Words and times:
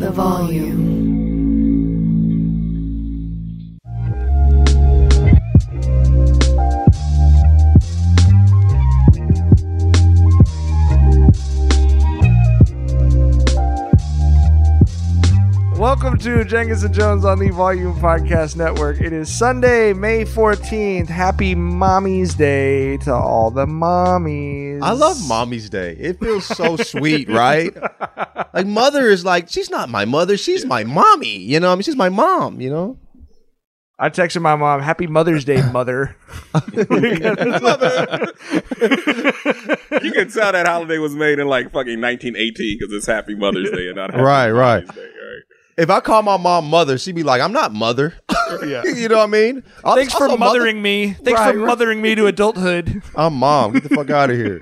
The 0.00 0.10
volume. 0.10 0.99
Welcome 15.80 16.18
to 16.18 16.44
Jenkins 16.44 16.84
and 16.84 16.94
Jonez 16.94 17.24
on 17.24 17.38
the 17.38 17.48
Volume 17.48 17.94
Podcast 17.94 18.54
Network. 18.54 19.00
It 19.00 19.14
is 19.14 19.34
Sunday, 19.34 19.94
May 19.94 20.26
14th. 20.26 21.08
Happy 21.08 21.54
Mommy's 21.54 22.34
Day 22.34 22.98
to 22.98 23.14
all 23.14 23.50
the 23.50 23.64
mommies. 23.64 24.80
I 24.82 24.92
love 24.92 25.26
Mommy's 25.26 25.70
Day. 25.70 25.96
It 25.98 26.20
feels 26.20 26.44
so 26.44 26.76
sweet, 26.76 27.30
right? 27.30 27.74
Like 28.52 28.66
mother 28.66 29.08
is 29.08 29.24
like 29.24 29.48
she's 29.48 29.70
not 29.70 29.88
my 29.88 30.04
mother, 30.04 30.36
she's 30.36 30.66
my 30.66 30.84
mommy. 30.84 31.38
You 31.38 31.60
know, 31.60 31.72
I 31.72 31.76
mean, 31.76 31.82
she's 31.82 31.96
my 31.96 32.10
mom. 32.10 32.60
You 32.60 32.68
know. 32.68 32.98
I 33.98 34.10
texted 34.10 34.42
my 34.42 34.56
mom, 34.56 34.82
Happy 34.82 35.06
Mother's 35.06 35.46
Day, 35.46 35.62
mother. 35.72 36.14
you 36.54 36.84
can 36.84 37.36
tell 40.30 40.52
that 40.52 40.64
holiday 40.66 40.98
was 40.98 41.14
made 41.14 41.38
in 41.38 41.46
like 41.46 41.66
fucking 41.66 42.00
1918 42.00 42.78
because 42.78 42.94
it's 42.94 43.06
Happy 43.06 43.34
Mother's 43.34 43.70
Day 43.70 43.88
and 43.88 43.96
not 43.96 44.10
Happy 44.10 44.22
Right, 44.22 44.50
right. 44.50 44.86
Day, 44.86 45.00
right? 45.02 45.19
If 45.80 45.88
I 45.90 46.00
call 46.00 46.22
my 46.22 46.36
mom 46.36 46.68
mother, 46.68 46.98
she'd 46.98 47.14
be 47.14 47.22
like, 47.22 47.40
"I'm 47.40 47.52
not 47.52 47.72
mother." 47.72 48.14
Yeah. 48.66 48.82
you 48.96 49.08
know 49.08 49.18
what 49.18 49.22
I 49.24 49.26
mean? 49.28 49.62
I'll- 49.84 49.94
Thanks 49.94 50.12
for 50.12 50.24
also 50.24 50.36
mother- 50.36 50.58
mothering 50.58 50.82
me. 50.82 51.12
Thanks 51.12 51.38
Right, 51.40 51.52
for 51.54 51.60
right. 51.60 51.66
mothering 51.68 52.02
me 52.02 52.16
to 52.16 52.26
adulthood. 52.26 53.00
I'm 53.16 53.34
mom. 53.34 53.72
Get 53.74 53.84
the 53.84 53.90
fuck 53.90 54.10
out 54.10 54.28
of 54.28 54.36
here. 54.36 54.60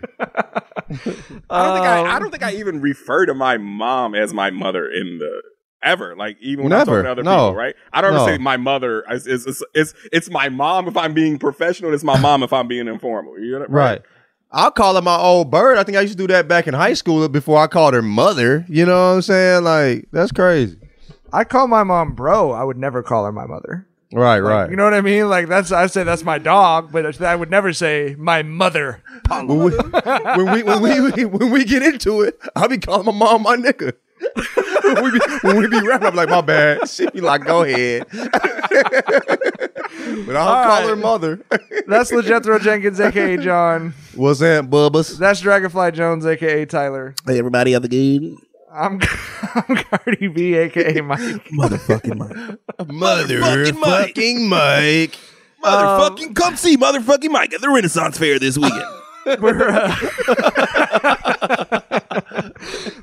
I 1.51 1.65
don't 1.65 1.75
think 1.75 1.87
I, 1.87 2.01
I 2.01 2.19
don't 2.19 2.25
um, 2.27 2.31
think 2.31 2.43
I 2.43 2.53
even 2.57 2.83
refer 2.83 3.25
to 3.27 3.33
my 3.35 3.57
mom 3.57 4.15
as 4.15 4.35
my 4.35 4.51
mother 4.51 4.87
in 4.91 5.19
the 5.19 5.43
ever. 5.83 6.15
Like 6.17 6.37
even 6.43 6.65
when 6.65 6.73
I'm 6.75 6.81
Never. 6.81 7.03
talking 7.03 7.05
to 7.05 7.11
other 7.13 7.23
No. 7.23 7.31
people, 7.49 7.55
right? 7.55 7.75
I 7.93 8.03
don't 8.03 8.15
ever 8.15 8.25
say 8.27 8.37
my 8.39 8.59
mother. 8.59 9.05
It's, 9.09 9.27
it's, 9.27 9.47
it's, 9.47 9.63
it's, 9.75 9.95
it's 10.13 10.31
my 10.31 10.51
mom 10.51 10.87
if 10.87 10.97
I'm 10.97 11.15
being 11.15 11.39
professional. 11.39 11.95
It's 11.95 12.05
my 12.05 12.19
mom 12.21 12.43
if 12.43 12.53
I'm 12.53 12.69
being 12.69 12.89
informal. 12.89 13.39
You 13.39 13.59
know, 13.61 13.67
Right. 13.71 14.03
I'll 14.51 14.71
call 14.71 14.95
her 14.97 15.03
my 15.03 15.17
old 15.17 15.51
bird. 15.51 15.79
I 15.79 15.83
think 15.85 15.97
I 15.97 16.03
used 16.03 16.13
to 16.13 16.19
do 16.19 16.27
that 16.33 16.47
back 16.49 16.67
in 16.67 16.75
high 16.75 16.95
school 16.95 17.27
before 17.29 17.59
I 17.59 17.67
called 17.69 17.95
her 17.95 18.03
mother. 18.03 18.65
You 18.69 18.85
know 18.87 18.93
what 19.11 19.15
I'm 19.17 19.23
saying? 19.23 19.65
Like 19.65 20.09
that's 20.13 20.33
crazy. 20.33 20.77
I 21.33 21.45
call 21.45 21.67
my 21.69 21.83
mom 21.83 22.15
bro. 22.15 22.53
I 22.53 22.65
would 22.65 22.77
never 22.77 23.03
call 23.03 23.25
her 23.25 23.33
my 23.33 23.47
mother. 23.47 23.87
Right, 24.11 24.39
right. 24.39 24.71
You 24.71 24.77
know 24.77 24.85
what 24.85 24.95
I 24.95 25.03
mean? 25.03 25.29
Like 25.29 25.49
that's 25.49 25.71
I 25.71 25.87
say 25.87 26.03
that's 26.03 26.25
my 26.25 26.39
dog, 26.39 26.91
but 26.93 27.21
I 27.21 27.37
would 27.37 27.51
never 27.51 27.73
say 27.75 28.17
my 28.19 28.43
mother. 28.43 29.03
when 29.29 29.49
we 29.49 29.73
when 30.63 30.63
we 30.63 30.63
when 30.63 31.13
we 31.13 31.25
when 31.27 31.51
we 31.51 31.65
get 31.65 31.83
into 31.83 32.23
it, 32.23 32.41
I'll 32.57 32.69
be 32.69 32.79
calling 32.79 33.05
my 33.05 33.13
mom 33.13 33.43
my 33.43 33.57
nigga. 33.57 33.93
when 34.83 35.05
we 35.05 35.11
be 35.13 35.21
when 35.43 35.57
we 35.59 35.69
be 35.69 35.87
rapping, 35.87 36.09
I'm 36.09 36.17
like, 36.17 36.31
my 36.31 36.41
bad. 36.41 36.89
She 36.89 37.09
be 37.11 37.21
like, 37.21 37.45
go 37.45 37.63
ahead. 37.65 38.07
but 38.13 38.25
I'll 40.37 40.49
All 40.49 40.65
call 40.65 40.81
right. 40.81 40.89
her 40.89 40.97
mother. 40.97 41.41
That's 41.87 42.11
LeJethro 42.11 42.61
Jenkins, 42.63 42.99
aka 42.99 43.37
John. 43.37 43.93
What's 44.15 44.41
that, 44.41 44.65
Bubbas? 44.71 45.19
That's 45.19 45.41
Dragonfly 45.41 45.93
Jones, 45.93 46.25
aka 46.25 46.65
Tyler. 46.65 47.15
Hey, 47.27 47.39
everybody, 47.39 47.75
other 47.75 47.89
good. 47.89 48.37
I'm 48.73 49.01
I'm 49.55 49.77
Cardi 49.77 50.29
B, 50.29 50.55
aka 50.55 51.01
Mike. 51.03 51.21
Motherfucking 51.49 52.17
Mike. 52.17 52.59
Motherfucking 52.89 54.49
Mike. 54.49 55.19
Motherfucking 55.65 56.37
come 56.37 56.57
see 56.57 56.77
motherfucking 56.77 57.31
Mike 57.31 57.53
at 57.53 57.61
the 57.61 57.69
Renaissance 57.69 58.17
Fair 58.19 58.39
this 58.39 58.57
weekend. 58.57 58.85
We're, 59.41 59.69
uh, 59.69 59.95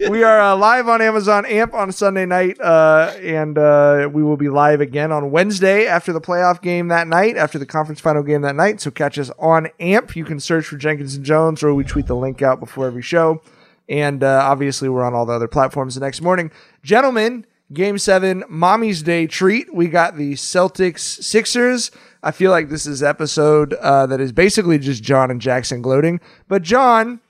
we 0.09 0.23
are 0.23 0.39
uh, 0.39 0.55
live 0.55 0.87
on 0.87 1.01
Amazon 1.01 1.45
Amp 1.45 1.73
on 1.75 1.91
Sunday 1.91 2.25
night, 2.25 2.59
uh, 2.61 3.13
and 3.21 3.57
uh, 3.57 4.09
we 4.11 4.23
will 4.23 4.37
be 4.37 4.49
live 4.49 4.81
again 4.81 5.11
on 5.11 5.29
Wednesday 5.29 5.85
after 5.85 6.13
the 6.13 6.21
playoff 6.21 6.61
game 6.61 6.87
that 6.87 7.07
night, 7.07 7.37
after 7.37 7.59
the 7.59 7.65
conference 7.65 7.99
final 7.99 8.23
game 8.23 8.41
that 8.41 8.55
night. 8.55 8.81
So 8.81 8.89
catch 8.89 9.19
us 9.19 9.29
on 9.37 9.67
Amp. 9.79 10.15
You 10.15 10.25
can 10.25 10.39
search 10.39 10.65
for 10.65 10.77
Jenkins 10.77 11.13
and 11.15 11.25
Jonez, 11.25 11.61
or 11.61 11.75
we 11.75 11.83
tweet 11.83 12.07
the 12.07 12.15
link 12.15 12.41
out 12.41 12.59
before 12.59 12.87
every 12.87 13.03
show. 13.03 13.41
And 13.87 14.23
uh, 14.23 14.41
obviously, 14.43 14.89
we're 14.89 15.03
on 15.03 15.13
all 15.13 15.25
the 15.25 15.33
other 15.33 15.47
platforms 15.47 15.95
the 15.95 16.01
next 16.01 16.21
morning. 16.21 16.51
Gentlemen, 16.83 17.45
Game 17.73 17.97
seven, 17.97 18.43
Mommy's 18.47 19.01
Day 19.01 19.25
treat. 19.25 19.73
We 19.73 19.87
got 19.87 20.17
the 20.17 20.33
Celtics 20.33 20.99
Sixers. 20.99 21.89
I 22.21 22.31
feel 22.31 22.51
like 22.51 22.69
this 22.69 22.85
is 22.85 23.01
episode 23.01 23.73
uh, 23.73 24.05
that 24.07 24.21
is 24.21 24.31
basically 24.31 24.77
just 24.77 25.01
John 25.03 25.31
and 25.31 25.41
Jackson 25.41 25.81
gloating. 25.81 26.19
But 26.47 26.61
John, 26.61 27.21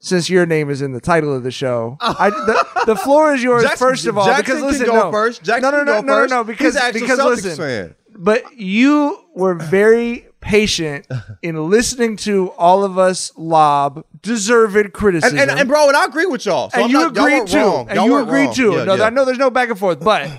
since 0.00 0.28
your 0.28 0.46
name 0.46 0.68
is 0.68 0.82
in 0.82 0.92
the 0.92 1.00
title 1.00 1.34
of 1.34 1.44
the 1.44 1.52
show, 1.52 1.96
I, 2.00 2.30
the, 2.30 2.84
the 2.86 2.96
floor 2.96 3.34
is 3.34 3.42
yours. 3.42 3.62
Jackson- 3.62 3.88
first 3.88 4.06
of 4.06 4.18
all, 4.18 4.26
Jackson 4.26 4.56
because 4.56 4.62
listen, 4.62 4.86
go 4.86 4.94
no, 4.94 5.12
first. 5.12 5.44
Jackson 5.44 5.62
no, 5.62 5.70
no, 5.70 5.84
no, 5.84 6.00
no, 6.00 6.12
first. 6.14 6.30
no, 6.30 6.44
because 6.44 6.74
He's 6.74 6.82
an 6.82 6.88
actual 6.88 7.00
because 7.00 7.18
Celtics 7.20 7.44
listen, 7.44 7.56
fan. 7.56 7.94
but 8.16 8.56
you 8.58 9.18
were 9.36 9.54
very 9.54 10.26
patient 10.44 11.06
in 11.42 11.70
listening 11.70 12.16
to 12.18 12.50
all 12.52 12.84
of 12.84 12.98
us 12.98 13.32
lob 13.36 14.04
deserved 14.20 14.92
criticism. 14.92 15.38
and, 15.38 15.50
and 15.50 15.68
bro, 15.68 15.88
and 15.88 15.96
I 15.96 16.04
agree 16.04 16.26
with 16.26 16.44
y'all. 16.44 16.70
So 16.70 16.76
and 16.76 16.84
I'm 16.84 16.90
you 16.90 16.98
not, 16.98 17.14
y'all 17.16 17.26
agreed 17.26 17.46
too. 17.48 17.56
wrong. 17.58 17.88
And 17.88 17.96
Y'all 17.96 18.04
you 18.06 18.12
weren't 18.12 18.28
agreed 18.28 18.44
wrong. 18.46 18.54
too. 18.54 18.72
Yeah, 18.72 18.84
no, 18.84 18.94
yeah. 18.94 19.04
I 19.04 19.10
know 19.10 19.24
there's 19.24 19.38
no 19.38 19.50
back 19.50 19.70
and 19.70 19.78
forth, 19.78 20.00
but 20.00 20.30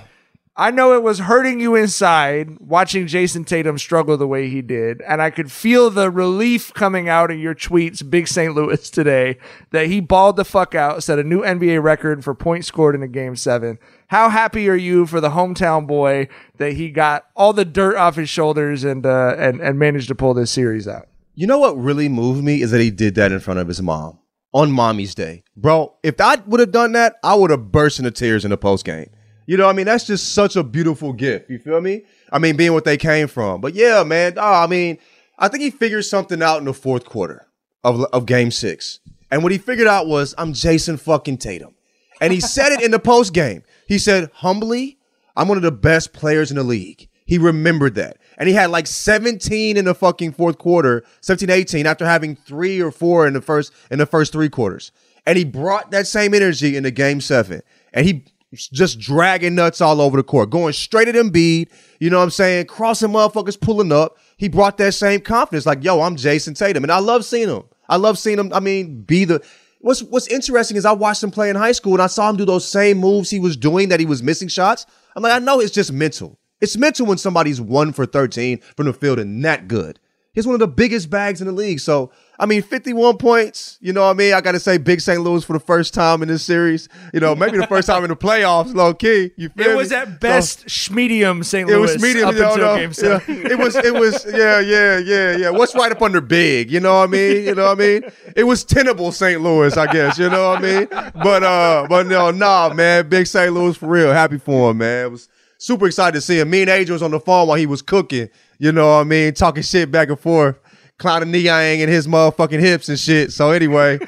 I 0.58 0.70
know 0.70 0.94
it 0.94 1.02
was 1.02 1.18
hurting 1.18 1.60
you 1.60 1.74
inside 1.74 2.58
watching 2.60 3.06
Jayson 3.06 3.44
Tatum 3.44 3.76
struggle 3.76 4.16
the 4.16 4.26
way 4.26 4.48
he 4.48 4.62
did, 4.62 5.02
and 5.02 5.20
I 5.20 5.28
could 5.28 5.52
feel 5.52 5.90
the 5.90 6.10
relief 6.10 6.72
coming 6.72 7.10
out 7.10 7.30
in 7.30 7.38
your 7.38 7.54
tweets, 7.54 8.08
Big 8.08 8.26
St. 8.26 8.54
Louis 8.54 8.88
today, 8.90 9.36
that 9.72 9.88
he 9.88 10.00
balled 10.00 10.36
the 10.36 10.46
fuck 10.46 10.74
out, 10.74 11.02
set 11.02 11.18
a 11.18 11.24
new 11.24 11.42
NBA 11.42 11.82
record 11.82 12.24
for 12.24 12.34
points 12.34 12.68
scored 12.68 12.94
in 12.94 13.02
a 13.02 13.08
game 13.08 13.36
seven. 13.36 13.78
How 14.06 14.30
happy 14.30 14.66
are 14.70 14.76
you 14.76 15.04
for 15.04 15.20
the 15.20 15.30
hometown 15.30 15.86
boy 15.86 16.28
that 16.56 16.72
he 16.72 16.88
got 16.88 17.26
all 17.36 17.52
the 17.52 17.66
dirt 17.66 17.96
off 17.96 18.16
his 18.16 18.30
shoulders 18.30 18.82
and 18.82 19.04
uh, 19.04 19.34
and 19.36 19.60
and 19.60 19.78
managed 19.78 20.08
to 20.08 20.14
pull 20.14 20.32
this 20.32 20.50
series 20.50 20.88
out? 20.88 21.06
You 21.34 21.46
know 21.46 21.58
what 21.58 21.76
really 21.78 22.08
moved 22.08 22.42
me 22.42 22.62
is 22.62 22.70
that 22.70 22.80
he 22.80 22.90
did 22.90 23.14
that 23.16 23.30
in 23.30 23.40
front 23.40 23.60
of 23.60 23.68
his 23.68 23.82
mom 23.82 24.20
on 24.54 24.72
Mommy's 24.72 25.14
Day. 25.14 25.44
Bro, 25.54 25.96
if 26.02 26.18
I 26.18 26.36
would 26.46 26.60
have 26.60 26.72
done 26.72 26.92
that, 26.92 27.16
I 27.22 27.34
would 27.34 27.50
have 27.50 27.70
burst 27.70 27.98
into 27.98 28.10
tears 28.10 28.42
in 28.42 28.50
the 28.50 28.56
post 28.56 28.86
game. 28.86 29.10
You 29.46 29.56
know 29.56 29.68
I 29.68 29.72
mean? 29.72 29.86
That's 29.86 30.06
just 30.06 30.34
such 30.34 30.56
a 30.56 30.62
beautiful 30.62 31.12
gift. 31.12 31.48
You 31.50 31.58
feel 31.58 31.80
me? 31.80 32.02
I 32.32 32.38
mean, 32.38 32.56
being 32.56 32.72
what 32.72 32.84
they 32.84 32.96
came 32.96 33.28
from. 33.28 33.60
But 33.60 33.74
yeah, 33.74 34.02
man, 34.02 34.34
oh, 34.36 34.54
I 34.54 34.66
mean, 34.66 34.98
I 35.38 35.48
think 35.48 35.62
he 35.62 35.70
figured 35.70 36.04
something 36.04 36.42
out 36.42 36.58
in 36.58 36.64
the 36.64 36.74
fourth 36.74 37.04
quarter 37.04 37.46
of, 37.84 38.02
of 38.12 38.26
game 38.26 38.50
six. 38.50 39.00
And 39.30 39.42
what 39.42 39.52
he 39.52 39.58
figured 39.58 39.86
out 39.86 40.06
was, 40.06 40.34
I'm 40.36 40.52
Jayson 40.52 40.98
fucking 40.98 41.38
Tatum. 41.38 41.74
And 42.20 42.32
he 42.32 42.40
said 42.40 42.72
it 42.72 42.82
in 42.82 42.90
the 42.90 42.98
post 42.98 43.32
game. 43.32 43.62
He 43.86 43.98
said, 43.98 44.30
humbly, 44.34 44.98
I'm 45.36 45.48
one 45.48 45.58
of 45.58 45.62
the 45.62 45.72
best 45.72 46.12
players 46.12 46.50
in 46.50 46.56
the 46.56 46.62
league. 46.64 47.08
He 47.26 47.38
remembered 47.38 47.94
that. 47.96 48.18
and 48.38 48.48
he 48.48 48.54
had 48.54 48.70
like 48.70 48.86
17 48.86 49.76
in 49.76 49.84
the 49.84 49.94
fucking 49.94 50.32
fourth 50.32 50.58
quarter, 50.58 51.04
17 51.20 51.50
18 51.50 51.86
after 51.86 52.04
having 52.04 52.36
3 52.36 52.80
or 52.80 52.90
4 52.90 53.26
in 53.26 53.34
the 53.34 53.40
first 53.40 53.72
in 53.90 53.98
the 53.98 54.06
first 54.06 54.32
3 54.32 54.48
quarters. 54.48 54.92
And 55.26 55.36
he 55.36 55.44
brought 55.44 55.90
that 55.90 56.06
same 56.06 56.34
energy 56.34 56.76
into 56.76 56.90
game 56.90 57.20
7. 57.20 57.62
And 57.92 58.06
he 58.06 58.24
just 58.56 58.98
dragging 58.98 59.54
nuts 59.54 59.80
all 59.80 60.00
over 60.00 60.16
the 60.16 60.22
court, 60.22 60.50
going 60.50 60.72
straight 60.72 61.08
at 61.08 61.14
Embiid, 61.14 61.68
you 62.00 62.10
know 62.10 62.18
what 62.18 62.24
I'm 62.24 62.30
saying? 62.30 62.66
Crossing 62.66 63.10
motherfuckers 63.10 63.60
pulling 63.60 63.92
up. 63.92 64.18
He 64.36 64.48
brought 64.48 64.78
that 64.78 64.92
same 64.92 65.20
confidence 65.20 65.66
like, 65.66 65.82
"Yo, 65.82 66.00
I'm 66.00 66.16
Jayson 66.16 66.54
Tatum." 66.54 66.84
And 66.84 66.92
I 66.92 66.98
love 66.98 67.24
seeing 67.24 67.48
him. 67.48 67.62
I 67.88 67.96
love 67.96 68.18
seeing 68.18 68.38
him, 68.38 68.52
I 68.52 68.60
mean, 68.60 69.02
be 69.02 69.24
the 69.24 69.42
What's 69.80 70.02
what's 70.02 70.26
interesting 70.26 70.76
is 70.76 70.84
I 70.84 70.92
watched 70.92 71.22
him 71.22 71.30
play 71.30 71.48
in 71.48 71.54
high 71.56 71.72
school 71.72 71.92
and 71.92 72.02
I 72.02 72.08
saw 72.08 72.28
him 72.28 72.36
do 72.36 72.44
those 72.44 72.66
same 72.66 72.98
moves 72.98 73.30
he 73.30 73.38
was 73.38 73.56
doing 73.56 73.90
that 73.90 74.00
he 74.00 74.06
was 74.06 74.22
missing 74.22 74.48
shots. 74.48 74.84
I'm 75.14 75.22
like, 75.22 75.32
I 75.32 75.38
know 75.38 75.60
it's 75.60 75.70
just 75.70 75.92
mental. 75.92 76.38
It's 76.60 76.76
mental 76.76 77.06
when 77.06 77.18
somebody's 77.18 77.60
one 77.60 77.92
for 77.92 78.04
13 78.04 78.60
from 78.76 78.86
the 78.86 78.92
field 78.92 79.18
and 79.18 79.44
that 79.44 79.68
good. 79.68 80.00
He's 80.32 80.46
one 80.46 80.54
of 80.54 80.60
the 80.60 80.68
biggest 80.68 81.08
bags 81.08 81.40
in 81.40 81.46
the 81.46 81.52
league. 81.52 81.80
So, 81.80 82.10
I 82.38 82.46
mean, 82.46 82.62
51 82.62 83.16
points, 83.16 83.78
you 83.80 83.92
know 83.92 84.02
what 84.02 84.10
I 84.10 84.12
mean? 84.14 84.34
I 84.34 84.40
got 84.40 84.52
to 84.52 84.60
say, 84.60 84.76
big 84.76 85.00
St. 85.00 85.20
Louis 85.22 85.42
for 85.42 85.54
the 85.54 85.60
first 85.60 85.94
time 85.94 86.22
in 86.22 86.28
this 86.28 86.42
series. 86.42 86.88
You 87.14 87.20
know, 87.20 87.34
maybe 87.34 87.56
the 87.56 87.66
first 87.66 87.86
time 87.86 88.04
in 88.04 88.10
the 88.10 88.16
playoffs, 88.16 88.74
low 88.74 88.92
key. 88.92 89.32
You 89.36 89.48
feel 89.48 89.70
It 89.70 89.76
was 89.76 89.90
me? 89.90 89.96
at 89.96 90.20
best 90.20 90.90
medium 90.90 91.42
St. 91.42 91.66
Louis. 91.66 91.76
It 91.76 91.80
was 91.80 92.02
medium, 92.02 92.28
up 92.28 92.34
you 92.34 92.40
know, 92.40 92.52
until 92.52 92.66
no, 92.66 92.76
game 92.76 92.92
seven. 92.92 93.36
yeah. 93.36 93.52
It 93.52 93.58
was, 93.58 93.76
it 93.76 93.94
was, 93.94 94.26
yeah, 94.28 94.60
yeah, 94.60 94.98
yeah, 94.98 95.36
yeah. 95.36 95.50
What's 95.50 95.74
right 95.74 95.90
up 95.90 96.02
under 96.02 96.20
big? 96.20 96.70
You 96.70 96.80
know 96.80 96.94
what 96.98 97.08
I 97.08 97.12
mean? 97.12 97.44
You 97.44 97.54
know 97.54 97.64
what 97.66 97.78
I 97.78 97.80
mean? 97.80 98.02
It 98.36 98.44
was 98.44 98.64
tenable 98.64 99.12
St. 99.12 99.40
Louis, 99.40 99.74
I 99.76 99.90
guess. 99.90 100.18
You 100.18 100.28
know 100.28 100.50
what 100.50 100.58
I 100.58 100.62
mean? 100.62 100.88
But, 100.90 101.42
uh, 101.42 101.86
but 101.88 102.06
no, 102.06 102.30
nah, 102.30 102.72
man. 102.74 103.08
Big 103.08 103.26
St. 103.26 103.52
Louis 103.52 103.76
for 103.76 103.86
real. 103.86 104.12
Happy 104.12 104.38
for 104.38 104.70
him, 104.72 104.78
man. 104.78 105.06
It 105.06 105.10
was 105.10 105.28
super 105.58 105.86
excited 105.86 106.12
to 106.16 106.20
see 106.20 106.38
him. 106.38 106.50
Me 106.50 106.60
and 106.62 106.70
Adrian 106.70 106.92
was 106.92 107.02
on 107.02 107.10
the 107.12 107.20
phone 107.20 107.48
while 107.48 107.56
he 107.56 107.66
was 107.66 107.80
cooking. 107.82 108.28
You 108.58 108.72
know 108.72 108.86
what 108.88 109.00
I 109.00 109.04
mean? 109.04 109.34
Talking 109.34 109.62
shit 109.62 109.90
back 109.90 110.08
and 110.08 110.18
forth. 110.18 110.58
Clowning 110.98 111.30
Niang 111.30 111.82
and 111.82 111.90
his 111.90 112.06
motherfucking 112.06 112.60
hips 112.60 112.88
and 112.88 112.98
shit. 112.98 113.32
So 113.32 113.50
anyway, 113.50 113.98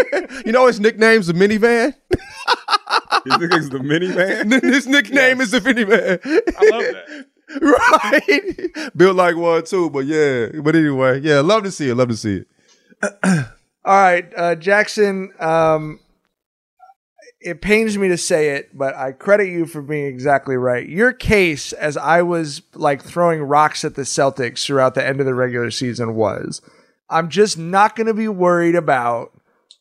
you 0.46 0.52
know 0.52 0.66
his 0.66 0.80
nickname's 0.80 1.26
the 1.26 1.34
minivan. 1.34 1.94
His 3.24 3.38
nickname's 3.38 3.70
the 3.70 3.78
minivan. 3.78 4.62
his 4.72 4.86
nickname 4.86 5.40
is 5.40 5.50
the 5.50 5.60
minivan. 5.60 6.20
I 6.56 6.70
love 6.70 6.82
that. 6.82 7.26
right? 7.60 8.96
Built 8.96 9.16
like 9.16 9.36
one 9.36 9.64
too, 9.64 9.90
but 9.90 10.06
yeah. 10.06 10.48
But 10.62 10.76
anyway, 10.76 11.20
yeah, 11.20 11.40
love 11.40 11.64
to 11.64 11.70
see 11.70 11.88
it. 11.88 11.94
Love 11.94 12.08
to 12.08 12.16
see 12.16 12.42
it. 12.42 12.46
All 13.84 13.94
right, 13.94 14.30
uh, 14.36 14.54
Jackson. 14.54 15.32
Um, 15.38 16.00
it 17.40 17.60
pains 17.60 17.96
me 17.96 18.08
to 18.08 18.16
say 18.16 18.50
it, 18.56 18.76
but 18.76 18.94
I 18.94 19.12
credit 19.12 19.48
you 19.48 19.66
for 19.66 19.80
being 19.80 20.06
exactly 20.06 20.56
right. 20.56 20.88
Your 20.88 21.12
case, 21.12 21.72
as 21.72 21.96
I 21.96 22.22
was 22.22 22.62
like 22.74 23.02
throwing 23.02 23.42
rocks 23.42 23.84
at 23.84 23.94
the 23.94 24.02
Celtics 24.02 24.64
throughout 24.64 24.94
the 24.94 25.06
end 25.06 25.20
of 25.20 25.26
the 25.26 25.34
regular 25.34 25.70
season, 25.70 26.14
was 26.14 26.60
I'm 27.08 27.28
just 27.28 27.56
not 27.56 27.94
going 27.94 28.08
to 28.08 28.14
be 28.14 28.28
worried 28.28 28.74
about 28.74 29.32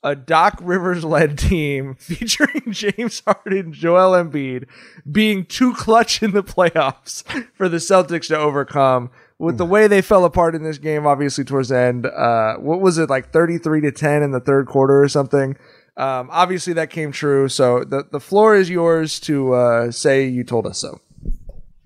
a 0.03 0.15
Doc 0.15 0.59
Rivers 0.61 1.03
led 1.03 1.37
team 1.37 1.95
featuring 1.99 2.71
James 2.71 3.21
Harden, 3.25 3.73
Joel 3.73 4.11
Embiid 4.23 4.67
being 5.11 5.45
too 5.45 5.73
clutch 5.73 6.21
in 6.21 6.31
the 6.31 6.43
playoffs 6.43 7.23
for 7.55 7.67
the 7.67 7.77
Celtics 7.77 8.27
to 8.27 8.37
overcome. 8.37 9.09
With 9.39 9.59
the 9.59 9.65
way 9.65 9.87
they 9.87 10.01
fell 10.01 10.25
apart 10.25 10.55
in 10.55 10.63
this 10.63 10.79
game, 10.79 11.05
obviously 11.05 11.43
towards 11.43 11.69
the 11.69 11.77
end, 11.77 12.07
uh, 12.07 12.55
what 12.55 12.81
was 12.81 12.97
it 12.97 13.07
like 13.07 13.31
33 13.31 13.81
to 13.81 13.91
10 13.91 14.23
in 14.23 14.31
the 14.31 14.39
third 14.39 14.65
quarter 14.65 14.99
or 15.01 15.07
something? 15.07 15.55
Um, 15.97 16.29
obviously 16.31 16.73
that 16.73 16.89
came 16.91 17.11
true. 17.11 17.49
So 17.49 17.83
the, 17.83 18.03
the 18.11 18.19
floor 18.19 18.55
is 18.55 18.69
yours 18.69 19.19
to 19.21 19.53
uh, 19.53 19.91
say 19.91 20.27
you 20.27 20.43
told 20.43 20.67
us 20.67 20.79
so. 20.79 21.01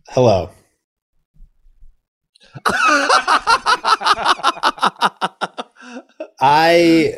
Hello. 0.09 0.49
I 6.39 7.13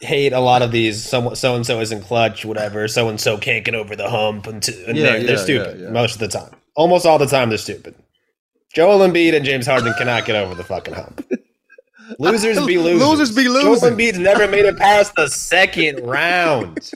hate 0.00 0.32
a 0.32 0.40
lot 0.40 0.62
of 0.62 0.72
these. 0.72 1.02
So 1.02 1.28
and 1.28 1.66
so 1.66 1.80
isn't 1.80 2.02
clutch, 2.02 2.44
whatever. 2.44 2.88
So 2.88 3.08
and 3.08 3.20
so 3.20 3.38
can't 3.38 3.64
get 3.64 3.74
over 3.74 3.96
the 3.96 4.08
hump, 4.10 4.46
and, 4.46 4.62
t- 4.62 4.84
and 4.86 4.96
Yeah, 4.96 5.04
they're, 5.04 5.18
yeah, 5.20 5.26
they're 5.26 5.36
stupid 5.38 5.78
yeah, 5.78 5.84
yeah. 5.86 5.90
most 5.92 6.14
of 6.14 6.20
the 6.20 6.28
time. 6.28 6.52
Almost 6.74 7.06
all 7.06 7.18
the 7.18 7.26
time, 7.26 7.48
they're 7.48 7.58
stupid. 7.58 7.94
Joel 8.74 8.98
Embiid 9.08 9.34
and 9.34 9.44
James 9.44 9.66
Harden 9.66 9.94
cannot 9.96 10.26
get 10.26 10.36
over 10.36 10.54
the 10.54 10.64
fucking 10.64 10.94
hump. 10.94 11.24
Losers 12.18 12.64
be 12.66 12.78
losers. 12.78 13.08
Losers 13.08 13.34
be 13.34 13.44
Joel 13.44 13.70
losing. 13.70 13.94
Embiid's 13.94 14.18
never 14.18 14.48
made 14.48 14.64
it 14.64 14.76
past 14.76 15.14
the 15.16 15.28
second 15.28 16.06
round. 16.06 16.90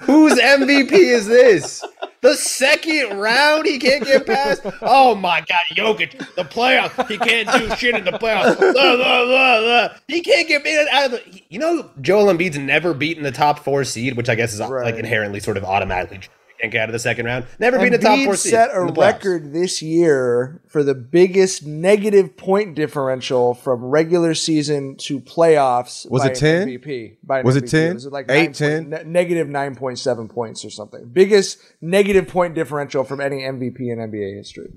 Whose 0.00 0.34
MVP 0.34 0.92
is 0.92 1.26
this? 1.26 1.84
The 2.20 2.34
second 2.34 3.18
round 3.18 3.66
he 3.66 3.78
can't 3.78 4.04
get 4.04 4.26
past? 4.26 4.62
Oh 4.82 5.14
my 5.14 5.40
god, 5.40 5.58
Jokic, 5.72 6.18
the 6.34 6.44
playoffs. 6.44 7.08
He 7.08 7.16
can't 7.18 7.50
do 7.52 7.74
shit 7.76 7.94
in 7.94 8.04
the 8.04 8.12
playoffs. 8.12 8.58
Blah, 8.58 8.72
blah, 8.72 9.24
blah, 9.24 9.60
blah. 9.60 9.88
He 10.08 10.20
can't 10.20 10.46
get 10.48 10.64
beat 10.64 10.86
out 10.92 11.06
of 11.06 11.10
the 11.12 11.42
You 11.48 11.58
know, 11.58 11.90
Joel 12.00 12.32
Embiid's 12.32 12.58
never 12.58 12.94
beaten 12.94 13.22
the 13.22 13.32
top 13.32 13.60
four 13.60 13.84
seed, 13.84 14.16
which 14.16 14.28
I 14.28 14.34
guess 14.34 14.52
is 14.52 14.60
like 14.60 14.96
inherently 14.96 15.40
sort 15.40 15.56
of 15.56 15.64
automatically 15.64 16.20
can't 16.66 16.72
get 16.72 16.82
out 16.82 16.88
of 16.88 16.92
the 16.92 16.98
second 16.98 17.26
round. 17.26 17.46
Never 17.58 17.78
beaten 17.78 17.92
the 17.92 17.98
top 18.06 18.18
four 18.24 18.36
seed. 18.36 18.50
set 18.50 18.70
a 18.70 18.80
in 18.80 18.86
the 18.88 18.92
record 18.92 19.52
this 19.52 19.80
year 19.82 20.60
for 20.68 20.82
the 20.82 20.94
biggest 20.94 21.64
negative 21.66 22.36
point 22.36 22.74
differential 22.74 23.54
from 23.54 23.84
regular 23.84 24.34
season 24.34 24.96
to 24.96 25.20
playoffs. 25.20 26.10
Was 26.10 26.22
by 26.22 26.30
it 26.30 26.34
10? 26.36 26.68
MVP. 26.68 27.16
By 27.22 27.40
an 27.40 27.46
Was 27.46 27.56
it 27.56 27.68
10? 27.68 27.94
Was 27.94 28.06
it 28.06 28.12
like 28.12 28.26
8, 28.30 28.60
9 28.60 28.84
point- 28.84 28.88
ne- 28.88 29.10
negative 29.10 29.48
nine 29.48 29.74
point 29.74 29.98
seven 29.98 30.28
points 30.28 30.64
or 30.64 30.70
something? 30.70 31.08
Biggest 31.12 31.58
negative 31.80 32.28
point 32.28 32.54
differential 32.54 33.04
from 33.04 33.20
any 33.20 33.38
MVP 33.38 33.90
in 33.90 33.98
NBA 33.98 34.36
history. 34.36 34.72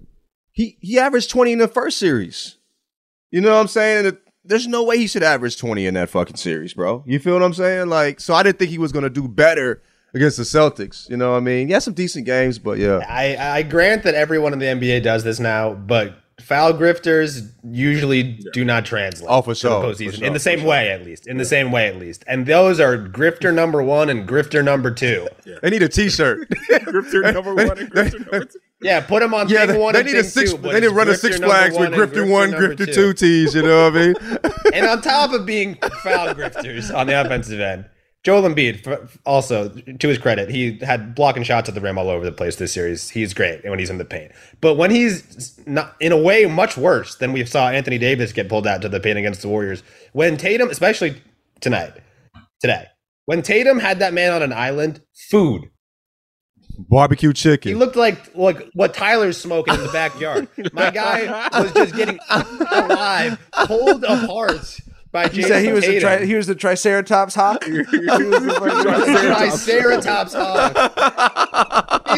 He 0.52 0.78
he 0.82 1.00
averaged 1.00 1.30
20 1.30 1.54
in 1.54 1.60
the 1.60 1.68
first 1.68 1.98
series. 1.98 2.58
You 3.32 3.42
know 3.42 3.54
what 3.54 3.62
I'm 3.62 3.68
saying? 3.68 4.18
There's 4.44 4.68
no 4.68 4.84
way 4.84 4.98
he 4.98 5.08
should 5.08 5.22
average 5.22 5.58
20 5.58 5.86
in 5.86 5.94
that 5.94 6.10
fucking 6.10 6.38
series, 6.38 6.74
bro. 6.74 7.04
You 7.06 7.20
feel 7.20 7.34
what 7.34 7.44
I'm 7.44 7.54
saying? 7.54 7.88
Like, 7.90 8.20
so 8.20 8.34
I 8.34 8.42
didn't 8.42 8.58
think 8.58 8.72
he 8.72 8.78
was 8.78 8.92
gonna 8.92 9.10
do 9.10 9.28
better 9.28 9.84
against 10.14 10.38
the 10.38 10.44
Celtics. 10.44 11.10
You 11.10 11.18
know 11.18 11.32
what 11.32 11.38
I 11.38 11.42
mean? 11.42 11.68
He 11.68 11.74
had 11.74 11.84
some 11.84 11.94
decent 11.94 12.26
games, 12.26 12.60
but 12.60 12.78
yeah. 12.78 13.00
I, 13.08 13.38
I 13.38 13.64
grant 13.64 14.04
that 14.04 14.16
everyone 14.16 14.54
in 14.54 14.60
the 14.60 14.66
NBA 14.66 15.04
does 15.04 15.24
this 15.24 15.40
now, 15.40 15.74
but 15.74 16.16
foul 16.42 16.74
grifters 16.74 17.52
usually 17.64 18.40
do 18.54 18.64
not 18.64 18.86
translate 18.86 19.30
Oh, 19.30 19.42
for 19.42 19.54
to 19.54 19.56
sure, 19.56 19.82
the 19.82 19.94
for 19.96 20.04
postseason 20.04 20.18
sure, 20.18 20.28
in 20.28 20.34
the 20.34 20.40
for 20.40 20.44
same 20.44 20.64
way, 20.64 20.90
at 20.92 21.06
least. 21.06 21.28
In 21.28 21.38
the 21.38 21.46
same 21.46 21.72
way, 21.72 21.88
at 21.88 21.98
least. 21.98 22.24
And 22.28 22.46
those 22.46 22.80
are 22.80 22.98
grifter 22.98 23.54
number 23.54 23.84
one 23.84 24.10
and 24.10 24.28
grifter 24.28 24.64
number 24.64 24.92
two. 24.92 25.28
They 25.62 25.72
need 25.72 25.84
a 25.84 25.90
T-shirt. 25.90 26.48
Grifter 26.70 27.34
number 27.34 27.54
one 27.54 27.78
and 27.78 27.92
grifter 27.92 28.20
number 28.20 28.46
two. 28.46 28.60
Yeah, 28.82 29.02
put 29.02 29.20
them 29.20 29.34
on 29.34 29.50
yeah, 29.50 29.66
thing 29.66 29.76
they, 29.76 29.82
one 29.82 29.94
they 29.94 30.00
and 30.00 30.08
need 30.08 30.16
a 30.16 30.24
six. 30.24 30.54
two, 30.54 30.58
they 30.60 30.76
need 30.76 30.88
to 30.88 30.92
run 30.92 31.10
a 31.10 31.16
Six 31.16 31.38
Flags 31.38 31.78
with 31.78 31.92
one 31.92 31.94
and 32.00 32.12
Grifter 32.12 32.30
one, 32.32 32.52
number 32.52 32.76
Grifter 32.76 32.94
two 32.94 33.14
tees. 33.14 33.54
You 33.54 33.64
know 33.64 33.90
what 33.90 33.98
I 33.98 34.06
mean? 34.06 34.16
and 34.74 34.86
on 34.86 35.02
top 35.02 35.34
of 35.34 35.46
being 35.46 35.76
foul 36.04 36.34
grifters 36.34 36.96
on 36.96 37.08
the 37.08 37.20
offensive 37.20 37.60
end, 37.60 37.86
Joel 38.24 38.42
Embiid, 38.42 39.18
also 39.26 39.70
to 39.70 40.08
his 40.08 40.18
credit, 40.18 40.50
he 40.50 40.78
had 40.80 41.16
blocking 41.16 41.44
shots 41.44 41.70
at 41.70 41.76
the 41.76 41.80
rim 41.80 41.98
all 41.98 42.10
over 42.10 42.26
the 42.26 42.34
place 42.34 42.58
this 42.58 42.74
series. 42.74 43.10
He's 43.10 43.34
great 43.34 43.64
when 43.64 43.80
he's 43.80 43.90
in 43.90 43.98
the 43.98 44.04
paint, 44.06 44.34
but 44.60 44.76
when 44.76 44.92
he's 44.92 45.58
not, 45.66 45.96
in 46.02 46.12
a 46.12 46.18
way, 46.18 46.46
much 46.46 46.76
worse 46.76 47.16
than 47.16 47.32
we 47.32 47.46
saw 47.46 47.70
Anthony 47.70 47.98
Davis 47.98 48.34
get 48.34 48.50
pulled 48.50 48.68
out 48.68 48.82
to 48.82 48.90
the 48.90 49.00
paint 49.00 49.18
against 49.18 49.42
the 49.42 49.48
Warriors. 49.48 49.84
When 50.12 50.36
Tatum, 50.36 50.70
especially 50.70 51.22
tonight, 51.62 51.94
today, 52.60 52.88
when 53.26 53.42
Tatum 53.42 53.80
had 53.80 54.00
that 54.00 54.14
man 54.14 54.34
on 54.34 54.44
an 54.44 54.52
island, 54.52 55.02
food. 55.30 55.70
Barbecue 56.78 57.34
chicken. 57.34 57.70
He 57.70 57.76
looked 57.76 57.96
like 57.96 58.36
like 58.36 58.70
what 58.74 58.94
Tyler's 58.94 59.38
smoking 59.38 59.74
in 59.74 59.82
the 59.82 59.92
backyard. 59.92 60.48
My 60.74 60.90
guy 60.90 61.50
was 61.58 61.74
just 61.74 61.96
getting 61.96 62.20
alive, 62.30 63.38
pulled 63.66 64.04
apart 64.04 64.80
by 65.12 65.24
You 65.26 65.30
Jason 65.30 65.50
said 65.50 65.64
he 65.66 65.72
was 65.72 65.86
the 65.86 65.94
Tatum. 65.94 66.02
tri- 66.02 66.26
he 66.26 66.36
was 66.36 66.48
the 66.48 66.56
Triceratops 66.56 67.36
hawk. 67.36 67.64
He 67.66 67.72
was 67.80 67.86
the 67.88 68.56
fucking 68.60 68.84
Triceratops 69.36 70.34
hog. 70.34 70.76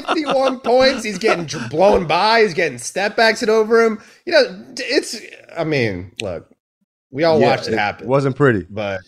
51 0.07 0.59
points. 0.59 1.03
He's 1.03 1.17
getting 1.17 1.45
dr- 1.45 1.69
blown 1.69 2.05
by. 2.07 2.41
He's 2.41 2.53
getting 2.53 2.77
step 2.77 3.15
backs 3.15 3.41
it 3.43 3.49
over 3.49 3.83
him. 3.85 3.99
You 4.25 4.33
know, 4.33 4.65
it's, 4.77 5.19
I 5.57 5.63
mean, 5.63 6.11
look, 6.21 6.49
we 7.11 7.23
all 7.23 7.39
Yeah, 7.39 7.47
watched 7.49 7.67
it 7.67 7.73
happen. 7.77 8.05
It 8.05 8.09
wasn't 8.09 8.35
pretty. 8.35 8.65
But 8.69 9.01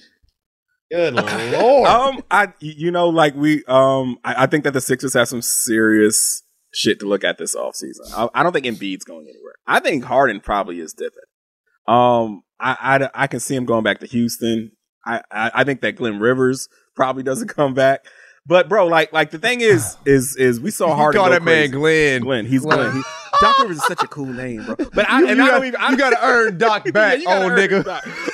good 0.91 1.13
lord. 1.15 1.87
Um, 1.87 2.21
I 2.29 2.53
you 2.59 2.91
know 2.91 3.09
like 3.09 3.35
we 3.35 3.63
um 3.67 4.17
I, 4.23 4.43
I 4.43 4.47
think 4.47 4.63
that 4.65 4.71
the 4.73 4.81
Sixers 4.81 5.13
have 5.15 5.27
some 5.27 5.41
serious 5.41 6.43
shit 6.73 6.99
to 6.99 7.05
look 7.07 7.23
at 7.23 7.37
this 7.37 7.55
offseason. 7.55 8.11
I, 8.15 8.27
I 8.33 8.43
don't 8.43 8.51
think 8.53 8.65
Embiid's 8.65 9.03
going 9.05 9.25
anywhere. 9.27 9.53
I 9.67 9.79
think 9.79 10.03
Harden 10.03 10.39
probably 10.39 10.79
is 10.79 10.93
dipping. 10.93 11.17
Um, 11.87 12.43
I, 12.63 12.95
I 12.97 13.09
I 13.23 13.27
can 13.27 13.39
see 13.39 13.55
him 13.55 13.65
going 13.65 13.83
back 13.83 13.99
to 13.99 14.07
Houston. 14.07 14.71
I 15.05 15.21
I, 15.31 15.51
I 15.55 15.63
think 15.63 15.81
that 15.81 15.97
Glenn 15.97 16.19
Rivers 16.19 16.69
probably 16.95 17.23
doesn't 17.23 17.49
come 17.49 17.73
back. 17.73 18.05
But 18.45 18.67
bro, 18.67 18.87
like 18.87 19.11
like 19.13 19.31
the 19.31 19.39
thing 19.39 19.61
is 19.61 19.97
is 20.05 20.35
is 20.37 20.59
we 20.59 20.71
saw 20.71 20.95
Harden 20.95 21.21
call 21.21 21.29
that 21.29 21.43
man. 21.43 21.71
Glenn. 21.71 22.21
Glenn, 22.21 22.45
he's 22.45 22.61
Glenn. 22.61 22.77
Glenn. 22.79 22.95
He, 22.95 23.01
Doc 23.41 23.57
Rivers 23.59 23.77
is 23.77 23.85
such 23.85 24.03
a 24.03 24.07
cool 24.07 24.27
name, 24.27 24.63
bro. 24.63 24.75
But 24.93 25.09
I 25.09 25.19
You- 25.21 25.27
and 25.29 25.37
you 25.37 25.43
I 25.43 25.47
got- 25.47 25.57
don't 25.57 25.65
even 25.65 25.81
I, 25.81 25.89
you 25.89 25.97
gotta 25.97 26.17
earn 26.25 26.57
Doc 26.59 26.83
back, 26.93 27.23
gotta 27.23 27.43
old 27.43 27.53
nigga. 27.53 27.83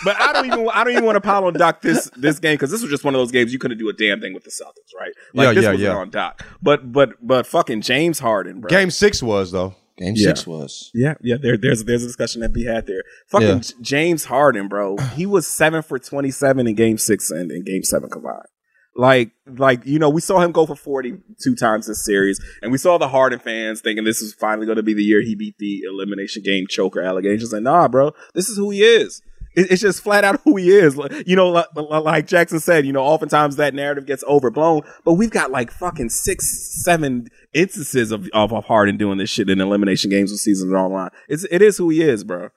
But 0.03 0.19
I 0.19 0.33
don't 0.33 0.45
even 0.45 0.69
I 0.73 0.83
don't 0.83 0.93
even 0.93 1.05
want 1.05 1.15
to 1.15 1.21
pile 1.21 1.45
on 1.45 1.53
Doc 1.53 1.81
this 1.81 2.09
this 2.15 2.37
game 2.39 2.55
because 2.55 2.69
this 2.69 2.81
was 2.81 2.91
just 2.91 3.03
one 3.03 3.15
of 3.15 3.19
those 3.19 3.31
games 3.31 3.53
you 3.53 3.59
couldn't 3.59 3.77
do 3.77 3.89
a 3.89 3.93
damn 3.93 4.19
thing 4.19 4.33
with 4.33 4.43
the 4.43 4.51
Celtics, 4.51 4.99
right? 4.99 5.11
Like 5.33 5.45
Yeah, 5.47 5.53
this 5.53 5.63
yeah, 5.63 5.71
was 5.71 5.81
yeah. 5.81 5.95
on 5.95 6.09
Doc. 6.09 6.45
But 6.61 6.91
but 6.91 7.11
but 7.25 7.47
fucking 7.47 7.81
James 7.81 8.19
Harden, 8.19 8.61
bro. 8.61 8.69
Game 8.69 8.91
six 8.91 9.23
was 9.23 9.51
though. 9.51 9.73
Game 9.99 10.15
Yeah. 10.15 10.27
six 10.29 10.47
was. 10.47 10.89
Yeah, 10.93 11.15
yeah. 11.21 11.35
There, 11.41 11.57
there's 11.57 11.83
there's 11.83 12.03
a 12.03 12.07
discussion 12.07 12.41
that 12.41 12.53
be 12.53 12.65
had 12.65 12.87
there. 12.87 13.03
Fucking 13.27 13.47
Yeah. 13.47 13.61
James 13.81 14.25
Harden, 14.25 14.67
bro. 14.67 14.97
He 15.15 15.25
was 15.25 15.45
seven 15.45 15.81
for 15.83 15.99
twenty 15.99 16.31
seven 16.31 16.65
in 16.67 16.75
Game 16.75 16.97
Six 16.97 17.29
and 17.29 17.51
in 17.51 17.63
Game 17.63 17.83
Seven 17.83 18.09
combined. 18.09 18.47
Like, 18.95 19.31
like 19.45 19.85
you 19.85 19.99
know, 19.99 20.09
we 20.09 20.19
saw 20.19 20.39
him 20.39 20.51
go 20.51 20.65
for 20.65 20.75
forty 20.75 21.17
two 21.41 21.55
times 21.55 21.87
this 21.87 22.03
series, 22.03 22.43
and 22.61 22.71
we 22.71 22.77
saw 22.77 22.97
the 22.97 23.07
Harden 23.09 23.39
fans 23.39 23.81
thinking 23.81 24.03
this 24.03 24.21
is 24.21 24.33
finally 24.33 24.65
going 24.65 24.75
to 24.77 24.83
be 24.83 24.93
the 24.93 25.03
year 25.03 25.21
he 25.21 25.35
beat 25.35 25.57
the 25.57 25.81
elimination 25.89 26.41
game 26.43 26.65
choker 26.67 27.01
allegations. 27.01 27.53
And 27.53 27.63
nah, 27.63 27.87
bro, 27.87 28.11
this 28.33 28.49
is 28.49 28.57
who 28.57 28.71
he 28.71 28.81
is. 28.83 29.21
It- 29.59 29.71
It's 29.71 29.81
just 29.81 30.01
flat 30.01 30.23
out 30.23 30.41
who 30.43 30.55
he 30.57 30.69
is. 30.71 30.99
You 31.25 31.35
know, 31.35 31.63
like, 31.75 32.27
Jackson 32.27 32.59
said, 32.59 32.85
you 32.85 32.93
know, 32.93 33.03
oftentimes 33.03 33.55
that 33.57 33.73
narrative 33.73 34.05
gets 34.05 34.23
overblown, 34.25 34.81
but 35.05 35.13
we've 35.13 35.31
got 35.31 35.51
like 35.51 35.71
fucking 35.71 36.09
six, 36.09 36.81
seven 36.83 37.27
instances 37.53 38.11
of, 38.11 38.27
of, 38.33 38.53
of 38.53 38.65
Harden 38.65 38.97
doing 38.97 39.17
this 39.17 39.29
shit 39.29 39.49
in 39.49 39.61
elimination 39.61 40.09
games 40.09 40.31
with 40.31 40.39
seasons 40.39 40.73
online. 40.73 41.09
It's, 41.27 41.45
it 41.51 41.61
is 41.61 41.77
who 41.77 41.89
he 41.89 42.01
is, 42.01 42.23
bro. 42.23 42.49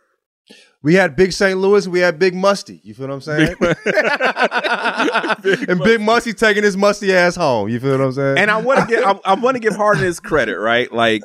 We 0.82 0.94
had 0.94 1.14
Big 1.14 1.32
St. 1.32 1.58
Louis, 1.58 1.86
we 1.86 2.00
had 2.00 2.18
Big 2.18 2.34
Musty. 2.34 2.80
You 2.82 2.94
feel 2.94 3.06
what 3.06 3.14
I'm 3.14 3.20
saying? 3.20 3.54
and 5.68 5.80
Big 5.80 6.00
Musty 6.00 6.32
taking 6.32 6.62
his 6.64 6.76
musty 6.76 7.12
ass 7.12 7.36
home. 7.36 7.68
You 7.68 7.78
feel 7.80 7.92
what 7.92 8.00
I'm 8.04 8.12
saying? 8.12 8.38
And 8.38 8.50
I 8.50 8.60
want 8.60 8.80
to 8.80 8.86
give, 8.86 9.04
I, 9.04 9.18
I 9.24 9.34
want 9.34 9.54
to 9.54 9.60
give 9.60 9.76
Harden 9.76 10.02
his 10.04 10.20
credit, 10.20 10.58
right? 10.58 10.92
Like, 10.92 11.22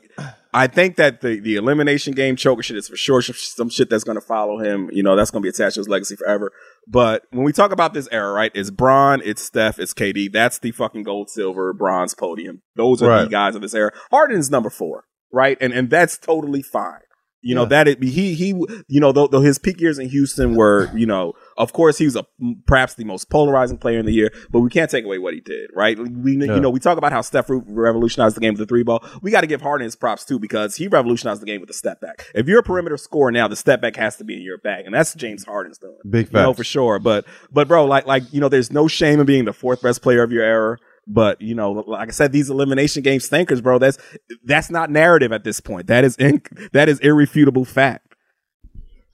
I 0.58 0.66
think 0.66 0.96
that 0.96 1.22
the, 1.22 1.40
the 1.40 1.56
elimination 1.56 2.14
game 2.14 2.36
choker 2.36 2.64
shit 2.64 2.78
is 2.78 2.88
for 2.88 2.98
sure 2.98 3.22
some- 3.22 3.70
shit 3.70 3.92
that's 3.92 4.04
going 4.04 4.20
to 4.20 4.26
follow 4.26 4.58
him. 4.58 4.90
You 4.92 5.04
know, 5.04 5.16
that's 5.16 5.30
going 5.30 5.44
to 5.44 5.46
be 5.46 5.50
attached 5.50 5.76
to 5.76 5.82
his 5.82 5.88
legacy 5.88 6.16
forever. 6.16 6.52
But 6.88 7.24
when 7.30 7.44
we 7.44 7.54
talk 7.54 7.72
about 7.72 7.94
this 7.94 8.08
era, 8.12 8.32
right, 8.32 8.52
it's 8.56 8.72
Bron, 8.72 9.22
it's 9.24 9.44
Steph, 9.44 9.78
it's 9.78 9.94
KD. 9.94 10.34
That's 10.34 10.58
the 10.58 10.72
fucking 10.72 11.04
gold, 11.04 11.30
silver, 11.30 11.74
bronze 11.74 12.16
podium. 12.16 12.64
Those 12.76 13.04
are 13.04 13.24
the 13.24 13.30
guys 13.30 13.56
of 13.56 13.62
this 13.62 13.76
era. 13.76 13.92
Harden's 14.10 14.50
number 14.50 14.72
four, 14.72 15.04
right? 15.32 15.60
And 15.62 15.74
and 15.74 15.92
that's 15.92 16.18
totally 16.18 16.64
fine. 16.64 17.02
You 17.42 17.54
know 17.54 17.66
that 17.66 17.88
it 17.88 18.02
he 18.02 18.34
he 18.34 18.48
you 18.88 19.00
know 19.00 19.12
though, 19.12 19.28
though 19.28 19.42
his 19.42 19.60
peak 19.60 19.80
years 19.80 20.00
in 20.00 20.10
Houston 20.10 20.56
were 20.56 20.90
you 20.98 21.06
know 21.06 21.34
of 21.58 21.74
course 21.74 21.98
he 21.98 22.06
was 22.06 22.16
a 22.16 22.26
perhaps 22.66 22.94
the 22.96 23.04
most 23.04 23.30
polarizing 23.30 23.78
player 23.78 24.00
in 24.00 24.06
the 24.06 24.14
year 24.14 24.32
but 24.50 24.60
we 24.60 24.70
can't 24.70 24.90
take 24.92 25.06
away 25.06 25.18
what 25.18 25.34
he 25.34 25.40
did 25.42 25.70
right 25.74 25.98
we 25.98 26.38
Yeah. 26.38 26.56
you 26.56 26.62
know 26.62 26.70
we 26.70 26.80
talk 26.80 26.98
about 26.98 27.12
how 27.12 27.22
Steph 27.22 27.50
re- 27.50 27.62
revolutionized 27.66 28.36
the 28.36 28.42
game 28.42 28.54
with 28.54 28.60
the 28.60 28.66
three 28.66 28.84
ball 28.84 29.04
we 29.22 29.32
got 29.32 29.42
to 29.42 29.48
give 29.48 29.62
Harden 29.62 29.86
his 29.86 29.96
props 29.96 30.26
too 30.26 30.40
because 30.40 30.76
he 30.76 30.88
revolutionized 30.88 31.42
the 31.42 31.46
game 31.46 31.60
with 31.62 31.68
the 31.68 31.74
step 31.74 32.00
back 32.02 32.26
if 32.36 32.48
you're 32.48 32.60
a 32.60 32.64
perimeter 32.64 32.98
scorer 32.98 33.32
now 33.32 33.48
the 33.48 33.56
step 33.56 33.82
back 33.82 33.96
has 33.96 34.16
to 34.18 34.24
be 34.24 34.36
in 34.36 34.42
your 34.42 34.58
bag 34.60 34.86
and 34.86 34.94
that's 34.94 35.14
James 35.14 35.46
Harden's 35.46 35.78
doing 35.78 35.98
Big 36.10 36.28
you 36.28 36.34
know 36.40 36.54
for 36.54 36.64
sure 36.64 37.00
but 37.00 37.26
but 37.52 37.68
bro 37.68 37.86
like 37.86 38.06
like 38.06 38.24
you 38.34 38.40
know 38.40 38.50
there's 38.50 38.72
no 38.72 38.88
shame 38.88 39.20
in 39.20 39.26
being 39.26 39.46
the 39.46 39.54
fourth 39.54 39.82
best 39.82 40.02
player 40.02 40.24
of 40.24 40.32
your 40.32 40.44
era 40.44 40.78
but 41.10 41.42
you 41.42 41.56
know, 41.56 41.72
like 41.72 42.10
I 42.10 42.12
said, 42.12 42.34
these 42.34 42.50
elimination 42.50 43.02
game 43.02 43.22
stinkers, 43.22 43.62
bro. 43.62 43.80
That's 43.80 43.98
that's 44.44 44.70
not 44.70 44.90
narrative 44.92 45.32
at 45.32 45.46
this 45.46 45.62
point. 45.62 45.88
That 45.88 46.04
is 46.04 46.18
in, 46.18 46.42
that 46.74 46.90
is 46.90 47.00
irrefutable 47.00 47.64
fact. 47.64 48.07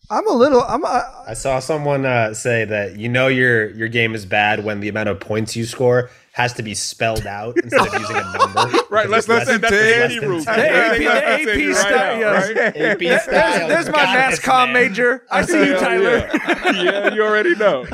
I'm 0.09 0.27
a 0.27 0.33
little. 0.33 0.61
I'm. 0.61 0.83
A, 0.83 1.23
I 1.27 1.33
saw 1.33 1.59
someone 1.59 2.05
uh, 2.05 2.33
say 2.33 2.65
that 2.65 2.97
you 2.97 3.09
know 3.09 3.27
your 3.27 3.69
your 3.71 3.87
game 3.87 4.15
is 4.15 4.25
bad 4.25 4.63
when 4.63 4.79
the 4.79 4.89
amount 4.89 5.09
of 5.09 5.19
points 5.19 5.55
you 5.55 5.65
score 5.65 6.09
has 6.33 6.51
to 6.53 6.63
be 6.63 6.73
spelled 6.73 7.27
out 7.27 7.55
instead 7.57 7.87
of 7.87 7.93
using 7.93 8.15
a 8.15 8.37
number. 8.37 8.77
Right, 8.89 9.09
let's- 9.09 9.25
Because 9.27 9.47
let's 9.47 9.49
say 9.49 9.57
that's 9.57 9.71
the 9.71 9.77
less 9.81 10.01
Andy 10.03 10.19
than 10.19 10.29
rule. 10.29 10.43
10. 10.43 10.57
The 10.59 10.69
AP, 10.73 10.97
the 10.97 11.71
AP 11.71 11.75
style. 11.75 11.93
right 11.93 12.19
now, 12.19 12.31
right? 12.31 12.57
AP 12.77 12.99
There's, 12.99 13.21
style. 13.23 13.67
there's 13.67 13.85
my 13.87 13.91
Got 13.91 14.13
mass 14.15 14.31
this, 14.31 14.39
comm 14.39 14.65
man. 14.65 14.73
major. 14.73 15.23
I 15.31 15.45
see 15.45 15.65
you, 15.67 15.73
Tyler. 15.77 16.17
Yeah. 16.17 16.71
yeah, 16.83 17.13
you 17.13 17.23
already 17.23 17.55
know. 17.55 17.85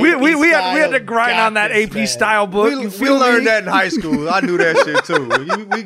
We, 0.00 0.14
we, 0.14 0.34
we, 0.34 0.48
had, 0.48 0.74
we 0.74 0.80
had 0.80 0.90
to 0.92 1.00
grind 1.00 1.38
on 1.40 1.54
that 1.54 1.70
AP 1.72 1.92
man. 1.94 2.06
style 2.06 2.46
book. 2.46 2.66
we, 2.72 2.82
you 2.82 2.88
we 3.00 3.10
learned 3.10 3.46
that 3.46 3.62
in 3.64 3.68
high 3.68 3.88
school. 3.88 4.28
I 4.28 4.40
knew 4.40 4.58
that 4.58 4.76
shit 4.84 5.04
too. 5.04 5.24
You- 5.44 5.66
we 5.66 5.84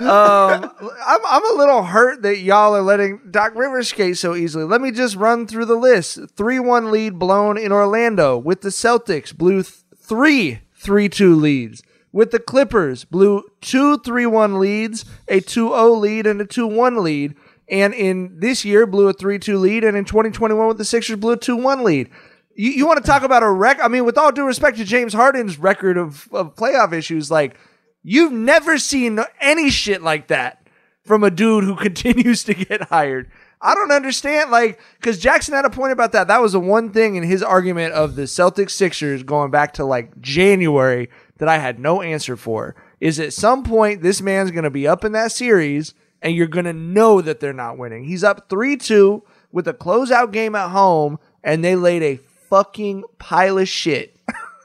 um, 0.00 0.72
I'm, 1.06 1.20
I'm 1.26 1.54
a 1.54 1.58
little 1.58 1.82
hurt 1.82 2.22
that 2.22 2.38
y'all 2.38 2.74
are 2.74 2.80
letting 2.82 3.20
Doc 3.30 3.54
Rivers 3.54 3.88
skate 3.88 4.16
so 4.16 4.34
easily. 4.34 4.64
Let 4.64 4.80
me 4.80 4.90
just 4.90 5.16
run 5.16 5.46
through 5.46 5.66
the 5.66 5.74
list. 5.76 6.18
3 6.36 6.58
1 6.60 6.90
lead 6.90 7.18
blown 7.18 7.58
in 7.58 7.70
Orlando 7.70 8.38
with 8.38 8.62
the 8.62 8.70
Celtics, 8.70 9.36
blew 9.36 9.62
th- 9.62 9.74
three 10.10 10.60
3 10.74 11.08
2 11.08 11.34
leads. 11.34 11.82
With 12.12 12.32
the 12.32 12.40
Clippers, 12.40 13.04
blew 13.04 13.44
two 13.60 13.98
3 13.98 14.26
1 14.26 14.58
leads, 14.58 15.04
a 15.28 15.40
2 15.40 15.68
0 15.68 15.90
lead, 15.94 16.26
and 16.26 16.40
a 16.40 16.44
2 16.44 16.66
1 16.66 17.02
lead. 17.02 17.36
And 17.68 17.94
in 17.94 18.40
this 18.40 18.64
year, 18.64 18.86
blew 18.86 19.08
a 19.08 19.12
3 19.12 19.38
2 19.38 19.56
lead. 19.56 19.84
And 19.84 19.96
in 19.96 20.04
2021, 20.04 20.66
with 20.66 20.78
the 20.78 20.84
Sixers, 20.84 21.16
blew 21.16 21.32
a 21.32 21.36
2 21.36 21.56
1 21.56 21.84
lead. 21.84 22.10
You, 22.56 22.70
you 22.70 22.86
want 22.86 23.02
to 23.02 23.08
talk 23.08 23.22
about 23.22 23.44
a 23.44 23.50
wreck? 23.50 23.78
I 23.80 23.88
mean, 23.88 24.04
with 24.04 24.18
all 24.18 24.32
due 24.32 24.44
respect 24.44 24.76
to 24.78 24.84
James 24.84 25.14
Harden's 25.14 25.58
record 25.58 25.96
of, 25.96 26.28
of 26.32 26.56
playoff 26.56 26.92
issues, 26.92 27.30
like, 27.30 27.56
You've 28.02 28.32
never 28.32 28.78
seen 28.78 29.20
any 29.40 29.70
shit 29.70 30.02
like 30.02 30.28
that 30.28 30.66
from 31.04 31.22
a 31.22 31.30
dude 31.30 31.64
who 31.64 31.76
continues 31.76 32.44
to 32.44 32.54
get 32.54 32.82
hired. 32.82 33.30
I 33.62 33.74
don't 33.74 33.92
understand, 33.92 34.50
like, 34.50 34.80
because 34.98 35.18
Jackson 35.18 35.54
had 35.54 35.66
a 35.66 35.70
point 35.70 35.92
about 35.92 36.12
that. 36.12 36.28
That 36.28 36.40
was 36.40 36.52
the 36.52 36.60
one 36.60 36.90
thing 36.90 37.16
in 37.16 37.22
his 37.22 37.42
argument 37.42 37.92
of 37.92 38.16
the 38.16 38.22
Celtics 38.22 38.70
Sixers 38.70 39.22
going 39.22 39.50
back 39.50 39.74
to 39.74 39.84
like 39.84 40.18
January 40.20 41.10
that 41.38 41.48
I 41.48 41.58
had 41.58 41.78
no 41.78 42.00
answer 42.00 42.36
for. 42.36 42.74
Is 43.00 43.20
at 43.20 43.32
some 43.32 43.62
point 43.62 44.02
this 44.02 44.20
man's 44.20 44.50
going 44.50 44.64
to 44.64 44.70
be 44.70 44.86
up 44.86 45.04
in 45.04 45.12
that 45.12 45.32
series 45.32 45.94
and 46.22 46.34
you're 46.34 46.46
going 46.46 46.66
to 46.66 46.72
know 46.72 47.20
that 47.20 47.40
they're 47.40 47.52
not 47.52 47.78
winning. 47.78 48.04
He's 48.04 48.24
up 48.24 48.48
3 48.48 48.76
2 48.76 49.22
with 49.52 49.68
a 49.68 49.74
closeout 49.74 50.32
game 50.32 50.54
at 50.54 50.70
home 50.70 51.18
and 51.42 51.64
they 51.64 51.76
laid 51.76 52.02
a 52.02 52.20
fucking 52.48 53.04
pile 53.18 53.58
of 53.58 53.68
shit. 53.68 54.16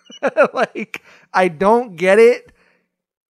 like, 0.53 1.01
I 1.33 1.47
don't 1.47 1.95
get 1.95 2.19
it 2.19 2.51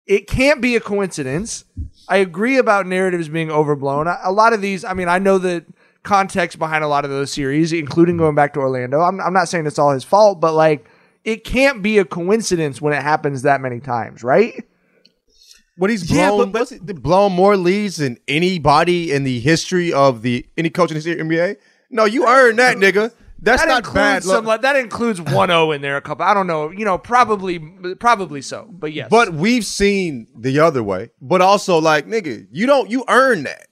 it 0.05 0.27
can't 0.27 0.61
be 0.61 0.75
a 0.75 0.79
coincidence. 0.79 1.65
I 2.07 2.17
agree 2.17 2.57
about 2.57 2.85
narratives 2.87 3.29
being 3.29 3.49
overblown. 3.51 4.07
A 4.07 4.17
a 4.23 4.31
lot 4.31 4.53
of 4.53 4.61
these, 4.61 4.83
I 4.85 4.93
mean, 4.93 5.07
I 5.07 5.19
know 5.19 5.37
the 5.37 5.65
context 6.03 6.59
behind 6.59 6.83
a 6.83 6.87
lot 6.87 7.03
of 7.03 7.11
those 7.11 7.31
series, 7.31 7.73
including 7.73 8.17
going 8.17 8.35
back 8.35 8.53
to 8.53 8.59
Orlando. 8.59 9.01
I'm, 9.01 9.19
I'm 9.19 9.33
not 9.33 9.49
saying 9.49 9.65
it's 9.65 9.79
all 9.79 9.91
his 9.91 10.03
fault, 10.03 10.39
but 10.39 10.53
like, 10.53 10.87
it 11.23 11.43
can't 11.43 11.81
be 11.81 11.97
a 11.97 12.05
coincidence 12.05 12.79
when 12.79 12.93
it 12.93 13.01
happens 13.01 13.41
that 13.41 13.59
many 13.59 13.79
times, 13.79 14.23
right? 14.23 14.63
What 15.77 15.89
he's 15.89 16.09
Yeah, 16.09 16.29
blown, 16.29 16.51
but- 16.51 16.59
what's 16.71 16.71
blown 17.01 17.31
more 17.33 17.57
leads 17.57 17.97
than 17.97 18.17
anybody 18.27 19.11
in 19.11 19.23
the 19.23 19.39
history 19.39 19.91
of 19.91 20.21
the 20.21 20.45
any 20.57 20.69
coach 20.69 20.91
in 20.91 20.97
the 20.97 21.03
NBA. 21.15 21.57
No, 21.89 22.05
you 22.05 22.27
earned 22.27 22.59
that, 22.59 22.77
nigga. 22.77 23.11
That's 23.39 23.61
that 23.61 23.67
not 23.67 23.77
includes 23.79 23.93
bad. 23.95 24.23
some, 24.23 24.45
like, 24.45 24.61
that 24.61 24.75
includes 24.75 25.19
1-0 25.19 25.75
in 25.75 25.81
there 25.81 25.97
a 25.97 26.01
couple. 26.01 26.25
I 26.25 26.33
don't 26.33 26.47
know, 26.47 26.71
you 26.71 26.85
know, 26.85 26.97
probably 26.97 27.59
probably 27.99 28.41
so, 28.41 28.67
but 28.71 28.93
yes. 28.93 29.07
But 29.09 29.33
we've 29.33 29.65
seen 29.65 30.27
the 30.37 30.59
other 30.59 30.81
way. 30.81 31.09
But 31.21 31.41
also, 31.41 31.77
like, 31.77 32.07
nigga, 32.07 32.47
you 32.51 32.65
don't 32.65 32.89
you 32.89 33.03
earn 33.09 33.43
that. 33.43 33.67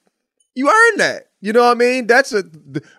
You 0.56 0.70
earn 0.70 0.98
that. 0.98 1.24
You 1.42 1.52
know 1.52 1.64
what 1.64 1.72
I 1.72 1.74
mean? 1.76 2.08
That's 2.08 2.32
a 2.34 2.44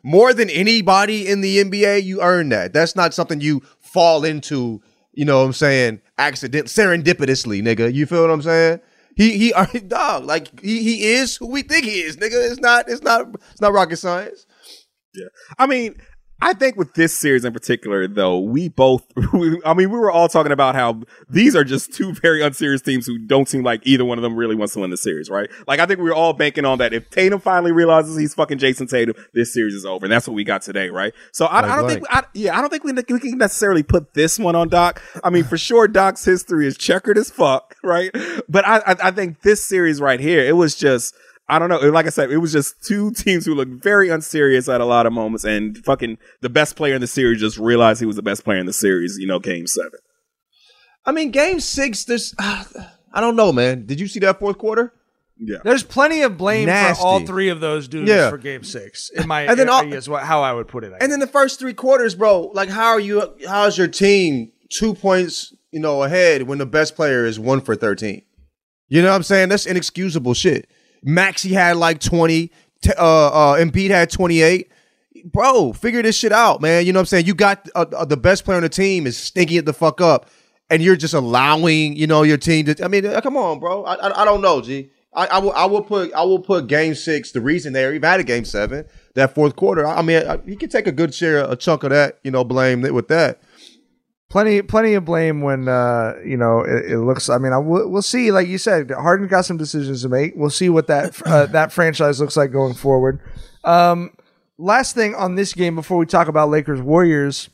more 0.02 0.34
than 0.34 0.50
anybody 0.50 1.28
in 1.28 1.40
the 1.40 1.62
NBA. 1.64 2.02
You 2.02 2.20
earn 2.20 2.48
that. 2.50 2.72
That's 2.72 2.94
not 2.96 3.14
something 3.14 3.40
you 3.40 3.62
fall 3.80 4.24
into. 4.24 4.82
You 5.12 5.24
know 5.24 5.38
what 5.38 5.46
I'm 5.46 5.52
saying? 5.52 6.00
Accident, 6.18 6.66
serendipitously, 6.66 7.62
nigga. 7.62 7.92
You 7.92 8.04
feel 8.06 8.22
what 8.22 8.30
I'm 8.30 8.42
saying? 8.42 8.80
He 9.16 9.38
he, 9.38 9.52
earned- 9.54 9.88
dog. 9.88 10.24
Like 10.24 10.60
he 10.60 10.82
he 10.82 11.12
is 11.12 11.36
who 11.36 11.46
we 11.46 11.62
think 11.62 11.84
he 11.84 12.00
is, 12.00 12.16
nigga. 12.16 12.50
It's 12.50 12.60
not 12.60 12.88
it's 12.88 13.02
not 13.02 13.28
it's 13.52 13.60
not 13.60 13.72
rocket 13.72 13.96
science. 13.96 14.46
Yeah. 15.14 15.28
I 15.58 15.66
mean, 15.66 15.94
I 16.42 16.52
think 16.52 16.76
with 16.76 16.94
this 16.94 17.16
series 17.16 17.44
in 17.44 17.52
particular, 17.52 18.06
though, 18.06 18.38
we 18.38 18.68
both, 18.68 19.04
I 19.64 19.74
mean, 19.74 19.90
we 19.90 19.98
were 19.98 20.10
all 20.10 20.28
talking 20.28 20.52
about 20.52 20.74
how 20.74 21.02
these 21.28 21.56
are 21.56 21.64
just 21.64 21.92
two 21.92 22.12
very 22.12 22.42
unserious 22.42 22.82
teams 22.82 23.06
who 23.06 23.18
don't 23.18 23.48
seem 23.48 23.62
like 23.62 23.80
either 23.84 24.04
one 24.04 24.18
of 24.18 24.22
them 24.22 24.36
really 24.36 24.54
wants 24.54 24.74
to 24.74 24.80
win 24.80 24.90
the 24.90 24.96
series, 24.96 25.30
right? 25.30 25.48
Like, 25.66 25.80
I 25.80 25.86
think 25.86 26.00
we 26.00 26.04
were 26.04 26.14
all 26.14 26.32
banking 26.32 26.64
on 26.64 26.78
that. 26.78 26.92
If 26.92 27.08
Tatum 27.10 27.40
finally 27.40 27.72
realizes 27.72 28.16
he's 28.16 28.34
fucking 28.34 28.58
Jayson 28.58 28.88
Tatum, 28.88 29.14
this 29.32 29.54
series 29.54 29.74
is 29.74 29.86
over. 29.86 30.04
And 30.04 30.12
that's 30.12 30.28
what 30.28 30.34
we 30.34 30.44
got 30.44 30.62
today, 30.62 30.90
right? 30.90 31.14
So 31.32 31.46
I, 31.46 31.60
I 31.60 31.76
don't 31.76 31.88
think, 31.88 32.04
I, 32.10 32.24
yeah, 32.34 32.58
I 32.58 32.60
don't 32.60 32.70
think 32.70 32.84
we, 32.84 32.92
we 32.92 33.20
can 33.20 33.38
necessarily 33.38 33.82
put 33.82 34.14
this 34.14 34.38
one 34.38 34.54
on 34.54 34.68
Doc. 34.68 35.00
I 35.22 35.30
mean, 35.30 35.44
for 35.44 35.56
sure, 35.56 35.88
Doc's 35.88 36.24
history 36.24 36.66
is 36.66 36.76
checkered 36.76 37.16
as 37.16 37.30
fuck, 37.30 37.76
right? 37.82 38.10
But 38.48 38.66
I, 38.66 38.78
I, 38.78 38.96
I 39.04 39.10
think 39.12 39.42
this 39.42 39.64
series 39.64 40.00
right 40.00 40.20
here, 40.20 40.44
it 40.44 40.56
was 40.56 40.74
just, 40.74 41.14
I 41.48 41.58
don't 41.58 41.68
know. 41.68 41.78
Like 41.90 42.06
I 42.06 42.10
said, 42.10 42.30
it 42.30 42.38
was 42.38 42.52
just 42.52 42.82
two 42.86 43.10
teams 43.16 43.44
who 43.44 43.54
looked 43.54 43.82
very 43.82 44.08
unserious 44.08 44.68
at 44.68 44.80
a 44.80 44.84
lot 44.86 45.06
of 45.06 45.12
moments, 45.12 45.44
and 45.44 45.76
fucking 45.84 46.18
the 46.40 46.48
best 46.48 46.74
player 46.76 46.94
in 46.94 47.00
the 47.00 47.06
series 47.06 47.40
just 47.40 47.58
realized 47.58 48.00
he 48.00 48.06
was 48.06 48.16
the 48.16 48.22
best 48.22 48.44
player 48.44 48.58
in 48.58 48.66
the 48.66 48.72
series. 48.72 49.16
You 49.18 49.26
know, 49.26 49.38
Game 49.38 49.66
Seven. 49.66 49.98
I 51.06 51.12
mean, 51.12 51.30
game 51.30 51.60
six, 51.60 52.04
there's 52.04 52.34
I 52.38 53.20
don't 53.20 53.36
know, 53.36 53.52
man. 53.52 53.86
Did 53.86 54.00
you 54.00 54.08
see 54.08 54.20
that 54.20 54.38
fourth 54.40 54.58
quarter? 54.58 54.92
Yeah, 55.36 55.58
There's 55.64 55.82
plenty 55.82 56.22
of 56.22 56.38
blame 56.38 56.66
Nasty. 56.66 57.00
for 57.02 57.06
all 57.06 57.20
three 57.26 57.48
of 57.48 57.58
those 57.60 57.88
dudes 57.88 58.08
Yeah. 58.08 58.30
for 58.30 58.38
Game 58.38 58.62
Six. 58.62 59.10
In 59.10 59.26
my, 59.26 59.40
And 59.48 59.58
then 59.58 59.68
all- 59.68 59.82
I 59.82 59.86
guess 59.86 60.06
what 60.08 60.22
how 60.22 60.42
I 60.42 60.52
would 60.52 60.68
put 60.68 60.84
it. 60.84 60.92
I 60.92 60.98
And 61.00 61.10
then 61.10 61.18
the 61.18 61.26
first 61.26 61.58
three 61.58 61.74
quarters, 61.74 62.14
bro, 62.14 62.52
like 62.54 62.68
how 62.68 62.90
are 62.90 63.00
you 63.00 63.34
how's 63.46 63.76
your 63.76 63.88
team 63.88 64.52
two 64.70 64.94
points, 64.94 65.52
you 65.72 65.80
know, 65.80 66.04
ahead 66.04 66.42
when 66.44 66.58
the 66.58 66.66
best 66.66 66.94
player 66.94 67.26
is 67.26 67.38
one 67.40 67.60
for 67.60 67.74
13? 67.74 68.22
You 68.88 69.02
know 69.02 69.08
what 69.10 69.16
I'm 69.16 69.22
saying? 69.24 69.48
That's 69.48 69.66
inexcusable 69.66 70.34
shit. 70.34 70.68
Maxey 71.04 71.52
had 71.52 71.76
like 71.76 72.00
20, 72.00 72.50
t- 72.82 72.90
uh 72.98 73.02
uh 73.28 73.56
Embiid 73.56 73.90
had 73.90 74.10
28. 74.10 74.70
Bro, 75.26 75.74
figure 75.74 76.02
this 76.02 76.16
shit 76.16 76.32
out, 76.32 76.60
man. 76.60 76.84
You 76.84 76.92
know 76.92 76.98
what 76.98 77.02
I'm 77.02 77.06
saying? 77.06 77.26
You 77.26 77.34
got 77.34 77.68
uh, 77.74 77.86
uh, 77.96 78.04
the 78.04 78.16
best 78.16 78.44
player 78.44 78.56
on 78.56 78.62
the 78.62 78.68
team 78.68 79.06
is 79.06 79.16
stinking 79.16 79.56
it 79.56 79.64
the 79.64 79.72
fuck 79.72 80.00
up 80.00 80.28
and 80.68 80.82
you're 80.82 80.96
just 80.96 81.14
allowing, 81.14 81.96
you 81.96 82.06
know, 82.06 82.22
your 82.22 82.36
team 82.36 82.66
to 82.66 82.84
I 82.84 82.88
mean, 82.88 83.06
uh, 83.06 83.20
come 83.20 83.36
on, 83.36 83.58
bro. 83.58 83.84
I 83.84 83.94
I, 83.94 84.22
I 84.22 84.24
don't 84.24 84.42
know, 84.42 84.60
G. 84.60 84.90
I, 85.14 85.26
I 85.26 85.38
will 85.38 85.52
I 85.52 85.64
will 85.66 85.82
put 85.82 86.12
I 86.12 86.22
will 86.24 86.40
put 86.40 86.66
game 86.66 86.94
six. 86.94 87.32
The 87.32 87.40
reason 87.40 87.72
they 87.72 87.86
even 87.88 88.02
had 88.02 88.20
a 88.20 88.24
game 88.24 88.44
seven 88.44 88.84
that 89.14 89.34
fourth 89.34 89.56
quarter. 89.56 89.86
I, 89.86 89.98
I 89.98 90.02
mean, 90.02 90.26
I, 90.26 90.38
he 90.44 90.56
can 90.56 90.68
take 90.68 90.86
a 90.86 90.92
good 90.92 91.14
share, 91.14 91.48
a 91.50 91.56
chunk 91.56 91.84
of 91.84 91.90
that. 91.90 92.18
You 92.24 92.30
know, 92.30 92.44
blame 92.44 92.82
with 92.82 93.08
that. 93.08 93.40
Plenty, 94.34 94.62
plenty 94.62 94.94
of 94.94 95.04
blame 95.04 95.42
when 95.42 95.68
uh, 95.68 96.14
you 96.24 96.36
know 96.36 96.62
it, 96.62 96.90
it 96.90 96.98
looks. 96.98 97.28
I 97.28 97.38
mean, 97.38 97.52
I, 97.52 97.58
we'll 97.58 98.02
see. 98.02 98.32
Like 98.32 98.48
you 98.48 98.58
said, 98.58 98.90
Harden 98.90 99.28
got 99.28 99.44
some 99.44 99.58
decisions 99.58 100.02
to 100.02 100.08
make. 100.08 100.32
We'll 100.34 100.50
see 100.50 100.68
what 100.68 100.88
that 100.88 101.22
uh, 101.24 101.46
that 101.52 101.70
franchise 101.70 102.20
looks 102.20 102.36
like 102.36 102.50
going 102.50 102.74
forward. 102.74 103.20
Um, 103.62 104.10
last 104.58 104.96
thing 104.96 105.14
on 105.14 105.36
this 105.36 105.54
game 105.54 105.76
before 105.76 105.98
we 105.98 106.06
talk 106.06 106.26
about 106.26 106.48
Lakers 106.48 106.80
Warriors, 106.82 107.48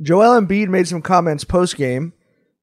Joel 0.00 0.40
Embiid 0.40 0.68
made 0.68 0.88
some 0.88 1.02
comments 1.02 1.44
post 1.44 1.76
game, 1.76 2.14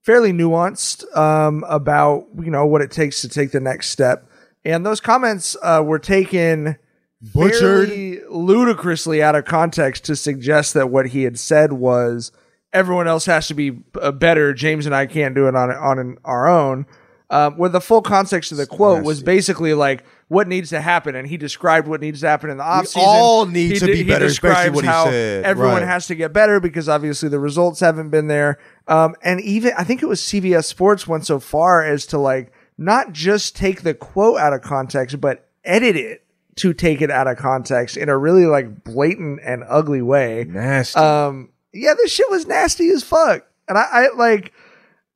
fairly 0.01 0.33
nuanced 0.33 1.15
um, 1.15 1.63
about 1.69 2.25
you 2.39 2.49
know 2.49 2.65
what 2.65 2.81
it 2.81 2.89
takes 2.89 3.21
to 3.21 3.29
take 3.29 3.51
the 3.51 3.59
next 3.59 3.89
step, 3.89 4.27
and 4.65 4.83
those 4.83 4.99
comments 4.99 5.55
uh, 5.61 5.83
were 5.85 5.99
taken 5.99 6.75
Butchered. 7.21 8.23
ludicrously 8.31 9.21
out 9.21 9.35
of 9.35 9.45
context 9.45 10.05
to 10.05 10.15
suggest 10.15 10.73
that 10.73 10.89
what 10.89 11.09
he 11.09 11.21
had 11.21 11.37
said 11.37 11.73
was 11.73 12.31
everyone 12.73 13.07
else 13.07 13.25
has 13.25 13.47
to 13.47 13.53
be 13.53 13.79
uh, 14.01 14.11
better. 14.11 14.53
James 14.53 14.85
and 14.85 14.93
I 14.95 15.05
can't 15.05 15.35
do 15.35 15.47
it 15.47 15.55
on 15.55 15.71
on 15.71 15.99
an, 15.99 16.17
our 16.25 16.47
own. 16.47 16.85
Um, 17.31 17.57
where 17.57 17.69
the 17.69 17.79
full 17.79 18.01
context 18.01 18.51
of 18.51 18.57
the 18.57 18.65
quote 18.65 19.03
was 19.03 19.21
basically 19.21 19.75
like 19.75 20.03
what 20.29 20.47
needs 20.47 20.69
to 20.69 20.81
happen, 20.81 21.13
and 21.15 21.27
he 21.27 21.37
described 21.37 21.87
what 21.87 22.01
needs 22.01 22.21
to 22.21 22.27
happen 22.27 22.49
in 22.49 22.57
the 22.57 22.63
offseason. 22.63 22.97
all 22.97 23.45
need 23.45 23.73
He 23.73 23.79
to 23.79 23.85
be 23.85 23.97
he 23.97 24.03
better, 24.03 24.25
especially 24.25 24.71
describes 24.71 24.75
what 24.75 24.83
he 24.85 24.89
how 24.89 25.05
said. 25.05 25.45
Everyone 25.45 25.75
Right. 25.75 25.87
has 25.87 26.07
to 26.07 26.15
get 26.15 26.33
better 26.33 26.59
because 26.59 26.89
obviously 26.89 27.29
the 27.29 27.37
results 27.37 27.81
haven't 27.81 28.09
been 28.09 28.29
there. 28.29 28.57
Um, 28.87 29.15
and 29.21 29.39
even 29.41 29.73
I 29.77 29.83
think 29.83 30.01
it 30.01 30.07
was 30.07 30.19
CBS 30.21 30.65
Sports 30.65 31.07
went 31.07 31.27
so 31.27 31.39
far 31.39 31.83
as 31.85 32.07
to 32.07 32.17
like 32.17 32.51
not 32.79 33.11
just 33.11 33.55
take 33.55 33.83
the 33.83 33.93
quote 33.93 34.39
out 34.39 34.53
of 34.53 34.61
context, 34.63 35.21
but 35.21 35.47
edit 35.63 35.95
it 35.97 36.23
to 36.55 36.73
take 36.73 36.99
it 36.99 37.11
out 37.11 37.27
of 37.27 37.37
context 37.37 37.95
in 37.95 38.09
a 38.09 38.17
really 38.17 38.47
like 38.47 38.83
blatant 38.83 39.39
and 39.45 39.63
ugly 39.69 40.01
way. 40.01 40.45
Nasty. 40.49 40.99
Um, 40.99 41.49
yeah, 41.73 41.93
this 41.95 42.11
shit 42.11 42.29
was 42.29 42.47
nasty 42.47 42.89
as 42.89 43.03
fuck. 43.03 43.45
And 43.67 43.77
I, 43.77 43.85
I 43.91 44.09
like, 44.15 44.53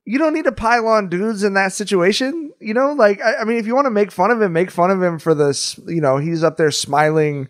you 0.04 0.18
don't 0.18 0.34
need 0.34 0.44
to 0.44 0.52
pile 0.52 0.86
on 0.86 1.08
dudes 1.08 1.42
in 1.42 1.54
that 1.54 1.72
situation. 1.72 2.52
You 2.60 2.74
know, 2.74 2.92
like, 2.92 3.20
I, 3.20 3.36
I 3.36 3.44
mean, 3.44 3.56
if 3.56 3.66
you 3.66 3.74
want 3.74 3.86
to 3.86 3.90
make 3.90 4.10
fun 4.10 4.30
of 4.30 4.40
him, 4.40 4.52
make 4.52 4.70
fun 4.70 4.90
of 4.90 5.02
him 5.02 5.18
for 5.18 5.34
this, 5.34 5.78
you 5.86 6.00
know, 6.00 6.18
he's 6.18 6.44
up 6.44 6.56
there 6.56 6.70
smiling, 6.70 7.48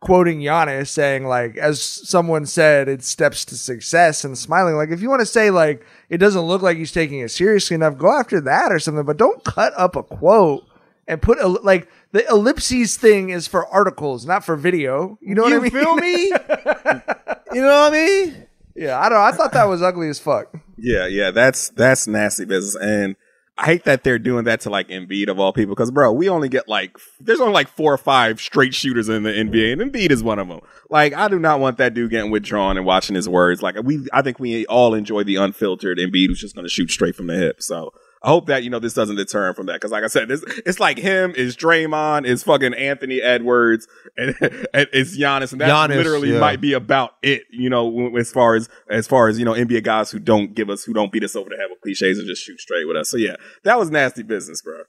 quoting 0.00 0.40
Giannis, 0.40 0.88
saying, 0.88 1.26
like, 1.26 1.56
as 1.56 1.82
someone 1.82 2.46
said, 2.46 2.88
it 2.88 3.02
steps 3.02 3.44
to 3.46 3.56
success 3.56 4.24
and 4.24 4.38
smiling. 4.38 4.76
Like, 4.76 4.90
if 4.90 5.02
you 5.02 5.10
want 5.10 5.20
to 5.20 5.26
say, 5.26 5.50
like, 5.50 5.84
it 6.08 6.18
doesn't 6.18 6.42
look 6.42 6.62
like 6.62 6.76
he's 6.76 6.92
taking 6.92 7.18
it 7.18 7.30
seriously 7.30 7.74
enough, 7.74 7.98
go 7.98 8.10
after 8.10 8.40
that 8.42 8.72
or 8.72 8.78
something, 8.78 9.04
but 9.04 9.16
don't 9.16 9.44
cut 9.44 9.72
up 9.76 9.96
a 9.96 10.02
quote 10.02 10.64
and 11.06 11.20
put, 11.20 11.38
a, 11.40 11.48
like, 11.48 11.88
the 12.12 12.26
ellipses 12.28 12.96
thing 12.96 13.30
is 13.30 13.46
for 13.46 13.66
articles, 13.66 14.26
not 14.26 14.44
for 14.44 14.56
video. 14.56 15.18
You 15.20 15.34
know 15.34 15.42
what 15.42 15.50
You 15.50 15.58
I 15.58 15.60
mean? 15.60 15.72
You 15.72 15.80
feel 15.80 15.94
me? 15.96 16.22
you 17.52 17.62
know 17.62 17.82
what 17.82 17.92
I 17.92 18.06
mean? 18.06 18.46
Yeah, 18.74 18.98
I 18.98 19.08
don't. 19.08 19.18
I 19.18 19.32
thought 19.32 19.52
that 19.52 19.64
was 19.64 19.82
ugly 19.82 20.08
as 20.08 20.18
fuck. 20.18 20.54
Yeah, 20.76 21.06
yeah, 21.06 21.32
that's 21.32 21.70
that's 21.70 22.06
nasty 22.06 22.44
business, 22.44 22.76
and 22.80 23.16
I 23.58 23.66
hate 23.66 23.84
that 23.84 24.04
they're 24.04 24.20
doing 24.20 24.44
that 24.44 24.60
to 24.60 24.70
like 24.70 24.88
Embiid 24.88 25.28
of 25.28 25.40
all 25.40 25.52
people. 25.52 25.74
Because 25.74 25.90
bro, 25.90 26.12
we 26.12 26.28
only 26.28 26.48
get 26.48 26.68
like 26.68 26.96
there's 27.20 27.40
only 27.40 27.52
like 27.52 27.68
four 27.68 27.92
or 27.92 27.98
five 27.98 28.40
straight 28.40 28.74
shooters 28.74 29.08
in 29.08 29.24
the 29.24 29.30
NBA, 29.30 29.72
and 29.72 29.82
Embiid 29.82 30.12
is 30.12 30.22
one 30.22 30.38
of 30.38 30.46
them. 30.46 30.60
Like, 30.88 31.12
I 31.12 31.26
do 31.26 31.40
not 31.40 31.58
want 31.58 31.78
that 31.78 31.92
dude 31.92 32.10
getting 32.10 32.30
withdrawn 32.30 32.76
and 32.76 32.86
watching 32.86 33.16
his 33.16 33.28
words. 33.28 33.62
Like, 33.62 33.76
we, 33.82 34.06
I 34.12 34.22
think 34.22 34.38
we 34.38 34.64
all 34.66 34.94
enjoy 34.94 35.24
the 35.24 35.36
unfiltered 35.36 35.98
Embiid 35.98 36.28
who's 36.28 36.40
just 36.40 36.54
going 36.54 36.64
to 36.64 36.70
shoot 36.70 36.90
straight 36.90 37.16
from 37.16 37.26
the 37.26 37.36
hip. 37.36 37.62
So. 37.62 37.92
I 38.22 38.28
hope 38.28 38.46
that 38.46 38.64
you 38.64 38.70
know 38.70 38.78
this 38.78 38.94
doesn't 38.94 39.16
deter 39.16 39.48
him 39.48 39.54
from 39.54 39.66
that 39.66 39.74
because, 39.74 39.92
like 39.92 40.04
I 40.04 40.08
said, 40.08 40.28
this 40.28 40.42
it's 40.66 40.80
like 40.80 40.98
him 40.98 41.32
is 41.36 41.56
Draymond 41.56 42.26
is 42.26 42.42
fucking 42.42 42.74
Anthony 42.74 43.20
Edwards 43.20 43.86
and, 44.16 44.34
and 44.40 44.88
it's 44.92 45.16
Giannis, 45.16 45.52
and 45.52 45.60
that 45.60 45.68
Giannis, 45.70 45.96
literally 45.96 46.32
yeah. 46.32 46.40
might 46.40 46.60
be 46.60 46.72
about 46.72 47.14
it. 47.22 47.44
You 47.50 47.70
know, 47.70 48.16
as 48.16 48.32
far 48.32 48.54
as 48.56 48.68
as 48.90 49.06
far 49.06 49.28
as 49.28 49.38
you 49.38 49.44
know, 49.44 49.52
NBA 49.52 49.84
guys 49.84 50.10
who 50.10 50.18
don't 50.18 50.54
give 50.54 50.70
us 50.70 50.84
who 50.84 50.92
don't 50.92 51.12
beat 51.12 51.24
us 51.24 51.36
over 51.36 51.48
the 51.48 51.56
head 51.56 51.66
with 51.70 51.80
cliches 51.80 52.18
and 52.18 52.26
just 52.26 52.42
shoot 52.42 52.60
straight 52.60 52.86
with 52.86 52.96
us. 52.96 53.10
So 53.10 53.16
yeah, 53.16 53.36
that 53.62 53.78
was 53.78 53.90
nasty 53.90 54.22
business, 54.22 54.62
bro. 54.62 54.82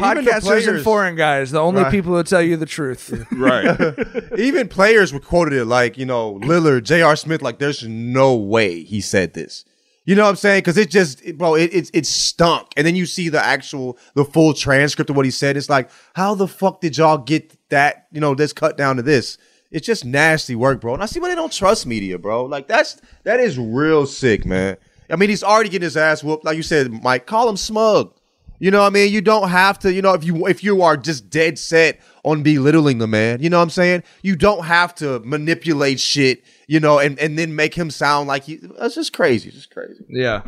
Even 0.00 0.24
the 0.24 0.30
Podcasters 0.30 0.68
and 0.68 0.84
foreign 0.84 1.16
guys, 1.16 1.50
the 1.50 1.58
only 1.58 1.82
Right. 1.82 1.90
people 1.90 2.14
who 2.16 2.22
tell 2.22 2.42
you 2.42 2.56
the 2.56 2.66
truth. 2.66 3.26
Right. 3.32 3.76
Even 4.38 4.68
players 4.68 5.12
were 5.12 5.20
quoted 5.20 5.54
it 5.54 5.64
like, 5.64 5.98
you 5.98 6.06
know, 6.06 6.38
Lillard, 6.40 6.84
J.R. 6.84 7.16
Smith, 7.16 7.42
like, 7.42 7.58
there's 7.58 7.82
no 7.82 8.34
way 8.36 8.82
he 8.84 9.00
said 9.00 9.34
this. 9.34 9.64
You 10.08 10.14
know 10.14 10.22
what 10.22 10.30
I'm 10.30 10.36
saying? 10.36 10.60
Because 10.60 10.78
it 10.78 10.88
just, 10.88 11.20
it- 11.22 11.36
bro, 11.36 11.54
it, 11.54 11.70
it, 11.74 11.90
it 11.92 12.06
stunk. 12.06 12.68
And 12.78 12.86
then 12.86 12.96
you 12.96 13.04
see 13.04 13.28
the 13.28 13.44
actual, 13.44 13.98
the 14.14 14.24
full 14.24 14.54
transcript 14.54 15.10
of 15.10 15.16
what 15.16 15.26
he 15.26 15.30
said. 15.30 15.54
It's 15.58 15.68
like, 15.68 15.90
how 16.14 16.34
the 16.34 16.48
fuck 16.48 16.80
did 16.80 16.96
y'all 16.96 17.18
get 17.18 17.54
that, 17.68 18.06
you 18.10 18.18
know, 18.18 18.34
this 18.34 18.54
cut 18.54 18.78
down 18.78 18.96
to 18.96 19.02
this? 19.02 19.36
It's 19.70 19.86
just 19.86 20.06
nasty 20.06 20.54
work, 20.54 20.80
bro. 20.80 20.94
And 20.94 21.02
I 21.02 21.06
see 21.06 21.20
why 21.20 21.28
they 21.28 21.34
don't 21.34 21.52
trust 21.52 21.86
media, 21.86 22.18
bro. 22.18 22.46
Like, 22.46 22.68
that's, 22.68 22.98
that 23.24 23.38
is 23.38 23.58
real 23.58 24.06
sick, 24.06 24.46
man. 24.46 24.78
I 25.10 25.16
mean, 25.16 25.28
he's 25.28 25.44
already 25.44 25.68
getting 25.68 25.84
his 25.84 25.96
ass 25.98 26.24
whooped. 26.24 26.42
Like 26.42 26.56
you 26.56 26.62
said, 26.62 26.90
Mike, 26.90 27.26
call 27.26 27.46
him 27.46 27.58
smug. 27.58 28.14
You 28.60 28.70
know 28.70 28.80
what 28.80 28.86
I 28.86 28.90
mean? 28.90 29.12
You 29.12 29.20
don't 29.20 29.50
have 29.50 29.78
to, 29.80 29.92
you 29.92 30.00
know, 30.00 30.14
if 30.14 30.24
you 30.24 30.46
if 30.46 30.64
you 30.64 30.80
are 30.82 30.96
just 30.96 31.28
dead 31.30 31.58
set 31.58 32.00
on 32.24 32.42
belittling 32.42 32.96
the 32.96 33.06
man, 33.06 33.40
you 33.42 33.50
know 33.50 33.58
what 33.58 33.62
I'm 33.64 33.70
saying? 33.70 34.02
You 34.22 34.36
don't 34.36 34.64
have 34.64 34.94
to 34.96 35.20
manipulate 35.20 36.00
shit, 36.00 36.42
you 36.68 36.78
know, 36.78 37.00
and, 37.00 37.18
and 37.18 37.36
then 37.36 37.56
make 37.56 37.74
him 37.74 37.90
sound 37.90 38.28
like 38.28 38.44
he 38.44 38.56
that's 38.78 38.94
just 38.94 39.12
crazy. 39.12 39.50
Just 39.50 39.72
crazy. 39.72 40.04
yeah. 40.08 40.42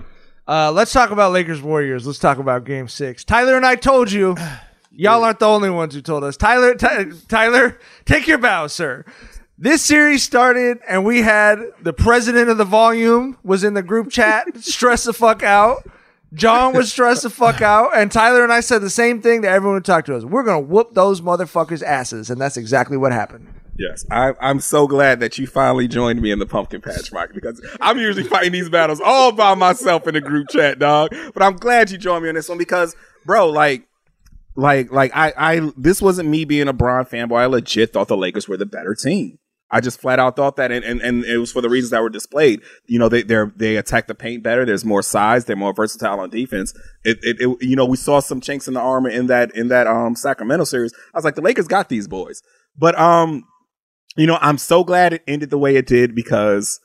Uh, 0.47 0.71
let's 0.73 0.93
talk 0.93 1.11
about 1.11 1.33
Lakers 1.33 1.63
Warriors. 1.63 2.07
Let's 2.07 2.19
talk 2.21 2.39
about 2.39 2.65
Game 2.65 2.87
Six. 2.87 3.25
Tyler 3.25 3.57
and 3.57 3.67
I 3.67 3.75
told 3.75 4.13
you. 4.13 4.37
Y'all 4.93 5.23
aren't 5.23 5.39
the 5.39 5.47
only 5.47 5.71
ones 5.71 5.95
who 5.95 6.01
told 6.03 6.25
us. 6.25 6.37
Tyler, 6.37 6.75
Ty- 6.75 7.13
Tyler, 7.29 7.79
take 8.07 8.27
your 8.27 8.39
bow, 8.39 8.67
sir. 8.67 9.05
This 9.57 9.83
series 9.83 10.25
started, 10.25 10.79
and 10.87 11.05
we 11.05 11.23
had 11.23 11.61
the 11.81 11.93
president 11.93 12.51
of 12.51 12.59
the 12.59 12.65
volume 12.65 13.39
was 13.45 13.63
in 13.63 13.75
the 13.75 13.85
group 13.85 14.11
chat, 14.11 14.47
stress 14.61 15.05
the 15.05 15.13
fuck 15.13 15.45
out. 15.45 15.89
John 16.33 16.75
was 16.75 16.93
stressed 16.93 17.25
the 17.25 17.31
fuck 17.31 17.61
out, 17.61 17.97
and 17.97 18.11
Tyler 18.11 18.45
and 18.45 18.53
I 18.53 18.61
said 18.61 18.83
the 18.83 18.91
same 18.91 19.21
thing 19.21 19.43
to 19.43 19.49
everyone 19.49 19.77
who 19.79 19.83
talked 19.83 20.07
to 20.07 20.17
us. 20.17 20.25
We're 20.25 20.45
gonna 20.45 20.61
whoop 20.61 20.95
those 20.95 21.21
motherfuckers' 21.21 21.83
asses, 21.83 22.31
and 22.31 22.41
that's 22.41 22.57
exactly 22.57 22.97
what 22.97 23.13
happened. 23.13 23.49
Yes, 23.81 24.05
I, 24.11 24.35
I'm 24.41 24.61
so 24.61 24.87
glad 24.87 25.21
that 25.21 25.39
you 25.39 25.47
finally 25.47 25.89
joined 25.89 26.21
me 26.21 26.31
in 26.31 26.39
the 26.39 26.47
pumpkin 26.47 26.83
patch, 26.83 27.13
Mike, 27.13 27.31
because 27.33 27.67
I'm 27.81 27.99
usually 27.99 28.25
fighting 28.29 28.53
these 28.53 28.69
battles 28.69 29.01
all 29.03 29.33
by 29.33 29.55
myself 29.55 30.07
in 30.07 30.15
the 30.15 30.21
group 30.21 30.49
chat, 30.51 30.79
dog. 30.79 31.15
But 31.33 31.43
I'm 31.43 31.57
glad 31.57 31.91
you 31.91 31.97
joined 31.97 32.25
me 32.25 32.29
on 32.29 32.35
this 32.35 32.49
one 32.49 32.59
because, 32.59 32.95
bro, 33.25 33.49
like, 33.49 33.89
like, 34.55 34.93
like 34.93 35.13
I, 35.17 35.33
I, 35.35 35.73
this 35.79 36.03
wasn't 36.03 36.29
me 36.29 36.45
being 36.45 36.69
a 36.69 36.75
Bron 36.75 37.07
fanboy. 37.07 37.39
I 37.39 37.47
legit 37.47 37.95
thought 37.95 38.09
the 38.09 38.19
Lakers 38.19 38.47
were 38.47 38.59
the 38.59 38.67
better 38.67 38.95
team. 38.95 39.39
I 39.71 39.81
just 39.81 40.01
flat 40.01 40.19
out 40.19 40.37
thought 40.37 40.57
that, 40.57 40.73
and, 40.73 40.85
and, 40.85 41.01
and 41.01 41.25
it 41.25 41.39
was 41.39 41.53
for 41.53 41.61
the 41.61 41.69
reasons 41.69 41.91
that 41.91 42.03
were 42.03 42.11
displayed. 42.11 42.61
You 42.87 42.99
know, 42.99 43.09
they 43.09 43.23
they 43.23 43.45
they 43.57 43.77
attack 43.77 44.09
the 44.09 44.15
paint 44.15 44.43
better. 44.43 44.65
There's 44.65 44.85
more 44.85 45.03
size. 45.03 45.45
They're 45.45 45.57
more 45.57 45.73
versatile 45.73 46.19
on 46.21 46.31
defense. 46.31 46.75
It, 47.05 47.19
it, 47.23 47.37
it 47.41 47.63
you 47.63 47.77
know 47.77 47.87
we 47.87 47.97
saw 47.97 48.21
some 48.21 48.41
chinks 48.41 48.67
in 48.67 48.75
the 48.75 48.81
armor 48.81 49.09
in 49.09 49.27
that 49.29 49.55
in 49.55 49.69
that 49.69 49.87
um 49.87 50.17
Sacramento 50.17 50.65
series. 50.65 50.93
I 51.15 51.19
was 51.19 51.25
like, 51.25 51.37
the 51.37 51.43
Lakers 51.43 51.69
got 51.69 51.89
these 51.89 52.09
boys, 52.09 52.43
but 52.77 52.99
um, 52.99 53.45
you 54.17 54.27
know, 54.27 54.39
I'm 54.41 54.59
so 54.59 54.85
glad 54.85 55.13
it 55.13 55.23
ended 55.27 55.51
the 55.51 55.59
way 55.59 55.77
it 55.77 55.87
did 55.87 56.15
because 56.15 56.81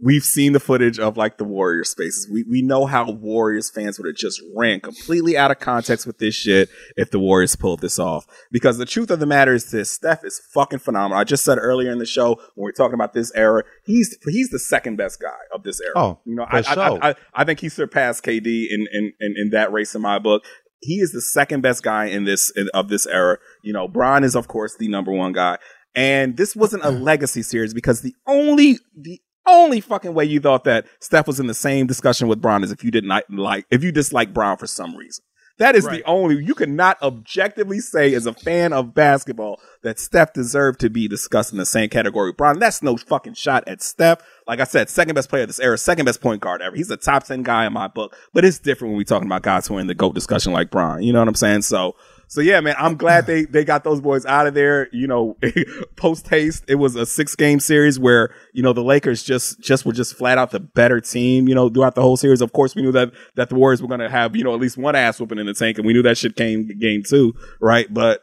we've 0.00 0.24
seen 0.24 0.52
the 0.52 0.60
footage 0.60 0.98
of 0.98 1.16
like 1.16 1.38
the 1.38 1.44
Warriors 1.44 1.90
spaces. 1.90 2.28
We 2.30 2.44
we 2.44 2.62
know 2.62 2.86
how 2.86 3.10
Warriors 3.10 3.70
fans 3.70 3.98
would 3.98 4.06
have 4.06 4.16
just 4.16 4.40
ran 4.54 4.80
completely 4.80 5.36
out 5.36 5.50
of 5.50 5.58
context 5.58 6.06
with 6.06 6.18
this 6.18 6.34
shit 6.34 6.68
if 6.96 7.10
the 7.10 7.18
Warriors 7.18 7.56
pulled 7.56 7.80
this 7.80 7.98
off. 7.98 8.26
Because 8.50 8.78
the 8.78 8.86
truth 8.86 9.10
of 9.10 9.20
the 9.20 9.26
matter 9.26 9.54
is 9.54 9.70
this 9.70 9.90
Steph 9.90 10.24
is 10.24 10.40
fucking 10.52 10.78
phenomenal. 10.80 11.18
I 11.18 11.24
just 11.24 11.44
said 11.44 11.58
earlier 11.58 11.90
in 11.90 11.98
the 11.98 12.06
show 12.06 12.36
when 12.54 12.64
we 12.64 12.70
are 12.70 12.72
talking 12.72 12.94
about 12.94 13.12
this 13.12 13.32
era, 13.34 13.64
he's 13.84 14.16
he's 14.26 14.50
the 14.50 14.58
second 14.58 14.96
best 14.96 15.20
guy 15.20 15.38
of 15.52 15.62
this 15.62 15.80
era. 15.80 15.92
Oh, 15.96 16.20
you 16.24 16.34
know, 16.34 16.46
I, 16.48 16.58
I, 16.58 16.62
sure. 16.62 16.82
I, 16.82 17.10
I 17.10 17.14
I 17.34 17.44
think 17.44 17.60
he 17.60 17.68
surpassed 17.68 18.24
KD 18.24 18.66
in, 18.70 18.86
in 18.92 19.12
in 19.20 19.34
in 19.36 19.50
that 19.50 19.72
race 19.72 19.94
in 19.94 20.02
my 20.02 20.18
book. 20.18 20.44
He 20.80 21.00
is 21.00 21.10
the 21.10 21.20
second 21.20 21.62
best 21.62 21.82
guy 21.82 22.04
in 22.04 22.24
this 22.24 22.52
in, 22.54 22.68
of 22.72 22.88
this 22.88 23.06
era. 23.06 23.38
You 23.62 23.72
know, 23.72 23.88
Bron 23.88 24.22
is 24.22 24.36
of 24.36 24.48
course 24.48 24.76
the 24.76 24.88
number 24.88 25.12
one 25.12 25.32
guy. 25.32 25.58
And 25.94 26.36
this 26.36 26.54
wasn't 26.54 26.84
a 26.84 26.88
mm. 26.88 27.02
legacy 27.02 27.42
series 27.42 27.74
because 27.74 28.02
the 28.02 28.14
only 28.26 28.78
the 28.94 29.20
only 29.48 29.80
fucking 29.80 30.14
way 30.14 30.24
you 30.24 30.40
thought 30.40 30.64
that 30.64 30.86
Steph 31.00 31.26
was 31.26 31.40
in 31.40 31.46
the 31.46 31.54
same 31.54 31.86
discussion 31.86 32.28
with 32.28 32.40
Bron 32.40 32.62
is 32.64 32.70
if 32.70 32.84
you 32.84 32.90
didn't 32.90 33.08
like- 33.10 33.24
like 33.30 33.66
if 33.70 33.82
you 33.82 33.90
dislike 33.92 34.32
Bron 34.32 34.56
for 34.56 34.66
some 34.66 34.96
reason. 34.96 35.24
That 35.58 35.74
is 35.74 35.84
the 35.86 36.04
only 36.04 36.36
you 36.44 36.54
cannot 36.54 37.02
objectively 37.02 37.80
say 37.80 38.14
as 38.14 38.26
a 38.26 38.32
fan 38.32 38.72
of 38.72 38.94
basketball 38.94 39.60
that 39.82 39.98
Steph 39.98 40.32
deserved 40.32 40.78
to 40.80 40.88
be 40.88 41.08
discussed 41.08 41.50
in 41.50 41.58
the 41.58 41.66
same 41.66 41.88
category 41.88 42.30
with 42.30 42.36
Bron. 42.36 42.60
That's 42.60 42.80
no 42.80 42.96
fucking 42.96 43.34
shot 43.34 43.64
at 43.66 43.82
Steph. 43.82 44.20
Like 44.46 44.60
I 44.60 44.64
said, 44.64 44.88
second 44.88 45.16
best 45.16 45.28
player 45.28 45.42
of 45.42 45.48
this 45.48 45.58
era, 45.58 45.76
second 45.76 46.04
best 46.06 46.20
point 46.20 46.40
guard 46.40 46.62
ever. 46.62 46.76
He's 46.76 46.92
a 46.92 46.96
top 46.96 47.24
ten 47.24 47.42
guy 47.42 47.66
in 47.66 47.72
my 47.72 47.88
book. 47.88 48.14
But 48.32 48.44
it's 48.44 48.60
different 48.60 48.92
when 48.92 48.98
we 48.98 49.04
talking 49.04 49.26
about 49.26 49.42
guys 49.42 49.66
who 49.66 49.76
are 49.76 49.80
in 49.80 49.88
the 49.88 49.96
GOAT 49.96 50.14
discussion 50.14 50.52
like 50.52 50.70
Bron. 50.70 51.02
You 51.02 51.12
know 51.12 51.18
what 51.18 51.26
I'm 51.28 51.34
saying? 51.34 51.62
So 51.62 51.96
so 52.28 52.42
yeah, 52.42 52.60
man, 52.60 52.74
I'm 52.78 52.96
glad 52.96 53.26
they 53.26 53.46
they 53.46 53.64
got 53.64 53.84
those 53.84 54.02
boys 54.02 54.26
out 54.26 54.46
of 54.46 54.52
there. 54.52 54.88
You 54.92 55.06
know, 55.06 55.36
post 55.96 56.28
haste, 56.28 56.62
it 56.68 56.74
was 56.74 56.94
a 56.94 57.06
six 57.06 57.34
game 57.34 57.58
series 57.58 57.98
where 57.98 58.34
you 58.52 58.62
know 58.62 58.74
the 58.74 58.84
Lakers 58.84 59.22
just 59.22 59.60
just 59.60 59.86
were 59.86 59.94
just 59.94 60.14
flat 60.14 60.36
out 60.36 60.50
the 60.50 60.60
better 60.60 61.00
team. 61.00 61.48
You 61.48 61.54
know, 61.54 61.70
throughout 61.70 61.94
the 61.94 62.02
whole 62.02 62.18
series. 62.18 62.42
Of 62.42 62.52
course, 62.52 62.74
we 62.74 62.82
knew 62.82 62.92
that 62.92 63.12
that 63.36 63.48
the 63.48 63.54
Warriors 63.54 63.80
were 63.80 63.88
going 63.88 64.00
to 64.00 64.10
have 64.10 64.36
you 64.36 64.44
know 64.44 64.52
at 64.52 64.60
least 64.60 64.76
one 64.76 64.94
ass 64.94 65.18
whooping 65.18 65.38
in 65.38 65.46
the 65.46 65.54
tank, 65.54 65.78
and 65.78 65.86
we 65.86 65.94
knew 65.94 66.02
that 66.02 66.18
shit 66.18 66.36
came 66.36 66.68
game 66.78 67.02
two, 67.02 67.34
right? 67.60 67.92
But 67.92 68.22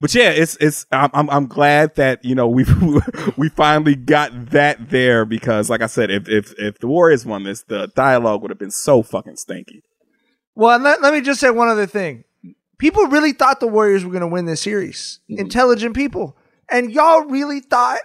but 0.00 0.14
yeah, 0.14 0.30
it's 0.30 0.56
it's 0.60 0.86
I'm 0.92 1.28
I'm, 1.28 1.46
glad 1.46 1.96
that 1.96 2.24
you 2.24 2.36
know 2.36 2.48
we 2.48 2.64
we 3.36 3.48
finally 3.48 3.96
got 3.96 4.50
that 4.50 4.90
there 4.90 5.24
because 5.24 5.68
like 5.68 5.82
I 5.82 5.86
said, 5.86 6.10
if 6.12 6.28
if 6.28 6.54
if 6.56 6.78
the 6.78 6.86
Warriors 6.86 7.26
won 7.26 7.42
this, 7.42 7.62
the 7.64 7.88
dialogue 7.96 8.42
would 8.42 8.50
have 8.52 8.58
been 8.58 8.70
so 8.70 9.02
fucking 9.02 9.36
stinky. 9.36 9.82
Well, 10.54 10.78
let, 10.78 11.00
let 11.00 11.12
me 11.12 11.20
just 11.20 11.40
say 11.40 11.50
one 11.50 11.68
other 11.68 11.86
thing. 11.86 12.24
People 12.80 13.06
really 13.08 13.32
thought 13.32 13.60
the 13.60 13.68
Warriors 13.68 14.04
were 14.04 14.10
going 14.10 14.22
to 14.22 14.26
win 14.26 14.46
this 14.46 14.62
series. 14.62 15.20
Mm-hmm. 15.30 15.40
Intelligent 15.40 15.94
people. 15.94 16.36
And 16.70 16.90
y'all 16.90 17.26
really 17.26 17.60
thought 17.60 18.00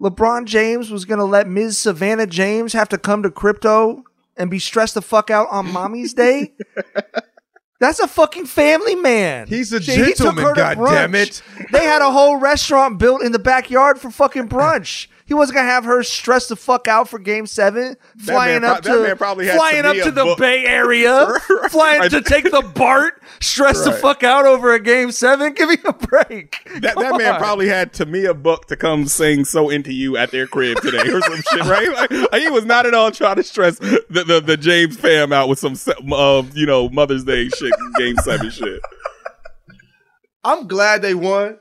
LeBron 0.00 0.44
James 0.44 0.90
was 0.90 1.04
going 1.04 1.18
to 1.18 1.24
let 1.24 1.48
Ms. 1.48 1.78
Savannah 1.78 2.28
James 2.28 2.72
have 2.72 2.88
to 2.90 2.98
come 2.98 3.24
to 3.24 3.30
crypto 3.30 4.04
and 4.36 4.48
be 4.48 4.60
stressed 4.60 4.94
the 4.94 5.02
fuck 5.02 5.28
out 5.28 5.48
on 5.50 5.72
mommy's 5.72 6.14
day? 6.14 6.52
That's 7.80 7.98
a 7.98 8.06
fucking 8.06 8.46
family 8.46 8.94
man. 8.94 9.48
He's 9.48 9.72
a 9.72 9.80
he 9.80 9.96
gentleman, 9.96 10.44
goddammit. 10.44 11.42
brunch. 11.42 11.70
They 11.72 11.84
had 11.84 12.00
a 12.00 12.12
whole 12.12 12.36
restaurant 12.36 13.00
built 13.00 13.22
in 13.22 13.32
the 13.32 13.40
backyard 13.40 14.00
for 14.00 14.08
fucking 14.08 14.48
brunch. 14.48 15.08
He 15.26 15.34
wasn't 15.34 15.56
gonna 15.56 15.68
have 15.68 15.84
her 15.84 16.02
stress 16.02 16.48
the 16.48 16.56
fuck 16.56 16.88
out 16.88 17.08
for 17.08 17.18
Game 17.18 17.46
Seven, 17.46 17.96
flying 18.18 18.62
man 18.62 18.70
up 18.70 18.82
to 18.82 19.02
man 19.02 19.16
probably 19.16 19.46
had 19.46 19.56
flying 19.56 19.84
up 19.84 19.96
to 19.96 20.10
the 20.10 20.24
booked. 20.24 20.40
Bay 20.40 20.64
Area, 20.64 21.26
flying 21.70 22.10
to 22.10 22.20
take 22.20 22.44
the 22.44 22.62
BART, 22.74 23.22
stressed 23.40 23.84
the 23.84 23.92
fuck 23.92 24.22
out 24.22 24.46
over 24.46 24.72
a 24.74 24.80
Game 24.80 25.12
Seven. 25.12 25.52
Give 25.54 25.68
me 25.68 25.76
a 25.84 25.92
break. 25.92 26.56
That, 26.80 26.96
that 26.96 27.16
man 27.16 27.38
probably 27.38 27.68
had 27.68 27.92
Tamia 27.92 28.40
booked 28.40 28.68
to 28.68 28.76
come 28.76 29.06
sing 29.06 29.44
"So 29.44 29.70
Into 29.70 29.92
You" 29.92 30.16
at 30.16 30.30
their 30.30 30.46
crib 30.46 30.80
today 30.80 31.08
or 31.10 31.20
some 31.20 31.42
shit, 31.50 31.64
right? 31.64 31.92
Like, 31.92 32.10
like, 32.32 32.42
he 32.42 32.48
was 32.50 32.64
not 32.64 32.86
at 32.86 32.94
all 32.94 33.10
trying 33.10 33.36
to 33.36 33.42
stress 33.42 33.78
the, 33.78 34.24
the, 34.26 34.40
the 34.40 34.56
James 34.56 34.96
fam 34.96 35.32
out 35.32 35.48
with 35.48 35.58
some 35.58 35.74
se- 35.74 35.94
uh, 36.10 36.42
you 36.54 36.66
know 36.66 36.88
Mother's 36.88 37.24
Day 37.24 37.48
shit, 37.48 37.72
Game 37.98 38.16
Seven 38.16 38.50
shit. 38.50 38.80
I'm 40.44 40.66
glad 40.66 41.02
they 41.02 41.14
won 41.14 41.58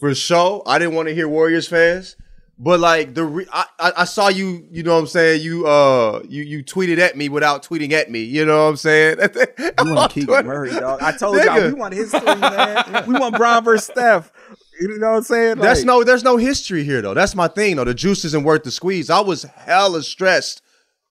for 0.00 0.14
sure. 0.14 0.62
I 0.66 0.78
didn't 0.78 0.94
want 0.94 1.08
to 1.08 1.14
hear 1.14 1.28
Warriors 1.28 1.68
fans, 1.68 2.16
but 2.58 2.80
like 2.80 3.14
the 3.14 3.24
re- 3.24 3.46
I, 3.52 3.66
I 3.78 3.92
I 3.98 4.04
saw 4.04 4.28
you. 4.28 4.66
You 4.70 4.82
know 4.82 4.94
what 4.94 5.00
I'm 5.00 5.06
saying? 5.06 5.42
You 5.42 5.66
uh 5.66 6.22
you 6.28 6.42
you 6.42 6.64
tweeted 6.64 6.98
at 6.98 7.16
me 7.16 7.28
without 7.28 7.62
tweeting 7.62 7.92
at 7.92 8.10
me. 8.10 8.22
You 8.22 8.44
know 8.46 8.64
what 8.64 8.70
I'm 8.70 8.76
saying? 8.76 9.18
We 9.84 9.92
want 9.92 10.12
Keegan 10.12 10.46
Murray, 10.46 10.70
dog. 10.70 11.02
I 11.02 11.12
told 11.12 11.42
y'all 11.42 11.60
we 11.62 11.74
want 11.74 11.94
history, 11.94 12.22
man. 12.24 13.04
We 13.06 13.14
want 13.18 13.36
Bron 13.36 13.64
versus 13.64 13.86
Steph. 13.86 14.32
You 14.80 14.98
know 14.98 15.10
what 15.10 15.16
I'm 15.18 15.22
saying? 15.22 15.58
That's 15.58 15.84
no, 15.84 16.04
there's 16.04 16.24
no 16.24 16.36
history 16.36 16.84
here 16.84 17.02
though. 17.02 17.14
That's 17.14 17.34
my 17.34 17.48
thing 17.48 17.76
though. 17.76 17.84
The 17.84 17.94
juice 17.94 18.24
isn't 18.24 18.44
worth 18.44 18.64
the 18.64 18.70
squeeze. 18.70 19.10
I 19.10 19.20
was 19.20 19.42
hella 19.42 20.02
stressed 20.02 20.62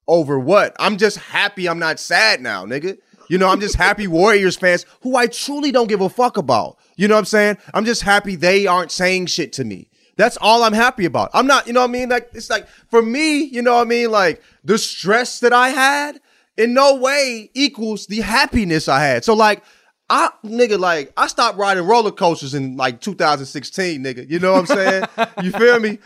over 0.07 0.39
what? 0.39 0.75
I'm 0.79 0.97
just 0.97 1.17
happy 1.17 1.67
I'm 1.67 1.79
not 1.79 1.99
sad 1.99 2.41
now, 2.41 2.65
nigga. 2.65 2.97
You 3.27 3.37
know, 3.39 3.49
I'm 3.49 3.59
just 3.59 3.75
happy 3.75 4.07
Warriors 4.07 4.55
fans 4.55 4.85
who 5.01 5.15
I 5.15 5.27
truly 5.27 5.71
don't 5.71 5.87
give 5.87 6.01
a 6.01 6.09
fuck 6.09 6.37
about. 6.37 6.77
You 6.95 7.07
know 7.07 7.15
what 7.15 7.19
I'm 7.19 7.25
saying? 7.25 7.57
I'm 7.73 7.85
just 7.85 8.03
happy 8.03 8.35
they 8.35 8.67
aren't 8.67 8.91
saying 8.91 9.27
shit 9.27 9.53
to 9.53 9.63
me. 9.63 9.89
That's 10.17 10.37
all 10.37 10.63
I'm 10.63 10.73
happy 10.73 11.05
about. 11.05 11.29
I'm 11.33 11.47
not, 11.47 11.67
you 11.67 11.73
know 11.73 11.81
what 11.81 11.89
I 11.89 11.93
mean? 11.93 12.09
Like, 12.09 12.29
it's 12.33 12.49
like, 12.49 12.67
for 12.89 13.01
me, 13.01 13.43
you 13.43 13.61
know 13.61 13.75
what 13.75 13.81
I 13.81 13.85
mean? 13.85 14.11
Like, 14.11 14.41
the 14.63 14.77
stress 14.77 15.39
that 15.41 15.51
I 15.53 15.69
had 15.69 16.21
in 16.57 16.73
no 16.73 16.95
way 16.95 17.49
equals 17.53 18.07
the 18.07 18.21
happiness 18.21 18.87
I 18.87 19.01
had. 19.01 19.25
So, 19.25 19.33
like, 19.33 19.61
I, 20.07 20.29
nigga, 20.43 20.77
like, 20.77 21.11
I 21.17 21.25
stopped 21.25 21.57
riding 21.57 21.83
roller 21.83 22.11
coasters 22.11 22.53
in 22.53 22.77
like 22.77 23.01
2016, 23.01 24.03
nigga. 24.03 24.29
You 24.29 24.37
know 24.37 24.53
what 24.53 24.59
I'm 24.59 24.65
saying? 24.67 25.03
you 25.43 25.51
feel 25.51 25.79
me? 25.79 25.97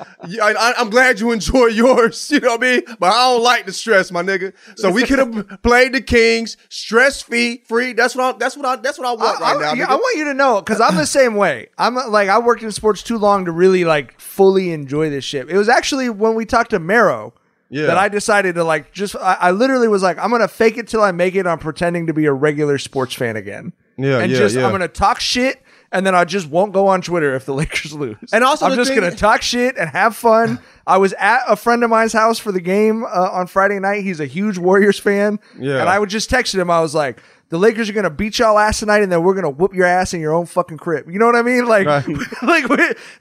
I, 0.41 0.73
I'm 0.77 0.89
glad 0.89 1.19
you 1.19 1.31
enjoy 1.33 1.65
yours, 1.67 2.31
you 2.31 2.39
know 2.39 2.51
what 2.51 2.63
I 2.63 2.71
mean? 2.77 2.81
But 2.97 3.07
I 3.11 3.33
don't 3.33 3.43
like 3.43 3.65
the 3.65 3.73
stress, 3.73 4.09
my 4.09 4.23
nigga. 4.23 4.53
So 4.77 4.89
we 4.89 5.03
could 5.03 5.19
have 5.19 5.61
played 5.63 5.91
the 5.93 5.99
Kings, 6.01 6.55
stress 6.69 7.21
free, 7.21 7.61
free. 7.67 7.91
That's 7.91 8.15
what 8.15 8.35
I, 8.35 8.37
that's 8.37 8.55
what 8.55 8.65
I, 8.65 8.77
that's 8.77 8.97
what 8.97 9.05
I 9.07 9.11
want 9.21 9.41
I, 9.41 9.53
right 9.53 9.61
now, 9.61 9.71
I- 9.71 9.73
yeah. 9.73 9.85
I 9.91 9.95
want 9.95 10.17
you 10.17 10.23
to 10.25 10.33
know 10.33 10.61
because 10.61 10.79
I'm 10.79 10.95
the 10.95 11.05
same 11.19 11.35
way. 11.35 11.67
I'm 11.77 11.95
like 11.95 12.29
I 12.29 12.39
worked 12.39 12.63
in 12.63 12.71
sports 12.71 13.03
too 13.03 13.17
long 13.17 13.43
to 13.45 13.51
really 13.51 13.83
like 13.83 14.17
fully 14.21 14.71
enjoy 14.71 15.09
this 15.09 15.25
shit. 15.25 15.49
It 15.49 15.57
was 15.57 15.67
actually 15.67 16.09
when 16.09 16.35
we 16.35 16.45
talked 16.45 16.69
to 16.69 16.79
Marrow 16.79 17.33
Yeah. 17.69 17.87
that 17.87 17.97
I 17.97 18.07
decided 18.07 18.55
to 18.55 18.63
like 18.63 18.93
just. 18.93 19.17
I, 19.17 19.33
I 19.33 19.51
literally 19.51 19.89
was 19.89 20.01
like, 20.03 20.17
I'm 20.19 20.31
gonna 20.31 20.47
fake 20.47 20.77
it 20.77 20.87
till 20.87 21.01
I 21.01 21.11
make 21.11 21.35
it. 21.35 21.45
on 21.45 21.59
pretending 21.59 22.07
to 22.07 22.13
be 22.13 22.27
a 22.27 22.33
regular 22.33 22.77
sports 22.77 23.13
fan 23.13 23.35
again. 23.35 23.73
Yeah, 24.01 24.19
and 24.19 24.31
yeah, 24.31 24.37
just 24.37 24.55
yeah. 24.55 24.65
I'm 24.65 24.71
gonna 24.71 24.87
talk 24.87 25.19
shit. 25.19 25.61
And 25.91 26.05
then 26.05 26.13
I 26.13 26.23
just 26.23 26.47
won't 26.47 26.71
go 26.71 26.85
on 26.85 27.01
Twitter 27.01 27.33
if 27.33 27.45
the 27.45 27.53
Lakers 27.61 27.93
lose. 27.93 28.15
And 28.31 28.43
also 28.43 28.67
I'm 28.67 28.75
just 28.75 28.91
thing- 28.91 28.99
gonna 28.99 29.15
talk 29.15 29.41
shit 29.41 29.75
and 29.75 29.89
have 29.89 30.15
fun. 30.15 30.59
I 30.87 30.97
was 30.97 31.13
at 31.13 31.41
a 31.47 31.55
friend 31.55 31.83
of 31.83 31.89
mine's 31.89 32.13
house 32.13 32.37
for 32.37 32.51
the 32.51 32.61
game 32.61 33.03
uh, 33.05 33.07
on 33.31 33.47
Friday 33.47 33.79
night. 33.79 34.03
He's 34.03 34.19
a 34.19 34.27
huge 34.27 34.59
Warriors 34.59 34.99
fan. 34.99 35.39
Yeah. 35.57 35.79
And 35.79 35.89
I 35.89 35.97
would 35.97 36.09
just 36.09 36.29
texted 36.29 36.59
him. 36.59 36.69
I 36.69 36.79
was 36.81 36.93
like, 36.93 37.19
the 37.49 37.57
Lakers 37.57 37.89
are 37.89 37.93
gonna 37.93 38.11
beat 38.11 38.37
y'all 38.37 38.59
ass 38.59 38.77
tonight, 38.81 39.01
and 39.01 39.11
then 39.11 39.23
we're 39.23 39.33
gonna 39.33 39.49
whoop 39.49 39.73
your 39.73 39.87
ass 39.87 40.13
in 40.13 40.21
your 40.21 40.33
own 40.33 40.45
fucking 40.45 40.77
crib. 40.77 41.09
You 41.09 41.17
know 41.17 41.25
what 41.25 41.35
I 41.35 41.41
mean? 41.41 41.65
Like, 41.65 41.87
like, 42.43 42.69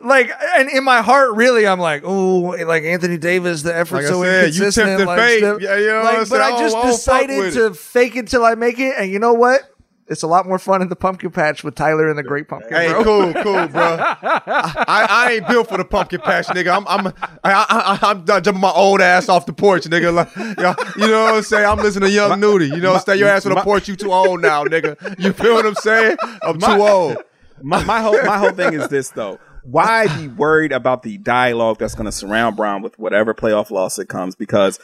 like, 0.01 0.31
and 0.57 0.69
in 0.69 0.85
my 0.85 1.01
heart, 1.01 1.35
really, 1.37 1.67
I'm 1.67 1.81
like, 1.81 2.03
oh, 2.05 2.55
like 2.67 2.83
Anthony 2.83 3.17
Davis, 3.17 3.63
the 3.63 3.75
effort 3.75 3.97
Like 3.97 4.05
I 4.05 4.09
so 4.09 4.23
said, 4.23 4.31
you 4.43 4.47
inconsistent. 4.49 4.87
tempted 4.89 5.07
like, 5.07 5.19
fate. 5.19 5.39
stuff- 5.39 5.61
Yeah, 5.63 5.77
you 5.79 5.87
know 5.87 5.95
what 5.97 6.05
like, 6.05 6.13
I'm 6.15 6.19
but 6.21 6.27
saying? 6.29 6.43
I 6.43 6.47
I 6.47 6.51
don't- 6.51 6.61
just 6.61 6.77
I 6.77 6.81
don't 6.83 6.87
fuck 6.91 6.97
decided 6.97 7.39
with 7.39 7.55
to 7.55 7.73
fake 7.75 8.17
it 8.17 8.29
till 8.29 8.45
I 8.45 8.55
make 8.57 8.79
it, 8.79 8.95
and 8.99 9.11
you 9.11 9.19
know 9.19 9.33
what? 9.33 9.63
It's 10.09 10.23
a 10.23 10.27
lot 10.27 10.47
more 10.47 10.59
fun 10.59 10.81
in 10.81 10.89
the 10.89 10.97
pumpkin 10.97 11.31
patch 11.31 11.63
with 11.63 11.75
Tyler 11.75 12.09
and 12.09 12.19
the 12.19 12.23
Great 12.23 12.49
Pumpkin. 12.49 12.73
Hey, 12.73 12.89
bro. 12.89 13.05
cool, 13.05 13.33
cool, 13.35 13.69
bro. 13.69 13.99
I, 14.23 15.07
I 15.09 15.33
ain't 15.33 15.49
built 15.49 15.69
for 15.69 15.77
the 15.77 15.85
pumpkin 15.85 16.21
patch, 16.21 16.47
nigga. 16.47 16.75
I'm 16.75 16.89
I'm 16.89 17.13
I, 17.45 17.99
I, 18.03 18.11
I'm 18.11 18.25
jumping 18.25 18.59
my 18.59 18.71
old 18.71 19.03
ass 19.03 19.29
off 19.29 19.45
the 19.45 19.53
porch, 19.53 19.85
nigga. 19.85 20.15
Like, 20.15 20.35
yeah, 20.59 20.75
you 20.97 21.09
know 21.09 21.25
what 21.25 21.35
I'm 21.35 21.43
saying? 21.43 21.67
I'm 21.67 21.77
listening 21.79 22.09
to 22.09 22.15
Young 22.15 22.41
Nudy. 22.41 22.69
You 22.69 22.79
know, 22.79 22.97
stay 22.99 23.17
your 23.17 23.29
ass 23.29 23.45
on 23.45 23.51
the 23.51 23.57
my- 23.57 23.65
porch. 23.65 23.87
You 23.87 23.97
too 23.97 24.13
old 24.13 24.41
now, 24.41 24.65
nigga. 24.65 25.19
You 25.19 25.33
feel 25.33 25.55
what 25.55 25.67
I'm 25.67 25.75
saying? 25.75 26.17
I'm 26.43 26.59
too 26.59 26.83
old. 26.83 27.19
my, 27.63 27.85
my 27.85 28.01
whole 28.01 28.23
my 28.25 28.39
whole 28.39 28.53
thing 28.53 28.73
is 28.73 28.89
this 28.89 29.11
though. 29.11 29.39
Why 29.63 30.07
be 30.17 30.29
worried 30.29 30.73
about 30.73 31.03
the 31.03 31.19
dialogue 31.19 31.79
that's 31.79 31.95
going 31.95 32.07
to 32.07 32.13
surround 32.13 32.57
Bron 32.57 32.81
with 32.81 32.99
whatever 32.99 33.35
playoff 33.35 33.71
loss 33.71 33.99
it 33.99 34.09
comes? 34.09 34.35
Because 34.35 34.79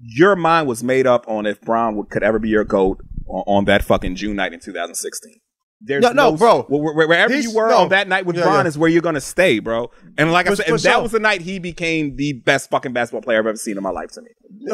your 0.00 0.36
mind 0.36 0.68
was 0.68 0.84
made 0.84 1.08
up 1.08 1.26
on 1.26 1.46
if 1.46 1.60
Bron 1.60 1.96
would, 1.96 2.10
could 2.10 2.22
ever 2.22 2.38
be 2.38 2.48
your 2.48 2.62
goat 2.62 3.00
on, 3.28 3.64
that 3.66 3.82
fucking 3.84 4.14
June 4.16 4.36
night 4.36 4.52
in 4.52 4.60
2016. 4.60 5.40
There's 5.80 6.02
No, 6.02 6.10
no, 6.10 6.32
bro. 6.36 6.62
wh- 6.64 6.66
wh- 6.92 6.96
Wherever 7.08 7.32
He's- 7.32 7.44
you 7.44 7.54
were 7.54 7.68
no. 7.68 7.76
on 7.78 7.88
that 7.90 8.08
night 8.08 8.26
with 8.26 8.34
Yeah, 8.36 8.42
Bron 8.42 8.64
yeah. 8.64 8.68
is 8.68 8.76
where 8.76 8.90
you're 8.90 9.00
gonna 9.02 9.20
stay, 9.20 9.60
bro. 9.60 9.92
And 10.16 10.32
like 10.32 10.48
I 10.48 10.54
said, 10.54 10.66
for 10.66 10.72
that 10.72 10.80
sure. 10.80 11.02
was 11.02 11.12
the 11.12 11.20
night 11.20 11.40
he 11.42 11.60
became 11.60 12.16
the 12.16 12.32
best 12.32 12.68
fucking 12.68 12.92
basketball 12.92 13.22
player 13.22 13.38
I've 13.38 13.46
ever 13.46 13.56
seen 13.56 13.76
in 13.76 13.82
my 13.84 13.90
life 13.90 14.10
to 14.12 14.22
me. 14.22 14.30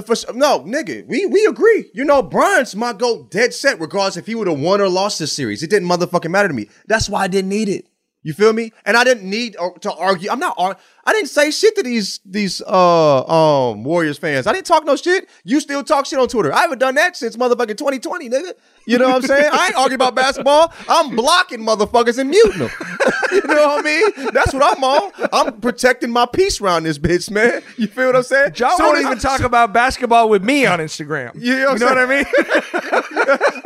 For, 0.07 0.15
no, 0.33 0.61
nigga, 0.61 1.07
we 1.07 1.27
we 1.27 1.45
agree. 1.45 1.91
You 1.93 2.05
know, 2.07 2.23
Bron's 2.23 2.75
my 2.75 2.95
goat, 2.95 3.31
dead 3.31 3.53
set. 3.53 3.79
Regardless 3.81 4.17
if 4.17 4.25
he 4.27 4.35
would 4.35 4.47
have 4.49 4.59
won 4.59 4.81
or 4.81 4.89
lost 4.89 5.19
this 5.19 5.33
series, 5.35 5.63
it 5.63 5.69
didn't 5.69 5.89
motherfucking 5.91 6.31
matter 6.31 6.49
to 6.49 6.55
me. 6.55 6.71
That's 6.87 7.11
why 7.11 7.21
I 7.25 7.29
didn't 7.29 7.51
need 7.51 7.69
it. 7.69 7.85
You 8.23 8.33
feel 8.33 8.55
me? 8.55 8.73
And 8.87 8.97
I 8.97 9.05
didn't 9.05 9.29
need 9.29 9.55
uh, 9.61 9.73
to 9.83 9.93
argue. 9.93 10.31
I'm 10.31 10.39
not. 10.39 10.55
Ar- 10.57 10.79
I 11.07 11.13
didn't 11.13 11.29
say 11.29 11.51
shit 11.51 11.77
to 11.77 11.83
these 11.83 12.21
these 12.25 12.63
uh 12.63 13.25
um 13.71 13.85
Warriors 13.85 14.19
fans. 14.19 14.47
I 14.47 14.53
didn't 14.53 14.67
talk 14.67 14.85
no 14.85 14.97
shit. 14.97 15.29
You 15.45 15.61
still 15.61 15.85
talk 15.85 16.07
shit 16.07 16.19
on 16.19 16.29
Twitter. 16.29 16.53
I 16.53 16.61
haven't 16.61 16.79
done 16.79 16.95
that 16.95 17.17
since 17.17 17.37
motherfucking 17.37 17.77
2020, 17.77 18.31
nigga. 18.31 18.53
You 18.87 18.99
know 18.99 19.09
what 19.09 19.17
I'm 19.17 19.23
saying? 19.23 19.51
I 19.53 19.67
ain't 19.67 19.77
arguing 19.77 19.95
about 19.95 20.15
basketball. 20.15 20.73
I'm 20.89 21.17
blocking 21.17 21.61
motherfuckers 21.61 22.19
and 22.19 22.31
muting 22.31 22.59
them. 22.59 22.71
you 23.33 23.43
know 23.43 23.67
what 23.69 23.81
I 23.81 23.83
mean? 23.83 24.31
That's 24.33 24.53
what 24.53 24.63
I'm 24.63 24.83
on. 24.85 25.13
I'm 25.33 25.61
protecting 25.61 26.11
my 26.11 26.27
peace 26.27 26.61
around 26.61 26.83
this 26.85 26.99
bitch, 26.99 27.31
man. 27.31 27.63
You 27.77 27.87
feel 27.87 28.07
what 28.07 28.17
I'm 28.17 28.23
saying? 28.23 28.53
John 28.53 28.77
Soon 28.77 28.87
won't 28.87 29.01
even 29.01 29.19
talk 29.19 29.41
about 29.41 29.73
basketball 29.73 30.29
with 30.29 30.45
me 30.45 30.67
on 30.67 30.79
Instagram. 30.79 31.33
You 31.45 31.57
know 31.57 31.73
what, 31.73 31.81
You 31.81 31.87
know 31.87 31.95
what 31.95 31.99
I 31.99 32.07
mean? 32.07 32.25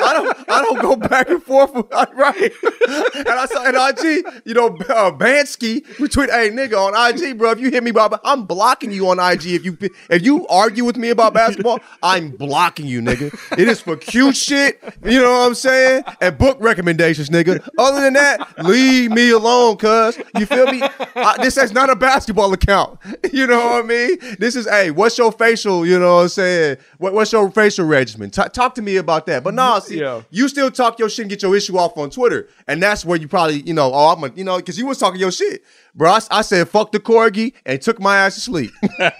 I 0.00 0.12
don't 0.14 0.50
I 0.50 0.62
don't 0.62 0.80
go 0.80 0.96
back 0.96 1.28
and 1.28 1.42
forth 1.42 1.74
with 1.74 1.86
right. 2.14 2.52
And 3.14 3.28
I 3.28 3.46
saw 3.46 3.64
in 3.64 3.74
IG, 3.74 4.42
you 4.44 4.54
know, 4.54 4.68
uh, 4.68 5.12
Bansky 5.12 5.84
retweet, 5.96 6.30
hey 6.30 6.50
nigga 6.50 6.74
on 6.74 6.94
IG, 7.14 7.27
bro. 7.32 7.50
If 7.50 7.60
you 7.60 7.70
hit 7.70 7.82
me 7.82 7.90
about, 7.90 8.20
I'm 8.24 8.44
blocking 8.44 8.90
you 8.92 9.08
on 9.08 9.18
IG. 9.18 9.46
If 9.46 9.64
you 9.64 9.76
if 10.10 10.22
you 10.24 10.46
argue 10.48 10.84
with 10.84 10.96
me 10.96 11.10
about 11.10 11.34
basketball, 11.34 11.80
I'm 12.02 12.30
blocking 12.30 12.86
you, 12.86 13.00
nigga. 13.00 13.32
It 13.58 13.68
is 13.68 13.80
for 13.80 13.96
cute 13.96 14.36
shit. 14.36 14.82
You 15.04 15.20
know 15.20 15.32
what 15.32 15.46
I'm 15.48 15.54
saying? 15.54 16.04
And 16.20 16.36
book 16.38 16.58
recommendations, 16.60 17.30
nigga. 17.30 17.66
Other 17.78 18.00
than 18.00 18.14
that, 18.14 18.64
leave 18.64 19.10
me 19.10 19.30
alone, 19.30 19.76
cuz. 19.76 20.18
You 20.38 20.46
feel 20.46 20.66
me? 20.66 20.82
I, 20.82 21.36
this 21.42 21.56
is 21.56 21.72
not 21.72 21.90
a 21.90 21.96
basketball 21.96 22.52
account. 22.52 22.98
You 23.32 23.46
know 23.46 23.58
what 23.58 23.84
I 23.84 23.86
mean? 23.86 24.18
This 24.38 24.56
is, 24.56 24.66
hey, 24.68 24.90
what's 24.90 25.16
your 25.18 25.30
facial, 25.30 25.86
you 25.86 25.98
know 25.98 26.16
what 26.16 26.22
I'm 26.22 26.28
saying? 26.28 26.78
What, 26.96 27.12
what's 27.12 27.30
your 27.32 27.50
facial 27.50 27.86
regimen? 27.86 28.30
Ta- 28.30 28.48
talk 28.48 28.74
to 28.76 28.82
me 28.82 28.96
about 28.96 29.26
that. 29.26 29.44
But 29.44 29.54
nah, 29.54 29.78
see, 29.80 30.00
Yeah. 30.00 30.22
you 30.30 30.48
still 30.48 30.70
talk 30.70 30.98
your 30.98 31.08
shit 31.10 31.24
and 31.24 31.30
get 31.30 31.42
your 31.42 31.54
issue 31.54 31.76
off 31.76 31.96
on 31.98 32.10
Twitter. 32.10 32.48
And 32.66 32.82
that's 32.82 33.04
where 33.04 33.18
you 33.18 33.28
probably, 33.28 33.60
you 33.62 33.74
know, 33.74 33.92
oh, 33.92 34.08
I'm 34.08 34.24
a, 34.24 34.32
you 34.34 34.44
know, 34.44 34.56
because 34.56 34.78
you 34.78 34.86
was 34.86 34.98
talking 34.98 35.20
your 35.20 35.30
shit. 35.30 35.62
Bro, 35.98 36.12
I, 36.12 36.20
I 36.30 36.42
said, 36.42 36.68
fuck 36.68 36.92
the 36.92 37.00
corgi 37.00 37.54
and 37.66 37.82
took 37.82 37.98
my 38.00 38.18
ass 38.18 38.36
to 38.36 38.40
sleep. 38.40 38.70
you 38.82 38.88
know 39.00 39.10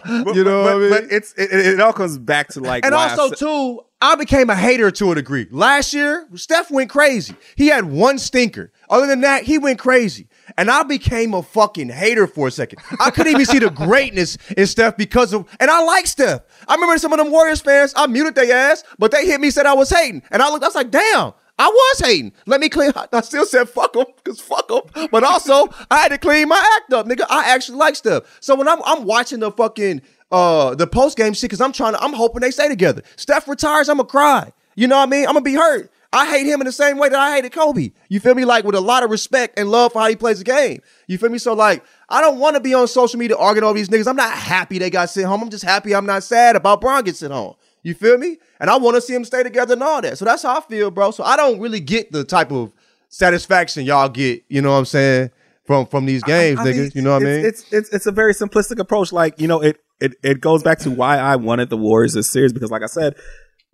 but, 0.00 0.34
what 0.34 0.44
I 0.46 0.78
mean? 0.78 0.90
but 0.90 1.04
it's 1.10 1.32
it, 1.34 1.50
it, 1.52 1.80
all 1.80 1.92
comes 1.92 2.16
back 2.18 2.48
to 2.50 2.60
like 2.60 2.84
and 2.84 2.94
why 2.94 3.08
I 3.08 3.16
also 3.16 3.34
too, 3.34 3.80
I 4.00 4.14
became 4.14 4.48
a 4.48 4.54
hater 4.54 4.92
to 4.92 5.10
a 5.10 5.16
degree. 5.16 5.48
Last 5.50 5.92
year, 5.92 6.28
Steph 6.36 6.70
went 6.70 6.88
crazy. 6.88 7.34
He 7.56 7.66
had 7.66 7.84
one 7.84 8.20
stinker. 8.20 8.70
Other 8.88 9.08
than 9.08 9.22
that, 9.22 9.42
he 9.42 9.58
went 9.58 9.80
crazy. 9.80 10.28
And 10.56 10.70
I 10.70 10.84
became 10.84 11.34
a 11.34 11.42
fucking 11.42 11.88
hater 11.88 12.28
for 12.28 12.46
a 12.46 12.50
second. 12.52 12.78
I 13.00 13.10
couldn't 13.10 13.32
even 13.32 13.44
see 13.44 13.58
the 13.58 13.70
greatness 13.70 14.38
in 14.56 14.68
Steph 14.68 14.96
because 14.96 15.32
of, 15.32 15.48
and 15.58 15.68
I 15.68 15.82
like 15.82 16.06
Steph. 16.06 16.42
I 16.68 16.74
remember 16.76 16.96
some 16.98 17.12
of 17.12 17.18
them 17.18 17.32
Warriors 17.32 17.60
fans, 17.60 17.92
I 17.96 18.06
muted 18.06 18.36
their 18.36 18.54
ass, 18.54 18.84
but 19.00 19.10
they 19.10 19.26
hit 19.26 19.40
me, 19.40 19.50
said 19.50 19.66
I 19.66 19.74
was 19.74 19.90
hating. 19.90 20.22
And 20.30 20.42
I 20.42 20.48
looked, 20.48 20.62
I 20.62 20.68
was 20.68 20.76
like, 20.76 20.92
damn, 20.92 21.32
I 21.58 21.66
was 21.66 22.00
hating. 22.00 22.32
Let 22.46 22.60
me 22.60 22.68
clean, 22.68 22.92
I 23.12 23.20
still 23.20 23.44
said 23.44 23.68
fuck 23.68 23.92
them, 23.92 24.06
because 24.16 24.40
fuck 24.40 24.68
them. 24.68 25.08
But 25.10 25.24
also, 25.24 25.68
I 25.90 25.98
had 25.98 26.08
to 26.08 26.18
clean 26.18 26.48
my 26.48 26.76
act 26.76 26.92
up, 26.92 27.06
nigga. 27.06 27.26
I 27.28 27.50
actually 27.50 27.78
like 27.78 27.96
Steph. 27.96 28.22
So 28.40 28.54
when 28.54 28.68
I'm, 28.68 28.80
I'm 28.84 29.04
watching 29.04 29.40
the 29.40 29.50
fucking, 29.50 30.02
uh, 30.30 30.74
the 30.74 30.86
post 30.86 31.16
game 31.16 31.32
shit, 31.32 31.50
because 31.50 31.60
I'm 31.60 31.72
trying 31.72 31.94
to, 31.94 32.02
I'm 32.02 32.12
hoping 32.12 32.40
they 32.40 32.50
stay 32.50 32.68
together. 32.68 33.02
Steph 33.16 33.48
retires, 33.48 33.88
I'm 33.88 33.96
gonna 33.96 34.08
cry. 34.08 34.52
You 34.76 34.86
know 34.86 34.96
what 34.96 35.08
I 35.08 35.10
mean? 35.10 35.26
I'm 35.26 35.34
gonna 35.34 35.42
be 35.42 35.54
hurt. 35.54 35.90
I 36.12 36.30
hate 36.30 36.46
him 36.46 36.60
in 36.60 36.64
the 36.64 36.72
same 36.72 36.96
way 36.96 37.10
that 37.10 37.18
I 37.18 37.34
hated 37.34 37.52
Kobe. 37.52 37.90
You 38.08 38.20
feel 38.20 38.34
me? 38.34 38.46
Like 38.46 38.64
with 38.64 38.74
a 38.74 38.80
lot 38.80 39.02
of 39.02 39.10
respect 39.10 39.58
and 39.58 39.70
love 39.70 39.92
for 39.92 40.00
how 40.00 40.08
he 40.08 40.16
plays 40.16 40.38
the 40.38 40.44
game. 40.44 40.80
You 41.06 41.18
feel 41.18 41.28
me? 41.28 41.36
So 41.36 41.52
like, 41.52 41.84
I 42.08 42.22
don't 42.22 42.38
want 42.38 42.56
to 42.56 42.60
be 42.60 42.72
on 42.72 42.88
social 42.88 43.18
media 43.18 43.36
arguing 43.36 43.64
over 43.68 43.76
these 43.76 43.90
niggas. 43.90 44.06
I'm 44.06 44.16
not 44.16 44.32
happy 44.32 44.78
they 44.78 44.88
got 44.88 45.10
sent 45.10 45.26
home. 45.26 45.42
I'm 45.42 45.50
just 45.50 45.64
happy 45.64 45.94
I'm 45.94 46.06
not 46.06 46.22
sad 46.22 46.56
about 46.56 46.80
Bron 46.80 47.04
getting 47.04 47.14
sent 47.14 47.32
home. 47.34 47.56
You 47.82 47.94
feel 47.94 48.18
me? 48.18 48.38
And 48.60 48.68
I 48.70 48.76
want 48.76 48.96
to 48.96 49.00
see 49.00 49.12
them 49.12 49.24
stay 49.24 49.42
together 49.42 49.74
and 49.74 49.82
all 49.82 50.02
that. 50.02 50.18
So 50.18 50.24
that's 50.24 50.42
how 50.42 50.58
I 50.58 50.60
feel, 50.60 50.90
bro. 50.90 51.10
So 51.10 51.24
I 51.24 51.36
don't 51.36 51.60
really 51.60 51.80
get 51.80 52.10
the 52.12 52.24
type 52.24 52.50
of 52.52 52.72
satisfaction 53.08 53.84
y'all 53.84 54.08
get. 54.08 54.42
You 54.48 54.62
know 54.62 54.72
what 54.72 54.78
I'm 54.78 54.84
saying? 54.84 55.30
From 55.66 55.86
from 55.86 56.06
these 56.06 56.22
games, 56.22 56.58
I 56.60 56.64
niggas. 56.64 56.76
mean, 56.78 56.90
you 56.94 57.02
know 57.02 57.12
what 57.12 57.22
I 57.22 57.26
mean? 57.26 57.44
It's, 57.44 57.70
it's 57.72 57.90
it's 57.90 58.06
a 58.06 58.12
very 58.12 58.32
simplistic 58.32 58.78
approach. 58.78 59.12
Like 59.12 59.38
you 59.38 59.46
know, 59.46 59.60
it 59.62 59.78
it 60.00 60.14
it 60.22 60.40
goes 60.40 60.62
back 60.62 60.78
to 60.80 60.90
why 60.90 61.18
I 61.18 61.36
wanted 61.36 61.68
the 61.68 61.76
Warriors 61.76 62.14
this 62.14 62.30
series 62.30 62.54
because, 62.54 62.70
like 62.70 62.82
I 62.82 62.86
said, 62.86 63.16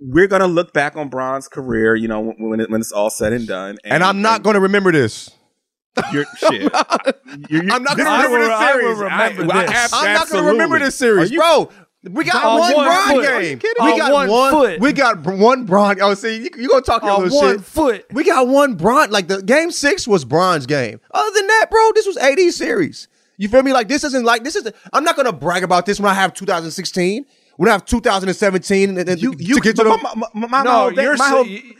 we're 0.00 0.26
gonna 0.26 0.48
look 0.48 0.72
back 0.72 0.96
on 0.96 1.08
Bron's 1.08 1.46
career. 1.46 1.94
You 1.94 2.08
know, 2.08 2.20
when 2.20 2.36
when, 2.50 2.60
it, 2.60 2.68
when 2.70 2.80
it's 2.80 2.90
all 2.90 3.10
said 3.10 3.32
and 3.32 3.46
done. 3.46 3.78
and 3.84 4.02
I'm 4.02 4.22
not 4.22 4.42
going 4.42 4.54
to 4.54 4.60
remember 4.60 4.90
this. 4.90 5.30
You're, 6.12 6.24
shit. 6.36 6.62
You're- 6.62 6.72
I'm 7.70 7.84
not 7.84 7.96
going 7.96 8.08
to 8.08 8.26
remember 8.26 8.38
will- 8.40 8.48
this 8.48 8.58
series. 8.58 8.98
remember 8.98 9.54
I- 9.54 9.66
this. 9.66 9.92
I'm 9.94 10.12
not 10.14 10.28
going 10.28 10.42
to 10.44 10.50
remember 10.50 10.78
this 10.80 10.96
series, 10.96 11.30
you- 11.30 11.38
bro. 11.38 11.70
We 12.10 12.24
got 12.24 12.44
On 12.44 12.58
one, 12.58 12.74
one 12.74 12.84
Bron 12.86 13.08
foot. 13.08 13.24
Are 13.26 13.42
you 13.42 13.48
game. 13.50 13.58
kidding? 13.58 13.84
We 13.84 13.96
got 13.98 14.12
one 14.12 14.28
one. 14.28 14.50
foot. 14.52 14.80
We 14.80 14.92
got 14.92 15.22
br- 15.22 15.32
one 15.32 15.64
Bron. 15.64 16.00
Oh, 16.02 16.14
see, 16.14 16.36
you, 16.44 16.50
you 16.56 16.68
gonna 16.68 16.82
talk 16.82 17.02
your 17.02 17.12
On 17.12 17.22
little 17.22 17.38
one 17.38 17.56
shit? 17.56 17.64
foot. 17.64 18.06
We 18.12 18.24
got 18.24 18.46
one 18.46 18.74
Bron. 18.74 19.10
Like 19.10 19.28
the 19.28 19.42
game 19.42 19.70
six 19.70 20.06
was 20.06 20.24
Bron's 20.24 20.66
game. 20.66 21.00
Other 21.12 21.30
than 21.34 21.46
that, 21.46 21.66
bro, 21.70 21.92
this 21.94 22.06
was 22.06 22.16
AD 22.18 22.38
series. 22.52 23.08
You 23.38 23.48
feel 23.48 23.62
me? 23.62 23.72
Like 23.72 23.88
this 23.88 24.04
isn't 24.04 24.24
like 24.24 24.44
this 24.44 24.54
is. 24.54 24.70
I'm 24.92 25.02
not 25.04 25.16
gonna 25.16 25.32
brag 25.32 25.62
about 25.64 25.86
this 25.86 25.98
when 25.98 26.10
I 26.10 26.14
have 26.14 26.34
2016. 26.34 27.24
When 27.56 27.68
I 27.68 27.72
have 27.72 27.84
2017 27.84 28.98
and, 28.98 29.08
and 29.08 29.22
You, 29.22 29.32
you 29.38 29.54
to 29.56 29.60
get 29.60 29.76
to 29.76 29.84
the. 29.84 29.90
my, 29.90 30.14
my, 30.34 30.46
my, 30.48 30.62
No, 30.64 30.70
whole 30.72 30.88
thing, 30.90 31.04
you're 31.04 31.16
my, 31.16 31.28
so- 31.28 31.34
whole, 31.36 31.46
you- 31.46 31.74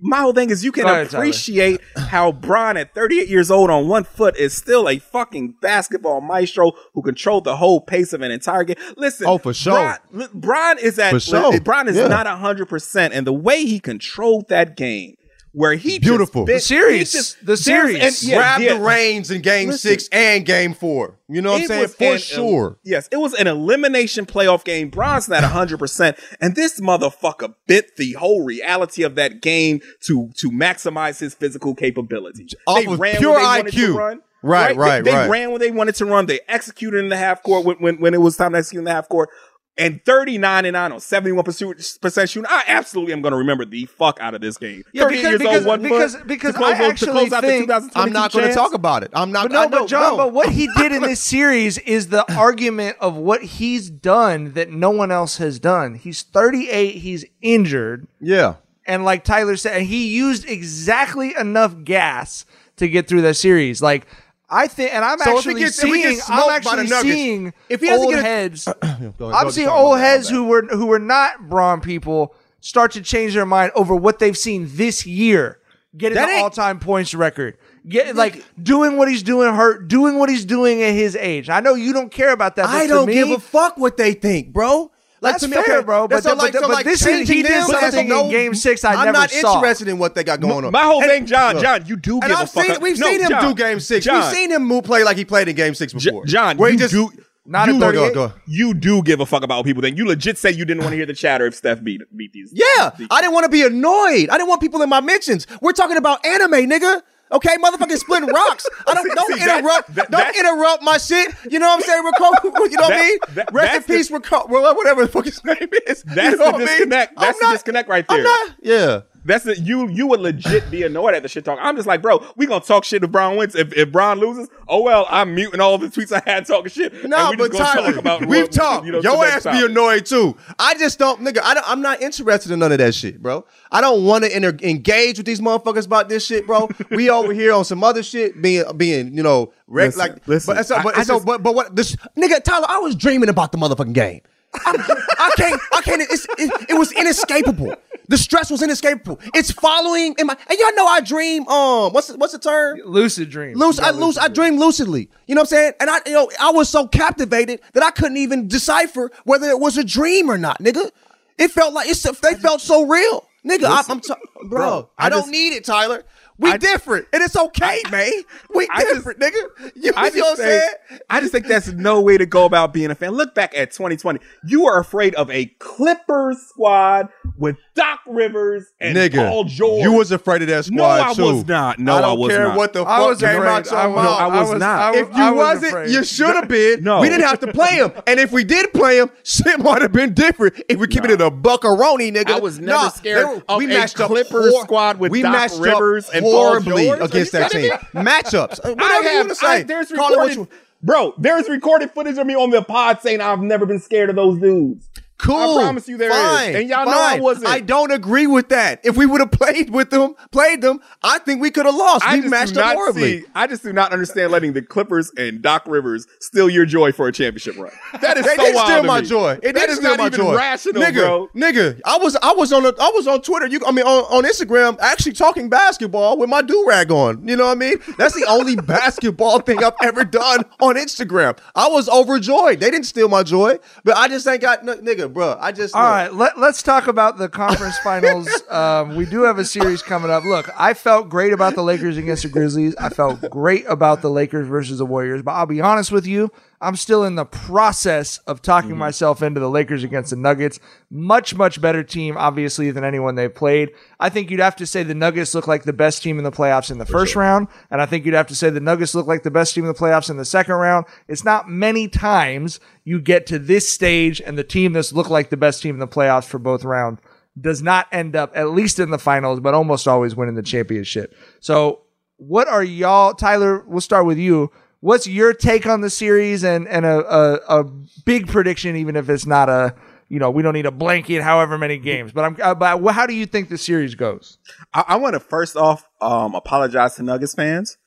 my 0.00 0.20
whole 0.20 0.32
thing 0.32 0.50
is 0.50 0.62
you 0.64 0.72
can 0.72 0.84
Go 0.84 0.90
ahead, 0.92 1.10
Tyler. 1.10 1.22
appreciate 1.24 1.80
how 1.96 2.30
Bron 2.32 2.76
at 2.76 2.94
38 2.94 3.28
years 3.28 3.50
old 3.50 3.70
on 3.70 3.88
one 3.88 4.04
foot 4.04 4.36
is 4.36 4.52
still 4.54 4.88
a 4.88 4.98
fucking 4.98 5.54
basketball 5.62 6.20
maestro 6.20 6.72
who 6.94 7.02
controlled 7.02 7.44
the 7.44 7.56
whole 7.56 7.80
pace 7.80 8.12
of 8.12 8.20
an 8.20 8.30
entire 8.30 8.64
game. 8.64 8.76
Listen, 8.96 9.26
Oh, 9.26 9.38
for 9.38 9.54
sure. 9.54 9.98
Bron, 10.12 10.28
Bron 10.34 10.78
is 10.78 10.98
at 10.98 11.10
For 11.12 11.20
sure. 11.20 11.60
Bron 11.60 11.88
is 11.88 11.96
Yeah. 11.96 12.08
not 12.08 12.26
100, 12.26 12.66
percent 12.68 13.14
and 13.14 13.26
the 13.26 13.32
way 13.32 13.64
he 13.64 13.80
controlled 13.80 14.48
that 14.48 14.76
game, 14.76 15.16
where 15.56 15.72
he 15.74 15.98
Beautiful. 15.98 16.42
just 16.44 16.46
bit- 16.46 16.54
The 16.56 16.60
series. 16.60 17.12
just- 17.12 17.46
The 17.46 17.56
series. 17.56 17.96
and- 18.02 18.22
yeah, 18.30 18.36
grab 18.36 18.60
yeah. 18.60 18.74
the 18.74 18.80
reins 18.80 19.30
in 19.30 19.40
game 19.40 19.70
Listen. 19.70 19.90
six 19.90 20.06
and 20.12 20.44
game 20.44 20.74
four. 20.74 21.14
You 21.30 21.40
know 21.40 21.52
what 21.52 21.62
I'm 21.62 21.66
saying? 21.66 21.88
For 21.88 22.12
an- 22.12 22.18
sure. 22.18 22.78
Yes, 22.84 23.08
it 23.10 23.16
was 23.16 23.32
an 23.32 23.46
elimination 23.46 24.26
playoff 24.26 24.64
game. 24.64 24.90
Bronson 24.90 25.32
at 25.32 25.42
100%. 25.44 26.18
And 26.42 26.54
this 26.54 26.78
motherfucker 26.78 27.54
bit 27.66 27.96
the 27.96 28.12
whole 28.12 28.44
reality 28.44 29.02
of 29.02 29.14
that 29.14 29.40
game 29.40 29.80
to, 30.06 30.28
to 30.36 30.50
maximize 30.50 31.20
his 31.20 31.32
physical 31.34 31.74
capability. 31.74 32.46
Off 32.66 32.84
they 32.84 32.86
ran 32.94 33.16
pure 33.16 33.34
they 33.38 33.62
IQ. 33.62 33.70
to 33.72 33.96
run. 33.96 34.20
Right, 34.42 34.76
right, 34.76 35.02
They, 35.02 35.10
they 35.10 35.16
right. 35.16 35.30
ran 35.30 35.50
when 35.50 35.60
they 35.60 35.70
wanted 35.72 35.96
to 35.96 36.04
run. 36.04 36.26
They 36.26 36.38
executed 36.46 36.98
in 36.98 37.08
the 37.08 37.16
half 37.16 37.42
court 37.42 37.64
when, 37.64 37.78
when, 37.78 37.96
when 38.00 38.14
it 38.14 38.20
was 38.20 38.36
time 38.36 38.52
to 38.52 38.58
execute 38.58 38.78
in 38.80 38.84
the 38.84 38.92
half 38.92 39.08
court. 39.08 39.30
And 39.78 40.02
39 40.06 40.64
and 40.64 40.72
9 40.72 40.92
on 40.92 40.98
71% 40.98 42.30
shooting. 42.30 42.46
I 42.48 42.64
absolutely 42.66 43.12
am 43.12 43.20
going 43.20 43.32
to 43.32 43.36
remember 43.38 43.66
the 43.66 43.84
fuck 43.86 44.18
out 44.20 44.34
of 44.34 44.40
this 44.40 44.56
game. 44.56 44.84
Yeah, 44.92 45.02
38 45.04 45.16
because- 45.16 45.30
years 45.30 45.38
because- 45.40 45.56
old, 45.56 45.66
one 45.66 45.82
because- 45.82 46.16
foot, 46.16 46.26
because 46.26 46.52
to 46.54 46.58
close, 46.58 46.70
I 46.70 46.74
out- 46.74 46.78
to 46.78 46.84
actually 46.86 47.12
close 47.12 47.32
out 47.34 47.40
the 47.42 47.46
think- 47.48 47.64
2022 47.66 48.00
I'm 48.00 48.12
not 48.12 48.32
going 48.32 48.42
to 48.44 48.48
chance. 48.48 48.56
talk 48.56 48.72
about 48.74 49.02
it. 49.02 49.10
I'm 49.12 49.32
not. 49.32 49.42
But 49.44 49.52
no, 49.52 49.60
I 49.60 49.66
but 49.66 49.76
don't 49.78 49.88
John, 49.88 50.02
know. 50.12 50.16
but 50.16 50.32
what 50.32 50.48
he 50.48 50.68
did 50.78 50.92
in 50.92 51.02
this 51.02 51.20
series 51.36 51.76
is 51.78 52.08
the 52.08 52.24
argument 52.34 52.96
of 53.00 53.16
what 53.16 53.42
he's 53.42 53.90
done 53.90 54.52
that 54.54 54.70
no 54.70 54.90
one 54.90 55.10
else 55.10 55.36
has 55.36 55.58
done. 55.58 55.94
He's 55.96 56.22
38, 56.22 56.92
he's 56.96 57.26
injured, 57.42 58.06
Yeah. 58.18 58.54
and 58.86 59.04
like 59.04 59.24
Tyler 59.24 59.56
said, 59.56 59.82
he 59.82 60.08
used 60.08 60.48
exactly 60.48 61.34
enough 61.38 61.84
gas 61.84 62.46
to 62.76 62.88
get 62.88 63.08
through 63.08 63.22
that 63.22 63.34
series. 63.34 63.82
Like 63.82 64.06
I 64.48 64.68
think, 64.68 64.94
and 64.94 65.04
I'm 65.04 65.18
So 65.18 65.36
actually 65.36 65.54
gets- 65.60 65.76
seeing, 65.76 66.20
I'm 66.28 66.50
actually 66.50 66.86
seeing 66.86 67.52
if 67.68 67.80
he 67.80 67.90
old 67.90 68.10
get 68.10 68.20
a- 68.20 68.22
heads. 68.22 68.68
Ahead, 68.82 69.14
I'm 69.20 69.50
seeing 69.50 69.68
old 69.68 69.98
heads 69.98 70.28
who 70.28 70.44
were 70.44 70.62
who 70.66 70.86
were 70.86 71.00
not 71.00 71.48
Bron 71.48 71.80
people 71.80 72.34
start 72.60 72.92
to 72.92 73.00
change 73.02 73.34
their 73.34 73.46
mind 73.46 73.72
over 73.74 73.94
what 73.94 74.18
they've 74.18 74.36
seen 74.38 74.68
this 74.72 75.04
year, 75.06 75.58
getting 75.96 76.14
That 76.16 76.26
the 76.36 76.42
all-time 76.42 76.78
points 76.78 77.12
record, 77.14 77.58
get 77.88 78.14
like 78.14 78.44
doing 78.62 78.96
what 78.96 79.08
he's 79.08 79.22
doing, 79.24 79.52
hurt, 79.54 79.88
doing 79.88 80.18
what 80.18 80.28
he's 80.28 80.44
doing 80.44 80.82
at 80.82 80.92
his 80.92 81.16
age. 81.16 81.48
I 81.48 81.60
know 81.60 81.74
you 81.74 81.92
don't 81.92 82.10
care 82.10 82.30
about 82.32 82.56
that. 82.56 82.66
I 82.66 82.86
don't 82.86 83.06
me, 83.06 83.14
give 83.14 83.30
a 83.30 83.38
fuck 83.40 83.76
what 83.76 83.96
they 83.96 84.12
think, 84.14 84.52
bro. 84.52 84.92
Like 85.22 85.32
That's 85.34 85.44
to 85.44 85.48
me, 85.48 85.54
fair, 85.62 85.78
okay, 85.78 85.84
bro, 85.86 86.06
but 86.08 86.22
so 86.22 86.38
th- 86.38 86.52
but- 86.52 86.62
but 86.68 86.84
this 86.84 87.04
is- 87.06 87.26
he 87.28 87.42
did 87.42 87.46
them 87.46 87.52
has 87.52 87.94
something 87.94 88.10
in 88.10 88.30
Game 88.30 88.54
Six 88.54 88.84
I 88.84 88.92
I'm 88.94 89.06
never 89.06 89.12
not 89.18 89.30
saw. 89.30 89.54
interested 89.56 89.88
in 89.88 89.96
what 89.98 90.14
they 90.14 90.22
got 90.22 90.40
going 90.40 90.64
on. 90.64 90.72
My 90.72 90.82
whole 90.82 91.00
And- 91.02 91.10
thing, 91.10 91.26
John, 91.26 91.54
look, 91.54 91.64
John, 91.64 91.84
you 91.86 91.96
do 91.96 92.14
and 92.14 92.22
give 92.24 92.30
a 92.32 92.34
I've 92.42 92.50
fuck. 92.50 92.66
seen, 92.66 92.76
we've 92.82 92.98
No, 92.98 93.06
seen 93.06 93.20
him 93.22 93.28
John, 93.30 93.48
do 93.48 93.54
Game 93.54 93.80
Six. 93.80 94.04
John. 94.04 94.16
We've 94.20 94.34
seen 94.34 94.50
him 94.52 94.64
move 94.64 94.84
play 94.84 95.04
like 95.04 95.16
he 95.16 95.24
played 95.24 95.48
in 95.48 95.56
Game 95.56 95.74
Six 95.74 95.92
J- 95.94 96.10
before. 96.10 96.26
John, 96.26 96.58
where 96.58 96.70
you 96.70 96.76
just 96.78 96.92
do 96.92 97.10
Not 97.46 97.68
you, 97.68 97.74
at 97.76 97.80
Go, 97.80 97.86
38. 97.92 98.14
go, 98.14 98.28
go. 98.28 98.34
you 98.46 98.74
do 98.74 99.02
give 99.02 99.20
a 99.20 99.26
fuck 99.26 99.42
about 99.42 99.58
what 99.58 99.66
people 99.66 99.80
think. 99.80 99.96
You 99.96 100.04
legit 100.06 100.36
say 100.36 100.50
you 100.50 100.64
didn't 100.64 100.82
want 100.82 100.90
to 100.92 100.96
hear 100.96 101.06
the 101.06 101.14
chatter 101.14 101.46
if 101.46 101.54
Steph 101.54 101.82
beat 101.82 102.02
beat 102.14 102.32
these. 102.32 102.50
Yeah, 102.52 102.90
these- 102.98 103.06
I 103.10 103.20
didn't 103.22 103.34
want 103.34 103.44
to 103.44 103.50
be 103.50 103.62
annoyed. 103.64 104.28
I 104.30 104.36
didn't 104.36 104.48
want 104.48 104.60
people 104.60 104.82
in 104.82 104.88
my 104.88 105.00
mentions. 105.00 105.46
We're 105.62 105.72
talking 105.72 105.96
about 105.96 106.26
anime, 106.26 106.68
nigga. 106.68 107.02
Okay, 107.32 107.56
motherfucking 107.56 107.96
splitting 107.98 108.28
rocks. 108.32 108.66
I 108.86 108.94
don't 108.94 109.02
See- 109.04 109.14
don't 109.14 109.34
see, 109.38 109.42
interrupt. 109.42 109.94
that- 109.96 110.10
don't 110.10 110.36
interrupt 110.36 110.82
my 110.82 110.96
shit. 110.98 111.34
You 111.50 111.58
know 111.58 111.66
what 111.68 111.80
I'm 111.80 111.82
saying? 111.82 112.04
Rico, 112.04 112.24
you 112.64 112.76
know 112.76 112.82
what 112.84 112.92
I 112.92 113.00
mean? 113.00 113.18
that- 113.34 113.52
Rest 113.52 113.66
in 113.68 113.72
that's 113.74 113.86
the- 113.86 113.94
peace, 113.96 114.10
Rico. 114.10 114.46
Whatever 114.46 115.02
the 115.06 115.08
fuck 115.12 115.24
his 115.24 115.42
name 115.44 115.68
is. 115.86 116.02
That's 116.04 116.32
you 116.32 116.36
know 116.38 116.52
the 116.52 116.54
I 116.54 116.58
mean? 116.58 116.66
disconnect. 116.66 117.12
I'm 117.16 117.22
That's 117.26 117.38
the 117.40 117.44
not- 117.46 117.52
disconnect 117.52 117.88
right 117.88 118.06
there. 118.08 118.18
I'm 118.18 118.22
not. 118.24 118.50
Yeah. 118.62 119.00
That's 119.26 119.44
the 119.44 119.58
you. 119.60 119.88
You 119.88 120.06
would 120.06 120.20
legit 120.20 120.70
be 120.70 120.82
annoyed 120.84 121.14
at 121.14 121.22
the 121.22 121.28
shit 121.28 121.44
talk. 121.44 121.58
I'm 121.60 121.76
just 121.76 121.86
like, 121.88 122.00
bro, 122.00 122.24
we 122.36 122.46
gonna 122.46 122.64
talk 122.64 122.84
shit 122.84 123.02
if 123.04 123.10
Bron 123.10 123.36
wins. 123.36 123.54
If 123.54 123.72
if 123.74 123.90
Bron 123.92 124.18
loses, 124.20 124.48
oh 124.68 124.82
well, 124.82 125.06
I'm 125.10 125.34
muting 125.34 125.60
all 125.60 125.76
the 125.78 125.88
tweets 125.88 126.12
I 126.12 126.22
had 126.30 126.46
talking 126.46 126.70
shit. 126.70 127.04
No, 127.04 127.30
and 127.30 127.38
but 127.38 127.52
Tyler, 127.52 127.88
talk 127.92 127.96
about 128.00 128.26
we've 128.26 128.42
what- 128.42 128.52
talked. 128.52 128.86
you 128.86 128.92
know, 128.92 129.00
Your 129.02 129.24
ass 129.24 129.44
next 129.44 129.58
be 129.58 129.64
annoyed 129.66 130.06
too. 130.06 130.36
I 130.58 130.74
just 130.74 130.98
don't, 130.98 131.20
nigga. 131.20 131.40
I 131.42 131.54
don't, 131.54 131.68
I'm 131.68 131.82
not 131.82 132.00
interested 132.00 132.52
in 132.52 132.60
none 132.60 132.72
of 132.72 132.78
that 132.78 132.94
shit, 132.94 133.20
bro. 133.22 133.44
I 133.72 133.80
don't 133.80 134.04
want 134.04 134.24
to 134.24 134.34
inter- 134.34 134.56
engage 134.62 135.16
with 135.18 135.26
these 135.26 135.40
motherfuckers 135.40 135.86
about 135.86 136.08
this 136.08 136.24
shit, 136.24 136.46
bro. 136.46 136.68
we 136.90 137.10
over 137.10 137.32
here 137.32 137.52
on 137.52 137.64
some 137.64 137.82
other 137.84 138.02
shit, 138.02 138.40
being 138.40 138.64
being 138.76 139.14
you 139.16 139.22
know, 139.22 139.52
rec- 139.66 139.86
Listen, 139.96 139.98
like. 139.98 140.28
listen, 140.28 140.54
but, 140.54 140.66
so, 140.66 140.76
I- 140.76 140.80
I 140.98 141.02
so, 141.02 141.14
just- 141.14 141.26
but 141.26 141.42
but 141.42 141.54
what 141.54 141.74
this 141.74 141.96
nigga 142.16 142.42
Tyler? 142.42 142.66
I 142.68 142.78
was 142.78 142.94
dreaming 142.94 143.28
about 143.28 143.50
the 143.52 143.58
motherfucking 143.58 143.92
game. 143.92 144.20
I'm, 144.64 144.80
I 144.80 145.30
can't. 145.36 145.60
I 145.72 145.80
can't. 145.82 146.02
It's, 146.02 146.26
it, 146.38 146.70
it 146.70 146.78
was 146.78 146.92
inescapable. 146.92 147.74
The 148.08 148.16
stress 148.16 148.50
was 148.50 148.62
inescapable. 148.62 149.18
It's 149.34 149.50
following 149.50 150.14
in 150.18 150.26
my. 150.26 150.36
And 150.48 150.58
y'all 150.58 150.74
know 150.74 150.86
I 150.86 151.00
dream. 151.00 151.46
Um, 151.48 151.92
what's 151.92 152.08
the, 152.08 152.16
what's 152.16 152.32
the 152.32 152.38
term? 152.38 152.80
lucid 152.84 153.30
dream. 153.30 153.56
Loose, 153.56 153.78
I 153.78 153.90
loose, 153.90 154.16
I 154.16 154.28
dream 154.28 154.58
lucidly. 154.58 155.08
You 155.26 155.34
know 155.34 155.40
what 155.40 155.52
I'm 155.52 155.56
saying? 155.58 155.72
And 155.80 155.90
I, 155.90 155.98
you 156.06 156.12
know, 156.12 156.30
I 156.40 156.50
was 156.50 156.68
so 156.68 156.86
captivated 156.86 157.60
that 157.72 157.82
I 157.82 157.90
couldn't 157.90 158.16
even 158.18 158.48
decipher 158.48 159.10
whether 159.24 159.48
it 159.50 159.58
was 159.58 159.76
a 159.76 159.84
dream 159.84 160.30
or 160.30 160.38
not, 160.38 160.60
nigga. 160.60 160.90
It 161.38 161.50
felt 161.50 161.74
like 161.74 161.88
it's. 161.88 162.02
They 162.02 162.34
felt 162.34 162.60
so 162.60 162.86
real, 162.86 163.28
nigga. 163.44 163.64
I, 163.64 163.82
I'm, 163.88 164.00
t- 164.00 164.14
bro, 164.42 164.48
bro, 164.48 164.90
I, 164.96 165.06
I 165.06 165.08
don't 165.08 165.30
need 165.30 165.52
it, 165.54 165.64
Tyler. 165.64 166.04
We 166.38 166.50
I- 166.52 166.56
different, 166.58 167.06
and 167.12 167.22
it's 167.22 167.36
okay, 167.36 167.80
man. 167.90 168.10
We 168.54 168.68
I 168.70 168.80
just- 168.82 168.94
different, 168.94 169.20
nigga. 169.20 169.72
You, 169.74 169.92
I 169.96 170.08
you 170.08 170.16
know 170.16 170.24
what 170.26 170.30
I'm 170.32 170.36
saying? 170.36 170.68
I 171.08 171.20
just 171.20 171.32
think 171.32 171.46
that's 171.46 171.68
no 171.68 172.00
way 172.02 172.18
to 172.18 172.26
go 172.26 172.44
about 172.44 172.72
being 172.74 172.90
a 172.90 172.94
fan. 172.94 173.12
Look 173.12 173.34
back 173.34 173.56
at 173.56 173.70
2020. 173.72 174.20
You 174.46 174.66
are 174.66 174.78
afraid 174.78 175.14
of 175.14 175.30
a 175.30 175.46
Clippers 175.58 176.38
squad 176.48 177.08
with 177.38 177.56
Doc 177.74 178.00
Rivers 178.06 178.66
and 178.80 178.96
Nigga, 178.96 179.28
Paul 179.28 179.44
George. 179.44 179.82
you 179.82 179.92
was 179.92 180.12
afraid 180.12 180.42
of 180.42 180.48
that 180.48 180.64
squad 180.66 180.76
No, 180.76 180.84
I 180.84 181.14
too. 181.14 181.22
was 181.24 181.46
not. 181.46 181.78
No, 181.78 181.94
I 181.94 181.98
I 181.98 182.00
don't 182.02 182.18
was 182.18 182.32
care 182.32 182.48
not. 182.48 182.56
what 182.56 182.72
the 182.72 182.78
fuck 182.80 182.88
I 182.88 183.06
was 183.06 183.20
came 183.20 183.28
afraid. 183.36 183.48
out 183.48 183.66
your 183.66 183.76
I 183.76 183.86
was- 183.86 183.96
mouth. 183.96 184.20
I 184.20 184.26
was 184.42 184.52
not. 184.60 184.80
I 184.94 184.98
If 184.98 185.08
you 185.16 185.22
I 185.22 185.30
was 185.30 185.38
wasn't, 185.38 185.66
afraid. 185.66 185.90
you 185.90 186.04
should 186.04 186.34
have 186.34 186.48
been. 186.48 186.82
No. 186.82 187.00
we 187.00 187.08
didn't 187.08 187.26
have 187.26 187.40
to 187.40 187.52
play 187.52 187.76
him. 187.76 187.92
And 188.06 188.18
if 188.20 188.32
we 188.32 188.44
did 188.44 188.72
play 188.72 188.98
him, 188.98 189.10
shit 189.22 189.58
might 189.60 189.82
have 189.82 189.92
been 189.92 190.12
different. 190.14 190.62
If 190.68 190.78
we 190.78 190.86
keep 190.86 191.04
it 191.04 191.10
in 191.10 191.20
a 191.20 191.30
buckaroni, 191.30 192.14
nigga. 192.14 192.30
I 192.32 192.38
was 192.40 192.58
never 192.58 192.82
Nah, 192.84 192.88
scared 192.90 193.26
were- 193.26 193.42
of 193.48 193.58
we 193.58 193.66
matched 193.66 194.00
up 194.00 194.08
Clippers 194.08 194.54
squad 194.60 194.98
with 194.98 195.12
we 195.12 195.22
Doc 195.22 195.32
matched 195.32 195.58
Rivers 195.58 196.08
and 196.10 196.22
Paul 196.22 196.25
horribly 196.30 196.88
against 196.88 197.32
that 197.32 197.50
team. 197.50 197.70
Matchups. 197.94 198.60
Uh, 198.64 198.68
I 198.68 198.72
Whatever 198.72 199.02
you 199.02 199.16
have, 199.18 199.26
want 199.26 199.38
to 199.38 199.46
I- 199.46 199.56
say. 199.58 199.62
there's 199.64 199.92
Call 199.92 200.12
it 200.12 200.16
what 200.16 200.28
recorded, 200.28 200.36
you- 200.52 200.58
bro. 200.82 201.14
There's 201.18 201.48
recorded 201.48 201.90
footage 201.92 202.18
of 202.18 202.26
me 202.26 202.34
on 202.34 202.50
the 202.50 202.62
pod 202.62 203.00
saying 203.02 203.20
I've 203.20 203.40
never 203.40 203.66
been 203.66 203.78
scared 203.80 204.10
of 204.10 204.16
those 204.16 204.38
dudes. 204.40 204.88
Cool. 205.18 205.58
I 205.58 205.62
promise 205.62 205.88
you 205.88 205.96
there 205.96 206.10
is. 206.10 206.16
fine, 206.16 206.56
And 206.56 206.68
y'all 206.68 206.84
know 206.84 206.92
I 206.92 207.18
wasn't. 207.18 207.46
I 207.48 207.60
don't 207.60 207.90
agree 207.90 208.26
with 208.26 208.50
that. 208.50 208.80
If 208.84 208.96
we 208.96 209.06
would 209.06 209.20
have 209.20 209.30
played 209.30 209.70
with 209.70 209.90
them, 209.90 210.14
played 210.30 210.60
them, 210.60 210.80
I 211.02 211.18
think 211.20 211.40
we 211.40 211.50
could 211.50 211.64
have 211.66 211.74
lost. 211.74 212.04
I 212.06 212.20
we 212.20 212.28
matched 212.28 212.56
up 212.56 212.74
horribly. 212.74 213.20
see. 213.22 213.26
I 213.34 213.46
just 213.46 213.62
do 213.62 213.72
not 213.72 213.92
understand 213.92 214.30
letting 214.30 214.52
the 214.52 214.62
Clippers 214.62 215.10
and 215.16 215.40
Doc 215.40 215.62
Rivers 215.66 216.06
steal 216.20 216.50
your 216.50 216.66
joy 216.66 216.92
for 216.92 217.08
a 217.08 217.12
championship 217.12 217.56
run. 217.56 217.72
That 218.00 218.18
is 218.18 218.26
They 218.26 218.36
so 218.36 218.42
did 218.44 218.54
wild 218.54 218.68
steal 218.68 218.82
my 218.84 219.00
me. 219.00 219.06
joy. 219.06 219.38
It 219.42 219.54
That 219.54 219.68
is 219.70 219.80
not 219.80 219.98
even 220.00 220.12
joy. 220.12 220.36
rational, 220.36 220.82
nigga, 220.82 220.94
bro. 220.94 221.28
Nigga, 221.34 221.80
I 221.84 221.96
was 221.96 222.16
I 222.16 222.32
was 222.32 222.52
on 222.52 222.64
the, 222.64 222.74
I 222.78 222.90
was 222.94 223.06
on 223.08 223.22
Twitter. 223.22 223.46
You, 223.46 223.60
I 223.66 223.72
mean 223.72 223.86
on, 223.86 224.04
on 224.14 224.24
Instagram, 224.24 224.78
actually 224.80 225.12
talking 225.12 225.48
basketball 225.48 226.18
with 226.18 226.28
my 226.28 226.42
do 226.42 226.64
rag 226.68 226.90
on. 226.90 227.26
You 227.26 227.36
know 227.36 227.46
what 227.46 227.52
I 227.52 227.54
mean? 227.54 227.76
That's 227.96 228.14
the 228.14 228.26
only 228.28 228.56
basketball 228.86 229.40
thing 229.40 229.62
I've 229.64 229.72
ever 229.82 230.04
done 230.04 230.44
on 230.60 230.74
Instagram. 230.76 231.38
I 231.54 231.68
was 231.68 231.88
overjoyed. 231.88 232.60
They 232.60 232.70
didn't 232.70 232.86
steal 232.86 233.08
my 233.08 233.22
joy, 233.22 233.58
but 233.84 233.96
I 233.96 234.08
just 234.08 234.26
ain't 234.28 234.40
got 234.42 234.64
no, 234.64 234.76
nigga, 234.76 235.05
bro. 235.08 235.36
I 235.40 235.52
just 235.52 235.74
All 235.74 235.82
right, 235.82 236.12
let, 236.12 236.38
let's 236.38 236.62
talk 236.62 236.86
about 236.86 237.18
the 237.18 237.28
conference 237.28 237.78
finals. 237.78 238.28
Um, 238.46 238.96
we 238.96 239.04
do 239.06 239.22
have 239.22 239.38
a 239.38 239.44
series 239.44 239.82
coming 239.82 240.10
up. 240.10 240.24
Look, 240.24 240.48
I 240.56 240.72
felt 240.72 241.08
great 241.08 241.32
about 241.32 241.56
the 241.56 241.62
Lakers 241.62 241.96
against 241.96 242.22
the 242.22 242.28
Grizzlies. 242.28 242.74
I 242.76 242.88
felt 242.88 243.20
great 243.28 243.64
about 243.68 244.02
the 244.02 244.08
Lakers 244.08 244.46
versus 244.46 244.78
the 244.78 244.86
Warriors. 244.86 245.20
But 245.22 245.32
I'll 245.32 245.46
be 245.46 245.60
honest 245.60 245.90
with 245.90 246.06
you, 246.06 246.30
I'm 246.60 246.76
still 246.76 247.04
in 247.04 247.14
the 247.16 247.24
process 247.24 248.18
of 248.26 248.42
talking 248.42 248.70
Mm-hmm. 248.70 248.78
myself 248.78 249.22
into 249.22 249.40
the 249.40 249.50
Lakers 249.50 249.84
against 249.84 250.10
the 250.10 250.16
Nuggets. 250.16 250.58
Much, 250.90 251.34
much 251.34 251.60
better 251.60 251.82
team, 251.82 252.16
obviously, 252.16 252.70
than 252.70 252.84
anyone 252.84 253.14
they've 253.14 253.34
played. 253.34 253.70
I 254.00 254.08
think 254.08 254.30
you'd 254.30 254.40
have 254.40 254.56
to 254.56 254.66
say 254.66 254.82
the 254.82 254.94
Nuggets 254.94 255.34
look 255.34 255.46
like 255.46 255.64
the 255.64 255.72
best 255.72 256.02
team 256.02 256.18
in 256.18 256.24
the 256.24 256.32
playoffs 256.32 256.70
in 256.70 256.78
the 256.78 256.86
first 256.86 257.14
round. 257.16 257.48
And 257.70 257.80
I 257.82 257.86
think 257.86 258.04
you'd 258.06 258.14
have 258.14 258.26
to 258.28 258.34
say 258.34 258.50
the 258.50 258.60
Nuggets 258.60 258.94
look 258.94 259.06
like 259.06 259.22
the 259.22 259.30
best 259.30 259.54
team 259.54 259.64
in 259.64 259.68
the 259.72 259.78
playoffs 259.78 260.10
in 260.10 260.16
the 260.16 260.24
second 260.24 260.54
round. 260.54 260.86
It's 261.08 261.24
not 261.24 261.48
many 261.48 261.88
times 261.88 262.60
you 262.84 263.00
get 263.00 263.26
to 263.26 263.38
this 263.38 263.68
stage 263.68 264.20
and 264.20 264.38
the 264.38 264.44
team 264.44 264.72
that's 264.72 264.92
looked 264.92 265.10
like 265.10 265.30
the 265.30 265.36
best 265.36 265.62
team 265.62 265.74
in 265.76 265.80
the 265.80 265.88
playoffs 265.88 266.24
for 266.26 266.38
both 266.38 266.64
rounds 266.64 267.00
does 267.38 267.60
not 267.62 267.86
end 267.92 268.16
up 268.16 268.32
at 268.34 268.50
least 268.50 268.78
in 268.78 268.90
the 268.90 268.98
finals, 268.98 269.40
but 269.40 269.52
almost 269.52 269.86
always 269.86 270.16
winning 270.16 270.36
the 270.36 270.42
championship. 270.42 271.14
So, 271.40 271.82
what 272.16 272.48
are 272.48 272.64
y'all, 272.64 273.12
Tyler? 273.12 273.62
We'll 273.66 273.82
start 273.82 274.06
with 274.06 274.16
you. 274.16 274.50
What's 274.80 275.06
your 275.06 275.32
take 275.32 275.66
on 275.66 275.80
the 275.80 275.90
series 275.90 276.44
and 276.44 276.68
and 276.68 276.84
a, 276.84 276.98
a, 276.98 277.60
a 277.60 277.64
big 278.04 278.28
prediction, 278.28 278.76
even 278.76 278.96
if 278.96 279.08
it's 279.08 279.26
not 279.26 279.48
a 279.48 279.74
you 280.08 280.18
know 280.18 280.30
we 280.30 280.42
don't 280.42 280.54
need 280.54 280.66
a 280.66 280.70
blanket, 280.70 281.22
however 281.22 281.58
many 281.58 281.78
games. 281.78 282.12
But 282.12 282.24
I'm 282.24 282.36
uh, 282.40 282.54
but 282.54 282.92
how 282.92 283.06
do 283.06 283.14
you 283.14 283.26
think 283.26 283.48
the 283.48 283.58
series 283.58 283.94
goes? 283.94 284.38
I, 284.74 284.84
I 284.88 284.96
want 284.96 285.14
to 285.14 285.20
first 285.20 285.56
off 285.56 285.84
um, 286.00 286.34
apologize 286.34 286.96
to 286.96 287.02
Nuggets 287.02 287.34
fans. 287.34 287.78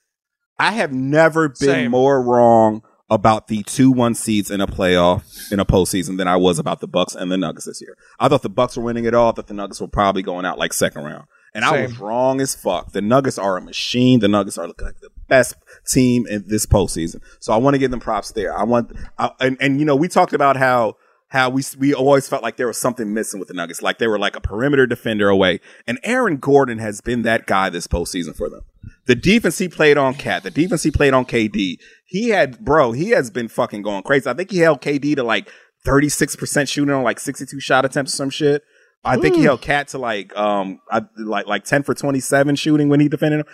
I 0.58 0.72
have 0.72 0.92
never 0.92 1.48
been 1.48 1.56
Same. 1.56 1.92
more 1.92 2.22
wrong 2.22 2.84
about 3.10 3.48
the 3.48 3.64
two 3.64 3.92
one 3.92 4.14
seeds 4.14 4.52
in 4.52 4.62
a 4.62 4.68
playoff 4.68 5.52
in 5.52 5.60
a 5.60 5.66
postseason 5.66 6.18
than 6.18 6.28
I 6.28 6.36
was 6.36 6.60
about 6.60 6.80
the 6.80 6.88
Bucks 6.88 7.16
and 7.16 7.32
the 7.32 7.38
Nuggets 7.38 7.66
this 7.66 7.82
year. 7.82 7.96
I 8.20 8.28
thought 8.28 8.42
the 8.42 8.50
Bucks 8.50 8.78
were 8.78 8.84
winning 8.84 9.06
it 9.06 9.14
all. 9.14 9.30
I 9.30 9.32
thought 9.34 9.48
the 9.48 9.54
Nuggets 9.54 9.82
were 9.82 9.88
probably 9.88 10.22
going 10.22 10.46
out 10.46 10.60
like 10.60 10.74
second 10.74 11.04
round. 11.04 11.26
And 11.54 11.66
I 11.66 11.82
was 11.82 11.98
wrong 11.98 12.42
as 12.42 12.54
fuck. 12.54 12.92
The 12.92 13.02
Nuggets 13.02 13.40
are 13.40 13.58
a 13.58 13.62
machine. 13.62 14.20
The 14.20 14.28
Nuggets 14.28 14.58
are 14.58 14.68
looking 14.68 14.86
like 14.86 15.00
the 15.00 15.10
best 15.30 15.56
team 15.88 16.28
in 16.28 16.44
this 16.48 16.66
postseason. 16.66 17.22
So 17.40 17.54
I 17.54 17.58
want 17.58 17.76
to 17.76 17.78
give 17.78 17.92
them 17.92 18.00
props 18.00 18.32
there. 18.32 18.58
I 18.58 18.64
want, 18.64 18.92
I, 19.18 19.32
and, 19.40 19.58
and 19.62 19.80
you 19.80 19.86
know, 19.86 19.96
we 19.96 20.08
talked 20.08 20.34
about 20.34 20.58
how, 20.58 20.98
how 21.30 21.50
we, 21.50 21.64
we 21.78 21.94
always 21.94 22.28
felt 22.28 22.42
like 22.42 22.58
there 22.58 22.68
was 22.68 22.80
something 22.80 23.14
missing 23.14 23.40
with 23.40 23.48
the 23.50 23.54
Nuggets. 23.54 23.82
Like 23.82 24.00
they 24.00 24.08
were 24.08 24.20
like 24.20 24.36
a 24.36 24.42
perimeter 24.42 24.88
defender 24.88 25.30
away. 25.30 25.60
And 25.88 26.00
Aaron 26.04 26.38
Gordon 26.38 26.80
has 26.80 27.02
been 27.02 27.22
that 27.22 27.46
guy 27.46 27.70
this 27.70 27.88
postseason 27.88 28.36
for 28.36 28.50
them. 28.50 28.62
The 29.06 29.16
defense 29.16 29.58
he 29.58 29.70
played 29.70 29.98
on 29.98 30.16
Cat, 30.16 30.44
the 30.44 30.52
defense 30.52 30.84
he 30.84 30.92
played 30.92 31.14
on 31.14 31.26
KD, 31.26 31.80
he 32.06 32.30
had, 32.30 32.60
bro, 32.60 32.92
he 32.92 33.12
has 33.12 33.30
been 33.30 33.48
fucking 33.48 33.84
going 33.84 34.04
crazy. 34.04 34.30
I 34.30 34.34
think 34.34 34.52
he 34.52 34.60
held 34.60 34.82
KD 34.82 35.16
to 35.16 35.24
like 35.24 35.50
36% 35.86 36.68
shooting 36.68 36.94
on 36.94 37.04
like 37.04 37.20
62 37.20 37.60
shot 37.60 37.86
attempts 37.86 38.14
or 38.14 38.18
some 38.18 38.30
shit. 38.30 38.64
I 39.04 39.18
think 39.18 39.36
he 39.36 39.44
held 39.44 39.62
Cat 39.62 39.88
to 39.90 39.98
like 39.98 40.36
um 40.36 40.80
I, 40.92 41.02
like 41.18 41.48
like 41.48 41.64
10 41.64 41.84
for 41.84 41.94
27 41.94 42.56
shooting 42.56 42.90
when 42.90 43.00
he 43.00 43.08
defended 43.08 43.42
him. 43.42 43.46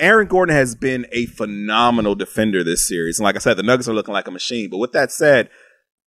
Aaron 0.00 0.26
Gordon 0.26 0.54
has 0.54 0.74
been 0.74 1.06
a 1.12 1.26
phenomenal 1.26 2.14
defender 2.14 2.64
this 2.64 2.86
series. 2.86 3.18
And 3.18 3.24
like 3.24 3.36
I 3.36 3.40
said, 3.40 3.56
the 3.56 3.62
Nuggets 3.62 3.88
are 3.88 3.94
looking 3.94 4.14
like 4.14 4.28
a 4.28 4.32
machine. 4.32 4.70
But 4.70 4.78
with 4.78 4.92
that 4.92 5.12
said, 5.12 5.50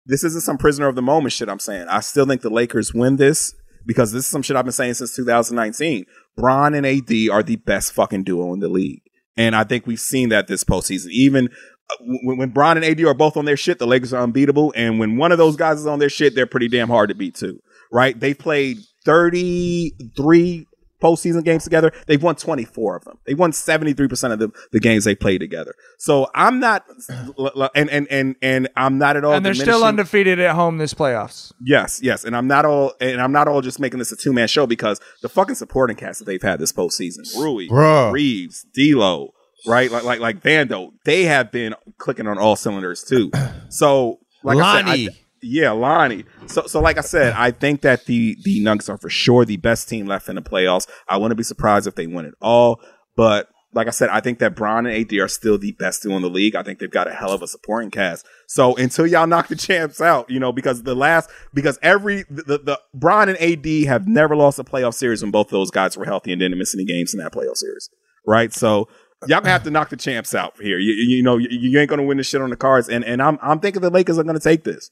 this 0.06 0.24
isn't 0.24 0.42
some 0.42 0.58
prisoner 0.58 0.88
of 0.88 0.96
the 0.96 1.02
moment 1.02 1.32
shit 1.32 1.48
I'm 1.48 1.60
saying. 1.60 1.86
I 1.88 2.00
still 2.00 2.26
think 2.26 2.42
the 2.42 2.50
Lakers 2.50 2.92
win 2.92 3.16
this 3.16 3.54
because 3.86 4.12
this 4.12 4.24
is 4.24 4.30
some 4.30 4.42
shit 4.42 4.56
I've 4.56 4.64
been 4.64 4.72
saying 4.72 4.94
since 4.94 5.14
2019. 5.14 6.04
Bron 6.36 6.74
and 6.74 6.86
AD 6.86 7.12
are 7.30 7.42
the 7.42 7.56
best 7.56 7.92
fucking 7.92 8.24
duo 8.24 8.52
in 8.52 8.60
the 8.60 8.68
league. 8.68 9.02
And 9.36 9.54
I 9.54 9.64
think 9.64 9.86
we've 9.86 10.00
seen 10.00 10.30
that 10.30 10.48
this 10.48 10.64
postseason. 10.64 11.10
Even 11.10 11.48
uh, 11.90 11.96
when, 12.24 12.38
when 12.38 12.50
Bron 12.50 12.76
and 12.76 12.84
AD 12.84 13.00
are 13.02 13.14
both 13.14 13.36
on 13.36 13.44
their 13.44 13.56
shit, 13.56 13.78
the 13.78 13.86
Lakers 13.86 14.12
are 14.12 14.22
unbeatable. 14.22 14.72
And 14.76 14.98
when 14.98 15.16
one 15.16 15.32
of 15.32 15.38
those 15.38 15.56
guys 15.56 15.80
is 15.80 15.86
on 15.86 16.00
their 16.00 16.10
shit, 16.10 16.34
they're 16.34 16.46
pretty 16.46 16.68
damn 16.68 16.88
hard 16.88 17.08
to 17.10 17.14
beat 17.14 17.36
too. 17.36 17.60
Right? 17.92 18.18
They 18.18 18.34
played 18.34 18.78
33 19.04 20.66
postseason 21.02 21.42
games 21.44 21.64
together. 21.64 21.92
They've 22.06 22.22
won 22.22 22.34
24 22.36 22.96
of 22.96 23.04
them. 23.04 23.18
They 23.26 23.34
won 23.34 23.52
73% 23.52 24.32
of 24.32 24.38
the, 24.38 24.50
the 24.72 24.80
games 24.80 25.04
they 25.04 25.14
played 25.14 25.38
together. 25.40 25.74
So 25.98 26.28
I'm 26.34 26.60
not, 26.60 26.84
and, 27.74 27.88
and, 27.90 28.06
and, 28.10 28.36
and 28.42 28.68
I'm 28.76 28.98
not 28.98 29.16
at 29.16 29.24
all. 29.24 29.32
and 29.32 29.44
they're 29.44 29.54
still 29.54 29.82
undefeated 29.84 30.38
at 30.38 30.54
home 30.54 30.78
this 30.78 30.92
playoffs. 30.92 31.52
Yes, 31.64 32.00
yes, 32.02 32.24
and 32.24 32.36
I'm 32.36 32.46
not 32.46 32.64
all, 32.66 32.92
and 33.00 33.20
I'm 33.20 33.32
not 33.32 33.48
all 33.48 33.62
just 33.62 33.80
making 33.80 33.98
this 33.98 34.12
a 34.12 34.16
two 34.16 34.32
man 34.32 34.46
show 34.48 34.66
because 34.66 35.00
the 35.22 35.28
fucking 35.28 35.54
supporting 35.54 35.96
cast 35.96 36.18
that 36.18 36.26
they've 36.26 36.42
had 36.42 36.60
this 36.60 36.72
postseason, 36.72 37.34
Rui, 37.38 37.68
Bruh. 37.68 38.12
Reeves, 38.12 38.66
D'Lo, 38.74 39.30
right, 39.66 39.90
like 39.90 40.04
like 40.04 40.20
like 40.20 40.42
Vando, 40.42 40.90
they 41.04 41.24
have 41.24 41.50
been 41.50 41.74
clicking 41.98 42.26
on 42.26 42.36
all 42.38 42.56
cylinders 42.56 43.02
too. 43.02 43.30
So, 43.70 44.18
like 44.42 44.58
I 44.58 44.60
Lonnie. 44.82 45.06
said, 45.06 45.14
I, 45.14 45.18
yeah, 45.42 45.70
Lonnie. 45.70 46.24
So, 46.46 46.66
so 46.66 46.80
like 46.80 46.98
I 46.98 47.02
said, 47.02 47.32
I 47.34 47.50
think 47.50 47.82
that 47.82 48.06
the 48.06 48.36
the 48.42 48.60
Nuggets 48.60 48.88
are 48.88 48.98
for 48.98 49.10
sure 49.10 49.44
the 49.44 49.56
best 49.56 49.88
team 49.88 50.06
left 50.06 50.28
in 50.28 50.36
the 50.36 50.42
playoffs. 50.42 50.86
I 51.08 51.16
wouldn't 51.16 51.38
be 51.38 51.44
surprised 51.44 51.86
if 51.86 51.94
they 51.94 52.06
win 52.06 52.26
it 52.26 52.34
all, 52.40 52.80
but. 53.16 53.48
Like 53.72 53.86
I 53.86 53.90
said, 53.90 54.08
I 54.08 54.18
think 54.18 54.40
that 54.40 54.56
Bron 54.56 54.84
and 54.84 54.96
AD 54.96 55.16
are 55.20 55.28
still 55.28 55.56
the 55.56 55.70
best 55.70 56.02
duo 56.02 56.16
in 56.16 56.22
the 56.22 56.28
league. 56.28 56.56
I 56.56 56.64
think 56.64 56.80
they've 56.80 56.90
got 56.90 57.06
a 57.06 57.12
hell 57.14 57.30
of 57.30 57.40
a 57.40 57.46
supporting 57.46 57.92
cast. 57.92 58.26
So 58.48 58.74
until 58.74 59.06
y'all 59.06 59.28
knock 59.28 59.46
the 59.46 59.54
champs 59.54 60.00
out, 60.00 60.28
you 60.28 60.40
know, 60.40 60.50
because 60.50 60.82
the 60.82 60.96
last, 60.96 61.30
because 61.54 61.78
every, 61.80 62.24
the, 62.28 62.42
the, 62.42 62.58
the 62.58 62.80
Bron 62.94 63.28
and 63.28 63.38
AD 63.38 63.86
have 63.86 64.08
never 64.08 64.34
lost 64.34 64.58
a 64.58 64.64
playoff 64.64 64.94
series 64.94 65.22
when 65.22 65.30
both 65.30 65.50
those 65.50 65.70
guys 65.70 65.96
were 65.96 66.04
healthy 66.04 66.32
and 66.32 66.40
didn't 66.40 66.58
miss 66.58 66.74
any 66.74 66.84
games 66.84 67.14
in 67.14 67.20
that 67.20 67.32
playoff 67.32 67.58
series. 67.58 67.88
Right. 68.26 68.52
So 68.52 68.88
y'all 69.28 69.38
gonna 69.38 69.50
have 69.50 69.62
to 69.62 69.70
knock 69.70 69.90
the 69.90 69.96
champs 69.96 70.34
out 70.34 70.60
here. 70.60 70.80
You, 70.80 70.92
you 70.92 71.18
you 71.18 71.22
know, 71.22 71.36
you, 71.36 71.46
you 71.48 71.78
ain't 71.78 71.88
gonna 71.88 72.02
win 72.02 72.16
this 72.16 72.26
shit 72.26 72.42
on 72.42 72.50
the 72.50 72.56
cards. 72.56 72.88
And, 72.88 73.04
and 73.04 73.22
I'm, 73.22 73.38
I'm 73.40 73.60
thinking 73.60 73.82
the 73.82 73.90
Lakers 73.90 74.18
are 74.18 74.24
gonna 74.24 74.40
take 74.40 74.64
this. 74.64 74.90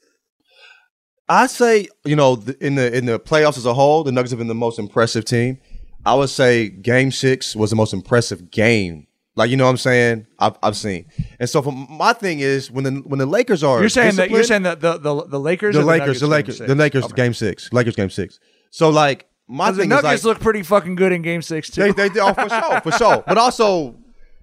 I 1.28 1.46
say, 1.46 1.88
you 2.04 2.16
know, 2.16 2.36
th- 2.36 2.56
in 2.58 2.74
the 2.76 2.96
in 2.96 3.06
the 3.06 3.18
playoffs 3.18 3.58
as 3.58 3.66
a 3.66 3.74
whole, 3.74 4.02
the 4.04 4.12
Nuggets 4.12 4.30
have 4.32 4.38
been 4.38 4.48
the 4.48 4.54
most 4.54 4.78
impressive 4.78 5.24
team. 5.24 5.58
I 6.06 6.14
would 6.14 6.30
say 6.30 6.68
Game 6.68 7.10
Six 7.10 7.54
was 7.54 7.70
the 7.70 7.76
most 7.76 7.92
impressive 7.92 8.50
game. 8.50 9.06
Like 9.36 9.50
you 9.50 9.56
know 9.56 9.64
what 9.64 9.70
I'm 9.70 9.76
saying? 9.76 10.26
I've 10.38 10.56
I've 10.62 10.76
seen. 10.76 11.06
And 11.38 11.48
so 11.48 11.62
for 11.62 11.70
my 11.72 12.12
thing 12.12 12.40
is 12.40 12.70
when 12.70 12.84
the 12.84 12.90
when 13.04 13.18
the 13.18 13.26
Lakers 13.26 13.62
are 13.62 13.78
You're 13.80 13.88
saying 13.88 14.16
that 14.16 14.30
you're 14.30 14.42
saying 14.42 14.62
that 14.62 14.80
the 14.80 14.98
the, 14.98 15.26
the 15.26 15.38
Lakers, 15.40 15.74
the 15.76 15.82
Lakers, 15.84 16.20
the 16.20 16.26
Nuggets 16.26 16.58
Lakers, 16.58 16.68
the? 16.68 16.74
Lakers 16.74 17.04
Okay. 17.04 17.14
game 17.14 17.34
six. 17.34 17.72
Lakers 17.72 17.94
game 17.94 18.10
six. 18.10 18.40
So 18.70 18.88
like 18.90 19.26
my 19.46 19.66
'Cause 19.66 19.76
the 19.76 19.82
thing 19.82 19.92
is 19.92 20.02
Nuggets 20.02 20.24
like 20.24 20.34
look 20.34 20.40
pretty 20.42 20.62
fucking 20.62 20.96
good 20.96 21.12
in 21.12 21.22
Game 21.22 21.42
Six 21.42 21.70
too. 21.70 21.82
they 21.82 21.92
they, 21.92 22.08
they 22.08 22.20
oh, 22.20 22.34
for 22.34 22.48
sure, 22.48 22.80
for 22.80 22.92
sure. 22.92 23.24
But 23.28 23.38
also 23.38 23.96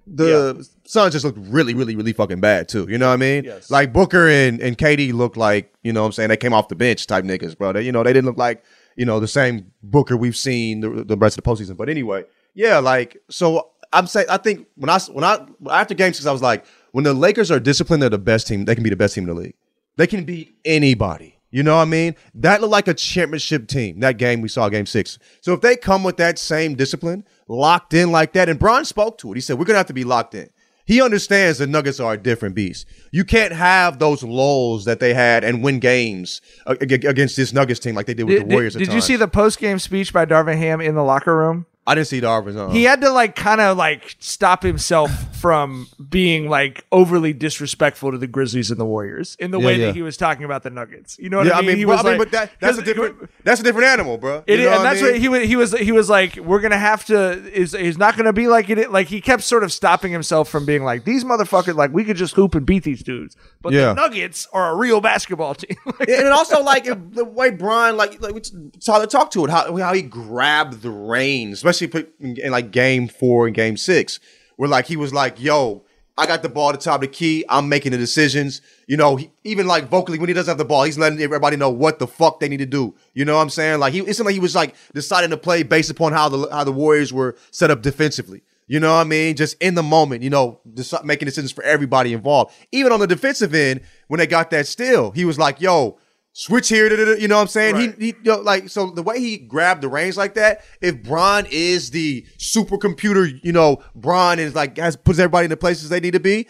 the 0.06 0.66
Suns 0.84 1.12
just 1.12 1.24
looked 1.24 1.38
really, 1.40 1.74
really, 1.74 1.96
really 1.96 2.12
fucking 2.12 2.40
bad 2.40 2.68
too. 2.68 2.86
You 2.88 2.98
know 2.98 3.08
what 3.08 3.14
I 3.14 3.16
mean? 3.16 3.44
Yes. 3.44 3.70
Like 3.70 3.92
Booker 3.92 4.28
and, 4.28 4.60
and 4.60 4.78
KD 4.78 5.12
looked 5.12 5.36
like, 5.36 5.72
you 5.82 5.92
know 5.92 6.02
what 6.02 6.06
I'm 6.06 6.12
saying, 6.12 6.28
they 6.28 6.36
came 6.36 6.52
off 6.52 6.68
the 6.68 6.76
bench 6.76 7.06
type 7.06 7.24
niggas, 7.24 7.58
bro. 7.58 7.72
They, 7.72 7.82
you 7.82 7.92
know, 7.92 8.02
they 8.02 8.12
didn't 8.12 8.26
look 8.26 8.38
like, 8.38 8.64
you 8.96 9.04
know, 9.04 9.18
the 9.18 9.28
same 9.28 9.72
Booker 9.82 10.16
we've 10.16 10.36
seen 10.36 10.80
the, 10.80 11.04
the 11.04 11.16
rest 11.16 11.36
of 11.36 11.44
the 11.44 11.50
postseason. 11.50 11.76
But 11.76 11.88
anyway, 11.88 12.24
yeah, 12.54 12.78
like 12.78 13.16
so 13.28 13.70
I'm 13.92 14.06
saying 14.06 14.26
I 14.30 14.36
think 14.36 14.66
when 14.76 14.90
I 14.90 14.98
when 15.00 15.24
I 15.24 15.44
after 15.70 15.94
game 15.94 16.12
six, 16.12 16.26
I 16.26 16.32
was 16.32 16.42
like, 16.42 16.64
when 16.92 17.04
the 17.04 17.14
Lakers 17.14 17.50
are 17.50 17.60
disciplined, 17.60 18.02
they're 18.02 18.10
the 18.10 18.18
best 18.18 18.46
team, 18.46 18.64
they 18.64 18.74
can 18.74 18.84
be 18.84 18.90
the 18.90 18.96
best 18.96 19.14
team 19.14 19.28
in 19.28 19.34
the 19.34 19.40
league. 19.40 19.54
They 19.96 20.06
can 20.06 20.24
beat 20.24 20.56
anybody. 20.64 21.35
You 21.50 21.62
know 21.62 21.76
what 21.76 21.82
I 21.82 21.86
mean? 21.86 22.16
That 22.34 22.60
looked 22.60 22.72
like 22.72 22.88
a 22.88 22.94
championship 22.94 23.68
team, 23.68 24.00
that 24.00 24.18
game 24.18 24.40
we 24.40 24.48
saw, 24.48 24.68
game 24.68 24.86
six. 24.86 25.18
So 25.40 25.52
if 25.52 25.60
they 25.60 25.76
come 25.76 26.02
with 26.02 26.16
that 26.16 26.38
same 26.38 26.74
discipline, 26.74 27.24
locked 27.48 27.94
in 27.94 28.10
like 28.10 28.32
that, 28.32 28.48
and 28.48 28.58
Bron 28.58 28.84
spoke 28.84 29.18
to 29.18 29.32
it. 29.32 29.36
He 29.36 29.40
said, 29.40 29.58
We're 29.58 29.64
gonna 29.64 29.78
have 29.78 29.86
to 29.86 29.92
be 29.94 30.04
locked 30.04 30.34
in. 30.34 30.50
He 30.86 31.02
understands 31.02 31.58
the 31.58 31.66
Nuggets 31.66 31.98
are 31.98 32.12
a 32.12 32.16
different 32.16 32.54
beast. 32.54 32.86
You 33.10 33.24
can't 33.24 33.52
have 33.52 33.98
those 33.98 34.22
lulls 34.22 34.84
that 34.84 35.00
they 35.00 35.14
had 35.14 35.42
and 35.42 35.62
win 35.62 35.80
games 35.80 36.40
ag- 36.66 36.92
ag- 36.92 37.04
against 37.04 37.36
this 37.36 37.52
Nuggets 37.52 37.80
team 37.80 37.96
like 37.96 38.06
they 38.06 38.14
did 38.14 38.24
with 38.24 38.38
Did, 38.38 38.48
the 38.48 38.54
Warriors. 38.54 38.74
did, 38.74 38.84
did 38.86 38.92
you 38.92 39.00
see 39.00 39.16
the 39.16 39.26
post 39.26 39.58
game 39.58 39.80
speech 39.80 40.12
by 40.12 40.24
Darvin 40.24 40.56
Ham 40.58 40.80
in 40.80 40.94
the 40.94 41.02
locker 41.02 41.36
room? 41.36 41.66
I 41.86 41.94
didn't 41.94 42.08
see 42.08 42.20
Darvin's. 42.20 42.56
Uh, 42.56 42.68
He 42.70 42.82
had 42.84 43.00
to 43.02 43.10
like 43.10 43.36
kind 43.36 43.60
of 43.60 43.76
like 43.76 44.16
stop 44.18 44.62
himself 44.62 45.10
from 45.40 45.86
being 46.08 46.48
like 46.48 46.84
overly 46.90 47.32
disrespectful 47.32 48.10
to 48.10 48.18
the 48.18 48.26
Grizzlies 48.26 48.70
and 48.70 48.80
the 48.80 48.84
Warriors 48.84 49.36
in 49.38 49.50
the 49.52 49.60
Yeah, 49.60 49.66
way 49.66 49.76
yeah. 49.76 49.86
that 49.86 49.94
he 49.94 50.02
was 50.02 50.16
talking 50.16 50.44
about 50.44 50.62
the 50.64 50.70
Nuggets. 50.70 51.18
You 51.18 51.30
know 51.30 51.38
what 51.38 51.46
yeah, 51.46 51.58
I 51.58 51.62
mean? 51.62 51.76
He 51.76 51.84
bro, 51.84 51.94
was 51.96 52.04
I 52.04 52.10
mean, 52.10 52.18
like- 52.18 52.30
but 52.30 52.32
that, 52.32 52.50
that's 52.60 52.78
a 52.78 52.80
'cause- 52.82 52.86
different. 52.94 53.30
That's 53.44 53.60
a 53.60 53.62
different 53.62 53.86
animal, 53.88 54.18
bro. 54.18 54.42
It, 54.46 54.56
know 54.56 54.64
and 54.66 54.70
what 54.78 54.82
that's 54.82 55.00
mean? 55.02 55.12
what 55.12 55.20
he 55.20 55.28
was. 55.28 55.42
He 55.48 55.56
was. 55.56 55.72
He 55.72 55.92
was 55.92 56.10
like, 56.10 56.36
"We're 56.36 56.60
gonna 56.60 56.76
have 56.78 57.04
to. 57.06 57.30
Is 57.56 57.72
he's 57.72 57.96
not 57.98 58.16
gonna 58.16 58.32
be 58.32 58.48
like 58.48 58.68
it. 58.70 58.90
Like 58.90 59.06
he 59.06 59.20
kept 59.20 59.44
sort 59.44 59.62
of 59.62 59.72
stopping 59.72 60.10
himself 60.10 60.48
from 60.48 60.66
being 60.66 60.82
like 60.82 61.04
these 61.04 61.22
motherfuckers. 61.22 61.76
Like 61.76 61.92
we 61.92 62.02
could 62.02 62.16
just 62.16 62.34
hoop 62.34 62.56
and 62.56 62.66
beat 62.66 62.82
these 62.82 63.04
dudes. 63.04 63.36
But 63.62 63.72
Yeah. 63.72 63.86
the 63.88 63.94
Nuggets 63.94 64.48
are 64.52 64.72
a 64.72 64.74
real 64.74 65.00
basketball 65.00 65.54
team. 65.54 65.76
And 66.08 66.28
also 66.28 66.62
like 66.62 66.86
if 66.86 66.98
the 67.12 67.24
way 67.24 67.50
Bron 67.50 67.96
like 67.96 68.20
like 68.20 68.34
we 68.34 68.40
Tyler 68.84 69.06
talked 69.06 69.32
to 69.34 69.44
it 69.44 69.50
how 69.50 69.76
how 69.76 69.92
he 69.94 70.02
grabbed 70.02 70.82
the 70.82 70.90
reins, 70.90 71.58
especially 71.58 71.75
put 71.80 72.14
in, 72.20 72.36
in 72.36 72.50
like 72.50 72.70
game 72.70 73.08
four 73.08 73.46
and 73.46 73.54
game 73.54 73.76
six, 73.76 74.20
where 74.56 74.68
like 74.68 74.86
he 74.86 74.96
was 74.96 75.12
like, 75.12 75.40
"Yo, 75.40 75.84
I 76.16 76.26
got 76.26 76.42
the 76.42 76.48
ball 76.48 76.70
at 76.70 76.80
the 76.80 76.84
top 76.84 76.96
of 76.96 77.00
the 77.02 77.08
key. 77.08 77.44
I'm 77.48 77.68
making 77.68 77.92
the 77.92 77.98
decisions." 77.98 78.62
You 78.86 78.96
know, 78.96 79.16
he, 79.16 79.30
even 79.44 79.66
like 79.66 79.88
vocally 79.88 80.18
when 80.18 80.28
he 80.28 80.34
doesn't 80.34 80.50
have 80.50 80.58
the 80.58 80.64
ball, 80.64 80.84
he's 80.84 80.98
letting 80.98 81.20
everybody 81.20 81.56
know 81.56 81.70
what 81.70 81.98
the 81.98 82.06
fuck 82.06 82.40
they 82.40 82.48
need 82.48 82.58
to 82.58 82.66
do. 82.66 82.94
You 83.14 83.24
know 83.24 83.36
what 83.36 83.42
I'm 83.42 83.50
saying? 83.50 83.80
Like 83.80 83.92
he 83.92 84.00
it's 84.00 84.20
like 84.20 84.34
he 84.34 84.40
was 84.40 84.54
like 84.54 84.74
deciding 84.94 85.30
to 85.30 85.36
play 85.36 85.62
based 85.62 85.90
upon 85.90 86.12
how 86.12 86.28
the 86.28 86.48
how 86.50 86.64
the 86.64 86.72
Warriors 86.72 87.12
were 87.12 87.36
set 87.50 87.70
up 87.70 87.82
defensively. 87.82 88.42
You 88.68 88.80
know 88.80 88.92
what 88.94 89.02
I 89.02 89.04
mean? 89.04 89.36
Just 89.36 89.60
in 89.62 89.74
the 89.74 89.82
moment, 89.82 90.22
you 90.22 90.30
know, 90.30 90.58
deci- 90.68 91.04
making 91.04 91.26
decisions 91.26 91.52
for 91.52 91.62
everybody 91.62 92.12
involved. 92.12 92.52
Even 92.72 92.90
on 92.90 92.98
the 92.98 93.06
defensive 93.06 93.54
end, 93.54 93.82
when 94.08 94.18
they 94.18 94.26
got 94.26 94.50
that 94.50 94.66
steal, 94.66 95.12
he 95.12 95.24
was 95.24 95.38
like, 95.38 95.60
"Yo, 95.60 95.98
switch 96.36 96.68
here." 96.68 96.88
da, 96.88 96.96
da, 96.96 97.04
da," 97.04 97.12
You 97.14 97.28
know 97.28 97.36
what 97.36 97.42
I'm 97.42 97.48
saying? 97.48 97.76
He, 97.76 98.06
he 98.06 98.06
you 98.22 98.32
know, 98.32 98.40
like 98.40 98.68
so 98.68 98.90
the 98.90 99.02
way 99.02 99.18
he 99.18 99.38
grabbed 99.38 99.82
the 99.82 99.88
reins 99.88 100.16
like 100.16 100.34
that. 100.34 100.64
If 100.80 101.02
Bron 101.02 101.46
is 101.50 101.90
the 101.90 102.26
supercomputer, 102.38 103.40
you 103.42 103.52
know, 103.52 103.82
Bron 103.94 104.38
is 104.38 104.54
like 104.54 104.76
has 104.78 104.96
puts 104.96 105.18
everybody 105.18 105.46
in 105.46 105.50
the 105.50 105.56
places 105.56 105.88
they 105.88 106.00
need 106.00 106.12
to 106.12 106.20
be. 106.20 106.46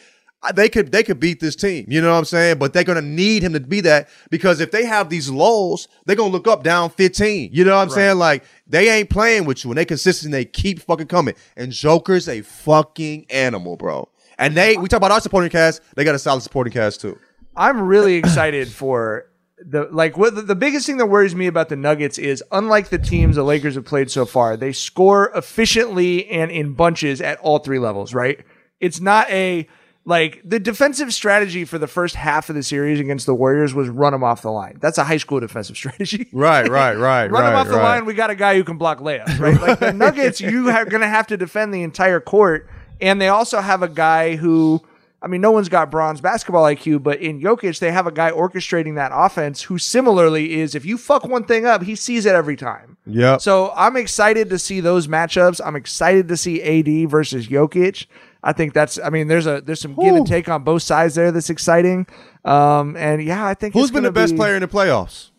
They 0.54 0.68
could 0.68 0.92
they 0.92 1.02
could 1.02 1.18
beat 1.18 1.40
this 1.40 1.56
team, 1.56 1.86
you 1.88 2.00
know 2.00 2.12
what 2.12 2.18
I'm 2.18 2.24
saying? 2.24 2.58
But 2.58 2.72
they're 2.72 2.84
gonna 2.84 3.00
need 3.02 3.42
him 3.42 3.52
to 3.54 3.60
be 3.60 3.80
that 3.80 4.08
because 4.30 4.60
if 4.60 4.70
they 4.70 4.84
have 4.84 5.08
these 5.08 5.28
lulls, 5.28 5.88
they're 6.04 6.14
gonna 6.14 6.30
look 6.30 6.46
up 6.46 6.62
down 6.62 6.90
15. 6.90 7.50
You 7.52 7.64
know 7.64 7.74
what 7.74 7.82
I'm 7.82 7.90
saying? 7.90 8.18
Like 8.18 8.44
they 8.66 8.90
ain't 8.90 9.10
playing 9.10 9.44
with 9.46 9.64
you 9.64 9.70
and 9.70 9.78
they 9.78 9.84
consistent. 9.84 10.30
They 10.32 10.44
keep 10.44 10.80
fucking 10.80 11.08
coming. 11.08 11.34
And 11.56 11.72
Joker's 11.72 12.28
a 12.28 12.42
fucking 12.42 13.26
animal, 13.30 13.76
bro. 13.76 14.08
And 14.38 14.56
they 14.56 14.76
we 14.76 14.88
talk 14.88 14.98
about 14.98 15.10
our 15.10 15.20
supporting 15.20 15.50
cast. 15.50 15.80
They 15.96 16.04
got 16.04 16.14
a 16.14 16.18
solid 16.18 16.42
supporting 16.42 16.72
cast 16.72 17.00
too. 17.00 17.18
I'm 17.56 17.80
really 17.80 18.14
excited 18.14 18.68
for 18.68 19.26
the 19.58 19.88
like 19.90 20.16
what 20.16 20.34
the, 20.34 20.42
the 20.42 20.54
biggest 20.54 20.86
thing 20.86 20.98
that 20.98 21.06
worries 21.06 21.34
me 21.34 21.46
about 21.46 21.68
the 21.68 21.76
Nuggets 21.76 22.18
is 22.18 22.42
unlike 22.52 22.88
the 22.88 22.98
teams 22.98 23.36
the 23.36 23.42
Lakers 23.42 23.74
have 23.74 23.84
played 23.84 24.10
so 24.10 24.26
far, 24.26 24.56
they 24.56 24.72
score 24.72 25.30
efficiently 25.34 26.28
and 26.28 26.50
in 26.50 26.74
bunches 26.74 27.20
at 27.20 27.38
all 27.40 27.58
three 27.58 27.78
levels, 27.78 28.12
right? 28.12 28.44
It's 28.80 29.00
not 29.00 29.30
a 29.30 29.66
like 30.06 30.40
the 30.44 30.60
defensive 30.60 31.12
strategy 31.12 31.64
for 31.64 31.78
the 31.78 31.88
first 31.88 32.14
half 32.14 32.48
of 32.48 32.54
the 32.54 32.62
series 32.62 33.00
against 33.00 33.26
the 33.26 33.34
Warriors 33.34 33.74
was 33.74 33.88
run 33.88 34.12
them 34.12 34.22
off 34.22 34.40
the 34.40 34.52
line. 34.52 34.78
That's 34.80 34.98
a 34.98 35.04
high 35.04 35.16
school 35.16 35.40
defensive 35.40 35.76
strategy. 35.76 36.28
Right, 36.32 36.68
right, 36.68 36.94
right, 36.94 37.26
run 37.30 37.44
them 37.44 37.52
right, 37.52 37.60
off 37.60 37.66
the 37.66 37.74
right. 37.74 37.96
line. 37.96 38.04
We 38.06 38.14
got 38.14 38.30
a 38.30 38.36
guy 38.36 38.54
who 38.54 38.64
can 38.64 38.78
block 38.78 39.00
layups, 39.00 39.38
right? 39.40 39.60
Like 39.60 39.80
the 39.80 39.92
Nuggets, 39.94 40.40
you 40.40 40.70
are 40.70 40.84
going 40.84 41.00
to 41.00 41.08
have 41.08 41.26
to 41.28 41.36
defend 41.36 41.74
the 41.74 41.82
entire 41.82 42.20
court, 42.20 42.68
and 43.00 43.20
they 43.20 43.28
also 43.28 43.60
have 43.60 43.82
a 43.82 43.88
guy 43.88 44.36
who, 44.36 44.80
I 45.22 45.28
mean, 45.28 45.40
no 45.40 45.50
one's 45.50 45.68
got 45.68 45.90
Bron's 45.90 46.20
basketball 46.20 46.64
IQ, 46.64 47.02
but 47.02 47.20
in 47.20 47.40
Jokic, 47.40 47.78
they 47.78 47.90
have 47.90 48.06
a 48.06 48.12
guy 48.12 48.30
orchestrating 48.30 48.96
that 48.96 49.12
offense 49.14 49.62
who 49.62 49.78
similarly 49.78 50.60
is, 50.60 50.74
if 50.74 50.84
you 50.84 50.98
fuck 50.98 51.24
one 51.26 51.44
thing 51.44 51.64
up, 51.64 51.82
he 51.82 51.94
sees 51.96 52.26
it 52.26 52.34
every 52.34 52.54
time. 52.54 52.98
Yep. 53.06 53.40
So 53.40 53.72
I'm 53.74 53.96
excited 53.96 54.50
to 54.50 54.58
see 54.58 54.80
those 54.80 55.06
matchups. 55.08 55.60
I'm 55.64 55.74
excited 55.74 56.28
to 56.28 56.36
see 56.36 56.62
AD 56.62 57.10
versus 57.10 57.48
Jokic. 57.48 58.06
I 58.42 58.52
think 58.52 58.74
that's. 58.74 58.98
I 59.02 59.10
mean, 59.10 59.26
there's 59.26 59.46
a 59.46 59.60
there's 59.60 59.80
some 59.80 59.94
give 59.96 60.14
and 60.14 60.26
take 60.26 60.48
on 60.48 60.62
both 60.62 60.82
sides 60.82 61.14
there. 61.16 61.32
That's 61.32 61.50
exciting. 61.50 62.06
Um, 62.44 62.94
and 62.96 63.20
yeah, 63.22 63.44
I 63.44 63.54
think 63.54 63.74
Who's 63.74 63.84
it's 63.84 63.90
been 63.92 64.04
the 64.04 64.12
best 64.12 64.34
be- 64.34 64.36
player 64.36 64.54
in 64.54 64.60
the 64.60 64.68
playoffs? 64.68 65.30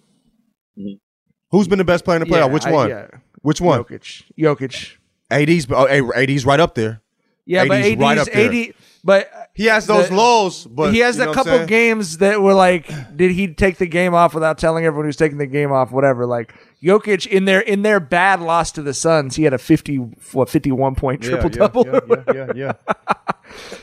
Who's 1.51 1.67
been 1.67 1.78
the 1.78 1.86
best 1.86 2.03
player 2.03 2.17
in 2.21 2.28
the 2.28 2.30
Yeah, 2.36 2.41
playoffs? 2.47 2.51
Which 2.53 2.65
I- 2.65 2.71
one? 2.71 2.89
yeah. 2.89 3.07
Which 3.41 3.61
one? 3.61 3.84
Jokic. 3.84 4.23
Jokic. 4.38 4.95
AD's 5.32 5.67
oh, 5.69 5.88
AD's 6.13 6.45
right 6.45 6.59
up 6.59 6.75
there. 6.75 7.01
Yeah, 7.45 7.65
but 7.65 7.78
AD's 7.78 7.88
AD's, 7.93 8.01
right 8.01 8.17
up 8.17 8.28
there. 8.28 8.51
AD, 8.51 8.73
but 9.03 9.32
He 9.57 9.65
has 9.65 9.85
those 9.87 10.07
the- 10.09 10.15
lows, 10.15 10.65
but 10.65 10.93
he 10.93 10.99
has 10.99 11.17
you 11.17 11.23
a 11.23 11.25
know 11.25 11.31
I'm 11.31 11.35
couple 11.35 11.65
games 11.65 12.19
that 12.19 12.41
were 12.41 12.53
like, 12.53 12.89
did 13.17 13.31
he 13.31 13.47
take 13.53 13.77
the 13.77 13.87
game 13.87 14.13
off 14.13 14.33
without 14.33 14.57
telling 14.57 14.85
everyone 14.85 15.05
who's 15.07 15.17
taking 15.17 15.39
the 15.39 15.47
game 15.47 15.71
off? 15.71 15.91
Whatever. 15.91 16.25
Like 16.27 16.53
Jokic 16.83 17.25
in 17.27 17.45
their 17.45 17.59
in 17.61 17.81
their 17.81 17.99
bad 17.99 18.39
loss 18.39 18.71
to 18.73 18.81
the 18.83 18.93
Suns, 18.93 19.35
he 19.35 19.43
had 19.43 19.53
a 19.53 19.57
fifty 19.57 19.95
what 19.97 20.47
fifty 20.49 20.71
one 20.71 20.93
point 20.95 21.23
Yeah, 21.23 21.29
triple 21.31 21.49
yeah, 21.51 21.57
double. 21.57 21.85
Yeah, 21.87 22.53
yeah, 22.55 22.73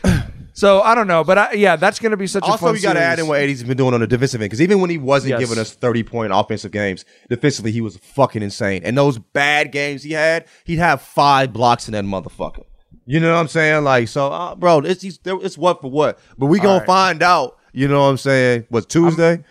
yeah. 0.05 0.21
So 0.57 0.83
I 0.83 0.95
don't 0.95 1.09
know, 1.09 1.25
but 1.25 1.37
I, 1.37 1.53
yeah, 1.55 1.75
that's 1.75 1.99
going 1.99 2.13
to 2.13 2.17
be 2.17 2.29
such 2.29 2.45
a 2.45 2.47
Also, 2.47 2.73
we 2.73 2.81
got 2.81 2.93
to 2.93 3.01
add 3.01 3.19
in 3.19 3.27
what 3.27 3.41
AD's 3.41 3.65
been 3.65 3.77
doing 3.77 3.93
on 3.93 3.99
the 3.99 4.07
defensive 4.07 4.41
end 4.41 4.47
because 4.51 4.63
even 4.63 4.81
when 4.81 4.89
he 4.89 4.99
wasn't 4.99 5.31
Yes. 5.31 5.41
giving 5.41 5.59
us 5.59 5.73
thirty 5.73 6.05
point 6.05 6.33
offensive 6.33 6.71
games, 6.71 7.05
defensively 7.29 7.73
he 7.73 7.81
was 7.81 7.97
fucking 7.97 8.41
insane. 8.41 8.83
And 8.85 8.97
those 8.97 9.19
bad 9.19 9.73
games 9.73 10.05
he 10.05 10.13
had, 10.13 10.47
he'd 10.65 10.79
have 10.79 11.03
five 11.03 11.53
blocks 11.53 11.89
in 11.89 11.93
that 11.95 12.05
motherfucker. 12.05 12.63
You 13.07 13.21
know 13.21 13.35
what 13.35 13.41
I'm 13.41 13.49
saying? 13.49 13.85
Like, 13.85 14.09
so, 14.09 14.33
uh, 14.33 14.55
bro, 14.55 14.79
it's 14.79 15.03
he's, 15.03 15.19
it's 15.25 15.59
what 15.59 15.81
for 15.81 15.91
what. 15.91 16.19
But 16.39 16.47
we 16.47 16.59
gonna 16.59 16.79
right. 16.79 16.87
find 16.87 17.23
out. 17.23 17.59
You 17.73 17.89
know 17.89 18.01
what 18.03 18.07
I'm 18.07 18.17
saying? 18.19 18.67
What's 18.69 18.87
Tuesday? 18.87 19.45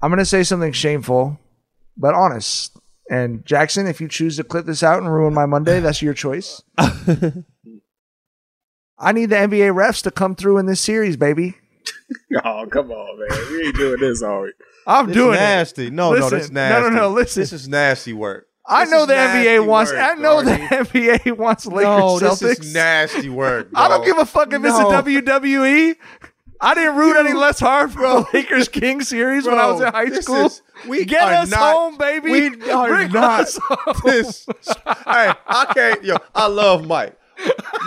I'm 0.00 0.10
going 0.10 0.18
to 0.18 0.24
say 0.24 0.42
something 0.42 0.72
shameful, 0.72 1.38
but 1.96 2.14
honest. 2.14 2.76
And 3.10 3.44
Jackson, 3.44 3.86
if 3.86 4.00
you 4.00 4.08
choose 4.08 4.38
to 4.38 4.44
clip 4.44 4.64
this 4.64 4.82
out 4.82 5.02
and 5.02 5.12
ruin 5.12 5.34
my 5.34 5.44
Monday, 5.44 5.78
that's 5.78 6.00
your 6.00 6.14
choice. 6.14 6.62
I 6.78 6.88
need 9.12 9.26
the 9.26 9.36
NBA 9.36 9.74
refs 9.74 10.02
to 10.04 10.10
come 10.10 10.34
through 10.34 10.58
in 10.58 10.66
this 10.66 10.80
series, 10.80 11.16
baby. 11.16 11.56
Oh, 12.44 12.66
come 12.70 12.90
on, 12.90 13.18
man. 13.18 13.28
We 13.50 13.66
ain't 13.66 13.76
doing 13.76 14.00
this, 14.00 14.22
are 14.22 14.42
we? 14.42 14.52
I'm 14.86 15.06
This 15.06 15.16
doing 15.16 15.36
nasty. 15.36 15.86
it. 15.86 15.92
No, 15.94 16.12
no, 16.12 16.20
that's 16.20 16.32
Listen, 16.32 16.54
nasty. 16.54 16.82
No, 16.82 16.88
no, 16.90 16.96
no. 16.96 17.08
Listen, 17.08 17.40
This 17.40 17.52
is 17.54 17.68
nasty 17.68 18.12
work. 18.12 18.46
I 18.66 18.84
know 18.84 19.06
the 19.06 19.14
NBA 19.14 19.66
wants. 19.66 19.90
work, 19.92 20.00
I 20.00 20.14
know 20.14 20.42
the 20.42 20.52
NBA 20.52 21.36
wants 21.36 21.66
Lakers 21.66 21.82
No, 21.84 22.18
Celtics. 22.20 22.38
this 22.40 22.58
is 22.60 22.74
nasty 22.74 23.28
work. 23.28 23.68
I 23.74 23.88
don't 23.88 24.04
give 24.04 24.18
a 24.18 24.26
fuck 24.26 24.52
if 24.52 24.62
No. 24.62 24.68
it's 24.68 24.78
a 24.78 24.84
WWE. 24.84 25.96
I 26.64 26.74
didn't 26.74 26.94
root 26.94 27.16
any 27.16 27.32
less 27.32 27.58
hard 27.58 27.92
for 27.92 28.02
the 28.02 28.24
Lakers 28.32 28.68
King 28.68 29.00
series 29.00 29.46
when 29.46 29.58
I 29.58 29.66
was 29.66 29.80
in 29.80 29.88
high 29.88 30.10
school. 30.20 30.46
is- 30.46 30.62
we 30.86 31.04
Get 31.04 31.24
us 31.24 31.50
not- 31.50 31.58
home, 31.74 31.96
baby. 31.98 32.30
We 32.30 32.70
are 32.70 32.88
Bring 32.88 33.10
not. 33.12 33.40
us 33.40 33.58
home. 33.60 33.96
This, 34.04 34.46
hey, 34.66 35.32
I 35.46 35.66
can't. 35.74 36.04
Yo, 36.04 36.16
I 36.34 36.46
love 36.46 36.86
Mike. 36.86 37.16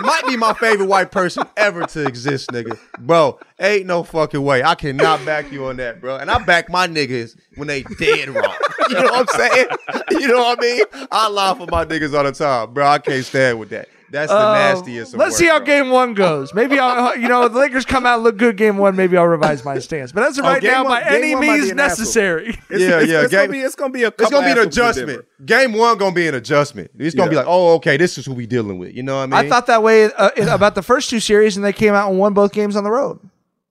Might 0.00 0.26
be 0.26 0.36
my 0.36 0.52
favorite 0.54 0.86
white 0.86 1.10
person 1.10 1.44
ever 1.56 1.86
to 1.86 2.06
exist, 2.06 2.50
nigga. 2.50 2.78
Bro, 2.98 3.40
ain't 3.58 3.86
no 3.86 4.02
fucking 4.02 4.42
way. 4.42 4.62
I 4.62 4.74
cannot 4.74 5.24
back 5.24 5.50
you 5.50 5.66
on 5.66 5.76
that, 5.76 6.00
bro. 6.00 6.16
And 6.16 6.30
I 6.30 6.38
back 6.44 6.68
my 6.68 6.86
niggas 6.86 7.36
when 7.56 7.68
they 7.68 7.82
dead 7.82 8.28
wrong. 8.28 8.54
You 8.88 8.94
know 8.96 9.04
what 9.04 9.28
I'm 9.28 9.40
saying? 9.40 9.66
You 10.10 10.28
know 10.28 10.38
what 10.38 10.58
I 10.58 10.62
mean? 10.62 10.84
I 11.10 11.28
lie 11.28 11.54
for 11.54 11.66
my 11.70 11.84
niggas 11.84 12.16
all 12.16 12.24
the 12.24 12.32
time, 12.32 12.74
bro. 12.74 12.86
I 12.86 12.98
can't 12.98 13.24
stand 13.24 13.58
with 13.58 13.70
that. 13.70 13.88
That's 14.10 14.30
the 14.30 14.38
Um, 14.38 14.54
nastiest. 14.54 15.14
Of 15.14 15.20
Let's 15.20 15.32
work, 15.32 15.38
see 15.38 15.46
how 15.46 15.58
bro. 15.58 15.66
game 15.66 15.90
one 15.90 16.14
goes. 16.14 16.54
Maybe 16.54 16.78
I'll, 16.78 17.16
you 17.18 17.28
know, 17.28 17.48
the 17.48 17.58
Lakers 17.58 17.84
come 17.84 18.06
out 18.06 18.22
look 18.22 18.36
good 18.36 18.56
game 18.56 18.78
one, 18.78 18.94
maybe 18.96 19.16
I'll 19.16 19.26
revise 19.26 19.64
my 19.64 19.78
stance. 19.80 20.12
But 20.12 20.22
as 20.24 20.38
of 20.38 20.44
Oh, 20.44 20.48
right 20.48 20.62
game 20.62 20.70
now, 20.70 20.84
one- 20.84 21.02
by 21.02 21.08
any 21.08 21.34
one 21.34 21.46
might 21.46 21.54
be 21.56 21.60
means 21.62 21.74
necessary. 21.74 22.48
It's, 22.70 22.82
Yeah, 22.82 23.00
it's, 23.00 23.10
yeah, 23.10 23.22
It's 23.22 23.30
game- 23.30 23.40
gonna 23.46 23.52
be. 23.52 23.60
It's 23.60 23.74
gonna 23.74 23.92
be 23.92 24.02
a. 24.04 24.08
It's 24.08 24.30
gonna 24.30 24.46
be 24.46 24.52
an 24.60 24.66
adjustment. 24.66 25.24
Game 25.44 25.72
one 25.72 25.98
gonna 25.98 26.14
be 26.14 26.26
an 26.28 26.34
adjustment. 26.34 26.90
It's 26.98 27.14
gonna 27.14 27.30
be 27.30 27.36
like, 27.36 27.46
oh, 27.48 27.74
okay, 27.74 27.96
this 27.96 28.16
is 28.18 28.26
who 28.26 28.34
we 28.34 28.46
dealing 28.46 28.78
with. 28.78 28.94
You 28.94 29.02
know 29.02 29.16
what 29.16 29.22
I 29.22 29.26
mean? 29.26 29.34
I 29.34 29.48
thought 29.48 29.66
that 29.66 29.82
way 29.82 30.04
uh, 30.12 30.30
about 30.54 30.74
the 30.74 30.82
first 30.82 31.10
two 31.10 31.20
series, 31.20 31.56
and 31.56 31.64
they 31.64 31.72
came 31.72 31.94
out 31.94 32.08
and 32.10 32.18
won 32.18 32.32
both 32.32 32.52
games 32.52 32.76
on 32.76 32.84
the 32.84 32.90
road. 32.90 33.18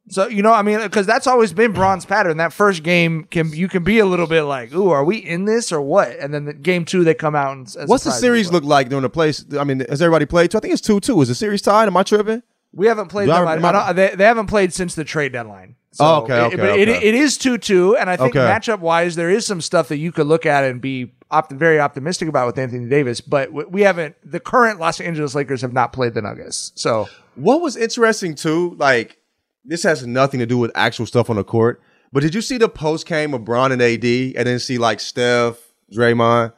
So 0.07 0.27
you 0.27 0.43
know, 0.43 0.53
I 0.53 0.61
mean, 0.61 0.79
because 0.81 1.07
that's 1.07 1.25
always 1.25 1.51
been 1.51 1.71
Bron's 1.71 2.05
pattern. 2.05 2.37
That 2.37 2.53
first 2.53 2.83
game 2.83 3.23
can 3.31 3.51
you 3.51 3.67
can 3.67 3.83
be 3.83 3.97
a 3.99 4.05
little 4.05 4.27
bit 4.27 4.43
like, 4.43 4.71
"Ooh, 4.73 4.89
are 4.91 5.03
we 5.03 5.17
in 5.17 5.45
this 5.45 5.71
or 5.71 5.81
what?" 5.81 6.09
And 6.19 6.31
then 6.33 6.45
the 6.45 6.53
game 6.53 6.85
two, 6.85 7.03
they 7.03 7.15
come 7.15 7.35
out 7.35 7.53
and. 7.57 7.75
and 7.79 7.89
What's 7.89 8.03
the 8.03 8.11
series 8.11 8.47
people. 8.47 8.59
look 8.61 8.69
like 8.69 8.89
during 8.89 9.01
the 9.01 9.09
place? 9.09 9.43
I 9.59 9.63
mean, 9.63 9.79
has 9.89 10.01
everybody 10.03 10.25
played? 10.27 10.55
I 10.55 10.59
think 10.59 10.73
it's 10.73 10.81
two 10.81 10.99
two. 10.99 11.19
Is 11.21 11.29
the 11.29 11.35
series 11.35 11.61
tied? 11.63 11.87
Am 11.87 11.97
I 11.97 12.03
tripping? 12.03 12.43
We 12.71 12.85
haven't 12.87 13.07
played 13.07 13.29
I- 13.29 13.55
them. 13.55 13.65
I, 13.65 13.69
I 13.87 13.93
they, 13.93 14.09
they 14.15 14.25
haven't 14.25 14.47
played 14.47 14.73
since 14.73 14.93
the 14.93 15.03
trade 15.03 15.31
deadline. 15.31 15.75
So 15.91 16.05
Oh, 16.05 16.15
okay, 16.23 16.37
it- 16.37 16.45
okay, 16.47 16.55
but 16.57 16.77
It, 16.79 16.89
it 16.89 17.15
is 17.15 17.37
two 17.37 17.57
two, 17.57 17.95
and 17.97 18.07
I 18.09 18.15
think 18.17 18.35
Okay. 18.35 18.45
matchup 18.45 18.81
wise, 18.81 19.15
there 19.15 19.29
is 19.31 19.45
some 19.45 19.59
stuff 19.61 19.87
that 19.87 19.97
you 19.97 20.11
could 20.11 20.27
look 20.27 20.45
at 20.45 20.65
and 20.65 20.79
be 20.81 21.13
opt- 21.31 21.53
very 21.53 21.79
optimistic 21.79 22.27
about 22.29 22.45
with 22.45 22.59
Anthony 22.59 22.87
Davis. 22.87 23.21
But 23.21 23.51
we 23.71 23.81
haven't. 23.81 24.15
The 24.23 24.39
current 24.39 24.79
Los 24.79 24.99
Angeles 25.01 25.33
Lakers 25.33 25.61
have 25.61 25.73
not 25.73 25.93
played 25.93 26.13
the 26.13 26.21
Nuggets. 26.21 26.73
So 26.75 27.07
What 27.35 27.61
was 27.61 27.75
interesting 27.75 28.35
too, 28.35 28.75
like 28.77 29.17
this 29.65 29.83
has 29.83 30.05
nothing 30.05 30.39
to 30.39 30.45
do 30.45 30.57
with 30.57 30.71
actual 30.75 31.05
stuff 31.05 31.29
on 31.29 31.35
the 31.35 31.43
court, 31.43 31.81
but 32.11 32.21
did 32.21 32.33
you 32.33 32.41
see 32.41 32.57
the 32.57 32.69
post 32.69 33.05
game 33.07 33.33
of 33.33 33.43
Bron 33.43 33.71
and 33.71 33.81
AD, 33.81 34.03
and 34.03 34.47
then 34.47 34.59
see 34.59 34.77
like 34.77 34.99
Steph, 34.99 35.57
Draymond, 35.93 36.53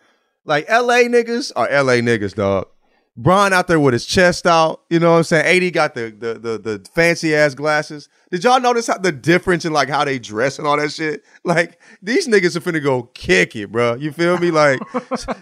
like 0.45 0.70
LA 0.70 1.03
niggas 1.03 1.51
are 1.55 1.68
LA 1.68 1.95
niggas, 1.95 2.36
dog. 2.36 2.68
Bron 3.16 3.51
out 3.51 3.68
there 3.68 3.80
with 3.80 3.93
his 3.93 4.05
chest 4.05 4.45
out. 4.45 4.84
You 4.89 4.99
know 4.99 5.12
what 5.12 5.18
I'm 5.18 5.24
saying? 5.24 5.64
AD 5.64 5.74
got 5.74 5.95
the 5.95 6.12
the 6.12 6.34
the, 6.36 6.58
the 6.58 6.89
fancy 6.93 7.36
ass 7.36 7.55
glasses. 7.55 8.10
Did 8.30 8.43
y'all 8.43 8.59
notice 8.59 8.88
how 8.88 8.97
the 8.97 9.11
difference 9.11 9.63
in 9.63 9.71
like 9.71 9.88
how 9.88 10.03
they 10.03 10.19
dress 10.19 10.59
and 10.59 10.67
all 10.67 10.78
that 10.78 10.91
shit? 10.91 11.23
Like 11.43 11.80
these 12.01 12.28
niggas 12.28 12.57
are 12.57 12.59
finna 12.59 12.84
go 12.84 13.03
kick 13.13 13.55
it, 13.55 13.71
bro. 13.71 13.95
You 13.95 14.11
feel 14.11 14.38
me? 14.38 14.51
Like 14.51 14.82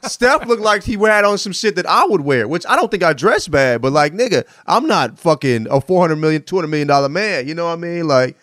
Steph 0.03 0.45
looked 0.45 0.61
like 0.61 0.83
he 0.83 0.93
had 0.93 1.25
on 1.25 1.39
some 1.39 1.51
shit 1.51 1.75
that 1.77 1.87
I 1.87 2.05
would 2.05 2.21
wear, 2.21 2.47
which 2.47 2.65
I 2.67 2.75
don't 2.75 2.91
think 2.91 3.01
I 3.01 3.13
dress 3.13 3.47
bad, 3.47 3.81
but 3.81 3.91
like 3.91 4.13
nigga, 4.13 4.45
I'm 4.67 4.87
not 4.87 5.17
fucking 5.17 5.67
a 5.69 5.81
400 5.81 6.15
million, 6.17 6.43
200 6.43 6.67
million 6.67 6.87
dollar 6.87 7.09
man. 7.09 7.47
You 7.47 7.55
know 7.55 7.65
what 7.65 7.73
I 7.73 7.77
mean? 7.77 8.07
Like 8.07 8.37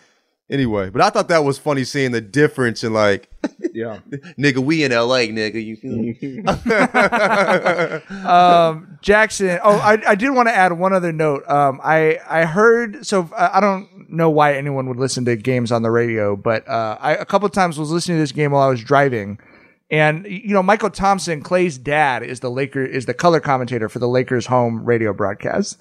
anyway, 0.49 0.89
but 0.89 1.01
I 1.01 1.09
thought 1.09 1.29
that 1.29 1.45
was 1.45 1.57
funny 1.57 1.85
seeing 1.85 2.11
the 2.11 2.21
difference 2.21 2.83
in 2.83 2.93
like 2.93 3.29
Yeah. 3.73 3.99
nigga, 4.37 4.59
we 4.59 4.83
in 4.83 4.91
LA, 4.91 5.27
nigga. 5.29 5.63
You 5.63 5.75
feel 5.75 5.97
me? 5.97 6.43
um, 8.27 8.99
Jackson. 9.01 9.59
Oh, 9.63 9.77
I, 9.77 10.01
I 10.07 10.15
did 10.15 10.29
want 10.31 10.47
to 10.47 10.55
add 10.55 10.73
one 10.73 10.93
other 10.93 11.11
note. 11.11 11.47
Um, 11.49 11.81
I 11.83 12.19
I 12.29 12.45
heard 12.45 13.05
so 13.05 13.29
uh, 13.35 13.49
I 13.53 13.59
don't 13.59 14.09
know 14.09 14.29
why 14.29 14.53
anyone 14.53 14.87
would 14.87 14.97
listen 14.97 15.25
to 15.25 15.35
games 15.35 15.71
on 15.71 15.81
the 15.81 15.91
radio, 15.91 16.35
but 16.35 16.67
uh, 16.67 16.97
I 16.99 17.15
a 17.15 17.25
couple 17.25 17.49
times 17.49 17.79
was 17.79 17.91
listening 17.91 18.17
to 18.17 18.21
this 18.21 18.31
game 18.31 18.51
while 18.51 18.61
I 18.61 18.69
was 18.69 18.83
driving, 18.83 19.39
and 19.89 20.25
you 20.25 20.53
know 20.53 20.61
Mychal 20.61 20.93
Thompson, 20.93 21.41
Clay's 21.41 21.77
dad, 21.77 22.23
is 22.23 22.41
the 22.41 22.51
Laker 22.51 22.85
is 22.85 23.05
the 23.05 23.13
color 23.13 23.39
commentator 23.39 23.89
for 23.89 23.99
the 23.99 24.07
Lakers 24.07 24.45
home 24.45 24.85
radio 24.85 25.13
broadcast. 25.13 25.79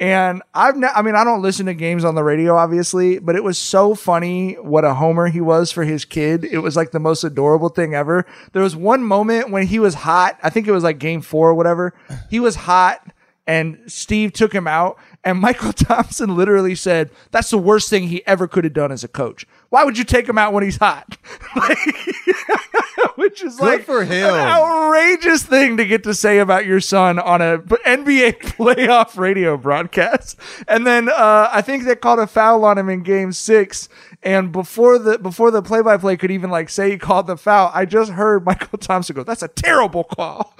And 0.00 0.42
I've, 0.54 0.76
ne- 0.76 0.86
I 0.94 1.02
mean, 1.02 1.16
I 1.16 1.24
don't 1.24 1.42
listen 1.42 1.66
to 1.66 1.74
games 1.74 2.04
on 2.04 2.14
the 2.14 2.22
radio, 2.22 2.56
obviously, 2.56 3.18
but 3.18 3.34
it 3.34 3.42
was 3.42 3.58
so 3.58 3.96
funny 3.96 4.52
what 4.54 4.84
a 4.84 4.94
homer 4.94 5.26
he 5.26 5.40
was 5.40 5.72
for 5.72 5.82
his 5.82 6.04
kid. 6.04 6.44
It 6.44 6.58
was 6.58 6.76
like 6.76 6.92
the 6.92 7.00
most 7.00 7.24
adorable 7.24 7.68
thing 7.68 7.94
ever. 7.94 8.24
There 8.52 8.62
was 8.62 8.76
one 8.76 9.02
moment 9.02 9.50
when 9.50 9.66
he 9.66 9.80
was 9.80 9.94
hot. 9.94 10.38
I 10.42 10.50
think 10.50 10.68
it 10.68 10.72
was 10.72 10.84
like 10.84 10.98
game 10.98 11.20
four 11.20 11.50
or 11.50 11.54
whatever. 11.54 11.94
He 12.30 12.38
was 12.38 12.54
hot 12.54 13.12
and 13.48 13.78
Steve 13.86 14.34
took 14.34 14.52
him 14.52 14.68
out. 14.68 14.98
And 15.24 15.42
Mychal 15.42 15.74
Thompson 15.74 16.36
literally 16.36 16.74
said, 16.76 17.10
that's 17.32 17.50
the 17.50 17.58
worst 17.58 17.88
thing 17.90 18.04
he 18.08 18.24
ever 18.26 18.46
could 18.46 18.62
have 18.64 18.74
done 18.74 18.92
as 18.92 19.02
a 19.02 19.08
coach. 19.08 19.46
Why 19.70 19.82
would 19.84 19.98
you 19.98 20.04
take 20.04 20.28
him 20.28 20.38
out 20.38 20.52
when 20.52 20.62
he's 20.62 20.76
hot? 20.76 21.16
Like, 21.56 21.78
which 23.16 23.42
is 23.42 23.56
Good 23.56 23.64
like 23.64 23.84
for 23.84 24.04
him. 24.04 24.26
an 24.26 24.34
outrageous 24.34 25.42
thing 25.42 25.76
to 25.78 25.84
get 25.84 26.02
to 26.04 26.14
say 26.14 26.38
about 26.38 26.66
your 26.66 26.80
son 26.80 27.18
on 27.18 27.40
a 27.40 27.58
NBA 27.58 28.38
playoff 28.40 29.16
radio 29.16 29.56
broadcast. 29.56 30.38
And 30.68 30.86
then 30.86 31.08
uh, 31.08 31.48
I 31.50 31.62
think 31.62 31.84
they 31.84 31.96
called 31.96 32.18
a 32.18 32.26
foul 32.26 32.64
on 32.64 32.76
him 32.78 32.88
in 32.88 33.02
Game 33.02 33.32
Six. 33.32 33.88
And 34.22 34.52
before 34.52 34.98
the 34.98 35.18
before 35.18 35.50
the 35.50 35.62
play 35.62 35.80
by 35.80 35.96
play 35.96 36.16
could 36.16 36.30
even 36.30 36.50
like 36.50 36.68
say 36.68 36.90
he 36.90 36.98
called 36.98 37.26
the 37.26 37.36
foul, 37.36 37.70
I 37.72 37.84
just 37.86 38.12
heard 38.12 38.44
Mychal 38.44 38.78
Thompson 38.80 39.16
go, 39.16 39.22
"That's 39.24 39.42
a 39.42 39.48
terrible 39.48 40.04
call." 40.04 40.54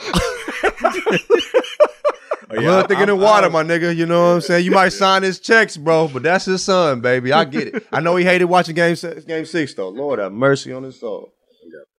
Oh, 2.51 2.61
Blood 2.61 2.89
thicker 2.89 3.01
I'm- 3.01 3.09
than 3.09 3.19
water, 3.21 3.45
I'm- 3.47 3.53
my 3.53 3.63
nigga. 3.63 3.95
You 3.95 4.07
know 4.07 4.21
what 4.29 4.35
I'm 4.37 4.41
saying? 4.41 4.65
You 4.65 4.71
might 4.71 4.91
sign 4.91 5.23
his 5.23 5.39
checks, 5.39 5.77
bro, 5.77 6.09
but 6.09 6.23
that's 6.23 6.47
his 6.47 6.63
son, 6.65 7.01
baby. 7.01 7.33
I 7.33 7.45
get 7.45 7.69
it. 7.69 7.87
I 7.93 8.01
know 8.01 8.17
he 8.17 8.25
hated 8.25 8.47
watching 8.47 8.75
game 8.75 8.97
six, 8.97 9.25
game 9.25 9.45
six 9.45 9.75
though. 9.75 9.89
Lord 9.91 10.19
have 10.19 10.33
mercy 10.33 10.73
on 10.73 10.83
his 10.83 10.99
soul. 10.99 11.33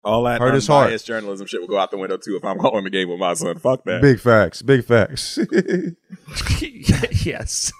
All 0.09 0.23
that 0.23 0.39
Hurt 0.41 0.53
his 0.53 0.67
heart. 0.67 0.85
unbiased 0.87 1.05
journalism 1.05 1.47
shit 1.47 1.61
will 1.61 1.67
go 1.67 1.77
out 1.77 1.91
the 1.91 1.97
window 1.97 2.17
too 2.17 2.35
if 2.35 2.43
I'm 2.43 2.57
calling 2.59 2.83
the 2.83 2.89
game 2.89 3.09
with 3.09 3.19
my 3.19 3.33
son. 3.33 3.57
Fuck 3.59 3.83
that. 3.85 4.01
Big 4.01 4.19
facts. 4.19 4.61
Big 4.61 4.83
facts. 4.83 5.37
yes. 7.25 7.71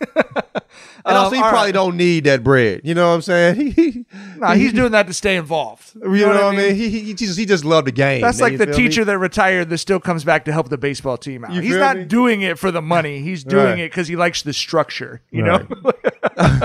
And 1.06 1.16
also, 1.18 1.32
he 1.36 1.38
Um, 1.38 1.44
all 1.44 1.50
probably 1.50 1.68
right. 1.68 1.74
don't 1.74 1.98
need 1.98 2.24
that 2.26 2.44
bread. 2.44 2.82
You 2.84 2.94
know 2.96 3.08
what 3.10 3.16
I'm 3.16 3.22
saying? 3.22 3.72
He, 3.72 4.06
Nah, 4.38 4.54
he's 4.54 4.74
doing 4.74 4.92
that 4.94 5.08
to 5.08 5.14
stay 5.14 5.36
involved. 5.36 5.94
you 5.96 6.10
know, 6.20 6.28
what 6.30 6.44
I 6.44 6.56
mean? 6.56 6.76
He, 6.76 6.90
he, 6.90 7.00
he 7.02 7.14
just 7.14 7.38
he 7.38 7.46
just 7.46 7.66
loved 7.66 7.88
the 7.88 7.92
game. 7.92 8.22
That's 8.22 8.40
man, 8.40 8.46
like 8.46 8.52
you 8.54 8.58
the 8.60 8.66
feel 8.68 8.78
me? 8.78 8.84
teacher 8.84 9.06
that 9.06 9.18
retired 9.18 9.70
that 9.70 9.78
still 9.80 10.00
comes 10.00 10.24
back 10.24 10.46
to 10.46 10.54
help 10.54 10.70
the 10.70 10.78
baseball 10.78 11.18
team 11.18 11.44
out. 11.46 11.52
You 11.54 11.62
He's 11.62 11.72
feel 11.72 11.80
not 11.80 11.98
me? 11.98 12.06
doing 12.06 12.42
it 12.42 12.58
for 12.58 12.72
the 12.72 12.82
money. 12.82 13.20
He's 13.22 13.44
doing 13.44 13.66
Right. 13.66 13.80
it 13.80 13.92
because 13.92 14.08
he 14.08 14.16
likes 14.16 14.42
the 14.44 14.54
structure. 14.54 15.22
You 15.32 15.46
Right. 15.46 15.70
know. 15.70 16.60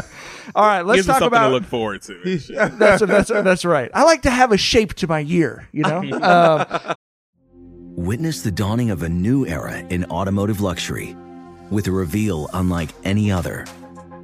All 0.54 0.64
right, 0.64 0.82
let's 0.82 0.98
Gives 0.98 1.08
him 1.08 1.12
talk 1.14 1.20
something 1.20 1.36
about. 1.36 1.48
to 1.48 1.54
look 1.54 1.64
forward 1.64 2.02
to. 2.02 2.20
and 2.22 2.78
that's, 2.78 3.02
that's 3.04 3.28
that's 3.28 3.64
right. 3.64 3.90
I 3.92 4.04
like 4.04 4.22
to 4.22 4.30
have 4.30 4.52
a 4.52 4.56
shape 4.56 4.94
to 4.94 5.06
my 5.08 5.18
year. 5.18 5.68
You 5.72 5.82
know. 5.84 6.02
um, 6.22 6.94
Witness 7.96 8.42
the 8.42 8.50
dawning 8.50 8.90
of 8.90 9.02
a 9.02 9.08
new 9.08 9.46
era 9.46 9.78
in 9.78 10.04
automotive 10.06 10.60
luxury 10.60 11.16
with 11.70 11.86
a 11.86 11.92
reveal 11.92 12.48
unlike 12.52 12.90
any 13.04 13.30
other 13.30 13.66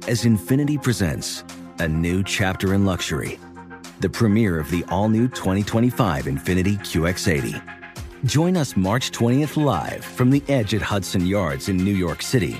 as 0.07 0.23
Infiniti 0.25 0.81
presents 0.81 1.43
a 1.79 1.87
new 1.87 2.21
chapter 2.23 2.73
in 2.73 2.85
luxury, 2.85 3.39
the 4.01 4.09
premiere 4.09 4.59
of 4.59 4.69
the 4.71 4.83
all 4.89 5.07
new 5.09 5.27
2025 5.27 6.25
Infiniti 6.25 6.77
QX80. 6.79 7.61
Join 8.25 8.55
us 8.57 8.75
March 8.75 9.11
20th 9.11 9.55
live 9.63 10.03
from 10.03 10.29
the 10.29 10.43
edge 10.47 10.73
at 10.75 10.81
Hudson 10.81 11.25
Yards 11.25 11.69
in 11.69 11.77
New 11.77 11.95
York 11.95 12.21
City, 12.21 12.59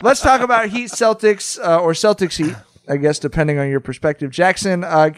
Let's 0.00 0.20
talk 0.20 0.42
about 0.42 0.68
Heat 0.68 0.90
Celtics 0.90 1.58
uh, 1.58 1.80
or 1.80 1.90
Celtics 1.92 2.36
Heat, 2.36 2.54
I 2.88 2.98
guess, 2.98 3.18
depending 3.18 3.58
on 3.58 3.68
your 3.68 3.80
perspective. 3.80 4.30
Jackson, 4.30 4.84
uh, 4.84 5.10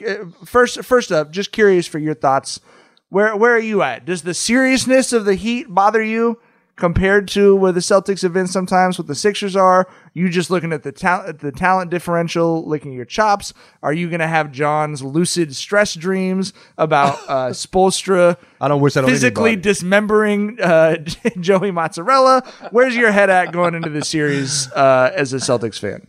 first, 0.47 0.83
first 0.85 1.12
up, 1.12 1.31
just 1.31 1.53
curious 1.53 1.87
for 1.87 1.99
your 1.99 2.14
thoughts. 2.14 2.61
Where 3.11 3.37
where 3.37 3.55
are 3.55 3.59
you 3.59 3.83
at? 3.83 4.07
Does 4.07 4.22
the 4.22 4.33
seriousness 4.33 5.12
of 5.12 5.26
the 5.26 5.35
Heat 5.35 5.66
bother 5.68 6.03
you? 6.03 6.39
Compared 6.81 7.28
to 7.28 7.55
where 7.55 7.72
the 7.72 7.81
Celtics 7.81 8.22
have 8.22 8.33
been 8.33 8.47
sometimes 8.47 8.99
what 8.99 9.07
the 9.07 9.14
Sixers 9.14 9.55
are? 9.55 9.87
You 10.14 10.31
just 10.31 10.51
looking 10.51 10.72
at 10.72 10.83
the 10.83 10.93
talent 10.93 11.41
the 11.41 11.53
talent 11.53 11.91
differential, 11.91 12.66
licking 12.66 12.93
your 12.93 13.05
chops? 13.05 13.53
Are 13.83 13.93
you 13.93 14.09
going 14.09 14.20
to 14.20 14.26
have 14.26 14.51
John's 14.51 15.03
lucid 15.03 15.55
stress 15.55 15.95
dreams 15.95 16.55
about 16.78 17.18
uh, 17.28 17.51
Spoelstra 17.51 18.39
I 18.62 18.68
don't 18.68 18.81
wish 18.81 18.95
that 18.95 19.05
physically 19.05 19.51
anybody. 19.51 19.62
dismembering 19.62 20.59
uh, 20.59 20.97
Joey 21.41 21.70
Mozzarella? 21.70 22.43
Where's 22.70 22.97
your 22.97 23.12
head 23.12 23.28
at 23.28 23.53
going 23.53 23.74
into 23.74 23.91
the 23.91 24.03
series 24.03 24.72
uh, 24.72 25.12
as 25.14 25.35
a 25.35 25.37
Celtics 25.37 25.78
fan? 25.78 26.07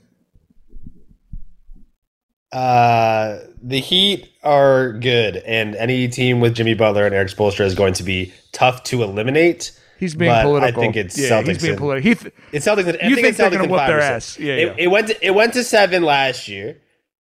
Uh, 2.54 3.40
the 3.62 3.80
Heat 3.80 4.32
are 4.42 4.94
good, 4.94 5.36
and 5.38 5.76
any 5.76 6.08
team 6.08 6.40
with 6.40 6.56
Jimmy 6.56 6.76
Butler 6.76 7.06
and 7.06 7.14
Erik 7.14 7.28
Spoelstra 7.28 7.66
is 7.66 7.76
going 7.76 7.94
to 7.96 8.04
be 8.04 8.34
tough 8.54 8.84
to 8.84 9.04
eliminate. 9.04 9.78
He's 10.02 10.16
being 10.16 10.32
but 10.32 10.44
political. 10.44 10.82
I 10.82 10.84
think 10.84 10.96
it's 10.98 11.18
Yeah, 11.18 11.30
Celtics. 11.30 11.48
he's 11.48 11.58
being 11.62 11.70
and- 11.74 11.80
political. 11.80 12.10
He 12.10 12.16
th- 12.16 12.34
it's 12.52 12.66
Celtics. 12.68 12.80
I 12.80 13.08
you 13.08 13.16
think, 13.16 13.16
think 13.16 13.28
it's 13.28 13.38
they're 13.38 13.50
gonna 13.52 13.64
in 13.64 13.70
whoop 13.70 13.80
five 13.80 13.88
their 13.88 14.02
ass. 14.02 14.38
Yeah, 14.40 14.54
it, 14.56 14.68
yeah. 14.68 14.74
it 14.80 14.88
went. 14.88 15.08
To, 15.08 15.26
it 15.26 15.34
went 15.34 15.54
to 15.54 15.64
seven 15.64 16.04
last 16.04 16.48
year, 16.50 16.82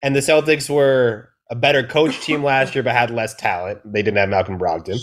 and 0.01 0.15
the 0.15 0.21
Celtics 0.21 0.69
were 0.69 1.29
a 1.51 1.55
better 1.55 1.83
coach 1.85 2.21
team 2.21 2.43
last 2.43 2.73
year, 2.73 2.83
but 2.83 2.93
had 2.93 3.11
less 3.11 3.35
talent. 3.35 3.79
They 3.85 4.01
didn't 4.01 4.17
have 4.17 4.29
Malcolm 4.29 4.57
Brogdon. 4.57 4.97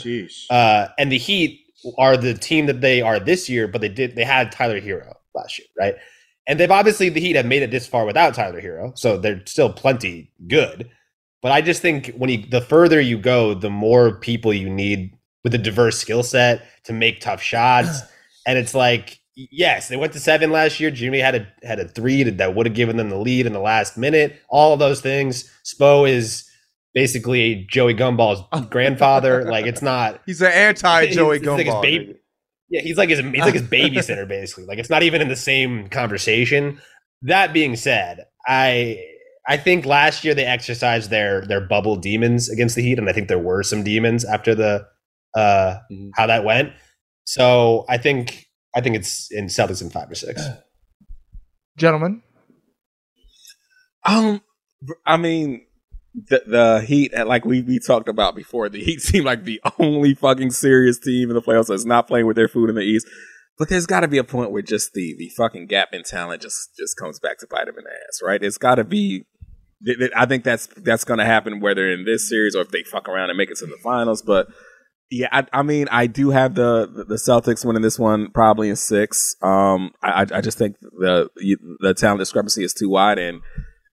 Uh, 0.50 0.88
and 0.98 1.12
the 1.12 1.18
Heat 1.18 1.60
are 1.98 2.16
the 2.16 2.32
team 2.34 2.64
that 2.66 2.80
they 2.80 3.02
are 3.02 3.20
this 3.20 3.48
year, 3.50 3.68
but 3.68 3.82
they 3.82 3.88
did. 3.90 4.16
They 4.16 4.24
had 4.24 4.50
Tyler 4.50 4.80
Herro 4.80 5.14
last 5.34 5.58
year, 5.58 5.68
right? 5.78 5.94
And 6.46 6.58
they've 6.58 6.70
obviously 6.70 7.10
the 7.10 7.20
Heat 7.20 7.36
have 7.36 7.44
made 7.44 7.60
it 7.62 7.70
this 7.70 7.86
far 7.86 8.06
without 8.06 8.32
Tyler 8.32 8.62
Herro, 8.62 8.98
so 8.98 9.18
they're 9.18 9.42
still 9.44 9.70
plenty 9.70 10.32
good. 10.46 10.88
But 11.42 11.52
I 11.52 11.60
just 11.60 11.82
think 11.82 12.14
when 12.16 12.30
you 12.30 12.46
the 12.48 12.62
further 12.62 12.98
you 12.98 13.18
go, 13.18 13.52
the 13.52 13.68
more 13.68 14.12
people 14.18 14.54
you 14.54 14.70
need 14.70 15.12
with 15.44 15.54
a 15.54 15.58
diverse 15.58 15.98
skill 15.98 16.22
set 16.22 16.66
to 16.84 16.92
make 16.92 17.20
tough 17.20 17.42
shots. 17.42 18.00
And 18.46 18.56
it's 18.56 18.72
like, 18.74 19.18
yes, 19.36 19.88
they 19.88 19.96
went 19.96 20.14
to 20.14 20.20
seven 20.20 20.50
last 20.50 20.80
year. 20.80 20.90
Jimmy 20.90 21.18
had 21.18 21.34
a 21.34 21.46
had 21.66 21.78
a 21.78 21.86
three 21.86 22.22
that- 22.22 22.38
that 22.38 22.54
would 22.54 22.64
have 22.64 22.74
given 22.74 22.96
them 22.96 23.10
the 23.10 23.18
lead 23.18 23.44
in 23.44 23.52
the 23.52 23.60
last 23.60 23.98
minute. 23.98 24.40
All 24.48 24.72
of 24.72 24.78
those 24.78 25.02
things. 25.02 25.44
Spo 25.66 26.08
is 26.08 26.48
basically 26.94 27.66
Joey 27.70 27.94
Gumball's 27.94 28.42
grandfather. 28.70 29.44
like 29.44 29.66
it's 29.66 29.82
not. 29.82 30.22
He's 30.26 30.40
an 30.40 30.52
anti 30.52 31.08
Joey 31.10 31.36
It's 31.38 31.46
like 31.46 31.66
his 31.66 31.74
Gumball. 31.74 31.82
baby- 31.82 32.14
yeah, 32.70 32.80
he's 32.80 32.96
like 32.96 33.10
his 33.10 33.18
he's 33.18 33.38
like 33.40 33.52
his 33.54 33.62
babysitter 33.62 34.26
basically. 34.26 34.64
Like 34.64 34.78
it's 34.78 34.88
not 34.90 35.02
even 35.02 35.20
in 35.20 35.28
the 35.28 35.36
same 35.36 35.88
conversation. 35.88 36.80
That 37.22 37.52
being 37.52 37.76
said, 37.76 38.24
I 38.46 39.04
I 39.46 39.58
think 39.58 39.84
last 39.84 40.24
year 40.24 40.34
they 40.34 40.44
exercised 40.46 41.10
their 41.10 41.42
their 41.46 41.60
bubble 41.60 41.96
demons 41.96 42.48
against 42.48 42.76
the 42.76 42.82
Heat, 42.82 42.98
and 42.98 43.08
I 43.10 43.12
think 43.12 43.28
there 43.28 43.38
were 43.38 43.62
some 43.62 43.82
demons 43.82 44.24
after 44.24 44.54
the 44.54 44.86
uh 45.34 45.76
how 46.14 46.26
that 46.26 46.44
went. 46.44 46.72
So 47.24 47.84
I 47.88 47.98
think 47.98 48.46
I 48.74 48.80
think 48.80 48.96
it's 48.96 49.30
in 49.30 49.46
Celtics 49.46 49.82
in 49.82 49.90
five 49.90 50.10
or 50.10 50.14
six. 50.14 50.42
Gentlemen, 51.76 52.22
Um, 54.04 54.40
I 55.06 55.16
mean, 55.16 55.66
the 56.14 56.42
the 56.46 56.80
Heat, 56.86 57.12
like 57.14 57.44
we 57.44 57.62
we 57.62 57.78
talked 57.78 58.08
about 58.08 58.34
before, 58.34 58.68
the 58.68 58.82
Heat 58.82 59.00
seem 59.02 59.24
like 59.24 59.44
the 59.44 59.60
only 59.78 60.14
fucking 60.14 60.50
serious 60.50 60.98
team 60.98 61.30
in 61.30 61.34
the 61.34 61.42
playoffs 61.42 61.66
that's 61.68 61.84
not 61.84 62.06
playing 62.08 62.26
with 62.26 62.36
their 62.36 62.48
food 62.48 62.68
in 62.70 62.76
the 62.76 62.82
East. 62.82 63.06
But 63.58 63.68
there's 63.68 63.86
got 63.86 64.00
to 64.00 64.08
be 64.08 64.18
a 64.18 64.24
point 64.24 64.50
where 64.52 64.62
just 64.62 64.92
the 64.92 65.14
the 65.18 65.28
fucking 65.36 65.66
gap 65.66 65.88
in 65.92 66.02
talent 66.04 66.42
just 66.42 66.70
just 66.78 66.96
comes 66.96 67.18
back 67.18 67.38
to 67.38 67.46
bite 67.48 67.66
them 67.66 67.76
in 67.78 67.84
the 67.84 67.90
ass, 67.90 68.20
right? 68.24 68.42
It's 68.42 68.58
got 68.58 68.76
to 68.76 68.84
be. 68.84 69.26
th- 69.84 69.98
th- 69.98 70.10
I 70.16 70.26
think 70.26 70.44
that's 70.44 70.66
that's 70.78 71.04
going 71.04 71.18
to 71.18 71.24
happen 71.24 71.60
whether 71.60 71.90
in 71.90 72.04
this 72.04 72.28
series 72.28 72.54
or 72.54 72.62
if 72.62 72.70
they 72.70 72.82
fuck 72.84 73.08
around 73.08 73.30
and 73.30 73.36
make 73.36 73.50
it 73.50 73.58
to 73.58 73.66
the 73.66 73.78
finals. 73.82 74.22
But 74.22 74.46
yeah, 75.10 75.28
I, 75.32 75.46
I 75.52 75.62
mean, 75.62 75.86
I 75.90 76.06
do 76.06 76.30
have 76.30 76.54
the 76.54 77.04
the 77.08 77.16
Celtics 77.16 77.64
winning 77.64 77.82
this 77.82 77.98
one 77.98 78.30
probably 78.32 78.68
in 78.68 78.76
six. 78.76 79.36
Um, 79.42 79.92
I 80.02 80.26
I- 80.32 80.40
just 80.40 80.58
think 80.58 80.76
the 80.80 81.28
the 81.80 81.94
talent 81.94 82.18
discrepancy 82.20 82.64
is 82.64 82.72
too 82.74 82.88
wide 82.88 83.18
and. 83.18 83.40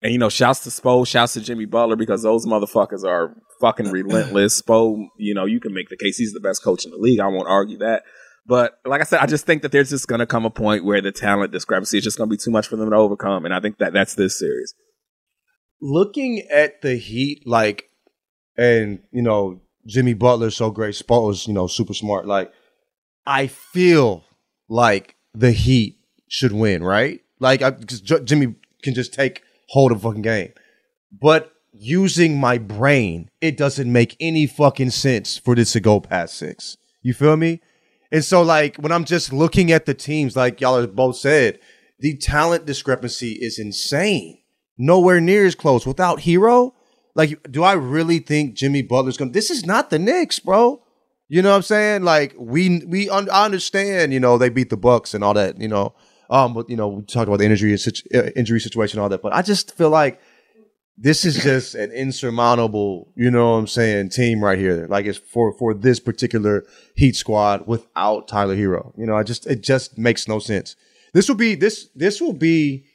And 0.04 0.12
you 0.12 0.20
know, 0.20 0.30
shouts 0.30 0.60
to 0.66 0.70
Spo, 0.70 1.08
shouts 1.08 1.34
to 1.34 1.42
Jimmy 1.42 1.66
Butler 1.66 1.96
because 1.96 2.22
those 2.22 2.46
motherfuckers 2.46 3.04
are 3.04 3.34
fucking 3.60 3.90
relentless. 3.90 4.62
Spo, 4.68 5.08
you 5.18 5.34
know, 5.34 5.46
you 5.46 5.60
can 5.60 5.74
make 5.74 5.90
the 5.90 5.98
case 5.98 6.18
he's 6.18 6.32
the 6.34 6.40
best 6.40 6.64
coach 6.64 6.86
in 6.86 6.92
the 6.92 6.98
league. 6.98 7.20
I 7.20 7.28
won't 7.28 7.48
argue 7.48 7.80
that. 7.80 8.04
But 8.46 8.74
like 8.86 9.02
I 9.02 9.04
said, 9.06 9.22
I 9.22 9.26
just 9.26 9.48
think 9.48 9.64
that 9.64 9.72
there's 9.72 9.90
just 9.90 10.08
gonna 10.08 10.28
come 10.28 10.46
a 10.46 10.52
point 10.52 10.86
where 10.86 11.02
the 11.02 11.12
talent 11.12 11.52
discrepancy 11.54 11.98
is 11.98 12.04
just 12.04 12.20
gonna 12.20 12.30
be 12.30 12.38
too 12.38 12.52
much 12.52 12.68
for 12.68 12.76
them 12.76 12.92
to 12.92 12.96
overcome. 12.96 13.46
And 13.46 13.54
I 13.54 13.60
think 13.62 13.80
that 13.80 13.94
that's 13.94 14.14
this 14.14 14.38
series. 14.38 14.76
looking 15.82 16.42
at 16.52 16.82
the 16.84 16.98
Heat, 16.98 17.42
like, 17.48 17.86
and 18.58 19.00
you 19.12 19.24
know, 19.24 19.62
Jimmy 19.88 20.14
Butler's 20.14 20.56
so 20.56 20.72
great. 20.72 20.96
Spo's, 20.96 21.48
you 21.48 21.54
know, 21.54 21.68
super 21.68 21.94
smart. 21.94 22.26
Like, 22.26 22.52
I 23.26 23.48
feel 23.48 24.24
like 24.68 25.16
the 25.34 25.52
Heat 25.52 26.00
should 26.28 26.52
win, 26.52 26.84
right? 26.84 27.22
Like, 27.40 27.62
cause 27.62 28.02
J- 28.02 28.24
Jimmy 28.24 28.56
can 28.84 28.94
just 28.94 29.14
take 29.14 29.44
hold 29.70 29.92
of 29.92 30.02
fucking 30.02 30.22
game. 30.22 30.54
But 31.12 31.52
using 31.72 32.40
my 32.40 32.58
brain, 32.58 33.30
it 33.42 33.58
doesn't 33.58 33.92
make 33.92 34.16
any 34.20 34.48
fucking 34.48 34.92
sense 34.92 35.38
for 35.38 35.56
this 35.56 35.74
to 35.74 35.80
go 35.80 36.00
past 36.00 36.36
six. 36.36 36.78
You 37.02 37.14
feel 37.14 37.38
me? 37.38 37.62
And 38.12 38.24
so, 38.24 38.42
like, 38.42 38.78
when 38.78 38.92
I'm 38.92 39.06
just 39.06 39.34
looking 39.34 39.72
at 39.72 39.86
the 39.86 39.94
teams, 39.94 40.36
like 40.36 40.62
y'all 40.62 40.80
have 40.80 40.96
both 40.96 41.18
said, 41.18 41.60
the 42.00 42.16
talent 42.18 42.66
discrepancy 42.66 43.34
is 43.34 43.60
insane. 43.60 44.40
Nowhere 44.78 45.22
near 45.22 45.46
as 45.46 45.56
close. 45.56 45.86
Without 45.86 46.20
Herro, 46.22 46.74
like, 47.16 47.52
do 47.52 47.64
I 47.64 47.74
really 47.74 48.20
think 48.20 48.54
Jimmy 48.54 48.82
Butler's 48.82 49.18
gonna? 49.18 49.32
This 49.32 49.50
is 49.50 49.66
not 49.66 49.90
the 49.90 49.98
Knicks, 49.98 50.40
bro. 50.40 50.82
You 51.28 51.42
know 51.42 51.50
what 51.50 51.56
I'm 51.56 51.62
saying? 51.64 52.04
Like, 52.04 52.36
we 52.38 52.84
we 52.86 53.10
un- 53.10 53.30
I 53.32 53.46
understand. 53.46 54.14
You 54.14 54.20
know, 54.20 54.38
they 54.38 54.50
beat 54.50 54.70
the 54.70 54.78
Bucks 54.78 55.14
and 55.14 55.24
all 55.24 55.34
that. 55.34 55.60
You 55.60 55.70
know, 55.70 55.96
um, 56.30 56.54
but 56.54 56.70
you 56.70 56.76
know, 56.76 56.90
we 56.90 57.04
talked 57.04 57.28
about 57.28 57.40
the 57.40 57.46
injury 57.46 57.74
uh, 58.14 58.30
injury 58.36 58.60
situation, 58.60 59.00
all 59.00 59.10
that. 59.10 59.22
But 59.22 59.34
I 59.34 59.42
just 59.42 59.76
feel 59.76 59.90
like 59.90 60.22
this 60.98 61.26
is 61.26 61.42
just 61.42 61.76
an 61.76 61.92
insurmountable, 61.92 63.12
you 63.16 63.30
know 63.30 63.52
what 63.52 63.58
I'm 63.58 63.68
saying, 63.68 64.10
team 64.10 64.44
right 64.44 64.58
here. 64.58 64.88
Like 64.90 65.06
it's 65.06 65.18
for 65.18 65.54
for 65.54 65.74
this 65.74 66.00
particular 66.00 66.66
Heat 66.96 67.16
squad 67.16 67.68
without 67.68 68.28
Tyler 68.28 68.56
Herro. 68.56 68.94
You 68.98 69.06
know, 69.06 69.16
I 69.16 69.24
just 69.24 69.48
it 69.48 69.62
just 69.62 69.98
makes 69.98 70.28
no 70.28 70.40
sense. 70.40 70.76
This 71.14 71.28
will 71.28 71.36
be 71.36 71.56
this 71.56 71.90
this 71.96 72.22
will 72.22 72.34
be 72.34 72.86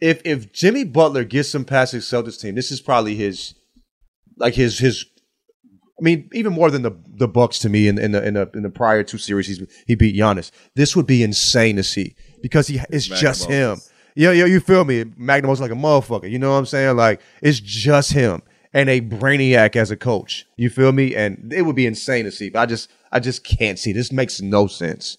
if 0.00 0.20
if 0.24 0.52
Jimmy 0.52 0.84
Butler 0.84 1.24
gets 1.24 1.48
some 1.48 1.64
past 1.64 1.92
his 1.92 2.04
Celtics 2.04 2.40
team, 2.40 2.54
this 2.54 2.70
is 2.70 2.80
probably 2.80 3.14
his 3.14 3.54
like 4.36 4.54
his 4.54 4.78
his 4.78 5.06
I 5.98 6.02
mean, 6.02 6.28
even 6.32 6.52
more 6.52 6.70
than 6.70 6.82
the 6.82 6.92
the 7.06 7.28
Bucks 7.28 7.58
to 7.60 7.68
me 7.68 7.88
in, 7.88 7.98
in 7.98 8.12
the 8.12 8.26
in 8.26 8.34
the 8.34 8.50
in 8.54 8.62
the 8.62 8.70
prior 8.70 9.02
two 9.02 9.18
series 9.18 9.46
he's, 9.46 9.62
he 9.86 9.94
beat 9.94 10.14
Giannis. 10.14 10.50
This 10.74 10.94
would 10.94 11.06
be 11.06 11.22
insane 11.22 11.76
to 11.76 11.82
see 11.82 12.14
because 12.42 12.66
he 12.66 12.80
it's 12.90 13.06
just 13.06 13.46
him. 13.46 13.70
Magnum 13.70 13.80
Yeah, 14.14 14.32
yeah, 14.32 14.44
you 14.44 14.60
feel 14.60 14.84
me? 14.84 15.04
Magnum's 15.04 15.60
like 15.60 15.70
a 15.70 15.74
motherfucker. 15.74 16.30
You 16.30 16.38
know 16.38 16.52
what 16.52 16.58
I'm 16.58 16.66
saying? 16.66 16.96
Like 16.96 17.22
it's 17.40 17.60
just 17.60 18.12
him 18.12 18.42
and 18.74 18.90
a 18.90 19.00
brainiac 19.00 19.74
as 19.74 19.90
a 19.90 19.96
coach. 19.96 20.46
You 20.56 20.68
feel 20.68 20.92
me? 20.92 21.16
And 21.16 21.50
it 21.52 21.62
would 21.62 21.76
be 21.76 21.86
insane 21.86 22.26
to 22.26 22.30
see. 22.30 22.50
But 22.50 22.60
I 22.60 22.66
just 22.66 22.90
I 23.10 23.20
just 23.20 23.42
can't 23.42 23.78
see. 23.78 23.92
This 23.92 24.12
makes 24.12 24.42
no 24.42 24.66
sense. 24.66 25.16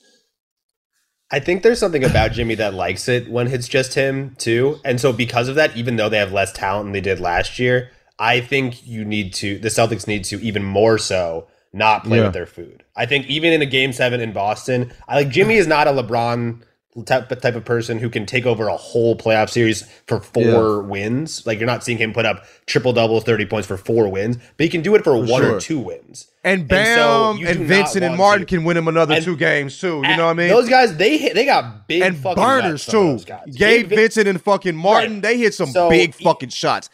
I 1.29 1.39
think 1.39 1.61
there's 1.63 1.79
something 1.79 2.03
about 2.05 2.31
Jimmy 2.31 2.55
that 2.55 2.73
likes 2.73 3.09
it 3.09 3.29
when 3.29 3.47
it's 3.47 3.67
just 3.67 3.93
him 3.95 4.35
too. 4.37 4.79
And 4.85 4.99
so 5.01 5.11
because 5.11 5.49
of 5.49 5.55
that, 5.55 5.75
even 5.75 5.97
though 5.97 6.07
they 6.09 6.17
have 6.19 6.31
less 6.31 6.53
talent 6.53 6.85
than 6.85 6.93
they 6.93 7.01
did 7.01 7.19
last 7.19 7.59
year, 7.59 7.91
I 8.17 8.39
think 8.39 8.87
you 8.87 9.03
need 9.03 9.33
to 9.35 9.59
the 9.59 9.67
Celtics 9.69 10.07
need 10.07 10.23
to 10.25 10.41
even 10.41 10.63
more 10.63 10.97
so 10.97 11.47
not 11.73 12.05
play 12.05 12.17
Yeah. 12.19 12.23
with 12.25 12.33
their 12.33 12.45
food. 12.45 12.83
I 12.95 13.05
think 13.05 13.27
even 13.27 13.51
in 13.51 13.61
a 13.61 13.65
game 13.65 13.91
seven 13.91 14.21
in 14.21 14.31
Boston, 14.31 14.91
I 15.07 15.15
like 15.15 15.29
Jimmy 15.29 15.55
is 15.55 15.67
not 15.67 15.87
a 15.87 15.91
LeBron 15.91 16.61
type 17.05 17.29
type 17.29 17.55
of 17.55 17.63
person 17.65 17.97
who 17.99 18.09
can 18.09 18.25
take 18.25 18.45
over 18.45 18.67
a 18.67 18.77
whole 18.77 19.15
playoff 19.15 19.49
series 19.49 19.83
for 20.07 20.19
four 20.19 20.81
wins. 20.81 21.45
Like 21.45 21.59
you're 21.59 21.67
not 21.67 21.83
seeing 21.83 21.97
him 21.97 22.13
put 22.13 22.25
up 22.25 22.45
triple 22.65 22.93
double, 22.93 23.21
thirty 23.21 23.45
points 23.45 23.67
for 23.67 23.77
four 23.77 24.09
wins, 24.09 24.37
but 24.37 24.63
he 24.63 24.69
can 24.69 24.81
do 24.81 24.95
it 24.95 25.03
for, 25.03 25.15
one 25.17 25.27
sure. 25.41 25.55
or 25.55 25.59
two 25.59 25.79
wins. 25.79 26.27
And 26.43 26.67
Bam 26.67 27.37
and, 27.37 27.39
do 27.39 27.45
not 27.59 27.67
Vincent 27.67 28.03
and 28.05 28.17
Martin 28.17 28.45
to. 28.45 28.55
can 28.55 28.63
win 28.63 28.77
him 28.77 28.87
another 28.87 29.15
And- 29.15 29.23
two 29.25 29.35
games 29.35 29.79
too. 29.79 30.01
You 30.07 30.15
know 30.15 30.25
what 30.25 30.31
I 30.31 30.33
mean? 30.33 30.49
Those 30.49 30.69
guys, 30.69 30.95
they 30.95 31.17
hit, 31.17 31.33
they 31.35 31.45
got 31.45 31.87
big 31.87 32.01
and 32.01 32.15
fucking 32.17 32.41
burners 32.43 32.85
too. 32.85 33.19
Gabe 33.53 33.89
Vincent 33.89 34.27
and 34.27 34.41
fucking 34.41 34.75
Martin, 34.75 35.13
Right. 35.15 35.21
they 35.21 35.37
hit 35.37 35.53
some 35.53 35.69
So, 35.69 35.89
big 35.89 36.15
e- 36.19 36.23
fucking 36.23 36.49
shots. 36.49 36.89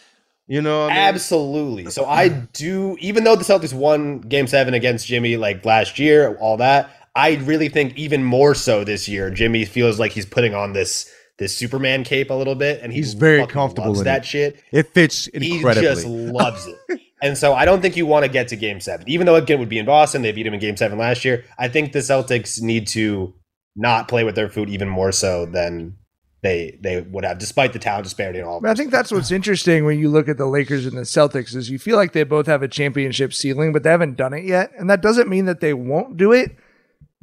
You 0.48 0.62
know 0.62 0.82
what 0.82 0.92
I 0.92 0.96
mean? 0.96 1.04
Absolutely. 1.04 1.90
So 1.92 2.06
I 2.06 2.28
do, 2.28 2.98
even 3.00 3.24
though 3.24 3.36
the 3.38 3.46
Celtics 3.46 3.74
won 3.74 4.20
Game 4.20 4.46
Seven 4.48 4.74
against 4.74 5.08
Jimmy 5.08 5.38
like 5.38 5.64
last 5.64 5.98
year, 6.00 6.36
all 6.42 6.58
that, 6.58 6.90
I 7.16 7.36
really 7.36 7.70
think 7.70 7.96
even 7.98 8.24
more 8.24 8.56
so 8.56 8.84
this 8.84 9.08
year, 9.08 9.30
Jimmy 9.30 9.66
feels 9.66 10.00
like 10.00 10.12
he's 10.12 10.26
putting 10.26 10.54
on 10.56 10.74
this 10.74 11.12
this 11.40 11.56
Superman 11.58 12.04
cape 12.04 12.30
a 12.30 12.34
little 12.34 12.56
bit, 12.56 12.82
and 12.82 12.92
he 12.94 13.00
He's 13.00 13.14
very 13.14 13.46
comfortable 13.48 13.88
loves 13.90 14.00
in 14.00 14.06
that 14.06 14.22
it. 14.22 14.26
shit. 14.26 14.64
It 14.72 14.94
fits 14.94 15.28
incredibly. 15.28 15.88
He 15.90 15.96
just 15.96 16.06
loves 16.06 16.68
it. 16.68 17.00
And 17.24 17.38
so 17.38 17.54
I 17.54 17.64
don't 17.64 17.82
think 17.82 17.96
you 17.96 18.06
want 18.06 18.26
to 18.26 18.30
get 18.30 18.50
to 18.50 18.58
game 18.58 18.82
seven. 18.82 19.08
Even 19.08 19.26
though 19.26 19.36
again 19.36 19.58
would 19.60 19.70
be 19.70 19.80
in 19.80 19.86
Boston, 19.86 20.24
they 20.24 20.34
beat 20.34 20.46
him 20.46 20.54
in 20.54 20.60
game 20.60 20.76
seven 20.76 20.98
last 20.98 21.24
year. 21.24 21.46
I 21.58 21.70
think 21.70 21.94
the 21.94 22.00
Celtics 22.00 22.62
need 22.62 22.86
to 22.90 23.34
not 23.78 24.10
play 24.10 24.26
with 24.26 24.36
their 24.36 24.50
food 24.50 24.70
even 24.70 24.90
more 24.90 25.14
so 25.14 25.46
than 25.46 25.96
they 26.42 26.78
they 26.82 27.00
would 27.00 27.24
have, 27.24 27.40
despite 27.40 27.72
the 27.72 27.80
talent 27.80 28.04
disparity 28.04 28.40
and 28.40 28.48
all. 28.48 28.60
But 28.60 28.72
I 28.72 28.74
think 28.76 28.92
that's 28.92 29.10
what's 29.10 29.32
interesting 29.32 29.86
when 29.86 30.00
you 30.00 30.10
look 30.10 30.28
at 30.28 30.38
the 30.38 30.48
Lakers 30.48 30.86
and 30.86 30.98
the 30.98 31.04
Celtics 31.04 31.56
is 31.56 31.70
you 31.70 31.80
feel 31.80 31.96
like 31.96 32.12
they 32.12 32.24
both 32.24 32.46
have 32.48 32.62
a 32.62 32.68
championship 32.68 33.34
ceiling, 33.34 33.72
but 33.72 33.84
they 33.84 33.90
haven't 33.90 34.18
done 34.18 34.34
it 34.34 34.44
yet. 34.44 34.72
And 34.78 34.90
that 34.90 35.02
doesn't 35.02 35.30
mean 35.30 35.46
that 35.46 35.62
they 35.62 35.74
won't 35.74 36.18
do 36.18 36.34
it. 36.34 36.58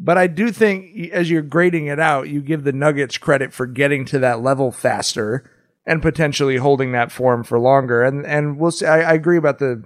But 0.02 0.16
I 0.16 0.28
do 0.28 0.50
think 0.50 1.10
as 1.12 1.30
you're 1.30 1.42
grading 1.42 1.86
it 1.86 2.00
out, 2.00 2.28
you 2.30 2.40
give 2.40 2.64
the 2.64 2.72
Nuggets 2.72 3.18
credit 3.18 3.52
for 3.52 3.66
getting 3.66 4.06
to 4.06 4.18
that 4.20 4.40
level 4.40 4.72
faster 4.72 5.44
and 5.86 6.00
potentially 6.00 6.56
holding 6.56 6.92
that 6.92 7.12
form 7.12 7.44
for 7.44 7.58
longer. 7.58 8.02
And 8.02 8.24
and 8.24 8.58
we'll 8.58 8.70
see. 8.70 8.86
I, 8.86 9.10
I 9.10 9.12
agree 9.12 9.36
about 9.36 9.58
the 9.58 9.84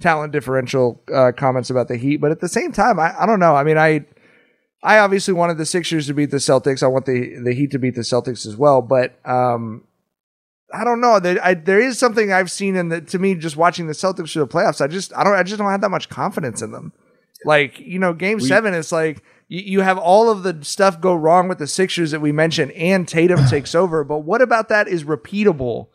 talent 0.00 0.32
differential 0.32 1.02
uh, 1.14 1.30
comments 1.36 1.70
about 1.70 1.86
the 1.86 1.96
Heat, 1.96 2.16
but 2.16 2.32
at 2.32 2.40
the 2.40 2.48
same 2.48 2.72
time, 2.72 2.98
I, 2.98 3.14
I 3.22 3.26
don't 3.26 3.38
know. 3.38 3.54
I 3.54 3.62
mean, 3.62 3.78
I 3.78 4.04
I 4.82 4.98
obviously 4.98 5.34
wanted 5.34 5.56
the 5.56 5.66
Sixers 5.66 6.08
to 6.08 6.14
beat 6.14 6.32
the 6.32 6.38
Celtics. 6.38 6.82
I 6.82 6.88
want 6.88 7.06
the 7.06 7.36
the 7.42 7.54
Heat 7.54 7.70
to 7.70 7.78
beat 7.78 7.94
the 7.94 8.00
Celtics 8.00 8.46
as 8.46 8.56
well. 8.56 8.82
But 8.82 9.18
um, 9.24 9.84
I 10.72 10.82
don't 10.82 11.00
know. 11.00 11.20
There, 11.20 11.38
I, 11.40 11.54
there 11.54 11.80
is 11.80 11.96
something 11.96 12.32
I've 12.32 12.50
seen 12.50 12.74
in 12.74 12.88
the 12.88 13.00
to 13.02 13.20
me 13.20 13.36
just 13.36 13.56
watching 13.56 13.86
the 13.86 13.92
Celtics 13.92 14.32
through 14.32 14.46
the 14.46 14.52
playoffs. 14.52 14.80
I 14.80 14.88
just 14.88 15.16
I 15.16 15.22
don't 15.22 15.34
I 15.34 15.44
just 15.44 15.58
don't 15.58 15.70
have 15.70 15.80
that 15.82 15.90
much 15.90 16.08
confidence 16.08 16.60
in 16.60 16.72
them. 16.72 16.92
Like 17.44 17.78
you 17.78 18.00
know, 18.00 18.12
Game 18.12 18.38
We- 18.38 18.48
Seven, 18.48 18.74
it's 18.74 18.90
like 18.90 19.22
you, 19.48 19.60
you 19.60 19.80
have 19.80 19.98
all 19.98 20.30
of 20.30 20.42
the 20.42 20.64
stuff 20.64 21.00
go 21.00 21.14
wrong 21.14 21.48
with 21.48 21.58
the 21.58 21.66
Sixers 21.66 22.10
that 22.10 22.20
we 22.20 22.32
mentioned, 22.32 22.72
and 22.72 23.06
Tatum 23.06 23.46
takes 23.48 23.74
over. 23.74 24.04
But 24.04 24.20
what 24.20 24.42
about 24.42 24.68
that 24.68 24.88
is 24.88 25.04
repeatable 25.04 25.88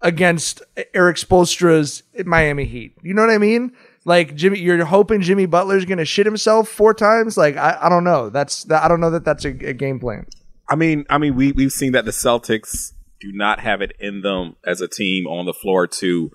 against 0.00 0.62
Erik 0.92 1.16
Spoelstra's 1.16 2.02
Miami 2.24 2.64
Heat? 2.64 2.96
You 3.02 3.14
know 3.14 3.22
what 3.22 3.30
I 3.30 3.38
mean? 3.38 3.72
Like 4.04 4.34
Jimmy, 4.34 4.58
you're 4.58 4.84
hoping 4.84 5.22
Jimmy 5.22 5.46
Butler's 5.46 5.86
going 5.86 5.98
to 5.98 6.04
shit 6.04 6.26
himself 6.26 6.68
four 6.68 6.92
times. 6.92 7.36
Like 7.36 7.56
I, 7.56 7.78
I 7.82 7.88
don't 7.88 8.04
know. 8.04 8.28
That's 8.30 8.64
that, 8.64 8.82
I 8.82 8.88
don't 8.88 9.00
know 9.00 9.10
that 9.10 9.24
that's 9.24 9.44
a, 9.44 9.48
a 9.48 9.72
game 9.72 9.98
plan. 9.98 10.26
I 10.68 10.76
mean, 10.76 11.04
I 11.08 11.18
mean, 11.18 11.34
we 11.36 11.52
we've 11.52 11.72
seen 11.72 11.92
that 11.92 12.04
the 12.04 12.10
Celtics 12.10 12.92
do 13.20 13.32
not 13.32 13.60
have 13.60 13.80
it 13.80 13.92
in 13.98 14.20
them 14.20 14.56
as 14.66 14.80
a 14.80 14.88
team 14.88 15.26
on 15.26 15.46
the 15.46 15.54
floor 15.54 15.86
to 15.86 16.30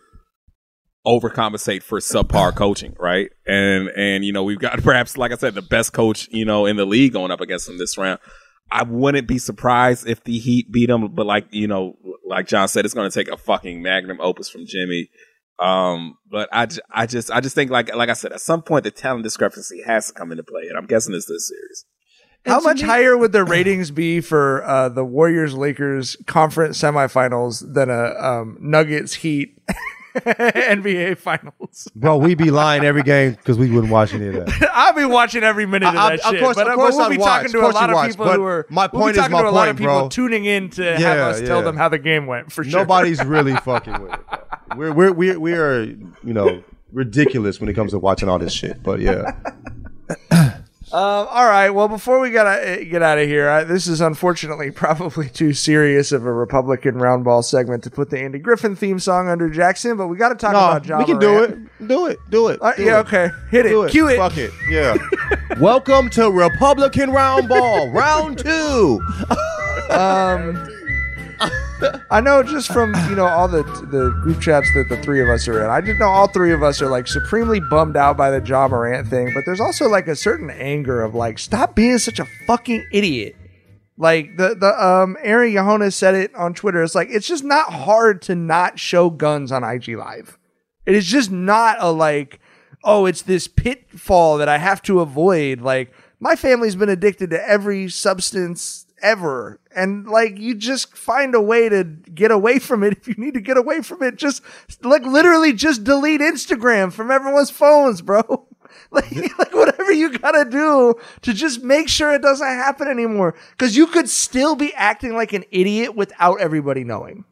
overcompensate 1.09 1.81
for 1.81 1.99
subpar 1.99 2.55
coaching, 2.55 2.95
right? 2.99 3.31
And 3.47 3.89
and 3.89 4.23
you 4.23 4.31
know 4.31 4.43
we've 4.43 4.59
got 4.59 4.81
perhaps, 4.83 5.17
like 5.17 5.31
I 5.31 5.35
said, 5.35 5.55
the 5.55 5.61
best 5.61 5.91
coach 5.91 6.29
you 6.31 6.45
know 6.45 6.65
in 6.65 6.77
the 6.77 6.85
league 6.85 7.13
going 7.13 7.31
up 7.31 7.41
against 7.41 7.67
them 7.67 7.77
this 7.77 7.97
round. 7.97 8.19
I 8.71 8.83
wouldn't 8.83 9.27
be 9.27 9.39
surprised 9.39 10.07
if 10.07 10.23
the 10.23 10.37
Heat 10.37 10.71
beat 10.71 10.87
them, 10.87 11.13
but 11.13 11.25
like 11.25 11.47
you 11.49 11.67
know, 11.67 11.97
like 12.27 12.47
John 12.47 12.67
said, 12.67 12.85
it's 12.85 12.93
going 12.93 13.09
to 13.09 13.13
take 13.13 13.33
a 13.33 13.37
fucking 13.37 13.81
magnum 13.81 14.21
opus 14.21 14.49
from 14.49 14.65
Jimmy. 14.67 15.09
Um, 15.57 16.17
but 16.31 16.47
I, 16.53 16.67
j- 16.67 16.81
I 16.89 17.05
just 17.05 17.31
I 17.31 17.41
just 17.41 17.55
think 17.55 17.71
like 17.71 17.93
like 17.93 18.09
I 18.09 18.13
said, 18.13 18.31
at 18.31 18.41
some 18.41 18.61
point 18.61 18.83
the 18.83 18.91
talent 18.91 19.23
discrepancy 19.23 19.81
has 19.85 20.07
to 20.07 20.13
come 20.13 20.31
into 20.31 20.43
play, 20.43 20.67
and 20.69 20.77
I'm 20.77 20.85
guessing 20.85 21.15
it's 21.15 21.25
this 21.25 21.49
series. 21.49 21.85
How 22.45 22.61
much 22.61 22.81
higher 22.81 23.17
would 23.17 23.33
the 23.33 23.43
ratings 23.43 23.91
be 23.91 24.21
for 24.21 24.63
uh, 24.63 24.87
the 24.87 25.03
Warriors 25.03 25.55
Lakers 25.55 26.15
conference 26.25 26.79
semifinals 26.79 27.73
than 27.73 27.89
a 27.89 28.13
um, 28.13 28.57
Nuggets 28.61 29.15
Heat 29.15 29.57
NBA 30.15 31.17
finals? 31.17 31.87
Bro, 31.95 32.17
we 32.17 32.35
be 32.35 32.51
lying 32.51 32.83
every 32.83 33.03
game 33.03 33.31
because 33.33 33.57
we 33.57 33.69
wouldn't 33.71 33.91
watch 33.91 34.13
any 34.13 34.27
of 34.27 34.33
that. 34.45 34.71
I'll 34.73 34.93
be 34.93 35.05
watching 35.05 35.43
every 35.43 35.65
minute 35.65 35.87
of 35.89 35.95
I- 35.95 35.97
I- 35.97 36.17
that 36.17 36.25
of 36.33 36.39
course- 36.39 36.55
but, 36.55 36.67
of 36.67 36.73
course 36.75 36.95
but 36.95 36.97
we'll 36.97 37.05
I'd 37.05 37.09
be 37.11 37.17
watch. 37.17 37.27
talking 37.43 37.51
to 37.51 37.59
a 37.59 37.69
lot 37.69 37.89
of 37.89 37.93
watch, 37.95 38.09
people 38.11 38.31
who 38.31 38.43
are. 38.43 38.65
my 38.69 38.89
we'll 38.91 39.01
point 39.01 39.13
be 39.15 39.19
is 39.19 39.23
talking 39.23 39.31
my 39.33 39.41
to 39.43 39.49
a 39.49 39.51
lot 39.51 39.67
of 39.69 39.75
point, 39.75 39.77
people 39.79 39.99
bro. 40.01 40.09
tuning 40.09 40.45
in 40.45 40.69
to 40.71 40.83
have 40.83 40.99
Yeah, 40.99 41.27
us 41.27 41.41
tell 41.41 41.61
them 41.61 41.77
how 41.77 41.89
the 41.89 41.99
game 41.99 42.25
went 42.27 42.51
for 42.51 42.63
sure. 42.63 42.79
Nobody's 42.81 43.23
really 43.23 43.55
fucking 43.63 44.01
with 44.01 44.13
it. 44.13 44.19
bro. 44.29 44.39
We're 44.77 44.91
we're 44.93 45.11
we 45.11 45.37
we 45.37 45.53
are 45.53 45.83
you 45.83 46.07
know 46.23 46.63
ridiculous 46.91 47.59
when 47.59 47.69
it 47.69 47.73
comes 47.73 47.91
to 47.91 47.99
watching 47.99 48.29
all 48.29 48.39
this 48.39 48.53
shit. 48.53 48.81
But 48.83 48.99
yeah, 48.99 49.31
Um, 50.91 51.27
all 51.29 51.45
right. 51.45 51.69
Well, 51.69 51.87
before 51.87 52.19
we 52.19 52.31
gotta 52.31 52.81
uh, 52.81 52.83
get 52.83 53.03
out 53.03 53.19
of 53.19 53.27
here, 53.27 53.47
I, 53.47 53.63
this 53.63 53.87
is 53.87 54.01
unfortunately 54.01 54.71
probably 54.85 55.29
too 55.29 55.53
serious 55.53 56.11
of 56.11 56.25
a 56.25 56.33
Republican 56.33 56.95
roundball 56.95 57.43
segment 57.43 57.83
to 57.83 57.91
put 57.91 58.09
the 58.09 58.19
Andy 58.19 58.39
Griffith 58.39 58.79
theme 58.79 58.99
song 58.99 59.29
under 59.29 59.49
Jackson. 59.49 59.97
But 59.97 60.07
we 60.07 60.17
got 60.17 60.29
to 60.29 60.35
talk 60.35 60.53
no, 60.53 60.59
about 60.59 60.83
John. 60.83 60.99
we 60.99 61.05
can 61.05 61.19
do 61.19 61.43
it. 61.43 61.87
Do 61.87 62.07
it. 62.07 62.17
Do 62.29 62.47
it. 62.47 62.59
Uh, 62.59 62.73
do 62.73 62.83
yeah. 62.83 62.97
it. 62.97 63.07
Okay. 63.07 63.29
Hit 63.51 63.67
it. 63.67 63.69
Do 63.69 63.83
it. 63.83 63.91
Cue 63.91 64.07
it. 64.07 64.17
Fuck 64.17 64.37
it. 64.37 64.51
Yeah. 64.67 64.97
Welcome 65.59 66.09
to 66.11 66.31
Republican 66.31 67.11
Roundball, 67.11 67.93
round 67.93 68.39
two. 68.39 68.99
Um, 69.89 70.53
I 72.11 72.21
know 72.21 72.43
just 72.43 72.71
from 72.71 72.93
you 73.09 73.15
know 73.15 73.25
all 73.25 73.47
the 73.47 73.63
the 73.63 74.11
group 74.21 74.41
chats 74.41 74.71
that 74.73 74.89
the 74.89 75.01
three 75.01 75.21
of 75.21 75.29
us 75.29 75.47
are 75.47 75.63
in. 75.63 75.69
I 75.69 75.81
just 75.81 75.99
know 75.99 76.07
all 76.07 76.27
three 76.27 76.51
of 76.51 76.63
us 76.63 76.81
are 76.81 76.89
like 76.89 77.07
supremely 77.07 77.59
bummed 77.59 77.95
out 77.95 78.17
by 78.17 78.31
the 78.31 78.45
Ja 78.45 78.67
Morant 78.67 79.07
thing, 79.07 79.31
but 79.33 79.43
there's 79.45 79.59
also 79.59 79.87
like 79.87 80.07
a 80.07 80.15
certain 80.15 80.49
anger 80.49 81.01
of 81.01 81.15
like, 81.15 81.39
stop 81.39 81.75
being 81.75 81.97
such 81.97 82.19
a 82.19 82.25
fucking 82.47 82.85
idiot. 82.91 83.35
Like 83.97 84.37
the 84.37 84.55
the 84.55 84.85
um 84.85 85.17
Aaron 85.21 85.51
Yahonas 85.51 85.93
said 85.93 86.15
it 86.15 86.33
on 86.35 86.53
Twitter. 86.53 86.81
It's 86.81 86.95
like 86.95 87.09
it's 87.11 87.27
just 87.27 87.43
not 87.43 87.73
hard 87.73 88.21
to 88.23 88.35
not 88.35 88.79
show 88.79 89.09
guns 89.09 89.51
on 89.51 89.63
IG 89.63 89.89
Live. 89.89 90.37
It 90.85 90.95
is 90.95 91.05
just 91.05 91.31
not 91.31 91.77
a 91.79 91.91
like, 91.91 92.39
oh, 92.83 93.05
it's 93.05 93.21
this 93.21 93.47
pitfall 93.47 94.37
that 94.37 94.49
I 94.49 94.57
have 94.57 94.81
to 94.83 95.01
avoid. 95.01 95.61
Like 95.61 95.93
my 96.19 96.35
family's 96.35 96.75
been 96.75 96.89
addicted 96.89 97.29
to 97.31 97.47
every 97.47 97.89
substance 97.89 98.85
ever. 99.01 99.59
And 99.75 100.07
like 100.07 100.37
you 100.37 100.55
just 100.55 100.95
find 100.95 101.35
a 101.35 101.41
way 101.41 101.69
to 101.69 101.83
get 101.83 102.31
away 102.31 102.59
from 102.59 102.83
it. 102.83 102.97
If 102.99 103.07
you 103.07 103.15
need 103.17 103.33
to 103.35 103.41
get 103.41 103.57
away 103.57 103.81
from 103.81 104.03
it, 104.03 104.17
just 104.17 104.41
like 104.83 105.03
literally 105.03 105.53
just 105.53 105.83
delete 105.83 106.21
Instagram 106.21 106.91
from 106.91 107.11
everyone's 107.11 107.51
phones, 107.51 108.01
bro. 108.01 108.47
like, 108.91 109.11
like 109.11 109.53
whatever 109.53 109.91
you 109.91 110.17
gotta 110.17 110.49
do 110.49 110.95
to 111.21 111.33
just 111.33 111.63
make 111.63 111.87
sure 111.89 112.13
it 112.13 112.21
doesn't 112.21 112.45
happen 112.45 112.87
anymore. 112.87 113.35
Cause 113.57 113.75
you 113.75 113.87
could 113.87 114.09
still 114.09 114.55
be 114.55 114.73
acting 114.73 115.15
like 115.15 115.33
an 115.33 115.45
idiot 115.51 115.95
without 115.95 116.41
everybody 116.41 116.83
knowing. 116.83 117.25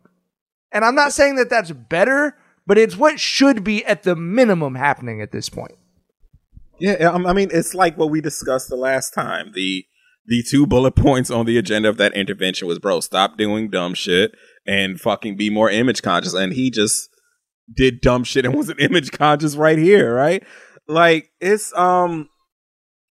And 0.71 0.85
I'm 0.85 0.95
not 0.95 1.13
saying 1.13 1.35
that 1.35 1.49
that's 1.49 1.71
better, 1.71 2.37
but 2.65 2.77
it's 2.77 2.97
what 2.97 3.19
should 3.19 3.63
be 3.63 3.83
at 3.85 4.03
the 4.03 4.15
minimum 4.15 4.75
happening 4.75 5.21
at 5.21 5.31
this 5.31 5.49
point. 5.49 5.75
Yeah, 6.79 7.11
I 7.11 7.33
mean, 7.33 7.49
it's 7.51 7.73
like 7.73 7.97
what 7.97 8.09
we 8.09 8.21
discussed 8.21 8.69
the 8.69 8.75
last 8.75 9.13
time. 9.13 9.51
The 9.53 9.85
the 10.27 10.43
two 10.43 10.67
bullet 10.67 10.95
points 10.95 11.31
on 11.31 11.45
the 11.45 11.57
agenda 11.57 11.87
of 11.89 11.97
that 11.97 12.13
intervention 12.13 12.67
was, 12.67 12.79
bro, 12.79 12.99
stop 12.99 13.37
doing 13.37 13.69
dumb 13.69 13.93
shit 13.93 14.31
and 14.65 14.99
fucking 14.99 15.37
be 15.37 15.49
more 15.49 15.69
image 15.69 16.01
conscious. 16.01 16.33
And 16.33 16.53
he 16.53 16.69
just 16.69 17.09
did 17.73 18.01
dumb 18.01 18.23
shit 18.23 18.45
and 18.45 18.53
was 18.55 18.69
an 18.69 18.77
image 18.79 19.11
conscious 19.11 19.55
right 19.55 19.77
here, 19.77 20.13
right? 20.13 20.43
Like 20.87 21.31
it's 21.39 21.73
um, 21.77 22.29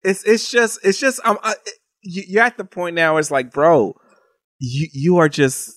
it's 0.03 0.25
it's 0.25 0.51
just 0.51 0.79
it's 0.85 0.99
just 0.99 1.21
um, 1.25 1.39
I, 1.43 1.55
you- 2.03 2.25
you're 2.27 2.43
at 2.43 2.57
the 2.57 2.65
point 2.65 2.95
now. 2.97 3.17
It's 3.17 3.31
like, 3.31 3.53
bro, 3.53 3.95
you 4.59 4.89
you 4.93 5.17
are 5.19 5.29
just 5.29 5.73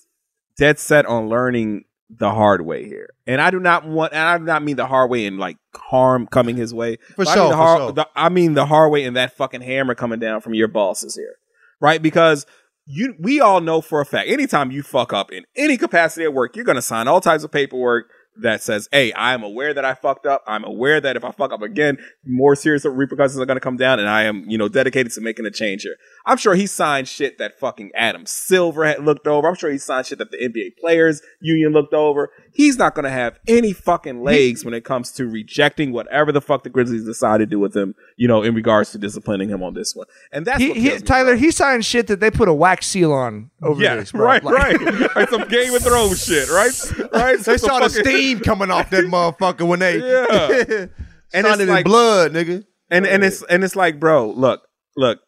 dead 0.58 0.80
set 0.80 1.06
on 1.06 1.30
learning 1.30 1.84
the 2.10 2.30
hard 2.32 2.62
way 2.62 2.86
here. 2.88 3.10
And 3.26 3.41
I 3.41 3.51
do 3.51 3.60
not 3.60 3.86
want, 3.86 4.14
and 4.14 4.22
I 4.22 4.38
do 4.38 4.45
not 4.45 4.64
mean 4.64 4.78
the 4.78 4.88
hard 4.88 5.10
way 5.12 5.26
in 5.26 5.38
like 5.38 5.58
harm 5.76 6.26
coming 6.28 6.55
his 6.55 6.74
way. 6.74 6.97
For 7.16 7.16
But 7.18 7.28
I 7.30 7.34
sure, 7.34 7.43
mean 7.43 7.49
the 7.51 7.58
hard, 7.58 7.80
sure. 7.80 7.91
the- 7.91 8.10
I 8.16 8.30
mean 8.30 8.53
the 8.53 8.66
hard 8.66 8.91
way 8.91 9.03
in 9.03 9.14
that 9.16 9.36
fucking 9.36 9.62
hammer 9.62 9.93
coming 9.95 10.20
down 10.20 10.41
from 10.41 10.53
your 10.53 10.68
bosses 10.70 11.16
here, 11.16 11.36
right? 11.82 12.01
Because 12.01 12.45
you, 12.86 13.14
we 13.20 13.41
all 13.41 13.60
know 13.60 13.82
for 13.82 13.99
a 13.99 14.05
fact, 14.05 14.30
anytime 14.30 14.72
you 14.72 14.82
fuck 14.84 15.12
up 15.12 15.32
in 15.32 15.43
any 15.58 15.76
capacity 15.76 16.24
at 16.24 16.34
work, 16.34 16.55
you're 16.55 16.64
gonna 16.64 16.82
sign 16.82 17.08
all 17.10 17.20
types 17.20 17.43
of 17.43 17.51
paperwork 17.51 18.10
that 18.42 18.62
says, 18.62 18.88
"Hey, 18.92 19.12
I 19.14 19.34
am 19.34 19.44
aware 19.44 19.74
that 19.74 19.86
I 19.86 19.94
fucked 19.94 20.26
up. 20.26 20.44
I'm 20.48 20.64
aware 20.64 21.00
that 21.02 21.16
if 21.16 21.24
I 21.24 21.32
fuck 21.32 21.52
up 21.52 21.62
again, 21.62 21.98
more 22.26 22.56
serious 22.56 22.86
repercussions 22.86 23.40
are 23.40 23.46
gonna 23.46 23.60
come 23.60 23.78
down, 23.78 24.00
and 24.00 24.08
I 24.10 24.24
am, 24.24 24.44
you 24.48 24.58
know, 24.58 24.68
dedicated 24.68 25.12
to 25.14 25.22
making 25.22 25.46
a 25.46 25.52
change 25.52 25.84
here." 25.84 25.96
I'm 26.26 26.38
sure 26.38 26.56
he 26.56 26.68
signed 26.68 27.08
shit 27.08 27.38
that 27.38 27.58
fucking 27.58 27.92
Adam 27.96 28.26
Silver 28.26 28.86
had 28.86 29.04
looked 29.06 29.28
over. 29.28 29.48
I'm 29.48 29.56
sure 29.56 29.72
he 29.72 29.78
signed 29.78 30.08
shit 30.08 30.18
that 30.18 30.32
the 30.32 30.38
NBA 30.44 30.72
Players 30.80 31.22
Union 31.40 31.72
looked 31.72 31.94
over. 31.94 32.30
He's 32.54 32.78
not 32.78 32.96
gonna 32.96 33.10
have 33.10 33.40
any 33.48 33.72
fucking 33.74 34.22
legs 34.24 34.66
when 34.66 34.74
it 34.74 34.84
comes 34.84 35.12
to 35.14 35.26
rejecting 35.26 35.92
whatever 35.94 36.32
the 36.32 36.42
fuck 36.42 36.64
the 36.64 36.70
Grizzlies 36.70 37.06
decide 37.06 37.38
to 37.38 37.46
do 37.46 37.60
with 37.60 37.76
him, 37.76 37.96
you 38.18 38.28
know, 38.28 38.42
in 38.44 38.54
regards 38.56 38.92
to 38.92 38.98
disciplining 38.98 39.48
him 39.50 39.64
on 39.64 39.74
this 39.74 39.96
one. 39.96 40.08
And 40.32 40.46
that's 40.46 40.60
He, 40.62 40.70
what 40.70 40.78
he, 40.78 40.90
Tyler, 41.00 41.36
he 41.36 41.52
signed 41.52 41.86
shit 41.86 42.08
that 42.08 42.20
they 42.20 42.30
put 42.32 42.50
a 42.50 42.54
wax 42.54 42.88
seal 42.88 43.14
on 43.14 43.50
over 43.64 43.82
yeah, 43.82 43.96
this, 43.96 44.12
bro. 44.12 44.26
right, 44.26 44.44
Like- 44.44 44.56
right, 44.56 45.16
like 45.16 45.30
some 45.30 45.48
Game 45.48 45.74
of 45.74 45.82
Thrones 45.84 46.26
shit, 46.26 46.50
right, 46.50 46.72
right. 47.14 47.38
They 47.40 47.58
Some 47.58 47.70
saw 47.70 47.80
the 47.80 47.90
steam 47.90 48.27
coming 48.36 48.72
off 48.72 48.90
that 48.92 49.06
motherfucker 49.06 49.68
when 49.68 49.80
they 49.80 49.98
Yeah. 50.00 50.88
and 51.34 51.48
it's 51.48 51.64
like- 51.70 51.86
blood, 51.86 52.34
nigga. 52.34 52.64
and 52.90 53.06
and 53.06 53.24
it's 53.24 53.44
and 53.44 53.64
it's 53.64 53.76
like, 53.76 54.00
bro, 54.00 54.30
look, 54.32 54.62
look, 54.96 55.20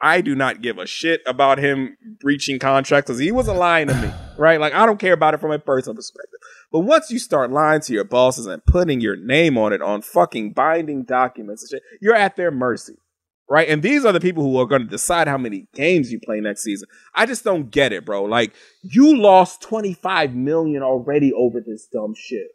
I 0.00 0.20
do 0.20 0.34
not 0.34 0.62
give 0.62 0.78
a 0.78 0.86
shit 0.86 1.20
about 1.26 1.58
him 1.58 1.96
breaching 2.20 2.58
contracts 2.58 3.08
because 3.10 3.18
he 3.20 3.32
wasn't 3.32 3.58
lying 3.58 3.88
to 3.88 3.94
me, 3.94 4.10
right? 4.38 4.60
Like 4.60 4.74
I 4.74 4.86
don't 4.86 4.98
care 4.98 5.12
about 5.14 5.34
it 5.34 5.40
from 5.40 5.50
a 5.52 5.58
personal 5.58 5.96
perspective. 5.96 6.38
But 6.70 6.80
once 6.80 7.10
you 7.10 7.18
start 7.18 7.50
lying 7.50 7.80
to 7.82 7.92
your 7.94 8.04
bosses 8.04 8.46
and 8.46 8.62
putting 8.66 9.00
your 9.00 9.16
name 9.16 9.56
on 9.56 9.72
it 9.72 9.80
on 9.80 10.02
fucking 10.02 10.52
binding 10.52 11.04
documents 11.04 11.62
and 11.62 11.70
shit, 11.70 11.82
you're 12.00 12.14
at 12.14 12.36
their 12.36 12.50
mercy. 12.50 12.94
Right. 13.50 13.68
And 13.68 13.82
these 13.82 14.04
are 14.04 14.12
the 14.12 14.20
people 14.20 14.42
who 14.42 14.58
are 14.58 14.66
going 14.66 14.82
to 14.82 14.88
decide 14.88 15.26
how 15.26 15.38
many 15.38 15.68
games 15.74 16.12
you 16.12 16.20
play 16.20 16.38
next 16.38 16.62
season. 16.62 16.86
I 17.14 17.24
just 17.24 17.44
don't 17.44 17.70
get 17.70 17.94
it, 17.94 18.04
bro. 18.04 18.24
Like, 18.24 18.52
you 18.82 19.16
lost 19.16 19.62
25 19.62 20.34
million 20.34 20.82
already 20.82 21.32
over 21.32 21.60
this 21.60 21.86
dumb 21.90 22.14
shit. 22.14 22.48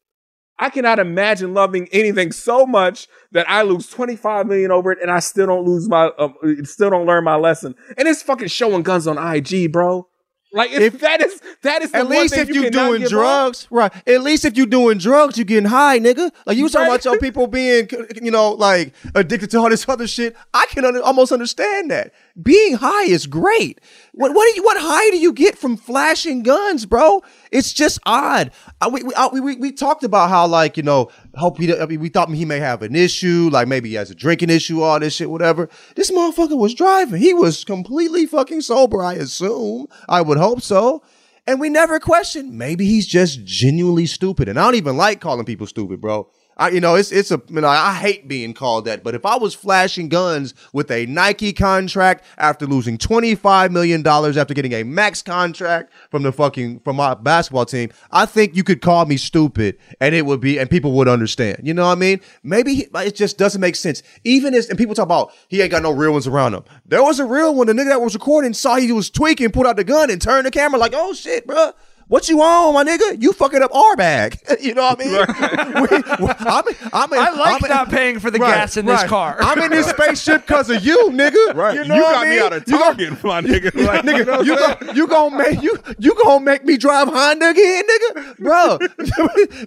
I 0.60 0.70
cannot 0.70 1.00
imagine 1.00 1.56
loving 1.56 1.88
anything 1.92 2.32
so 2.32 2.68
much 2.68 3.08
that 3.32 3.50
I 3.50 3.64
lose 3.64 3.90
25 3.90 4.46
million 4.46 4.70
over 4.70 4.92
it 4.92 5.00
and 5.02 5.10
I 5.10 5.20
still 5.20 5.48
don't 5.48 5.66
lose 5.66 5.90
my, 5.90 6.12
um, 6.20 6.36
still 6.64 6.92
don't 6.92 7.08
learn 7.08 7.24
my 7.24 7.36
lesson. 7.36 7.74
And 7.98 8.08
it's 8.08 8.22
fucking 8.22 8.50
showing 8.50 8.84
guns 8.84 9.08
on 9.08 9.18
IG, 9.18 9.72
bro. 9.72 10.08
Like 10.54 10.72
if, 10.72 11.00
that 11.00 11.20
is 11.20 11.42
that 11.64 11.82
is 11.82 11.92
the 11.92 11.98
At 11.98 12.10
least 12.10 12.38
if 12.38 12.48
you 12.50 12.64
you 12.66 12.70
doing 12.70 13.02
give 13.02 13.08
up. 13.08 13.10
drugs, 13.10 13.68
right? 13.72 13.92
At 14.08 14.22
least 14.22 14.46
if 14.46 14.56
you're 14.56 14.68
doing 14.68 15.00
drugs, 15.00 15.36
you're 15.36 15.46
getting 15.46 15.68
high, 15.70 16.00
nigga. 16.00 16.32
Like 16.46 16.58
you 16.58 16.64
was 16.64 16.72
talking 16.74 16.88
about 16.88 17.04
your 17.04 17.18
people 17.26 17.48
being, 17.48 17.90
you 18.22 18.30
know, 18.30 18.52
like 18.52 18.94
addicted 19.16 19.50
to 19.52 19.58
all 19.58 19.70
this 19.70 19.90
other 19.90 20.06
shit. 20.06 20.36
I 20.54 20.68
can 20.68 20.86
under, 20.86 21.02
almost 21.02 21.32
understand 21.32 21.90
that. 21.90 22.14
Being 22.42 22.76
high 22.76 23.04
is 23.04 23.28
great. 23.28 23.80
What 24.14 24.34
what 24.34 24.56
you, 24.56 24.64
what 24.64 24.78
high 24.80 25.12
do 25.12 25.18
you 25.18 25.34
get 25.34 25.56
from 25.56 25.78
flashing 25.78 26.42
guns, 26.42 26.88
bro? 26.88 27.22
It's 27.52 27.72
just 27.72 28.00
odd. 28.08 28.52
I, 28.82 28.88
we, 28.88 29.04
we, 29.04 29.14
I, 29.14 29.28
we, 29.28 29.40
we 29.40 29.56
we 29.58 29.72
talked 29.72 30.04
about 30.04 30.30
how 30.30 30.48
like 30.48 30.76
you 30.76 30.82
know 30.82 31.12
hope 31.36 31.60
he 31.60 31.72
I 31.78 31.86
mean, 31.86 32.00
we 32.00 32.10
thought 32.10 32.32
he 32.32 32.46
may 32.46 32.58
have 32.58 32.82
an 32.82 32.96
issue, 32.96 33.50
like 33.52 33.68
maybe 33.68 33.90
he 33.90 33.96
has 33.96 34.10
a 34.10 34.16
drinking 34.16 34.50
issue, 34.50 34.82
all 34.82 35.00
this 35.00 35.14
shit, 35.14 35.30
whatever. 35.30 35.70
This 35.96 36.10
motherfucker 36.10 36.58
was 36.58 36.74
driving. 36.74 37.22
He 37.22 37.36
was 37.36 37.64
completely 37.64 38.26
fucking 38.26 38.62
sober. 38.62 39.04
I 39.04 39.14
assume. 39.14 39.86
I 40.10 40.22
would 40.24 40.40
hope 40.40 40.64
so. 40.64 41.04
And 41.46 41.60
we 41.60 41.70
never 41.70 42.00
questioned. 42.00 42.58
Maybe 42.58 42.86
he's 42.86 43.06
just 43.06 43.44
genuinely 43.44 44.06
stupid. 44.08 44.48
And 44.48 44.60
I 44.60 44.64
don't 44.64 44.76
even 44.76 44.98
like 44.98 45.22
calling 45.22 45.46
people 45.46 45.68
stupid, 45.68 46.02
bro. 46.02 46.30
I, 46.58 46.70
you 46.70 46.80
know, 46.80 46.96
it's 46.96 47.12
it's 47.12 47.32
a. 47.32 47.42
You 47.50 47.62
know, 47.62 47.68
I 47.68 47.94
hate 47.94 48.28
being 48.28 48.54
called 48.54 48.86
that. 48.86 49.04
But 49.04 49.16
if 49.16 49.26
I 49.26 49.38
was 49.38 49.54
flashing 49.54 50.10
guns 50.10 50.54
with 50.72 50.92
a 50.92 51.06
Nike 51.06 51.54
contract 51.54 52.26
after 52.38 52.66
losing 52.66 52.98
twenty 52.98 53.36
five 53.36 53.72
million 53.72 54.02
dollars 54.02 54.38
after 54.38 54.54
getting 54.54 54.74
a 54.74 54.84
max 54.84 55.22
contract 55.22 55.92
from 56.12 56.24
the 56.24 56.32
fucking 56.32 56.82
from 56.82 56.98
my 56.98 57.14
basketball 57.16 57.66
team, 57.66 57.92
I 58.12 58.26
think 58.26 58.56
you 58.56 58.64
could 58.64 58.82
call 58.82 59.06
me 59.06 59.18
stupid, 59.18 59.78
and 60.00 60.14
it 60.14 60.26
would 60.26 60.42
be, 60.42 60.60
and 60.60 60.70
people 60.70 60.92
would 60.94 61.08
understand. 61.08 61.62
You 61.64 61.74
know 61.74 61.86
what 61.86 61.94
I 61.94 62.00
mean? 62.00 62.22
Maybe 62.44 62.76
he, 62.76 62.88
it 62.96 63.16
just 63.16 63.38
doesn't 63.38 63.62
make 63.62 63.76
sense. 63.76 64.04
Even 64.24 64.54
as 64.54 64.70
and 64.70 64.78
people 64.78 64.96
talk 64.96 65.06
about 65.06 65.32
he 65.48 65.62
ain't 65.62 65.72
got 65.72 65.84
no 65.84 65.92
real 65.92 66.12
ones 66.12 66.28
around 66.28 66.54
him. 66.54 66.64
There 66.86 67.04
was 67.04 67.20
a 67.20 67.26
real 67.26 67.56
one. 67.56 67.68
The 67.68 67.74
nigga 67.74 67.90
that 67.90 68.02
was 68.02 68.14
recording 68.14 68.54
saw 68.54 68.76
he 68.76 68.92
was 68.92 69.10
tweaking, 69.10 69.52
pulled 69.52 69.68
out 69.68 69.76
the 69.76 69.84
gun, 69.84 70.12
and 70.12 70.22
turned 70.22 70.46
the 70.46 70.52
camera 70.52 70.80
like, 70.80 70.94
"Oh 70.96 71.14
shit, 71.14 71.48
bruh. 71.48 71.74
What 72.08 72.30
you 72.30 72.42
on, 72.42 72.74
my 72.74 72.84
nigga? 72.84 73.22
You 73.22 73.34
fucking 73.34 73.62
up 73.64 73.74
our 73.74 73.96
bag. 73.96 74.38
you 74.62 74.74
know 74.74 74.84
what 74.84 75.00
I 75.00 75.04
mean? 75.04 75.84
We- 75.84 76.26
we- 76.26 76.34
I'm 76.40 76.64
I'm 76.94 77.14
in, 77.14 77.20
I 77.20 77.30
like 77.32 77.62
I'm 77.64 77.66
in- 77.66 77.70
not 77.70 77.90
paying 77.90 78.20
for 78.20 78.30
the 78.30 78.38
Right, 78.40 78.54
gas 78.56 78.78
in 78.78 78.86
this 78.86 79.04
car. 79.06 79.38
I'm 79.40 79.60
in 79.60 79.72
this 79.72 79.88
spaceship 79.88 80.46
because 80.46 80.70
of 80.70 80.84
you, 80.86 81.10
nigga. 81.12 81.54
Right. 81.56 81.76
You, 81.76 81.82
You, 81.84 81.88
know 81.88 81.96
what 81.96 82.14
got 82.14 82.26
I 82.28 82.30
me 82.30 82.40
out 82.40 82.54
of 82.54 82.64
You 82.68 82.78
gon- 82.78 82.96
Target, 82.98 83.24
my 83.24 83.42
nigga. 83.42 83.86
Like, 83.86 84.04
nigga, 84.06 84.46
you 84.46 84.56
gon' 84.56 84.96
you 84.96 85.08
gonna 85.08 85.38
make 85.38 85.62
you 85.62 85.78
you 86.00 86.16
gonna 86.24 86.44
make 86.44 86.64
me 86.66 86.78
drive 86.78 87.08
Honda 87.08 87.50
again, 87.50 87.84
nigga, 87.86 88.38
bro? 88.38 88.78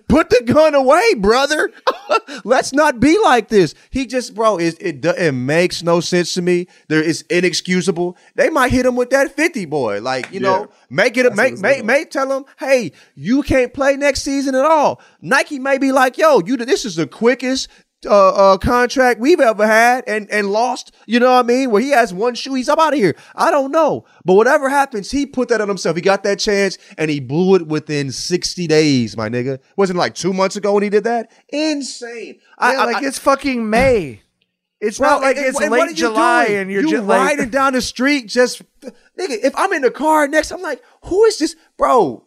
put 0.08 0.30
the 0.30 0.42
gun 0.44 0.74
away, 0.74 1.14
brother. 1.14 1.70
Let's 2.44 2.72
not 2.72 3.00
be 3.00 3.18
like 3.22 3.48
this. 3.48 3.74
He 3.90 4.06
just, 4.06 4.34
bro, 4.34 4.58
it 4.58 4.76
it, 4.80 5.04
it 5.04 5.32
makes 5.32 5.82
no 5.82 6.00
sense 6.00 6.34
to 6.34 6.42
me. 6.42 6.68
There 6.88 7.02
is 7.02 7.22
inexcusable. 7.30 8.16
They 8.34 8.50
might 8.50 8.70
hit 8.72 8.86
him 8.86 8.96
with 8.96 9.10
that 9.10 9.32
fifty 9.34 9.64
boy, 9.64 10.00
like 10.00 10.32
you 10.32 10.40
know, 10.40 10.68
make 10.90 11.16
it 11.16 11.34
make 11.34 11.58
make 11.58 11.84
make 11.84 12.10
tell 12.10 12.25
him, 12.30 12.44
hey, 12.58 12.92
you 13.14 13.42
can't 13.42 13.72
play 13.74 13.96
next 13.96 14.22
season 14.22 14.54
at 14.54 14.64
all. 14.64 15.00
Nike 15.20 15.58
may 15.58 15.78
be 15.78 15.92
like, 15.92 16.18
yo, 16.18 16.40
you 16.44 16.56
this 16.56 16.84
is 16.84 16.96
the 16.96 17.06
quickest 17.06 17.68
uh, 18.04 18.28
uh, 18.52 18.58
contract 18.58 19.18
we've 19.18 19.40
ever 19.40 19.66
had 19.66 20.04
and 20.06 20.30
and 20.30 20.50
lost. 20.52 20.94
You 21.06 21.18
know 21.18 21.32
what 21.32 21.44
I 21.44 21.48
mean? 21.48 21.70
Where 21.70 21.80
he 21.82 21.90
has 21.90 22.12
one 22.14 22.34
shoe, 22.34 22.54
he's 22.54 22.68
up 22.68 22.78
out 22.78 22.92
of 22.92 22.98
here. 22.98 23.16
I 23.34 23.50
don't 23.50 23.72
know, 23.72 24.04
but 24.24 24.34
whatever 24.34 24.68
happens, 24.68 25.10
he 25.10 25.26
put 25.26 25.48
that 25.48 25.60
on 25.60 25.68
himself. 25.68 25.96
He 25.96 26.02
got 26.02 26.22
that 26.24 26.38
chance 26.38 26.76
and 26.98 27.10
he 27.10 27.20
blew 27.20 27.56
it 27.56 27.66
within 27.66 28.12
sixty 28.12 28.66
days. 28.66 29.16
My 29.16 29.28
nigga, 29.28 29.58
wasn't 29.76 29.96
it 29.96 30.00
like 30.00 30.14
two 30.14 30.32
months 30.32 30.56
ago 30.56 30.74
when 30.74 30.82
he 30.82 30.90
did 30.90 31.04
that. 31.04 31.32
Insane. 31.48 32.38
I, 32.58 32.72
Yeah, 32.72 32.80
I- 32.80 32.84
like 32.84 32.96
I- 33.02 33.06
it's 33.06 33.18
fucking 33.18 33.68
May. 33.68 34.20
It's 34.78 34.98
Bro, 34.98 35.08
not 35.08 35.22
like 35.22 35.36
and- 35.38 35.46
it's 35.46 35.60
and 35.60 35.70
late 35.70 35.96
July 35.96 36.46
doing? 36.48 36.58
and 36.58 36.70
you're 36.70 36.82
you 36.82 36.90
just 36.90 37.04
like 37.04 37.18
riding 37.38 37.48
down 37.48 37.72
the 37.72 37.80
street 37.80 38.28
just 38.28 38.60
nigga. 38.82 38.92
If 39.42 39.54
I'm 39.56 39.72
in 39.72 39.80
the 39.80 39.90
car 39.90 40.28
next, 40.28 40.50
I'm 40.52 40.60
like, 40.60 40.82
who 41.06 41.24
is 41.24 41.38
this, 41.38 41.56
bro? 41.76 42.22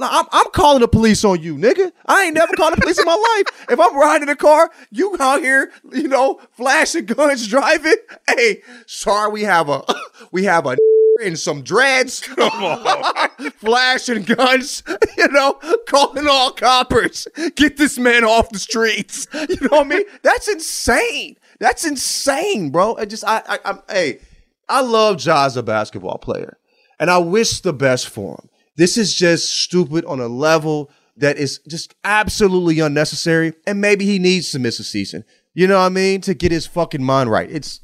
I'm, 0.00 0.26
I'm 0.30 0.50
calling 0.52 0.80
the 0.80 0.88
police 0.88 1.24
on 1.24 1.42
you, 1.42 1.56
nigga. 1.56 1.90
I 2.06 2.24
ain't 2.24 2.34
never 2.34 2.52
called 2.54 2.74
the 2.74 2.80
police 2.80 2.98
in 2.98 3.04
my 3.04 3.14
life. 3.36 3.66
If 3.70 3.80
I'm 3.80 3.96
riding 3.98 4.28
a 4.28 4.36
car, 4.36 4.70
you 4.90 5.16
out 5.18 5.40
here, 5.40 5.72
you 5.92 6.08
know, 6.08 6.40
flashing 6.52 7.06
guns, 7.06 7.46
driving. 7.48 7.96
Hey, 8.28 8.62
sorry, 8.86 9.32
we 9.32 9.42
have 9.42 9.68
a 9.68 9.82
we 10.32 10.44
have 10.44 10.66
a 10.66 10.76
and 11.20 11.36
some 11.36 11.62
dreads, 11.62 12.20
Come 12.20 12.62
on. 12.62 13.50
flashing 13.56 14.22
guns, 14.22 14.84
you 15.16 15.26
know, 15.28 15.54
calling 15.88 16.28
all 16.28 16.52
coppers. 16.52 17.26
Get 17.56 17.76
this 17.76 17.98
man 17.98 18.22
off 18.24 18.50
the 18.50 18.58
streets. 18.60 19.26
You 19.34 19.56
know 19.62 19.78
what 19.78 19.86
I 19.86 19.88
mean? 19.88 20.04
That's 20.22 20.46
insane. 20.46 21.36
That's 21.58 21.84
insane, 21.84 22.70
bro. 22.70 22.96
I 22.96 23.04
just, 23.04 23.24
I, 23.26 23.42
I, 23.48 23.58
I'm, 23.64 23.80
hey, 23.90 24.20
I 24.68 24.80
love 24.82 25.24
Ja 25.24 25.44
as 25.46 25.56
a 25.56 25.62
basketball 25.64 26.18
player, 26.18 26.57
and 26.98 27.10
I 27.10 27.18
wish 27.18 27.60
the 27.60 27.72
best 27.72 28.08
for 28.08 28.34
him. 28.34 28.48
This 28.76 28.96
is 28.96 29.14
just 29.14 29.52
stupid 29.54 30.04
on 30.04 30.20
a 30.20 30.28
level 30.28 30.90
that 31.16 31.36
is 31.36 31.58
just 31.68 31.94
absolutely 32.04 32.78
unnecessary, 32.80 33.52
and 33.66 33.80
maybe 33.80 34.04
he 34.04 34.18
needs 34.18 34.52
to 34.52 34.58
miss 34.58 34.78
a 34.78 34.84
season. 34.84 35.24
You 35.54 35.66
know 35.66 35.78
what 35.78 35.86
I 35.86 35.88
mean? 35.88 36.20
To 36.22 36.34
get 36.34 36.52
his 36.52 36.66
fucking 36.66 37.02
mind 37.02 37.30
right. 37.30 37.50
It's 37.50 37.80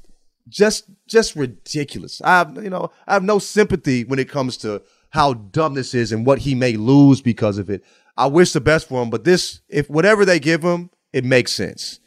just 0.48 0.84
just 1.08 1.34
ridiculous. 1.34 2.20
I 2.22 2.38
have 2.38 2.62
you 2.62 2.70
know 2.70 2.90
I 3.06 3.14
have 3.14 3.24
no 3.24 3.38
sympathy 3.38 4.04
when 4.04 4.18
it 4.18 4.28
comes 4.28 4.56
to 4.58 4.82
how 5.10 5.34
dumb 5.34 5.74
this 5.74 5.94
is 5.94 6.12
and 6.12 6.26
what 6.26 6.40
he 6.40 6.54
may 6.54 6.74
lose 6.76 7.20
because 7.20 7.58
of 7.58 7.70
it. 7.70 7.82
I 8.16 8.26
wish 8.26 8.52
the 8.52 8.60
best 8.60 8.88
for 8.88 9.02
him, 9.02 9.10
but 9.10 9.24
this 9.24 9.60
if 9.68 9.88
whatever 9.90 10.24
they 10.24 10.38
give 10.38 10.62
him, 10.62 10.90
it 11.12 11.24
makes 11.24 11.52
sense. 11.52 11.98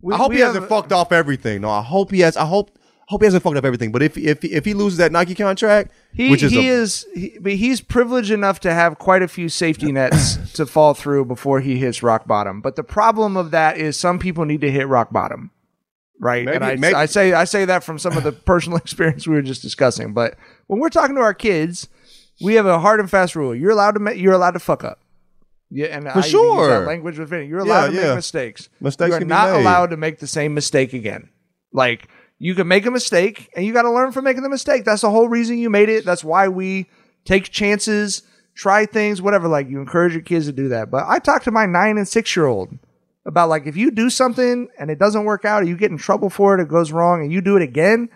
We- 0.00 0.14
I 0.14 0.16
hope 0.16 0.32
he 0.32 0.40
hasn't 0.40 0.68
fucked 0.68 0.92
off 0.92 1.12
everything. 1.12 1.60
No, 1.62 1.70
I 1.70 1.82
hope 1.82 2.10
he 2.10 2.20
has. 2.20 2.36
I 2.36 2.44
hope 2.46 2.77
hope 3.08 3.22
he 3.22 3.24
hasn't 3.26 3.42
fucked 3.42 3.56
up 3.56 3.64
everything. 3.64 3.90
But 3.92 4.02
if 4.02 4.16
if 4.18 4.44
if 4.44 4.64
he 4.64 4.74
loses 4.74 4.98
that 4.98 5.12
Nike 5.12 5.34
contract, 5.34 5.92
He 6.12 6.30
which 6.30 6.42
is 6.42 6.52
he 6.52 6.68
a, 6.68 6.72
is 6.72 7.06
he, 7.14 7.38
but 7.40 7.52
he's 7.52 7.80
privileged 7.80 8.30
enough 8.30 8.60
to 8.60 8.72
have 8.74 8.98
quite 8.98 9.22
a 9.22 9.28
few 9.28 9.48
safety 9.48 9.90
nets 9.92 10.36
to 10.54 10.66
fall 10.66 10.94
through 10.94 11.24
before 11.24 11.60
he 11.60 11.78
hits 11.78 12.02
rock 12.02 12.26
bottom. 12.26 12.60
But 12.60 12.76
the 12.76 12.84
problem 12.84 13.36
of 13.36 13.50
that 13.50 13.78
is 13.78 13.96
some 13.98 14.18
people 14.18 14.44
need 14.44 14.60
to 14.60 14.70
hit 14.70 14.86
rock 14.88 15.10
bottom, 15.10 15.50
right? 16.20 16.46
and 16.46 16.64
I, 16.64 16.76
maybe- 16.76 16.94
I 16.94 17.06
say 17.06 17.32
I 17.32 17.44
say 17.44 17.64
that 17.64 17.82
from 17.84 17.98
some 17.98 18.16
of 18.16 18.24
the 18.24 18.32
personal 18.52 18.78
experience 18.78 19.26
we 19.26 19.34
were 19.34 19.42
just 19.42 19.62
discussing. 19.62 20.12
But 20.12 20.36
when 20.66 20.78
we're 20.80 20.90
talking 20.90 21.16
to 21.16 21.22
our 21.22 21.34
kids, 21.34 21.88
we 22.42 22.54
have 22.54 22.66
a 22.66 22.78
hard 22.78 23.00
and 23.00 23.10
fast 23.10 23.34
rule: 23.34 23.54
you're 23.54 23.70
allowed 23.70 23.92
to 23.92 24.18
you're 24.18 24.34
allowed 24.34 24.52
to 24.52 24.60
fuck 24.60 24.84
up. 24.84 25.00
Yeah, 25.70 25.86
and 25.88 26.04
For 26.10 26.18
I 26.18 26.20
sure. 26.22 26.68
that 26.80 26.86
language 26.86 27.18
with 27.18 27.28
Vinny. 27.28 27.46
You're 27.46 27.58
allowed 27.60 27.86
Yeah, 27.86 27.90
to 27.90 27.94
yeah. 27.96 28.06
make 28.08 28.16
mistakes. 28.16 28.68
Mistakes 28.80 29.08
you 29.08 29.14
are 29.14 29.18
can 29.18 29.28
be 29.28 29.34
not 29.34 29.50
made. 29.52 29.60
allowed 29.60 29.86
to 29.90 29.96
make 29.98 30.18
the 30.18 30.26
same 30.26 30.54
mistake 30.54 30.92
again. 30.94 31.28
Like 31.72 32.08
you 32.38 32.54
can 32.54 32.68
make 32.68 32.86
a 32.86 32.90
mistake, 32.90 33.50
and 33.56 33.66
you 33.66 33.72
got 33.72 33.82
to 33.82 33.90
learn 33.92 34.12
from 34.12 34.24
making 34.24 34.42
the 34.42 34.48
mistake. 34.48 34.84
That's 34.84 35.02
the 35.02 35.10
whole 35.10 35.28
reason 35.28 35.58
you 35.58 35.70
made 35.70 35.88
it. 35.88 36.04
That's 36.04 36.22
why 36.22 36.48
we 36.48 36.86
take 37.24 37.50
chances, 37.50 38.22
try 38.54 38.86
things, 38.86 39.20
whatever. 39.20 39.48
Like 39.48 39.68
you 39.68 39.80
encourage 39.80 40.12
your 40.12 40.22
kids 40.22 40.46
to 40.46 40.52
do 40.52 40.68
that. 40.68 40.90
But 40.90 41.04
I 41.06 41.18
talk 41.18 41.42
to 41.44 41.50
my 41.50 41.66
nine 41.66 41.98
and 41.98 42.06
six 42.06 42.34
year 42.36 42.46
old 42.46 42.78
about 43.26 43.48
like 43.48 43.66
if 43.66 43.76
you 43.76 43.90
do 43.90 44.08
something 44.08 44.68
and 44.78 44.90
it 44.90 44.98
doesn't 44.98 45.24
work 45.24 45.44
out, 45.44 45.62
or 45.62 45.66
you 45.66 45.76
get 45.76 45.90
in 45.90 45.98
trouble 45.98 46.30
for 46.30 46.54
it, 46.54 46.62
it 46.62 46.68
goes 46.68 46.92
wrong, 46.92 47.22
and 47.22 47.32
you 47.32 47.40
do 47.40 47.56
it 47.56 47.62
again, 47.62 48.08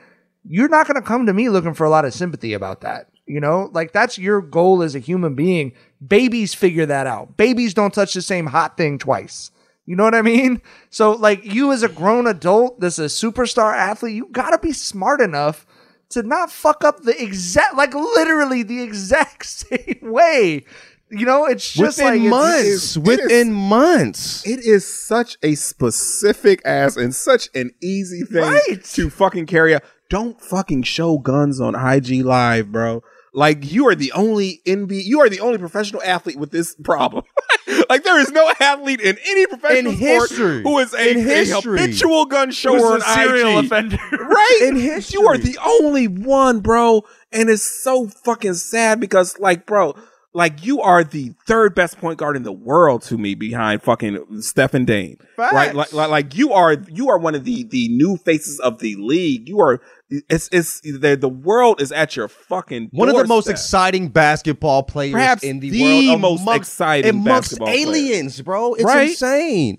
you're 0.44 0.68
not 0.68 0.86
going 0.86 1.00
to 1.00 1.06
come 1.06 1.26
to 1.26 1.32
me 1.32 1.48
looking 1.48 1.74
for 1.74 1.84
a 1.84 1.90
lot 1.90 2.04
of 2.04 2.14
sympathy 2.14 2.52
about 2.52 2.80
that. 2.82 3.08
You 3.26 3.40
know, 3.40 3.70
like 3.72 3.92
that's 3.92 4.18
your 4.18 4.40
goal 4.40 4.82
as 4.82 4.94
a 4.94 4.98
human 4.98 5.34
being. 5.34 5.72
Babies 6.04 6.54
figure 6.54 6.86
that 6.86 7.06
out. 7.06 7.36
Babies 7.36 7.74
don't 7.74 7.94
touch 7.94 8.14
the 8.14 8.22
same 8.22 8.46
hot 8.46 8.76
thing 8.76 8.98
twice. 8.98 9.50
You 9.86 9.96
know 9.96 10.04
what 10.04 10.14
I 10.14 10.22
mean? 10.22 10.62
So, 10.90 11.10
like, 11.12 11.44
you 11.44 11.72
as 11.72 11.82
a 11.82 11.88
grown 11.88 12.26
adult 12.26 12.78
that's 12.80 12.98
a 13.00 13.06
superstar 13.06 13.74
athlete, 13.74 14.14
you 14.14 14.28
gotta 14.30 14.58
be 14.58 14.72
smart 14.72 15.20
enough 15.20 15.66
to 16.10 16.22
not 16.22 16.50
fuck 16.52 16.84
up 16.84 17.02
the 17.02 17.20
exact, 17.20 17.74
like, 17.76 17.94
literally 17.94 18.62
the 18.62 18.82
exact 18.82 19.46
same 19.46 19.98
way. 20.02 20.64
You 21.10 21.26
know, 21.26 21.44
it's 21.46 21.70
just 21.72 21.98
within 21.98 22.30
like 22.30 22.54
it's- 22.64 22.96
months. 22.96 22.98
within 22.98 23.52
months. 23.52 24.46
It 24.46 24.60
is 24.64 24.86
such 24.86 25.36
a 25.42 25.54
specific 25.56 26.62
ass 26.64 26.96
and 26.96 27.14
such 27.14 27.50
an 27.54 27.72
easy 27.82 28.22
thing 28.22 28.78
to 28.94 29.10
fucking 29.10 29.46
carry 29.46 29.74
out. 29.74 29.82
Don't 30.08 30.40
fucking 30.40 30.84
show 30.84 31.18
guns 31.18 31.60
on 31.60 31.74
IG 31.74 32.24
Live, 32.24 32.70
bro. 32.72 33.02
Like 33.34 33.72
you 33.72 33.88
are 33.88 33.94
the 33.94 34.12
only 34.12 34.60
NB, 34.66 35.04
you 35.04 35.20
are 35.20 35.28
the 35.30 35.40
only 35.40 35.56
professional 35.58 36.02
athlete 36.02 36.36
with 36.36 36.50
this 36.50 36.74
problem. 36.74 37.24
like 37.88 38.04
there 38.04 38.20
is 38.20 38.30
no 38.30 38.52
athlete 38.60 39.00
in 39.00 39.16
any 39.26 39.46
professional 39.46 39.92
In 39.92 39.98
history. 39.98 40.62
who 40.62 40.78
is 40.78 40.92
a, 40.92 41.10
In 41.12 41.28
a 41.28 41.44
habitual 41.60 42.26
gun 42.26 42.50
shower 42.50 42.76
Who's 42.76 42.84
on 42.90 43.00
serial 43.00 43.58
IG. 43.60 43.64
offender. 43.64 43.98
right? 44.12 44.58
In 44.64 44.76
history, 44.76 45.18
You 45.20 45.28
are 45.28 45.38
the 45.38 45.56
only 45.64 46.08
one, 46.08 46.60
bro. 46.60 47.04
And 47.32 47.48
it's 47.48 47.62
so 47.62 48.08
fucking 48.08 48.54
sad 48.54 49.00
because, 49.00 49.38
like, 49.38 49.64
bro, 49.64 49.94
like 50.34 50.64
you 50.64 50.80
are 50.80 51.04
the 51.04 51.34
third 51.46 51.74
best 51.74 51.98
point 51.98 52.18
guard 52.18 52.36
in 52.36 52.42
the 52.42 52.52
world 52.52 53.02
to 53.02 53.18
me 53.18 53.34
behind 53.34 53.82
fucking 53.82 54.40
Steph 54.40 54.72
and 54.74 54.86
Dame. 54.86 55.18
Right? 55.36 55.74
Like, 55.74 55.92
like, 55.92 56.08
like 56.10 56.36
you 56.36 56.52
are 56.52 56.76
you 56.88 57.10
are 57.10 57.18
one 57.18 57.34
of 57.34 57.44
the 57.44 57.64
the 57.64 57.88
new 57.88 58.16
faces 58.16 58.58
of 58.60 58.78
the 58.78 58.96
league. 58.96 59.48
You 59.48 59.60
are 59.60 59.80
it's 60.10 60.48
it's 60.52 60.80
the 60.80 61.16
the 61.16 61.28
world 61.28 61.80
is 61.82 61.92
at 61.92 62.16
your 62.16 62.28
fucking 62.28 62.88
One 62.92 63.08
of 63.08 63.16
the 63.16 63.26
most 63.26 63.48
exciting 63.48 64.08
basketball 64.08 64.82
players 64.84 65.12
Perhaps 65.12 65.42
in 65.42 65.60
the, 65.60 65.70
the 65.70 65.82
world. 66.08 66.20
most 66.20 66.40
amongst- 66.42 66.60
exciting 66.62 67.10
amongst 67.10 67.26
basketball 67.50 67.66
player. 67.68 67.86
aliens, 67.86 68.40
bro. 68.42 68.74
It's 68.74 68.84
Right? 68.84 69.10
insane. 69.10 69.78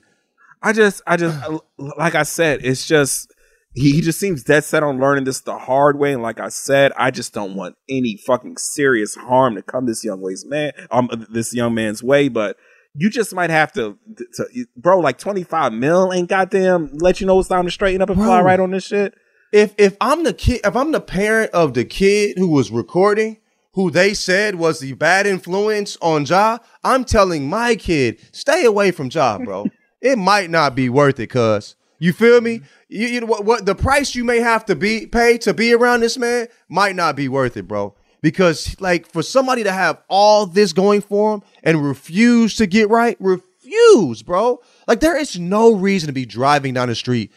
I 0.62 0.72
just, 0.72 1.02
I 1.06 1.18
just, 1.18 1.38
like 1.78 2.16
I 2.16 2.24
said, 2.24 2.64
it's 2.64 2.86
just, 2.88 3.33
he, 3.74 3.92
he 3.94 4.02
just 4.02 4.20
seems 4.20 4.44
dead 4.44 4.64
set 4.64 4.84
on 4.84 5.00
learning 5.00 5.24
this 5.24 5.42
the 5.42 5.58
hard 5.58 5.98
way. 5.98 6.14
And 6.14 6.22
like 6.22 6.40
I 6.40 6.50
said, 6.50 6.92
I 6.98 7.12
just 7.12 7.34
don't 7.34 7.56
want 7.56 7.76
any 7.90 8.18
fucking 8.18 8.58
serious 8.58 9.16
harm 9.16 9.56
to 9.56 9.62
come 9.62 9.86
this 9.86 10.04
young 10.04 10.22
way's 10.22 10.46
man, 10.46 10.74
um, 10.92 11.10
this 11.30 11.54
young 11.54 11.74
man's 11.74 12.04
way. 12.04 12.30
But 12.30 12.58
you 12.96 13.10
just 13.10 13.34
might 13.34 13.50
have 13.50 13.72
to, 13.74 13.98
to 14.36 14.66
bro, 14.78 15.00
like 15.00 15.18
twenty 15.18 15.44
five 15.44 15.74
mil 15.74 16.14
ain't 16.14 16.30
goddamn 16.30 16.92
let 16.94 17.20
you 17.20 17.28
know 17.28 17.40
it's 17.40 17.50
time 17.50 17.66
to 17.66 17.72
straighten 17.72 18.02
up 18.02 18.10
and 18.10 18.20
fly 18.20 18.42
right 18.42 18.60
on 18.60 18.72
this 18.72 18.86
shit. 18.86 19.16
if 19.52 19.74
if 19.78 19.98
I'm 20.00 20.24
the 20.24 20.34
kid, 20.34 20.62
if 20.64 20.76
I'm 20.76 20.92
the 20.92 21.02
parent 21.02 21.52
of 21.52 21.74
the 21.74 21.86
kid 21.86 22.38
who 22.38 22.50
was 22.50 22.70
recording, 22.70 23.38
who 23.74 23.90
they 23.90 24.14
said 24.14 24.56
was 24.56 24.80
the 24.80 24.94
bad 24.94 25.26
influence 25.26 25.98
on 26.02 26.26
Ja, 26.26 26.60
I'm 26.84 27.04
telling 27.04 27.50
my 27.50 27.76
kid, 27.76 28.20
stay 28.32 28.66
away 28.66 28.92
from 28.92 29.10
Ja, 29.12 29.40
bro. 29.40 29.66
it 30.02 30.18
might 30.18 30.52
not 30.52 30.76
be 30.76 30.90
worth 30.90 31.20
it, 31.20 31.28
cuz. 31.28 31.76
You 32.04 32.14
feel 32.14 32.42
me? 32.42 32.60
Mm-hmm. 32.60 32.66
You, 32.90 33.08
you 33.08 33.22
know 33.22 33.28
what, 33.28 33.46
what 33.46 33.66
the 33.66 33.76
price 33.76 34.14
you 34.16 34.24
may 34.24 34.40
have 34.40 34.66
to 34.66 34.76
be 34.76 35.06
pay 35.06 35.38
to 35.40 35.54
be 35.54 35.74
around 35.74 36.02
this 36.02 36.18
man 36.18 36.48
might 36.70 36.96
not 36.96 37.16
be 37.16 37.30
worth 37.30 37.58
it, 37.58 37.68
bro. 37.68 37.96
Because 38.22 38.80
like 38.80 39.06
for 39.06 39.24
somebody 39.24 39.64
to 39.64 39.72
have 39.72 40.02
all 40.08 40.46
this 40.46 40.74
going 40.74 41.02
for 41.02 41.36
him 41.36 41.44
and 41.64 41.86
refuse 41.86 42.56
to 42.58 42.68
get 42.68 42.90
right, 42.90 43.18
refuse, 43.20 44.22
bro. 44.22 44.62
Like 44.88 45.00
there 45.00 45.18
is 45.18 45.40
no 45.40 45.74
reason 45.74 46.08
to 46.08 46.14
be 46.14 46.26
driving 46.26 46.74
down 46.74 46.90
the 46.90 46.96
street 46.96 47.32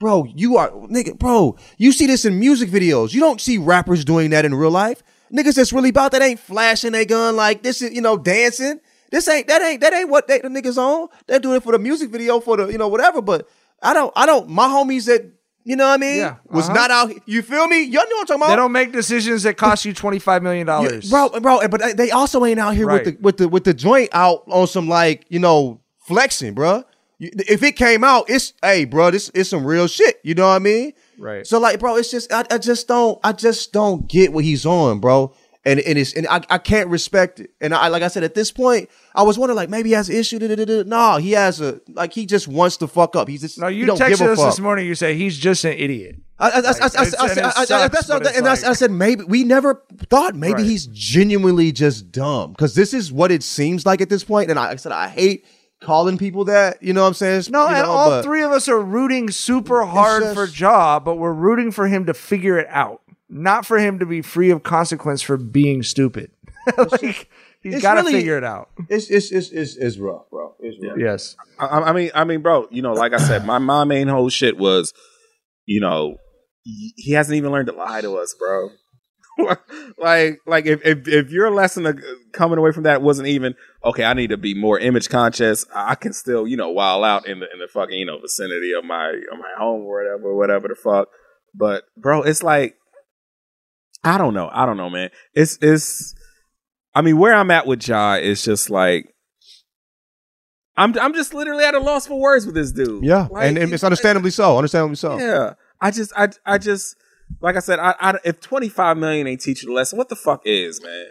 Bro, 0.00 0.28
you 0.36 0.56
are 0.58 0.70
nigga, 0.70 1.18
bro. 1.18 1.56
You 1.76 1.90
see 1.90 2.06
this 2.06 2.24
in 2.24 2.38
music 2.38 2.70
videos. 2.70 3.12
You 3.12 3.18
don't 3.18 3.40
see 3.40 3.58
rappers 3.58 4.04
doing 4.04 4.30
that 4.30 4.44
in 4.44 4.54
real 4.54 4.70
life. 4.70 5.02
Niggas 5.32 5.56
that's 5.56 5.72
really 5.72 5.88
about 5.88 6.12
that 6.12 6.22
ain't 6.22 6.38
flashing 6.38 6.92
their 6.92 7.04
gun 7.04 7.34
like 7.34 7.62
this 7.64 7.82
is, 7.82 7.92
you 7.92 8.00
know, 8.00 8.16
dancing. 8.16 8.78
This 9.10 9.26
ain't 9.26 9.48
that 9.48 9.60
ain't 9.60 9.80
that 9.80 9.92
ain't 9.92 10.08
what 10.08 10.28
they 10.28 10.38
the 10.38 10.48
niggas 10.48 10.78
on. 10.78 11.08
They're 11.26 11.40
doing 11.40 11.56
it 11.56 11.64
for 11.64 11.72
the 11.72 11.80
music 11.80 12.10
video 12.10 12.38
for 12.38 12.56
the, 12.56 12.68
you 12.68 12.78
know, 12.78 12.86
whatever. 12.86 13.20
But 13.20 13.48
I 13.82 13.94
don't 13.94 14.12
I 14.16 14.26
don't 14.26 14.48
my 14.48 14.66
homies 14.66 15.06
that 15.06 15.32
you 15.64 15.76
know 15.76 15.86
what 15.86 15.94
I 15.94 15.96
mean? 15.98 16.16
Yeah, 16.16 16.36
Was 16.46 16.64
uh-huh. 16.70 16.74
not 16.74 16.90
out. 16.90 17.12
You 17.28 17.42
feel 17.42 17.66
me? 17.66 17.82
Y'all 17.82 17.92
know 17.92 18.16
what 18.16 18.20
I'm 18.20 18.26
talking 18.26 18.42
about? 18.42 18.48
They 18.48 18.56
don't 18.56 18.72
make 18.72 18.90
decisions 18.90 19.42
that 19.42 19.58
cost 19.58 19.84
you 19.84 19.92
twenty 19.92 20.18
five 20.18 20.42
million 20.42 20.66
dollars, 20.66 21.10
bro, 21.10 21.28
bro. 21.40 21.68
But 21.68 21.96
they 21.96 22.10
also 22.10 22.44
ain't 22.46 22.58
out 22.58 22.74
here 22.74 22.86
Right. 22.86 23.04
with 23.04 23.16
the 23.16 23.22
with 23.22 23.36
the 23.36 23.48
with 23.50 23.64
the 23.64 23.74
joint 23.74 24.08
out 24.12 24.44
on 24.46 24.66
some 24.66 24.88
like 24.88 25.26
you 25.28 25.38
know 25.38 25.80
flexing, 26.06 26.54
bro. 26.54 26.84
If 27.20 27.62
it 27.62 27.72
came 27.72 28.02
out, 28.02 28.30
it's 28.30 28.54
hey, 28.62 28.86
bro, 28.86 29.10
this 29.10 29.30
it's 29.34 29.50
some 29.50 29.66
real 29.66 29.88
shit. 29.88 30.20
You 30.22 30.34
know 30.34 30.48
what 30.48 30.54
I 30.54 30.58
mean? 30.58 30.94
Right. 31.18 31.46
So 31.46 31.58
like, 31.58 31.80
bro, 31.80 31.96
it's 31.96 32.10
just 32.10 32.32
I, 32.32 32.46
I 32.50 32.56
just 32.56 32.88
don't 32.88 33.18
I 33.22 33.32
just 33.32 33.70
don't 33.72 34.08
get 34.08 34.32
what 34.32 34.44
he's 34.44 34.64
on, 34.64 35.00
bro. 35.00 35.34
And 35.68 35.80
and 35.80 35.98
it's 35.98 36.12
and 36.14 36.26
I, 36.28 36.40
I 36.48 36.58
can't 36.58 36.88
respect 36.88 37.40
it. 37.40 37.50
And 37.60 37.74
I 37.74 37.88
like 37.88 38.02
I 38.02 38.08
said 38.08 38.24
at 38.24 38.34
this 38.34 38.50
point, 38.50 38.88
I 39.14 39.22
was 39.22 39.38
wondering 39.38 39.56
like 39.56 39.68
maybe 39.68 39.90
he 39.90 39.94
has 39.94 40.08
an 40.08 40.16
issue. 40.16 40.38
da, 40.38 40.48
da, 40.48 40.54
da, 40.56 40.64
da. 40.64 40.82
No, 40.84 41.16
he 41.18 41.32
has 41.32 41.60
a 41.60 41.80
like 41.88 42.12
he 42.12 42.26
just 42.26 42.48
wants 42.48 42.76
to 42.78 42.86
fuck 42.88 43.14
up. 43.16 43.28
He's 43.28 43.42
just 43.42 43.58
No, 43.58 43.66
you 43.68 43.84
he 43.84 43.90
texted 43.92 44.28
us 44.28 44.38
fuck. 44.38 44.48
this 44.50 44.60
morning. 44.60 44.86
You 44.86 44.94
say 44.94 45.14
he's 45.16 45.36
just 45.38 45.64
an 45.64 45.72
idiot. 45.72 46.16
I, 46.40 46.58
it's- 46.60 46.78
it's 46.80 48.78
said 48.78 48.90
maybe 48.90 49.24
we 49.24 49.44
never 49.44 49.82
thought 50.08 50.34
maybe 50.36 50.54
Right. 50.54 50.64
he's 50.64 50.86
genuinely 50.86 51.72
just 51.72 52.12
dumb 52.12 52.52
because 52.52 52.74
this 52.74 52.94
is 52.94 53.12
what 53.12 53.30
it 53.32 53.42
seems 53.42 53.84
like 53.84 54.00
at 54.00 54.08
this 54.08 54.24
point. 54.24 54.50
And 54.50 54.58
I, 54.58 54.70
I 54.70 54.76
said 54.76 54.92
I 54.92 55.08
hate 55.08 55.44
calling 55.80 56.16
people 56.18 56.44
that. 56.46 56.82
You 56.82 56.92
know 56.92 57.02
what 57.02 57.08
I'm 57.08 57.14
saying? 57.14 57.42
No, 57.50 57.68
You 57.68 57.74
and 57.76 57.86
know, 57.86 57.90
all 57.92 58.22
three 58.22 58.42
of 58.42 58.52
us 58.52 58.68
are 58.68 58.80
rooting 58.80 59.30
super 59.30 59.84
hard 59.84 60.22
just- 60.22 60.34
for 60.34 60.46
Ja, 60.46 61.00
but 61.00 61.16
we're 61.16 61.32
rooting 61.32 61.70
for 61.72 61.86
him 61.88 62.06
to 62.06 62.14
figure 62.14 62.58
it 62.58 62.68
out, 62.70 63.02
not 63.28 63.66
for 63.66 63.78
him 63.78 63.98
to 63.98 64.06
be 64.06 64.22
free 64.22 64.50
of 64.50 64.62
consequence 64.62 65.22
for 65.22 65.36
being 65.36 65.82
stupid. 65.82 66.30
like 66.76 67.28
he's 67.60 67.74
it's 67.74 67.82
got 67.82 67.94
to 67.94 68.00
really- 68.00 68.12
figure 68.12 68.36
it 68.36 68.44
out. 68.44 68.70
It's 68.88 69.10
it's 69.10 69.30
it's 69.30 69.50
it's, 69.50 69.76
it's 69.76 69.98
rough, 69.98 70.28
bro. 70.30 70.54
It's 70.60 70.76
rough. 70.84 70.98
Yes. 70.98 71.36
I, 71.58 71.66
I 71.66 71.92
mean, 71.92 72.10
I 72.14 72.24
mean, 72.24 72.42
bro, 72.42 72.68
you 72.70 72.82
know, 72.82 72.92
like 72.92 73.12
I 73.12 73.18
said, 73.18 73.44
my 73.44 73.58
my 73.58 73.84
main 73.84 74.08
whole 74.08 74.28
shit 74.28 74.56
was, 74.56 74.92
you 75.66 75.80
know, 75.80 76.16
he 76.62 76.94
he 76.96 77.12
hasn't 77.12 77.36
even 77.36 77.52
learned 77.52 77.68
to 77.68 77.74
lie 77.74 78.00
to 78.00 78.16
us, 78.16 78.34
bro. 78.38 78.70
like, 79.98 80.40
like 80.46 80.66
if, 80.66 80.84
if 80.84 81.06
if 81.06 81.30
your 81.30 81.50
lesson 81.50 81.86
of 81.86 81.96
uh, 81.96 82.00
coming 82.32 82.58
away 82.58 82.72
from 82.72 82.82
that 82.82 83.02
wasn't 83.02 83.28
even 83.28 83.54
okay, 83.84 84.04
I 84.04 84.12
need 84.12 84.30
to 84.30 84.36
be 84.36 84.54
more 84.54 84.78
image 84.78 85.08
conscious. 85.08 85.64
I 85.74 85.94
can 85.94 86.12
still, 86.12 86.46
you 86.46 86.56
know, 86.56 86.70
while 86.70 87.04
out 87.04 87.26
in 87.26 87.40
the 87.40 87.46
in 87.52 87.60
the 87.60 87.68
fucking 87.68 87.96
you 87.96 88.06
know 88.06 88.18
vicinity 88.18 88.72
of 88.76 88.84
my 88.84 89.10
of 89.10 89.38
my 89.38 89.52
home 89.56 89.82
or 89.82 90.02
whatever, 90.02 90.34
whatever 90.34 90.68
the 90.68 90.74
fuck. 90.74 91.08
But 91.54 91.84
bro, 91.96 92.22
it's 92.22 92.42
like, 92.42 92.77
I 94.04 94.18
don't 94.18 94.34
know, 94.34 94.50
I 94.52 94.66
don't 94.66 94.76
know, 94.76 94.90
man. 94.90 95.10
It's 95.34 95.58
it's. 95.60 96.14
I 96.94 97.02
mean, 97.02 97.18
where 97.18 97.34
I'm 97.34 97.50
at 97.50 97.66
with 97.66 97.86
Ja 97.86 98.14
is 98.14 98.42
just 98.42 98.70
like. 98.70 99.14
I'm 100.76 100.96
I'm 100.98 101.12
just 101.12 101.34
literally 101.34 101.64
at 101.64 101.74
a 101.74 101.80
loss 101.80 102.06
for 102.06 102.20
words 102.20 102.46
with 102.46 102.54
this 102.54 102.70
dude. 102.70 103.04
Yeah, 103.04 103.26
Like, 103.30 103.48
and, 103.48 103.58
and 103.58 103.72
it's 103.72 103.82
understandably 103.82 104.30
so. 104.30 104.56
Understandably 104.56 104.94
so. 104.94 105.18
yeah. 105.18 105.54
I 105.80 105.90
just 105.90 106.12
I 106.16 106.28
I 106.46 106.58
just 106.58 106.96
like 107.40 107.56
I 107.56 107.60
said, 107.60 107.78
I, 107.78 107.94
I 108.00 108.14
if 108.24 108.40
25 108.40 108.96
million 108.96 109.26
ain't 109.26 109.40
teach 109.40 109.62
you 109.62 109.68
the 109.68 109.74
lesson, 109.74 109.98
what 109.98 110.08
the 110.08 110.16
fuck 110.16 110.42
is, 110.44 110.82
man? 110.82 111.06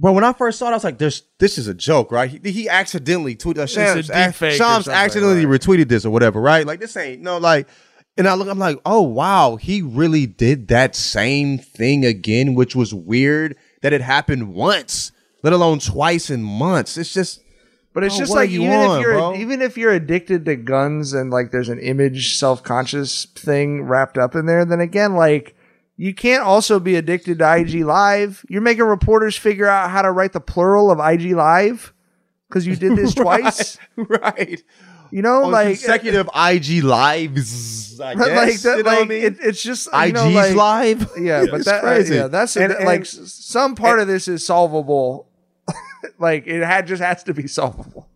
But 0.00 0.12
when 0.12 0.22
I 0.22 0.32
first 0.32 0.58
saw 0.58 0.68
it, 0.68 0.70
I 0.70 0.74
was 0.74 0.84
like, 0.84 0.98
"This, 0.98 1.22
this 1.40 1.58
is 1.58 1.66
a 1.66 1.74
joke, 1.74 2.12
right?" 2.12 2.30
He, 2.30 2.52
he 2.52 2.68
accidentally 2.68 3.34
tweeted. 3.34 3.58
Uh, 3.58 3.66
Shams, 3.66 4.08
a 4.10 4.26
deep 4.26 4.34
fake 4.34 4.56
Shams 4.56 4.86
accidentally 4.86 5.44
right. 5.44 5.60
retweeted 5.60 5.88
this 5.88 6.04
or 6.04 6.10
whatever, 6.10 6.40
right? 6.40 6.64
Like 6.64 6.80
this 6.80 6.96
ain't 6.96 7.22
no 7.22 7.38
like. 7.38 7.66
And 8.18 8.26
I 8.28 8.34
look, 8.34 8.48
I'm 8.48 8.58
like, 8.58 8.78
oh 8.84 9.00
wow, 9.02 9.56
he 9.56 9.80
really 9.80 10.26
did 10.26 10.68
that 10.68 10.94
same 10.96 11.56
thing 11.58 12.04
again, 12.04 12.54
which 12.54 12.74
was 12.76 12.92
weird 12.92 13.56
that 13.80 13.92
it 13.92 14.00
happened 14.00 14.52
once, 14.52 15.12
let 15.42 15.52
alone 15.52 15.78
twice 15.78 16.28
in 16.28 16.42
months. 16.42 16.96
It's 16.98 17.14
just, 17.14 17.40
But 17.94 18.02
it's 18.04 18.16
Oh, 18.16 18.18
just 18.18 18.32
like 18.34 18.50
you 18.50 18.62
even 18.64 18.74
on, 18.74 18.96
if 18.98 19.02
you're 19.02 19.12
bro? 19.14 19.34
even 19.36 19.62
if 19.62 19.78
you're 19.78 19.92
addicted 19.92 20.44
to 20.46 20.56
guns 20.56 21.12
and 21.14 21.30
like 21.30 21.52
there's 21.52 21.68
an 21.68 21.78
image 21.78 22.36
self 22.36 22.62
conscious 22.62 23.24
thing 23.24 23.82
wrapped 23.84 24.18
up 24.18 24.34
in 24.34 24.46
there, 24.46 24.64
then 24.64 24.80
again, 24.80 25.14
like 25.14 25.54
you 25.96 26.12
can't 26.14 26.42
also 26.42 26.78
be 26.80 26.96
addicted 26.96 27.38
to 27.38 27.54
IG 27.56 27.84
Live. 27.84 28.44
You're 28.48 28.62
making 28.62 28.84
reporters 28.84 29.36
figure 29.36 29.66
out 29.68 29.90
how 29.90 30.02
to 30.02 30.10
write 30.12 30.32
the 30.32 30.40
plural 30.40 30.90
of 30.90 30.98
IG 31.00 31.32
Live 31.36 31.92
because 32.48 32.66
you 32.66 32.74
did 32.76 32.96
this 32.96 33.14
twice. 33.16 33.78
right. 33.96 34.60
You 35.10 35.22
know, 35.22 35.44
On 35.44 35.52
like 35.52 35.68
consecutive 35.78 36.28
IG 36.34 36.84
lives, 36.84 38.00
I 38.00 38.14
guess. 38.16 38.26
like 38.26 38.60
that, 38.60 38.76
you 38.78 38.82
know 38.84 38.90
like 38.90 38.98
what 38.98 39.04
I 39.04 39.08
mean? 39.08 39.22
it, 39.24 39.36
it's 39.40 39.62
just 39.62 39.88
you 39.92 39.98
IG's 39.98 40.12
know, 40.14 40.28
like, 40.30 40.54
live. 40.54 41.10
Yeah, 41.18 41.44
but 41.50 41.54
It's 41.56 41.64
that 41.64 41.78
uh, 41.78 41.86
crazy. 41.86 42.14
yeah, 42.14 42.26
that's 42.28 42.56
And- 42.56 42.72
like 42.84 42.96
and- 43.00 43.02
s- 43.02 43.34
some 43.40 43.74
part 43.74 44.00
of 44.00 44.06
this 44.08 44.28
is 44.28 44.44
solvable. 44.44 45.28
like 46.18 46.46
it 46.46 46.62
had 46.64 46.86
just 46.86 47.02
has 47.02 47.22
to 47.24 47.34
be 47.34 47.46
solvable. 47.46 48.08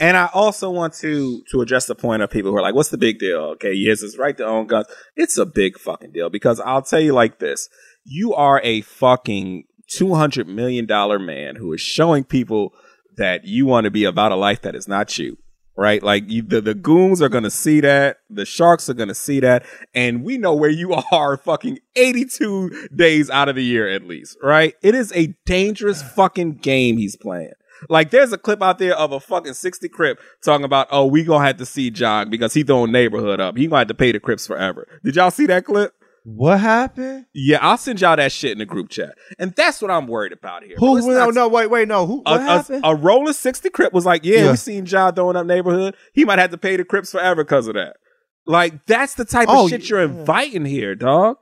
And 0.00 0.16
I 0.16 0.28
also 0.32 0.70
want 0.70 0.94
to 0.94 1.42
to 1.50 1.60
address 1.60 1.86
the 1.86 1.94
point 1.96 2.22
of 2.22 2.30
people 2.30 2.50
who 2.52 2.56
are 2.56 2.62
like, 2.62 2.74
"What's 2.74 2.90
the 2.90 2.98
big 2.98 3.18
deal?" 3.18 3.40
Okay, 3.54 3.72
yes, 3.72 4.02
it's 4.02 4.16
right 4.16 4.36
to 4.36 4.44
own 4.44 4.66
guns. 4.68 4.86
It's 5.16 5.36
a 5.38 5.44
big 5.46 5.76
fucking 5.78 6.12
deal 6.12 6.30
because 6.30 6.60
I'll 6.60 6.82
tell 6.82 7.00
you 7.00 7.12
like 7.12 7.40
this: 7.40 7.68
you 8.04 8.32
are 8.34 8.60
a 8.62 8.82
fucking 8.82 9.64
two 9.88 10.14
hundred 10.14 10.46
million 10.46 10.86
dollar 10.86 11.18
man 11.18 11.56
who 11.56 11.72
is 11.72 11.80
showing 11.80 12.22
people 12.24 12.72
that 13.16 13.44
you 13.44 13.66
want 13.66 13.86
to 13.86 13.90
be 13.90 14.04
about 14.04 14.30
a 14.30 14.36
life 14.36 14.62
that 14.62 14.76
is 14.76 14.86
not 14.86 15.18
you. 15.18 15.36
Right, 15.80 16.02
like 16.02 16.28
you, 16.28 16.42
the 16.42 16.60
the 16.60 16.74
goons 16.74 17.22
are 17.22 17.28
gonna 17.28 17.52
see 17.52 17.78
that, 17.82 18.16
the 18.28 18.44
sharks 18.44 18.88
are 18.90 18.94
gonna 18.94 19.14
see 19.14 19.38
that, 19.38 19.64
and 19.94 20.24
we 20.24 20.36
know 20.36 20.52
where 20.52 20.68
you 20.70 20.92
are, 21.12 21.36
fucking 21.36 21.78
eighty 21.94 22.24
two 22.24 22.88
days 22.92 23.30
out 23.30 23.48
of 23.48 23.54
the 23.54 23.62
year 23.62 23.88
at 23.88 24.02
least. 24.02 24.38
Right, 24.42 24.74
it 24.82 24.96
is 24.96 25.12
a 25.14 25.36
dangerous 25.46 26.02
fucking 26.16 26.54
game 26.54 26.96
he's 26.96 27.14
playing. 27.14 27.52
Like 27.88 28.10
there's 28.10 28.32
a 28.32 28.38
clip 28.38 28.60
out 28.60 28.80
there 28.80 28.96
of 28.96 29.12
a 29.12 29.20
fucking 29.20 29.54
60 29.54 29.88
Crip 29.90 30.20
talking 30.44 30.64
about, 30.64 30.88
oh, 30.90 31.06
we 31.06 31.22
gonna 31.22 31.46
have 31.46 31.58
to 31.58 31.66
see 31.66 31.90
Ja 31.90 32.24
because 32.24 32.54
he 32.54 32.64
throwing 32.64 32.90
neighborhood 32.90 33.38
up. 33.38 33.56
He 33.56 33.68
gonna 33.68 33.78
have 33.78 33.86
to 33.86 33.94
pay 33.94 34.10
the 34.10 34.18
Crips 34.18 34.48
forever. 34.48 34.88
Did 35.04 35.14
y'all 35.14 35.30
see 35.30 35.46
that 35.46 35.64
clip? 35.64 35.92
What 36.34 36.60
happened? 36.60 37.24
Yeah, 37.32 37.58
I'll 37.62 37.78
send 37.78 38.00
y'all 38.00 38.16
that 38.16 38.32
shit 38.32 38.52
in 38.52 38.58
the 38.58 38.66
group 38.66 38.90
chat. 38.90 39.16
And 39.38 39.54
that's 39.54 39.80
what 39.80 39.90
I'm 39.90 40.06
worried 40.06 40.32
about 40.32 40.62
here. 40.62 40.76
Who? 40.78 41.00
No, 41.00 41.26
not- 41.26 41.34
no, 41.34 41.48
wait, 41.48 41.70
wait, 41.70 41.88
no. 41.88 42.06
Who? 42.06 42.22
a, 42.26 42.30
What 42.32 42.40
a, 42.40 42.44
happened? 42.44 42.80
a 42.84 42.94
rolling 42.94 43.32
60 43.32 43.70
Crip 43.70 43.92
was 43.92 44.04
like, 44.04 44.24
yeah, 44.24 44.44
Yeah. 44.44 44.50
we 44.50 44.56
seen 44.58 44.84
Ja 44.84 45.10
throwing 45.10 45.36
up 45.36 45.46
neighborhood. 45.46 45.96
He 46.12 46.24
might 46.24 46.38
have 46.38 46.50
to 46.50 46.58
pay 46.58 46.76
the 46.76 46.84
Crips 46.84 47.12
forever 47.12 47.44
because 47.44 47.66
of 47.68 47.74
that. 47.74 47.96
Like, 48.46 48.84
that's 48.86 49.14
the 49.14 49.24
type 49.24 49.46
Oh, 49.50 49.64
of 49.64 49.70
shit 49.70 49.88
you're 49.88 50.02
inviting 50.02 50.64
here, 50.64 50.94
dog. 50.94 51.36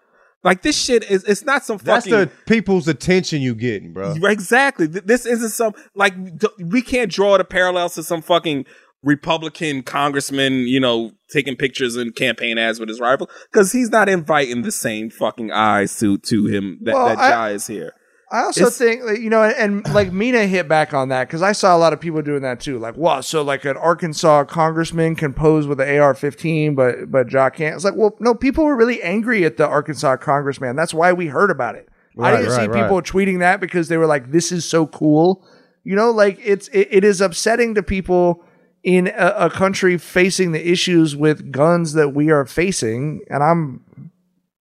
Like, 0.45 0.63
this 0.63 0.77
shit 0.81 1.03
is, 1.11 1.25
it's 1.25 1.45
not 1.45 1.65
some 1.65 1.79
fucking. 1.79 1.87
That's 1.93 2.07
fucking. 2.07 2.37
the 2.47 2.53
people's 2.55 2.87
attention 2.87 3.43
you 3.43 3.55
getting, 3.57 3.93
bro. 3.93 4.15
Exactly. 4.23 4.87
This 4.87 5.27
isn't 5.27 5.49
some 5.51 5.73
like 5.97 6.15
we 6.61 6.83
can't 6.83 7.11
draw 7.11 7.37
the 7.39 7.45
parallels 7.45 7.97
to 7.97 8.05
some 8.05 8.23
fucking 8.23 8.67
Republican 9.07 9.83
congressman, 9.83 10.67
you 10.67 10.81
know, 10.81 11.13
taking 11.31 11.57
pictures 11.57 11.97
and 11.97 12.15
campaign 12.15 12.59
ads 12.59 12.79
with 12.81 12.89
his 12.89 13.01
rival 13.01 13.31
because 13.51 13.73
he's 13.73 13.91
not 13.91 14.09
inviting 14.09 14.63
the 14.63 14.73
same 14.73 15.09
fucking 15.11 15.51
eyes 15.53 15.99
to 16.01 16.19
to 16.19 16.47
him 16.47 16.79
that 16.83 16.95
Well, 16.95 17.09
that 17.09 17.19
I- 17.19 17.31
guy 17.31 17.51
is 17.53 17.67
here. 17.69 17.93
I 18.33 18.43
also 18.43 18.63
It's- 18.63 18.77
think, 18.77 19.05
like, 19.05 19.21
you 19.21 19.31
know, 19.31 19.45
and, 19.45 19.85
and 19.87 19.95
like 19.95 20.13
Mina 20.13 20.47
hit 20.49 20.67
back 20.69 20.93
on 20.93 21.11
that 21.11 21.29
because 21.29 21.43
I 21.43 21.53
saw 21.53 21.77
a 21.77 21.79
lot 21.79 21.93
of 21.93 22.01
people 22.01 22.23
doing 22.23 22.43
that 22.43 22.59
too. 22.59 22.77
Like, 22.77 22.97
wow, 22.97 23.21
so 23.21 23.41
like 23.43 23.65
an 23.65 23.77
Arkansas 23.77 24.45
congressman 24.47 25.15
can 25.15 25.33
pose 25.33 25.69
with 25.69 25.81
an 25.81 25.89
AR-15, 25.89 26.75
but 26.75 27.09
but 27.09 27.31
Ja 27.31 27.51
can't. 27.51 27.77
It's 27.77 27.85
like, 27.85 27.95
well, 27.95 28.17
no, 28.19 28.35
people 28.35 28.65
were 28.65 28.75
really 28.77 29.01
angry 29.01 29.45
at 29.45 29.57
the 29.59 29.67
Arkansas 29.69 30.17
congressman. 30.17 30.75
That's 30.75 30.93
why 30.93 31.13
we 31.13 31.29
heard 31.29 31.53
about 31.53 31.77
it. 31.77 31.89
I 32.19 32.37
didn't 32.39 32.51
see 32.51 32.59
right, 32.63 32.71
right. 32.71 32.83
people 32.83 33.01
tweeting 33.03 33.39
that 33.41 33.61
because 33.61 33.87
they 33.89 33.97
were 33.99 34.07
like, 34.07 34.33
"This 34.33 34.51
is 34.51 34.65
so 34.65 34.87
cool." 34.87 35.47
You 35.85 35.95
know, 35.95 36.11
like 36.11 36.41
it's 36.43 36.67
it, 36.69 36.89
it 36.91 37.05
is 37.05 37.21
upsetting 37.21 37.75
to 37.77 37.83
people 37.83 38.43
in 38.87 39.09
a, 39.09 39.35
a 39.37 39.51
country 39.51 39.99
facing 39.99 40.53
the 40.53 40.71
issues 40.71 41.17
with 41.17 41.51
guns 41.51 41.95
that 41.95 42.11
we 42.11 42.31
are 42.31 42.47
facing. 42.47 43.21
And 43.29 43.43
I'm 43.43 44.13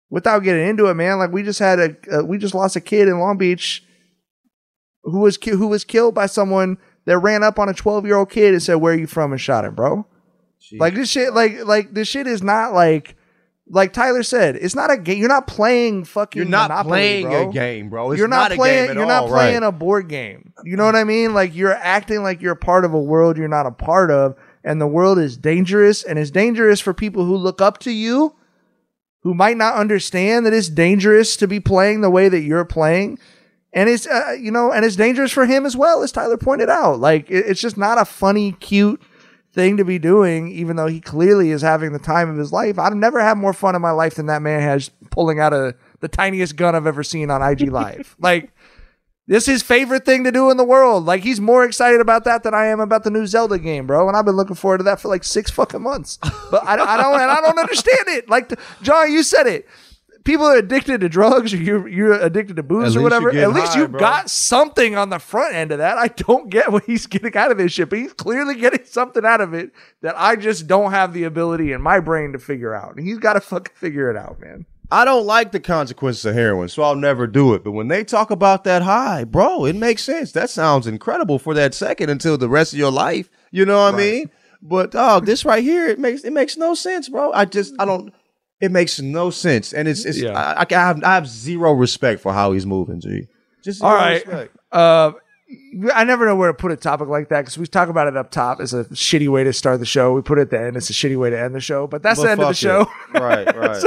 without 0.09 0.39
getting 0.39 0.67
into 0.67 0.87
it, 0.87 0.95
man. 0.95 1.19
Like 1.19 1.31
we 1.31 1.43
just 1.43 1.59
had 1.59 1.79
a, 1.79 1.95
uh, 2.11 2.25
we 2.25 2.39
just 2.39 2.55
lost 2.55 2.75
a 2.75 2.81
kid 2.81 3.07
in 3.07 3.19
Long 3.19 3.37
Beach 3.37 3.85
who 5.03 5.19
was 5.19 5.37
ki- 5.37 5.51
who 5.51 5.67
was 5.67 5.83
killed 5.83 6.15
by 6.15 6.25
someone 6.25 6.79
that 7.05 7.19
ran 7.19 7.43
up 7.43 7.59
on 7.59 7.69
a 7.69 7.73
12 7.73 8.07
year 8.07 8.17
old 8.17 8.31
kid 8.31 8.53
and 8.53 8.63
said, 8.63 8.75
"Where 8.77 8.95
are 8.95 8.97
you 8.97 9.05
from?" 9.05 9.31
and 9.31 9.39
shot 9.39 9.63
him, 9.63 9.75
bro. 9.75 10.07
Like 10.79 10.95
this 10.95 11.09
shit, 11.09 11.33
like 11.35 11.63
like 11.63 11.93
this 11.93 12.07
shit 12.07 12.25
is 12.25 12.41
not 12.41 12.73
like 12.73 13.14
like 13.67 13.93
Tyler 13.93 14.21
said, 14.21 14.55
it's 14.57 14.75
not 14.75 14.91
a 14.91 14.97
game. 14.97 15.17
You're 15.17 15.27
not 15.27 15.47
playing 15.47 16.05
fucking. 16.05 16.39
You're 16.39 16.49
not 16.49 16.69
Monopoly, 16.69 16.89
playing 16.91 17.25
bro. 17.27 17.49
a 17.49 17.53
game, 17.53 17.89
bro. 17.89 18.11
It's 18.11 18.19
you're 18.19 18.27
not, 18.27 18.51
not 18.51 18.57
playing. 18.57 18.93
you're 18.95 19.05
not 19.07 19.23
all, 19.23 19.29
playing 19.29 19.61
right. 19.61 19.67
a 19.67 19.71
board 19.71 20.07
game. 20.07 20.53
You 20.63 20.77
know 20.77 20.85
what 20.85 20.95
I 20.95 21.03
mean? 21.03 21.33
Like 21.33 21.55
you're 21.55 21.73
acting 21.73 22.21
like 22.21 22.41
you're 22.41 22.55
part 22.55 22.85
of 22.85 22.93
a 22.93 23.01
world 23.01 23.37
you're 23.37 23.47
not 23.47 23.65
a 23.65 23.71
part 23.71 24.11
of, 24.11 24.35
and 24.63 24.79
the 24.79 24.87
world 24.87 25.17
is 25.17 25.35
dangerous, 25.37 26.03
and 26.03 26.19
it's 26.19 26.31
dangerous 26.31 26.79
for 26.79 26.93
people 26.93 27.25
who 27.25 27.35
look 27.35 27.59
up 27.59 27.79
to 27.79 27.91
you, 27.91 28.35
who 29.21 29.33
might 29.33 29.57
not 29.57 29.75
understand 29.75 30.45
that 30.45 30.53
it's 30.53 30.69
dangerous 30.69 31.35
to 31.37 31.47
be 31.47 31.59
playing 31.59 32.01
the 32.01 32.09
way 32.11 32.29
that 32.29 32.41
you're 32.41 32.65
playing. 32.65 33.17
And 33.73 33.89
it's 33.89 34.05
uh, 34.07 34.35
you 34.39 34.51
know, 34.51 34.71
and 34.71 34.85
it's 34.85 34.95
dangerous 34.95 35.31
for 35.31 35.45
him 35.47 35.65
as 35.65 35.75
well, 35.75 36.03
as 36.03 36.11
Tyler 36.11 36.37
pointed 36.37 36.69
out. 36.69 36.99
Like 36.99 37.29
it- 37.31 37.45
it's 37.47 37.61
just 37.61 37.77
not 37.77 37.97
a 37.97 38.05
funny, 38.05 38.51
cute 38.53 39.01
thing 39.55 39.77
to 39.77 39.85
be 39.85 39.97
doing, 39.97 40.49
even 40.49 40.75
though 40.75 40.85
he 40.85 40.99
clearly 40.99 41.49
is 41.49 41.61
having 41.61 41.93
the 41.93 41.99
time 41.99 42.29
of 42.29 42.37
his 42.37 42.51
life. 42.51 42.77
I've 42.77 42.93
never 42.93 43.21
had 43.21 43.37
more 43.37 43.53
fun 43.53 43.73
in 43.73 43.81
my 43.81 43.91
life 43.91 44.15
than 44.15 44.25
that 44.25 44.41
man 44.41 44.61
has 44.61 44.91
pulling 45.09 45.39
out 45.39 45.53
a 45.53 45.75
the 46.01 46.09
tiniest 46.09 46.57
gun 46.57 46.75
I've 46.75 46.85
ever 46.85 47.03
seen 47.03 47.31
on 47.31 47.41
IG 47.41 47.71
Live. 47.71 48.15
like 48.19 48.51
this 49.27 49.47
is 49.47 49.55
his 49.55 49.63
favorite 49.63 50.05
thing 50.05 50.25
to 50.25 50.31
do 50.31 50.51
in 50.51 50.57
the 50.57 50.63
world. 50.65 51.05
Like 51.05 51.23
he's 51.23 51.39
more 51.39 51.63
excited 51.63 52.01
about 52.01 52.25
that 52.25 52.43
than 52.43 52.53
I 52.53 52.65
am 52.65 52.81
about 52.81 53.05
the 53.05 53.09
new 53.09 53.25
Zelda 53.25 53.57
game, 53.57 53.87
bro. 53.87 54.07
And 54.07 54.15
I've 54.15 54.25
been 54.25 54.35
looking 54.35 54.57
forward 54.57 54.79
to 54.79 54.83
that 54.83 54.99
for 54.99 55.07
like 55.07 55.23
six 55.23 55.49
fucking 55.49 55.81
months. 55.81 56.19
But 56.51 56.63
I, 56.63 56.73
I 56.73 56.97
don't 56.97 57.19
and 57.19 57.31
I 57.31 57.41
don't 57.41 57.57
understand 57.57 58.07
it. 58.09 58.29
Like 58.29 58.53
John, 58.83 59.11
you 59.11 59.23
said 59.23 59.47
it. 59.47 59.67
People 60.25 60.45
are 60.47 60.57
addicted 60.57 61.01
to 61.01 61.07
drugs, 61.07 61.53
or 61.53 61.57
you're 61.57 61.87
you're 61.87 62.13
addicted 62.13 62.57
to 62.57 62.63
booze 62.63 62.95
At 62.95 62.99
or 62.99 63.03
whatever. 63.03 63.29
At 63.29 63.53
least 63.53 63.75
high, 63.75 63.81
you 63.81 63.87
bro. 63.87 63.99
got 63.99 64.29
something 64.29 64.97
on 64.97 65.09
the 65.09 65.19
front 65.19 65.55
end 65.55 65.71
of 65.71 65.77
that. 65.77 65.97
I 65.97 66.07
don't 66.09 66.49
get 66.49 66.71
what 66.71 66.83
he's 66.83 67.07
getting 67.07 67.35
out 67.37 67.51
of 67.51 67.57
this 67.57 67.71
shit, 67.71 67.89
but 67.89 67.99
he's 67.99 68.11
clearly 68.11 68.55
getting 68.55 68.83
something 68.85 69.23
out 69.23 69.39
of 69.39 69.53
it 69.53 69.71
that 70.01 70.15
I 70.17 70.35
just 70.35 70.67
don't 70.67 70.91
have 70.91 71.13
the 71.13 71.23
ability 71.23 71.71
in 71.71 71.81
my 71.81 71.99
brain 71.99 72.33
to 72.33 72.39
figure 72.39 72.73
out. 72.73 72.97
And 72.97 73.07
he's 73.07 73.19
got 73.19 73.33
to 73.33 73.41
fucking 73.41 73.75
figure 73.75 74.09
it 74.09 74.17
out, 74.17 74.41
man. 74.41 74.65
I 74.91 75.05
don't 75.05 75.25
like 75.25 75.51
the 75.51 75.59
consequences 75.59 76.25
of 76.25 76.35
heroin, 76.35 76.69
so 76.69 76.83
I'll 76.83 76.95
never 76.95 77.27
do 77.27 77.53
it. 77.53 77.63
But 77.63 77.71
when 77.71 77.87
they 77.87 78.03
talk 78.03 78.29
about 78.31 78.63
that 78.65 78.81
high, 78.81 79.23
bro, 79.23 79.65
it 79.65 79.75
makes 79.75 80.03
sense. 80.03 80.31
That 80.31 80.49
sounds 80.49 80.85
incredible 80.87 81.39
for 81.39 81.53
that 81.53 81.73
second 81.73 82.09
until 82.09 82.37
the 82.37 82.49
rest 82.49 82.73
of 82.73 82.79
your 82.79 82.91
life. 82.91 83.29
You 83.51 83.65
know 83.65 83.83
what 83.83 83.95
I 83.95 83.97
mean? 83.97 84.31
But 84.61 84.91
dog, 84.91 85.25
this 85.25 85.45
right 85.45 85.63
here, 85.63 85.87
it 85.87 85.99
makes 85.99 86.23
it 86.23 86.33
makes 86.33 86.57
no 86.57 86.73
sense, 86.73 87.09
bro. 87.09 87.31
I 87.31 87.45
just 87.45 87.73
I 87.79 87.85
don't. 87.85 88.13
It 88.61 88.71
makes 88.71 89.01
no 89.01 89.29
sense, 89.29 89.73
and 89.73 89.87
it's 89.87 90.05
it's. 90.05 90.19
Yeah. 90.19 90.31
I, 90.33 90.65
I 90.69 90.79
have 90.79 91.03
I 91.03 91.15
have 91.15 91.27
zero 91.27 91.73
respect 91.73 92.21
for 92.21 92.33
how 92.33 92.53
he's 92.53 92.65
moving. 92.65 93.01
G. 93.01 93.27
Just 93.63 93.83
All 93.83 93.93
right. 93.93 94.25
respect. 94.25 94.55
Uh, 94.71 95.11
I 95.93 96.03
never 96.03 96.25
know 96.25 96.35
where 96.35 96.47
to 96.49 96.53
put 96.53 96.71
a 96.71 96.75
topic 96.75 97.07
like 97.07 97.29
that 97.29 97.41
because 97.41 97.57
we 97.57 97.65
talk 97.67 97.89
about 97.89 98.07
it 98.07 98.15
up 98.17 98.31
top. 98.31 98.59
It's 98.61 98.73
a 98.73 98.85
shitty 98.85 99.27
way 99.27 99.43
to 99.43 99.53
start 99.53 99.79
the 99.79 99.85
show. 99.85 100.13
We 100.13 100.21
put 100.21 100.37
it 100.37 100.43
at 100.43 100.49
the 100.51 100.59
end. 100.61 100.77
It's 100.77 100.89
a 100.89 100.93
shitty 100.93 101.17
way 101.17 101.29
to 101.29 101.39
end 101.39 101.53
the 101.55 101.59
show. 101.59 101.87
But 101.87 102.03
that's 102.03 102.19
But 102.19 102.25
the 102.25 102.31
end 102.31 102.41
of 102.41 102.47
the 102.49 102.53
show. 102.53 102.81
it. 102.81 102.87
Right, 103.21 103.55
right. 103.55 103.83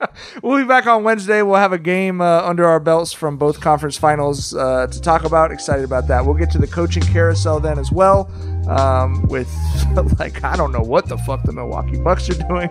we'll 0.42 0.58
be 0.62 0.66
back 0.68 0.86
on 0.86 1.02
Wednesday. 1.04 1.42
We'll 1.42 1.56
have 1.56 1.72
a 1.72 1.78
game 1.78 2.20
uh, 2.20 2.42
under 2.42 2.64
our 2.64 2.80
belts 2.80 3.12
from 3.12 3.36
both 3.36 3.60
conference 3.60 3.96
finals 3.96 4.54
uh, 4.54 4.86
to 4.86 5.00
talk 5.00 5.24
about. 5.24 5.50
Excited 5.50 5.84
about 5.84 6.06
that. 6.08 6.24
We'll 6.24 6.36
get 6.36 6.50
to 6.52 6.58
the 6.58 6.66
coaching 6.66 7.02
carousel 7.02 7.60
then 7.60 7.78
as 7.78 7.90
well. 7.90 8.30
Um, 8.68 9.22
with 9.28 9.48
like 10.18 10.44
I 10.44 10.56
don't 10.56 10.72
know 10.72 10.82
what 10.82 11.08
the 11.08 11.16
fuck 11.18 11.42
the 11.42 11.52
Milwaukee 11.52 11.96
Bucks 11.98 12.28
are 12.28 12.34
doing, 12.48 12.70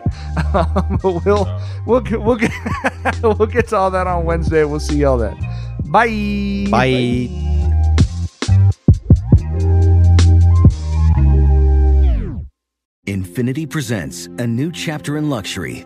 um, 0.53 0.99
but 1.01 1.25
we'll 1.25 1.61
we'll 1.85 2.01
get, 2.01 2.21
we'll 2.21 2.35
get 2.35 2.51
we'll 3.23 3.47
get 3.47 3.67
to 3.69 3.75
all 3.77 3.91
that 3.91 4.05
on 4.07 4.23
Wednesday. 4.23 4.63
We'll 4.63 4.79
see 4.79 4.97
y'all 4.97 5.17
then. 5.17 5.35
Bye. 5.85 6.67
Bye. 6.69 7.66
Infiniti 13.07 13.69
presents 13.69 14.27
a 14.37 14.45
new 14.45 14.71
chapter 14.71 15.17
in 15.17 15.29
luxury, 15.29 15.85